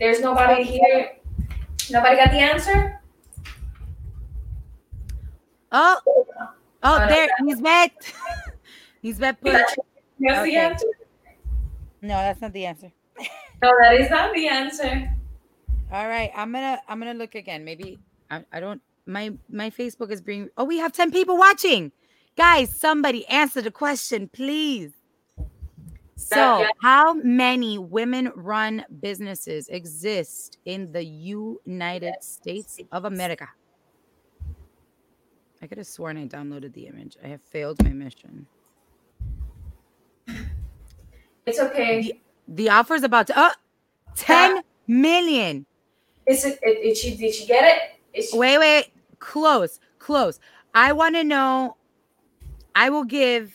There's 0.00 0.20
nobody 0.20 0.62
here. 0.64 1.18
Nobody 1.90 2.16
got 2.16 2.30
the 2.30 2.38
answer? 2.38 3.00
oh. 5.72 6.00
Oh 6.06 6.24
Oh, 6.82 7.06
there 7.06 7.28
he's 7.44 7.60
met 7.60 7.92
he's 9.02 9.18
met 9.18 9.38
put. 9.42 9.52
That's 9.52 9.76
the 10.18 10.56
answer? 10.56 10.86
no 12.00 12.08
that's 12.14 12.40
not 12.40 12.54
the 12.54 12.64
answer. 12.64 12.90
No, 13.62 13.70
that 13.82 14.00
is 14.00 14.08
not 14.08 14.34
the 14.34 14.48
answer. 14.48 15.10
all 15.92 16.08
right 16.08 16.30
i'm 16.34 16.52
gonna 16.52 16.80
i'm 16.88 16.98
gonna 16.98 17.12
look 17.12 17.34
again. 17.34 17.64
Maybe 17.66 17.98
i, 18.30 18.42
I 18.50 18.60
don't 18.60 18.80
my 19.04 19.32
my 19.50 19.68
facebook 19.68 20.10
is 20.10 20.22
being 20.22 20.48
oh 20.56 20.64
we 20.64 20.78
have 20.78 20.92
10 20.92 21.10
people 21.10 21.36
watching. 21.36 21.92
Guys 22.36 22.74
somebody 22.74 23.26
answer 23.26 23.60
the 23.60 23.70
question 23.70 24.30
please 24.32 24.92
so 26.20 26.60
yeah. 26.60 26.68
how 26.82 27.14
many 27.14 27.78
women 27.78 28.30
run 28.34 28.84
businesses 29.00 29.68
exist 29.68 30.58
in 30.66 30.92
the 30.92 31.04
united 31.04 32.14
states 32.20 32.78
of 32.92 33.04
america 33.04 33.48
i 35.62 35.66
could 35.66 35.78
have 35.78 35.86
sworn 35.86 36.16
i 36.16 36.26
downloaded 36.26 36.72
the 36.74 36.86
image 36.86 37.16
i 37.24 37.26
have 37.26 37.42
failed 37.42 37.82
my 37.82 37.90
mission 37.90 38.46
It's 41.46 41.58
okay. 41.58 42.20
the 42.46 42.68
offer 42.68 42.94
is 42.94 43.02
about 43.02 43.26
to 43.28 43.52
10 44.14 44.62
million 44.86 45.66
Is 46.26 46.44
it, 46.44 46.58
it, 46.62 46.82
did 46.82 46.96
she 46.96 47.16
did 47.16 47.34
she 47.34 47.46
get 47.46 47.64
it? 47.64 48.26
she, 48.30 48.38
Wait, 48.38 48.58
wait, 48.58 48.92
close, 49.18 49.80
close. 49.98 50.38
I 50.74 50.92
want 50.92 51.14
to 51.16 51.24
know. 51.24 51.76
I 52.74 52.90
will 52.90 53.04
give, 53.04 53.52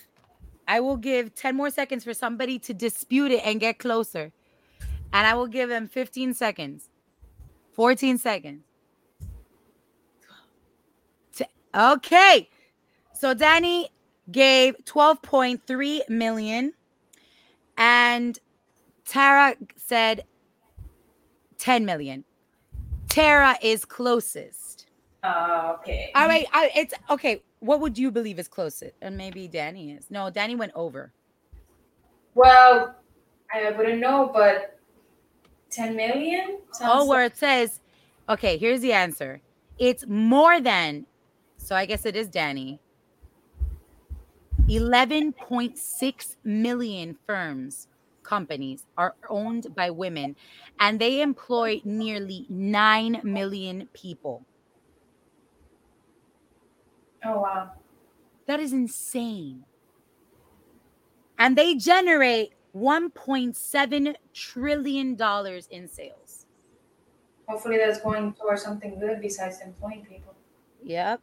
I 0.67 0.79
will 0.79 0.97
give 0.97 1.35
ten 1.35 1.55
more 1.55 1.69
seconds 1.69 2.03
for 2.03 2.13
somebody 2.13 2.59
to 2.59 2.73
dispute 2.73 3.31
it 3.31 3.41
and 3.45 3.59
get 3.59 3.79
closer. 3.79 4.31
and 5.13 5.25
I 5.25 5.33
will 5.33 5.47
give 5.47 5.69
them 5.69 5.87
15 5.87 6.33
seconds, 6.33 6.89
14 7.73 8.17
seconds. 8.17 8.63
Okay. 11.73 12.49
So 13.13 13.33
Danny 13.33 13.89
gave 14.31 14.75
12.3 14.85 16.09
million 16.09 16.73
and 17.77 18.39
Tara 19.05 19.55
said 19.75 20.23
10 21.57 21.85
million. 21.85 22.23
Tara 23.09 23.57
is 23.61 23.85
closest. 23.85 24.87
Uh, 25.23 25.75
okay. 25.79 26.11
All 26.15 26.27
right, 26.27 26.45
I, 26.53 26.71
it's 26.75 26.93
okay. 27.09 27.41
What 27.65 27.81
would 27.81 27.97
you 27.97 28.11
believe 28.11 28.37
is 28.37 28.47
closest? 28.47 28.93
And 29.01 29.17
maybe 29.17 29.47
Danny 29.47 29.91
is. 29.91 30.11
No, 30.11 30.29
Danny 30.29 30.55
went 30.55 30.71
over. 30.75 31.11
Well, 32.35 32.95
I 33.51 33.71
wouldn't 33.71 33.99
know, 33.99 34.29
but 34.31 34.77
10 35.71 35.95
million? 35.95 36.59
Oh, 36.81 37.07
where 37.07 37.25
it 37.25 37.35
says, 37.35 37.81
okay, 38.29 38.57
here's 38.57 38.81
the 38.81 38.93
answer. 38.93 39.41
It's 39.79 40.05
more 40.07 40.61
than, 40.61 41.07
so 41.57 41.75
I 41.75 41.85
guess 41.85 42.05
it 42.05 42.15
is 42.15 42.27
Danny. 42.27 42.79
11.6 44.69 46.35
million 46.43 47.17
firms, 47.25 47.87
companies 48.21 48.85
are 48.97 49.15
owned 49.27 49.73
by 49.75 49.89
women, 49.89 50.35
and 50.79 50.99
they 50.99 51.21
employ 51.21 51.81
nearly 51.83 52.45
9 52.49 53.21
million 53.23 53.89
people. 53.93 54.45
Oh, 57.25 57.39
wow. 57.41 57.71
That 58.47 58.59
is 58.59 58.73
insane. 58.73 59.65
And 61.37 61.57
they 61.57 61.75
generate 61.75 62.55
1.7 62.73 64.15
trillion 64.33 65.15
dollars 65.15 65.65
in 65.67 65.87
sales. 65.87 66.45
Hopefully 67.47 67.77
that's 67.77 68.01
going 68.01 68.33
towards 68.33 68.61
something 68.61 68.99
good 68.99 69.19
besides 69.21 69.61
employing 69.61 70.05
people. 70.05 70.35
Yep. 70.81 71.21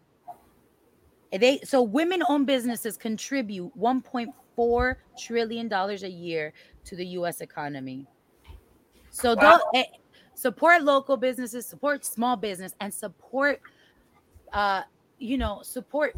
They 1.32 1.60
so 1.60 1.82
women-owned 1.82 2.46
businesses 2.46 2.96
contribute 2.98 3.74
1.4 3.76 4.96
trillion 5.16 5.68
dollars 5.68 6.02
a 6.02 6.10
year 6.10 6.52
to 6.84 6.96
the 6.96 7.06
US 7.18 7.40
economy. 7.40 8.08
So 9.10 9.34
Wow. 9.34 9.36
don't 9.36 9.62
eh, 9.74 9.84
support 10.34 10.82
local 10.82 11.16
businesses, 11.16 11.68
support 11.68 12.04
small 12.04 12.36
business 12.36 12.74
and 12.80 12.92
support 12.92 13.60
uh 14.52 14.82
you 15.22 15.38
know, 15.38 15.60
support 15.62 16.14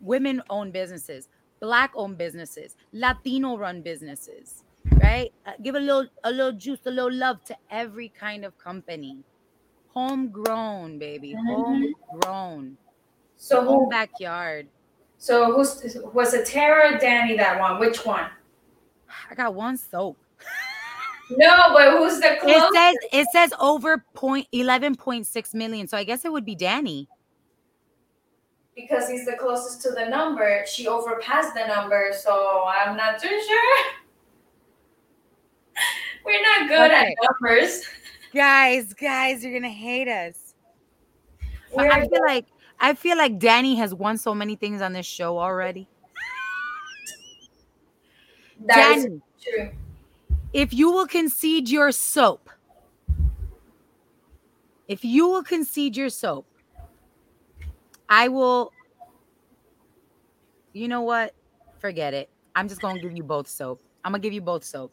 women-owned 0.00 0.72
businesses, 0.72 1.28
black-owned 1.60 2.16
businesses, 2.16 2.76
Latino-run 2.92 3.82
businesses, 3.82 4.64
right? 5.02 5.32
Uh, 5.44 5.52
give 5.62 5.74
a 5.74 5.80
little 5.80 6.06
a 6.24 6.30
little 6.30 6.52
juice, 6.52 6.78
a 6.86 6.90
little 6.90 7.12
love 7.12 7.44
to 7.44 7.56
every 7.70 8.08
kind 8.08 8.44
of 8.44 8.56
company. 8.56 9.18
Homegrown, 9.92 10.98
baby. 10.98 11.34
Mhm. 11.34 11.92
Homegrown. 12.12 12.76
So 13.36 13.64
Home 13.64 13.84
who, 13.84 13.90
backyard. 13.90 14.68
so 15.18 15.52
who's 15.52 15.96
was 16.14 16.32
it 16.32 16.46
Tara 16.46 16.94
or 16.94 16.98
Danny 16.98 17.36
that 17.36 17.58
one? 17.58 17.78
Which 17.80 18.06
one? 18.06 18.30
I 19.30 19.34
got 19.34 19.54
one 19.54 19.76
soap. 19.76 20.16
No, 21.36 21.72
but 21.74 21.96
who's 21.96 22.20
the 22.20 22.38
It 22.42 22.74
says 22.74 22.96
it 23.12 23.26
says 23.32 23.52
over 23.60 24.04
point 24.14 24.46
eleven 24.52 24.94
point 24.94 25.26
six 25.26 25.52
million. 25.54 25.88
So 25.88 25.96
I 25.96 26.04
guess 26.04 26.24
it 26.24 26.32
would 26.32 26.44
be 26.44 26.54
Danny. 26.54 27.08
Because 28.74 29.08
he's 29.08 29.24
the 29.26 29.36
closest 29.38 29.82
to 29.82 29.90
the 29.90 30.06
number. 30.08 30.64
She 30.66 30.86
overpassed 30.86 31.54
the 31.54 31.66
number, 31.66 32.12
so 32.18 32.64
I'm 32.66 32.96
not 32.96 33.18
too 33.20 33.28
sure. 33.28 33.92
We're 36.24 36.42
not 36.42 36.68
good 36.68 36.90
Okay. 36.90 37.14
at 37.18 37.30
numbers. 37.40 37.82
Guys, 38.34 38.92
guys, 38.94 39.42
you're 39.42 39.52
gonna 39.58 39.68
hate 39.68 40.08
us. 40.08 40.54
We're 41.74 41.90
I 41.90 42.06
feel 42.08 42.22
like 42.26 42.46
I 42.78 42.94
feel 42.94 43.16
like 43.16 43.38
Danny 43.38 43.76
has 43.76 43.94
won 43.94 44.18
so 44.18 44.34
many 44.34 44.56
things 44.56 44.80
on 44.82 44.92
this 44.92 45.06
show 45.06 45.38
already. 45.38 45.88
that 48.66 48.96
Danny, 48.96 49.20
true. 49.42 49.70
if 50.52 50.72
you 50.72 50.90
will 50.90 51.06
concede 51.06 51.68
your 51.68 51.92
soap, 51.92 52.50
if 54.88 55.04
you 55.04 55.28
will 55.28 55.42
concede 55.42 55.96
your 55.96 56.08
soap, 56.08 56.46
I 58.10 58.28
will. 58.28 58.72
You 60.72 60.88
know 60.88 61.02
what? 61.02 61.34
Forget 61.78 62.12
it. 62.12 62.28
I'm 62.54 62.68
just 62.68 62.82
gonna 62.82 63.00
give 63.00 63.16
you 63.16 63.22
both 63.22 63.48
soap. 63.48 63.80
I'm 64.04 64.12
gonna 64.12 64.20
give 64.20 64.32
you 64.32 64.40
both 64.40 64.64
soap. 64.64 64.92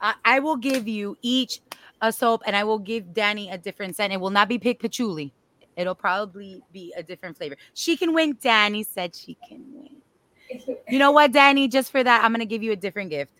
I, 0.00 0.14
I 0.24 0.40
will 0.40 0.56
give 0.56 0.88
you 0.88 1.16
each 1.22 1.60
a 2.00 2.10
soap, 2.10 2.42
and 2.46 2.56
I 2.56 2.64
will 2.64 2.78
give 2.78 3.12
Danny 3.12 3.50
a 3.50 3.58
different 3.58 3.94
scent. 3.94 4.12
It 4.12 4.20
will 4.20 4.30
not 4.30 4.48
be 4.48 4.58
pink 4.58 4.80
patchouli. 4.80 5.32
It'll 5.76 5.94
probably 5.94 6.62
be 6.72 6.92
a 6.96 7.02
different 7.02 7.36
flavor. 7.36 7.56
She 7.74 7.96
can 7.96 8.12
win. 8.12 8.36
Danny 8.40 8.82
said 8.82 9.14
she 9.14 9.36
can 9.48 9.64
win. 9.72 10.80
You 10.88 10.98
know 10.98 11.12
what, 11.12 11.32
Danny? 11.32 11.68
Just 11.68 11.90
for 11.92 12.02
that, 12.02 12.24
I'm 12.24 12.32
gonna 12.32 12.46
give 12.46 12.62
you 12.62 12.72
a 12.72 12.76
different 12.76 13.10
gift. 13.10 13.32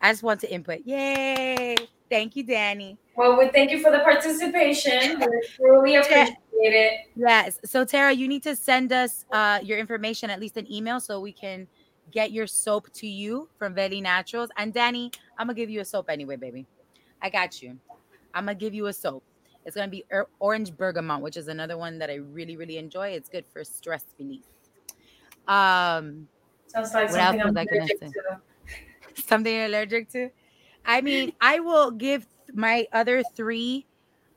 I 0.00 0.12
just 0.12 0.22
want 0.22 0.40
to 0.40 0.52
input. 0.52 0.80
Yay! 0.84 1.76
Thank 2.10 2.36
you, 2.36 2.44
Danny. 2.44 2.98
Well, 3.16 3.38
we 3.38 3.48
thank 3.48 3.70
you 3.70 3.80
for 3.80 3.90
the 3.90 4.00
participation. 4.00 5.18
We 5.18 5.48
truly 5.56 5.96
appreciate 5.96 6.36
it. 6.60 7.10
Yes. 7.14 7.58
So 7.64 7.84
Tara, 7.84 8.12
you 8.12 8.28
need 8.28 8.42
to 8.44 8.56
send 8.56 8.92
us 8.92 9.24
uh, 9.32 9.60
your 9.62 9.78
information, 9.78 10.30
at 10.30 10.40
least 10.40 10.56
an 10.56 10.70
email, 10.72 11.00
so 11.00 11.20
we 11.20 11.32
can 11.32 11.66
get 12.10 12.32
your 12.32 12.46
soap 12.46 12.92
to 12.94 13.06
you 13.06 13.48
from 13.58 13.74
Veli 13.74 14.00
Naturals. 14.00 14.50
And 14.56 14.72
Danny, 14.72 15.10
I'm 15.38 15.46
gonna 15.46 15.56
give 15.56 15.70
you 15.70 15.80
a 15.80 15.84
soap 15.84 16.06
anyway, 16.08 16.36
baby. 16.36 16.66
I 17.22 17.30
got 17.30 17.62
you. 17.62 17.78
I'm 18.34 18.44
gonna 18.44 18.54
give 18.54 18.74
you 18.74 18.86
a 18.86 18.92
soap. 18.92 19.22
It's 19.64 19.74
gonna 19.74 19.88
be 19.88 20.04
or- 20.10 20.28
orange 20.38 20.76
bergamot, 20.76 21.20
which 21.20 21.36
is 21.36 21.48
another 21.48 21.76
one 21.76 21.98
that 21.98 22.10
I 22.10 22.14
really, 22.16 22.56
really 22.56 22.78
enjoy. 22.78 23.08
It's 23.08 23.28
good 23.28 23.44
for 23.46 23.64
stress 23.64 24.04
relief. 24.18 24.44
Um, 25.48 26.28
Sounds 26.68 26.92
like 26.94 27.10
something 27.10 27.40
I'm 27.40 27.56
allergic 27.56 28.00
to. 28.00 28.12
something 29.26 29.52
you're 29.52 29.66
allergic 29.66 30.10
to. 30.10 30.30
I 30.84 31.00
mean, 31.00 31.32
I 31.40 31.60
will 31.60 31.90
give 31.90 32.26
my 32.54 32.86
other 32.92 33.22
three 33.34 33.86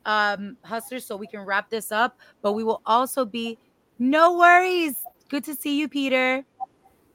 um 0.06 0.56
hustlers 0.64 1.06
so 1.06 1.16
we 1.16 1.26
can 1.26 1.40
wrap 1.40 1.70
this 1.70 1.92
up, 1.92 2.18
but 2.42 2.52
we 2.52 2.64
will 2.64 2.82
also 2.86 3.24
be 3.24 3.58
no 3.98 4.38
worries. 4.38 4.96
Good 5.28 5.44
to 5.44 5.54
see 5.54 5.78
you, 5.78 5.88
Peter. 5.88 6.44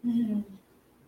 Mhm. 0.05 0.43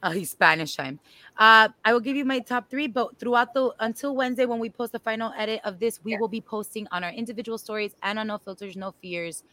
Oh, 0.03 0.11
he's 0.11 0.29
Spanish 0.29 0.75
time. 0.75 0.99
Uh, 1.37 1.69
I 1.83 1.91
will 1.91 1.99
give 1.99 2.15
you 2.15 2.23
my 2.23 2.39
top 2.39 2.69
three, 2.69 2.87
but 2.87 3.17
throughout 3.19 3.53
the 3.53 3.73
until 3.79 4.15
Wednesday 4.15 4.45
when 4.45 4.59
we 4.59 4.69
post 4.69 4.91
the 4.91 4.99
final 4.99 5.33
edit 5.35 5.59
of 5.63 5.79
this, 5.79 5.99
we 6.03 6.15
will 6.17 6.27
be 6.27 6.41
posting 6.41 6.87
on 6.91 7.03
our 7.03 7.11
individual 7.11 7.57
stories 7.57 7.95
and 8.03 8.19
on 8.19 8.27
No 8.27 8.37
Filters, 8.37 8.75
No 8.75 8.93
Fears, 9.01 9.43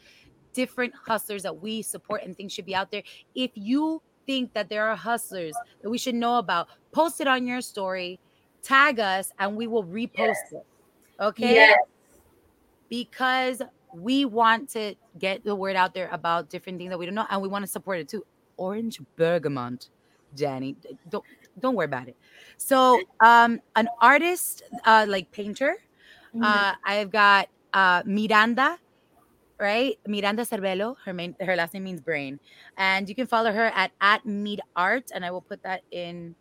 different 0.53 0.93
hustlers 0.95 1.43
that 1.45 1.61
we 1.61 1.83
support 1.83 2.23
and 2.25 2.37
think 2.37 2.51
should 2.51 2.67
be 2.67 2.75
out 2.75 2.91
there. 2.91 3.03
If 3.35 3.53
you 3.55 4.03
think 4.27 4.53
that 4.53 4.69
there 4.69 4.87
are 4.87 4.97
hustlers 4.97 5.55
that 5.83 5.89
we 5.91 5.99
should 5.99 6.15
know 6.15 6.39
about, 6.39 6.69
post 6.93 7.21
it 7.21 7.27
on 7.27 7.47
your 7.47 7.61
story, 7.61 8.21
tag 8.63 9.01
us, 9.01 9.33
and 9.39 9.57
we 9.57 9.67
will 9.67 9.85
repost 9.85 10.53
it. 10.53 10.67
Okay 11.21 11.55
Yes. 11.55 11.79
Because 12.89 13.63
we 13.93 14.25
want 14.25 14.69
to 14.71 14.95
get 15.19 15.45
the 15.45 15.55
word 15.55 15.77
out 15.77 15.95
there 15.95 16.09
about 16.13 16.51
different 16.51 16.79
things 16.79 16.91
that 16.91 16.99
we 16.99 17.07
don't 17.07 17.15
know 17.15 17.27
and 17.31 17.41
we 17.43 17.49
want 17.49 17.65
to 17.65 17.71
support 17.71 17.99
it 17.99 18.09
too. 18.09 18.25
Orange 18.57 19.01
bergamot 19.17 19.89
Danny 20.35 20.77
don't 21.09 21.25
don't 21.59 21.75
worry 21.75 21.87
about 21.87 22.09
it. 22.09 22.17
So 22.57 23.01
um 23.21 23.61
an 23.77 23.89
artist 24.01 24.63
uh 24.85 25.07
like 25.09 25.31
painter 25.31 25.77
Mhm. 26.35 26.43
uh 26.43 26.75
i've 26.85 27.11
got 27.11 27.49
uh 27.73 28.03
miranda 28.07 28.79
right? 29.61 29.99
Miranda 30.07 30.43
cervelo 30.45 30.97
her 31.05 31.13
main 31.15 31.37
her 31.41 31.57
last 31.57 31.75
name 31.75 31.85
means 31.85 32.01
brain. 32.01 32.41
And 32.77 33.09
you 33.09 33.15
can 33.15 33.27
follow 33.27 33.53
her 33.53 33.67
at 33.67 33.93
at 34.01 34.27
meet 34.27 34.61
art 34.77 35.11
and 35.15 35.25
i 35.25 35.31
will 35.31 35.41
put 35.43 35.63
that 35.63 35.83
in 35.91 36.35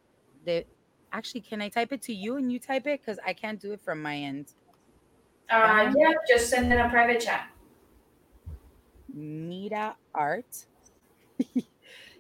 the 0.46 0.66
actually 1.12 1.42
can 1.42 1.62
i 1.62 1.70
type 1.70 1.92
it 1.94 2.02
to 2.04 2.14
you 2.14 2.38
and 2.38 2.52
you 2.52 2.60
type 2.60 2.88
it? 2.88 3.02
Because 3.02 3.20
i 3.26 3.34
can't 3.34 3.60
do 3.60 3.72
it 3.74 3.82
from 3.82 4.02
my 4.02 4.18
end 4.18 4.54
Uh, 5.50 5.94
yeah, 5.98 6.14
just 6.28 6.50
send 6.50 6.72
in 6.72 6.80
a 6.80 6.90
private 6.90 7.20
chat. 7.20 7.48
Mita 9.14 9.96
Art. 10.16 10.66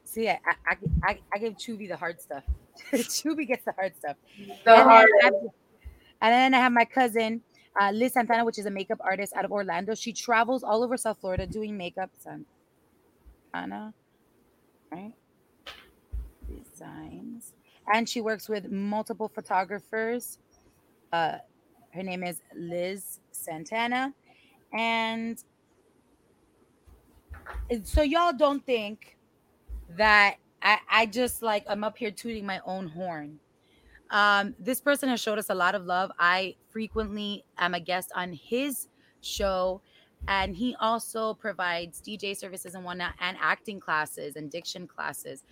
See, 0.04 0.30
I, 0.30 0.40
I, 0.68 0.78
I, 1.04 1.20
I 1.34 1.38
give 1.40 1.54
Chubi 1.54 1.88
the 1.88 1.98
hard 1.98 2.22
stuff. 2.22 2.44
Chubi 2.94 3.48
gets 3.48 3.66
the 3.66 3.72
hard 3.72 3.96
stuff. 3.98 4.18
The 4.38 4.52
and, 4.52 4.60
then 4.66 4.88
hard. 4.88 5.10
I 5.22 5.26
have, 5.26 5.34
and 5.34 6.34
then 6.34 6.54
I 6.54 6.60
have 6.60 6.72
my 6.72 6.86
cousin, 6.86 7.42
uh, 7.80 7.92
Liz 7.92 8.14
Santana, 8.14 8.46
which 8.46 8.60
is 8.60 8.66
a 8.66 8.72
makeup 8.72 9.00
artist 9.02 9.34
out 9.36 9.46
of 9.46 9.52
Orlando. 9.52 9.96
She 9.96 10.14
travels 10.14 10.64
all 10.64 10.84
over 10.84 10.98
South 10.98 11.18
Florida 11.20 11.48
doing 11.48 11.76
makeup. 11.76 12.12
Santana, 12.20 13.94
right? 14.92 15.14
Designs. 16.48 17.54
And 17.92 18.08
she 18.08 18.22
works 18.22 18.48
with 18.48 18.72
multiple 18.72 19.30
photographers. 19.34 20.38
Uh, 21.12 21.38
her 21.94 22.04
name 22.04 22.24
is 22.24 22.42
Liz 22.56 23.20
Santana. 23.32 24.14
And 24.74 25.44
so 27.84 28.02
y'all 28.02 28.34
don't 28.34 28.66
think 28.66 29.18
that 29.96 30.38
I, 30.62 30.80
I 30.90 31.06
just 31.06 31.44
like 31.44 31.66
I'm 31.68 31.84
up 31.84 31.98
here 31.98 32.12
tooting 32.12 32.46
my 32.46 32.62
own 32.66 32.88
horn. 32.88 33.40
Um, 34.10 34.56
this 34.60 34.80
person 34.80 35.10
has 35.10 35.20
showed 35.20 35.40
us 35.40 35.50
a 35.50 35.56
lot 35.56 35.76
of 35.76 35.86
love. 35.86 36.12
I 36.20 36.56
frequently 36.70 37.46
am 37.58 37.74
a 37.74 37.80
guest 37.80 38.12
on 38.16 38.34
his 38.34 38.88
show, 39.22 39.82
and 40.28 40.56
he 40.56 40.76
also 40.80 41.34
provides 41.34 42.02
DJ 42.02 42.36
services 42.38 42.76
and 42.76 42.86
whatnot, 42.86 43.14
and 43.20 43.38
acting 43.42 43.80
classes 43.80 44.36
and 44.36 44.50
diction 44.52 44.88
classes. 44.88 45.44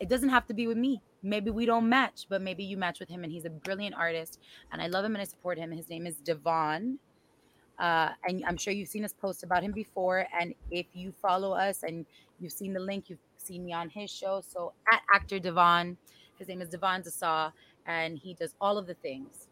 It 0.00 0.08
doesn't 0.08 0.28
have 0.28 0.46
to 0.46 0.54
be 0.54 0.66
with 0.66 0.76
me. 0.76 1.00
Maybe 1.22 1.50
we 1.50 1.66
don't 1.66 1.88
match, 1.88 2.26
but 2.28 2.42
maybe 2.42 2.62
you 2.64 2.76
match 2.76 3.00
with 3.00 3.08
him, 3.08 3.24
and 3.24 3.32
he's 3.32 3.44
a 3.44 3.50
brilliant 3.50 3.94
artist, 3.96 4.38
and 4.70 4.80
I 4.80 4.86
love 4.86 5.04
him 5.04 5.14
and 5.14 5.22
I 5.22 5.24
support 5.24 5.58
him. 5.58 5.72
His 5.72 5.88
name 5.88 6.06
is 6.06 6.16
Devon. 6.16 6.98
Uh, 7.78 8.10
and 8.24 8.44
I'm 8.44 8.56
sure 8.56 8.72
you've 8.72 8.88
seen 8.88 9.04
us 9.04 9.12
post 9.12 9.44
about 9.44 9.62
him 9.62 9.72
before. 9.72 10.26
And 10.38 10.54
if 10.70 10.86
you 10.94 11.12
follow 11.22 11.52
us 11.52 11.84
and 11.84 12.04
you've 12.40 12.52
seen 12.52 12.72
the 12.72 12.80
link, 12.80 13.08
you've 13.08 13.20
seen 13.36 13.64
me 13.64 13.72
on 13.72 13.88
his 13.88 14.10
show. 14.10 14.42
So 14.46 14.72
at 14.92 15.00
actor 15.14 15.38
Devon, 15.38 15.96
his 16.38 16.48
name 16.48 16.60
is 16.60 16.68
Devon 16.68 17.02
Dasa, 17.02 17.52
and 17.86 18.18
he 18.18 18.34
does 18.34 18.54
all 18.60 18.78
of 18.78 18.86
the 18.86 18.94
things. 18.94 19.46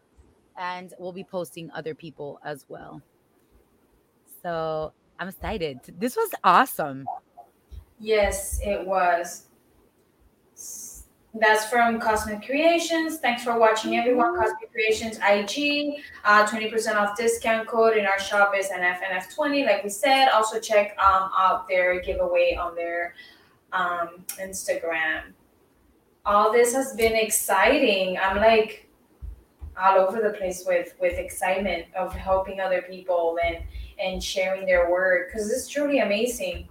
And 0.57 0.93
we'll 0.99 1.13
be 1.13 1.23
posting 1.23 1.71
other 1.71 1.95
people 1.95 2.39
as 2.43 2.65
well. 2.67 3.01
So 4.43 4.91
I'm 5.19 5.29
excited. 5.29 5.79
This 5.97 6.15
was 6.15 6.29
awesome. 6.43 7.07
Yes, 7.99 8.59
it 8.61 8.85
was. 8.85 9.47
That's 11.39 11.65
from 11.65 11.99
Cosmic 11.99 12.45
Creations. 12.45 13.19
Thanks 13.19 13.43
for 13.43 13.59
watching, 13.59 13.95
everyone. 13.97 14.35
Cosmic 14.35 14.71
Creations 14.71 15.17
IG, 15.17 16.01
uh, 16.23 16.47
20% 16.47 16.95
off 16.95 17.17
discount 17.17 17.67
code 17.67 17.95
in 17.97 18.05
our 18.05 18.19
shop 18.19 18.53
is 18.57 18.69
NFNF20, 18.69 19.65
like 19.65 19.83
we 19.83 19.89
said. 19.89 20.29
Also, 20.29 20.59
check 20.59 20.97
um, 20.97 21.29
out 21.37 21.67
their 21.67 22.01
giveaway 22.01 22.57
on 22.59 22.75
their 22.75 23.13
um, 23.71 24.25
Instagram. 24.39 25.33
All 26.25 26.51
this 26.51 26.73
has 26.73 26.95
been 26.95 27.15
exciting. 27.15 28.17
I'm 28.17 28.37
like 28.37 28.89
all 29.79 29.99
over 29.99 30.21
the 30.21 30.35
place 30.37 30.63
with 30.65 30.95
with 30.99 31.19
excitement 31.19 31.85
of 31.95 32.13
helping 32.13 32.59
other 32.59 32.81
people 32.81 33.37
and 33.45 33.57
and 33.99 34.23
sharing 34.23 34.65
their 34.65 34.89
work 34.89 35.27
because 35.27 35.51
it's 35.51 35.67
truly 35.67 35.99
amazing 35.99 36.67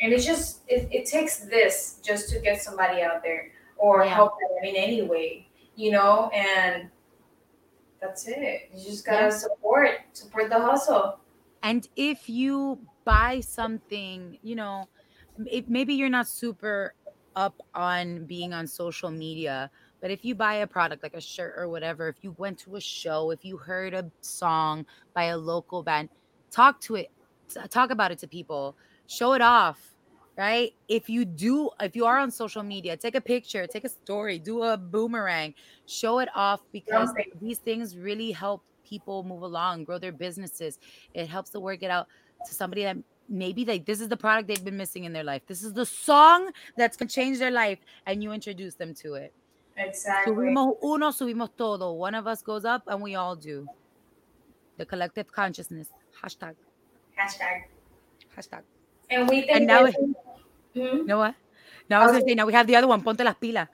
and 0.00 0.12
it 0.12 0.20
just 0.20 0.60
it, 0.68 0.86
it 0.92 1.06
takes 1.06 1.38
this 1.38 1.98
just 2.04 2.28
to 2.28 2.38
get 2.40 2.60
somebody 2.60 3.00
out 3.00 3.22
there 3.22 3.50
or 3.80 4.04
Yeah. 4.04 4.14
help 4.14 4.34
them 4.40 4.64
in 4.64 4.76
any 4.76 5.02
way 5.02 5.48
you 5.76 5.90
know 5.92 6.28
and 6.30 6.90
that's 8.00 8.26
it 8.28 8.70
you 8.74 8.82
just 8.84 9.04
gotta 9.04 9.30
Yeah. 9.30 9.30
support 9.30 10.00
support 10.12 10.48
the 10.50 10.58
hustle 10.58 11.20
And 11.62 11.86
if 11.96 12.28
you 12.28 12.86
buy 13.04 13.40
something, 13.40 14.38
you 14.42 14.54
know, 14.56 14.88
it, 15.46 15.68
maybe 15.68 15.94
you're 15.94 16.08
not 16.08 16.28
super 16.28 16.94
up 17.36 17.60
on 17.74 18.26
being 18.26 18.52
on 18.52 18.66
social 18.66 19.10
media, 19.10 19.70
but 20.00 20.10
if 20.10 20.24
you 20.24 20.34
buy 20.34 20.54
a 20.54 20.66
product 20.66 21.02
like 21.02 21.14
a 21.14 21.20
shirt 21.20 21.54
or 21.56 21.68
whatever, 21.68 22.08
if 22.08 22.16
you 22.22 22.32
went 22.38 22.58
to 22.60 22.76
a 22.76 22.80
show, 22.80 23.30
if 23.30 23.44
you 23.44 23.56
heard 23.58 23.94
a 23.94 24.10
song 24.22 24.86
by 25.14 25.24
a 25.24 25.38
local 25.38 25.82
band, 25.82 26.10
talk 26.50 26.80
to 26.82 26.96
it, 26.96 27.08
talk 27.70 27.90
about 27.90 28.10
it 28.12 28.18
to 28.20 28.28
people, 28.28 28.76
show 29.06 29.32
it 29.34 29.42
off, 29.42 29.89
right? 30.40 30.72
If 30.88 31.10
you 31.10 31.26
do, 31.26 31.68
if 31.80 31.94
you 31.94 32.06
are 32.06 32.18
on 32.18 32.30
social 32.30 32.62
media, 32.62 32.96
take 32.96 33.14
a 33.14 33.20
picture, 33.20 33.66
take 33.66 33.84
a 33.84 33.90
story, 33.90 34.38
do 34.38 34.62
a 34.62 34.74
boomerang, 34.78 35.52
show 35.84 36.18
it 36.20 36.30
off 36.34 36.60
because 36.72 37.08
Something. 37.08 37.30
these 37.42 37.58
things 37.58 37.94
really 37.94 38.30
help 38.32 38.62
people 38.82 39.22
move 39.22 39.42
along, 39.42 39.84
grow 39.84 39.98
their 39.98 40.12
businesses. 40.26 40.78
It 41.12 41.26
helps 41.28 41.50
the 41.50 41.60
word 41.60 41.78
get 41.80 41.90
out 41.90 42.06
to 42.46 42.54
somebody 42.54 42.84
that 42.84 42.96
maybe 43.28 43.66
like 43.66 43.84
this 43.84 44.00
is 44.00 44.08
the 44.08 44.16
product 44.16 44.48
they've 44.48 44.64
been 44.64 44.78
missing 44.78 45.04
in 45.04 45.12
their 45.12 45.24
life. 45.24 45.42
This 45.46 45.62
is 45.62 45.74
the 45.74 45.84
song 45.84 46.50
that's 46.74 46.96
gonna 46.96 47.10
change 47.10 47.38
their 47.38 47.50
life, 47.52 47.78
and 48.06 48.22
you 48.22 48.32
introduce 48.32 48.74
them 48.76 48.94
to 49.04 49.14
it. 49.20 49.34
exactly 49.76 50.32
Subimos 50.32 50.76
uno, 50.82 51.10
subimos 51.10 51.50
todo. 51.54 51.92
One 51.92 52.14
of 52.14 52.26
us 52.26 52.40
goes 52.40 52.64
up, 52.64 52.82
and 52.86 53.02
we 53.02 53.14
all 53.14 53.36
do. 53.36 53.68
The 54.78 54.86
collective 54.86 55.30
consciousness. 55.30 55.88
Hashtag. 56.22 56.54
hashtag 57.20 57.64
Hashtag. 58.34 58.62
and 59.10 59.28
we 59.28 59.42
think 59.42 59.50
And 59.52 59.66
now 59.66 59.84
it- 59.84 59.96
Hmm? 60.74 60.80
You 60.80 61.04
know 61.04 61.18
what? 61.18 61.34
Now 61.88 62.00
I 62.00 62.04
was 62.04 62.12
gonna 62.12 62.24
say, 62.26 62.34
now 62.34 62.46
we 62.46 62.52
have 62.52 62.66
the 62.66 62.76
other 62.76 62.86
one. 62.86 63.02
Ponte 63.02 63.20
las 63.20 63.34
pilas. 63.40 63.68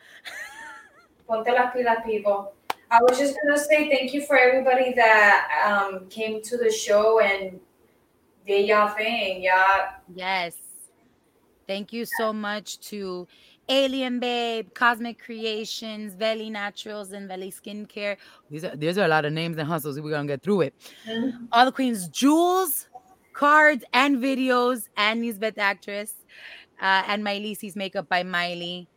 Ponte 1.28 1.48
las 1.48 1.74
pilas, 1.74 2.04
people. 2.04 2.52
I 2.90 2.98
was 3.02 3.18
just 3.18 3.36
gonna 3.42 3.58
say 3.58 3.90
thank 3.90 4.14
you 4.14 4.24
for 4.24 4.38
everybody 4.38 4.92
that 4.94 5.48
um, 5.66 6.06
came 6.08 6.40
to 6.42 6.56
the 6.56 6.70
show 6.70 7.20
and 7.20 7.58
did 8.46 8.66
y'all 8.66 8.88
thing. 8.94 9.42
Y'all, 9.42 9.88
Yes. 10.14 10.54
Thank 11.66 11.92
you 11.92 12.04
so 12.04 12.32
much 12.32 12.78
to 12.90 13.26
Alien 13.68 14.20
Babe, 14.20 14.72
Cosmic 14.72 15.20
Creations, 15.20 16.14
Valley 16.14 16.48
Naturals, 16.48 17.10
and 17.10 17.26
Valley 17.26 17.50
Skincare. 17.50 18.16
These 18.48 18.64
are 18.64 18.76
these 18.76 18.98
are 18.98 19.04
a 19.04 19.08
lot 19.08 19.24
of 19.24 19.32
names 19.32 19.58
and 19.58 19.68
hustles. 19.68 20.00
We're 20.00 20.10
gonna 20.10 20.28
get 20.28 20.42
through 20.42 20.60
it. 20.62 20.74
All 21.50 21.64
the 21.64 21.72
queens, 21.72 22.08
jewels, 22.08 22.86
cards, 23.32 23.84
and 23.92 24.18
videos, 24.18 24.88
and 24.96 25.20
Nisbet 25.20 25.58
actress, 25.58 26.14
uh, 26.80 27.02
and 27.06 27.22
Miley's 27.24 27.76
makeup 27.76 28.08
by 28.08 28.22
Miley. 28.22 28.88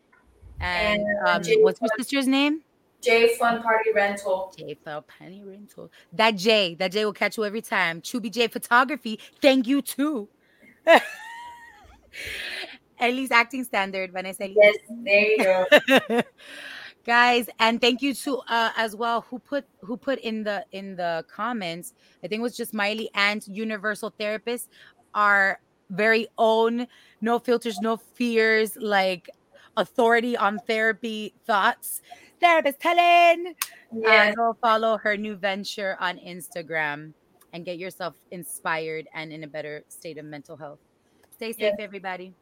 And, 0.59 1.01
And, 1.01 1.27
um, 1.27 1.43
Jay 1.43 1.55
what's 1.61 1.79
your 1.81 1.89
Fun- 1.89 1.97
sister's 1.97 2.27
name? 2.27 2.61
J 3.01 3.35
Fun 3.37 3.61
Party 3.63 3.91
Rental. 3.95 4.53
J 4.57 4.73
Fell 4.83 5.03
Penny 5.03 5.43
Rental. 5.45 5.89
That 6.13 6.35
J, 6.35 6.75
that 6.75 6.91
J 6.91 7.05
will 7.05 7.13
catch 7.13 7.37
you 7.37 7.45
every 7.45 7.61
time. 7.61 8.01
Chubi 8.01 8.29
J 8.31 8.47
Photography, 8.47 9.19
thank 9.41 9.67
you 9.67 9.81
too. 9.81 10.27
At 13.01 13.13
least 13.13 13.31
acting 13.31 13.63
standard, 13.63 14.11
Vanessa. 14.11 14.49
Yes, 14.49 14.75
there 14.89 15.21
you 15.21 15.37
go. 16.09 16.21
guys 17.05 17.47
and 17.59 17.79
thank 17.79 18.01
you 18.01 18.13
to 18.13 18.39
uh 18.49 18.71
as 18.75 18.93
well 18.93 19.21
who 19.29 19.39
put 19.39 19.63
who 19.81 19.95
put 19.95 20.19
in 20.19 20.43
the 20.43 20.63
in 20.73 20.97
the 20.97 21.23
comments 21.33 21.93
i 22.23 22.27
think 22.27 22.39
it 22.39 22.43
was 22.43 22.57
just 22.57 22.73
miley 22.73 23.09
and 23.15 23.47
universal 23.47 24.13
therapist 24.19 24.69
our 25.13 25.59
very 25.89 26.27
own 26.37 26.87
no 27.21 27.39
filters 27.39 27.81
no 27.81 27.97
fears 27.97 28.75
like 28.77 29.29
authority 29.77 30.35
on 30.37 30.59
therapy 30.59 31.33
thoughts 31.45 32.01
therapist 32.39 32.81
helen 32.81 33.47
uh, 33.47 33.53
Yes. 34.03 34.35
go 34.35 34.55
follow 34.61 34.97
her 34.97 35.17
new 35.17 35.35
venture 35.35 35.97
on 35.99 36.17
instagram 36.17 37.13
and 37.53 37.65
get 37.65 37.77
yourself 37.77 38.15
inspired 38.31 39.07
and 39.13 39.31
in 39.33 39.43
a 39.43 39.47
better 39.47 39.83
state 39.89 40.17
of 40.17 40.25
mental 40.25 40.57
health 40.57 40.79
stay 41.31 41.51
safe 41.53 41.73
Yes. 41.73 41.75
everybody 41.79 42.35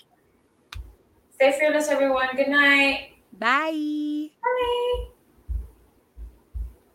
Stay 1.40 1.52
fearless, 1.60 1.88
everyone. 1.90 2.36
Good 2.36 2.48
night. 2.50 3.10
bye 3.32 4.30
Bye. 4.42 5.08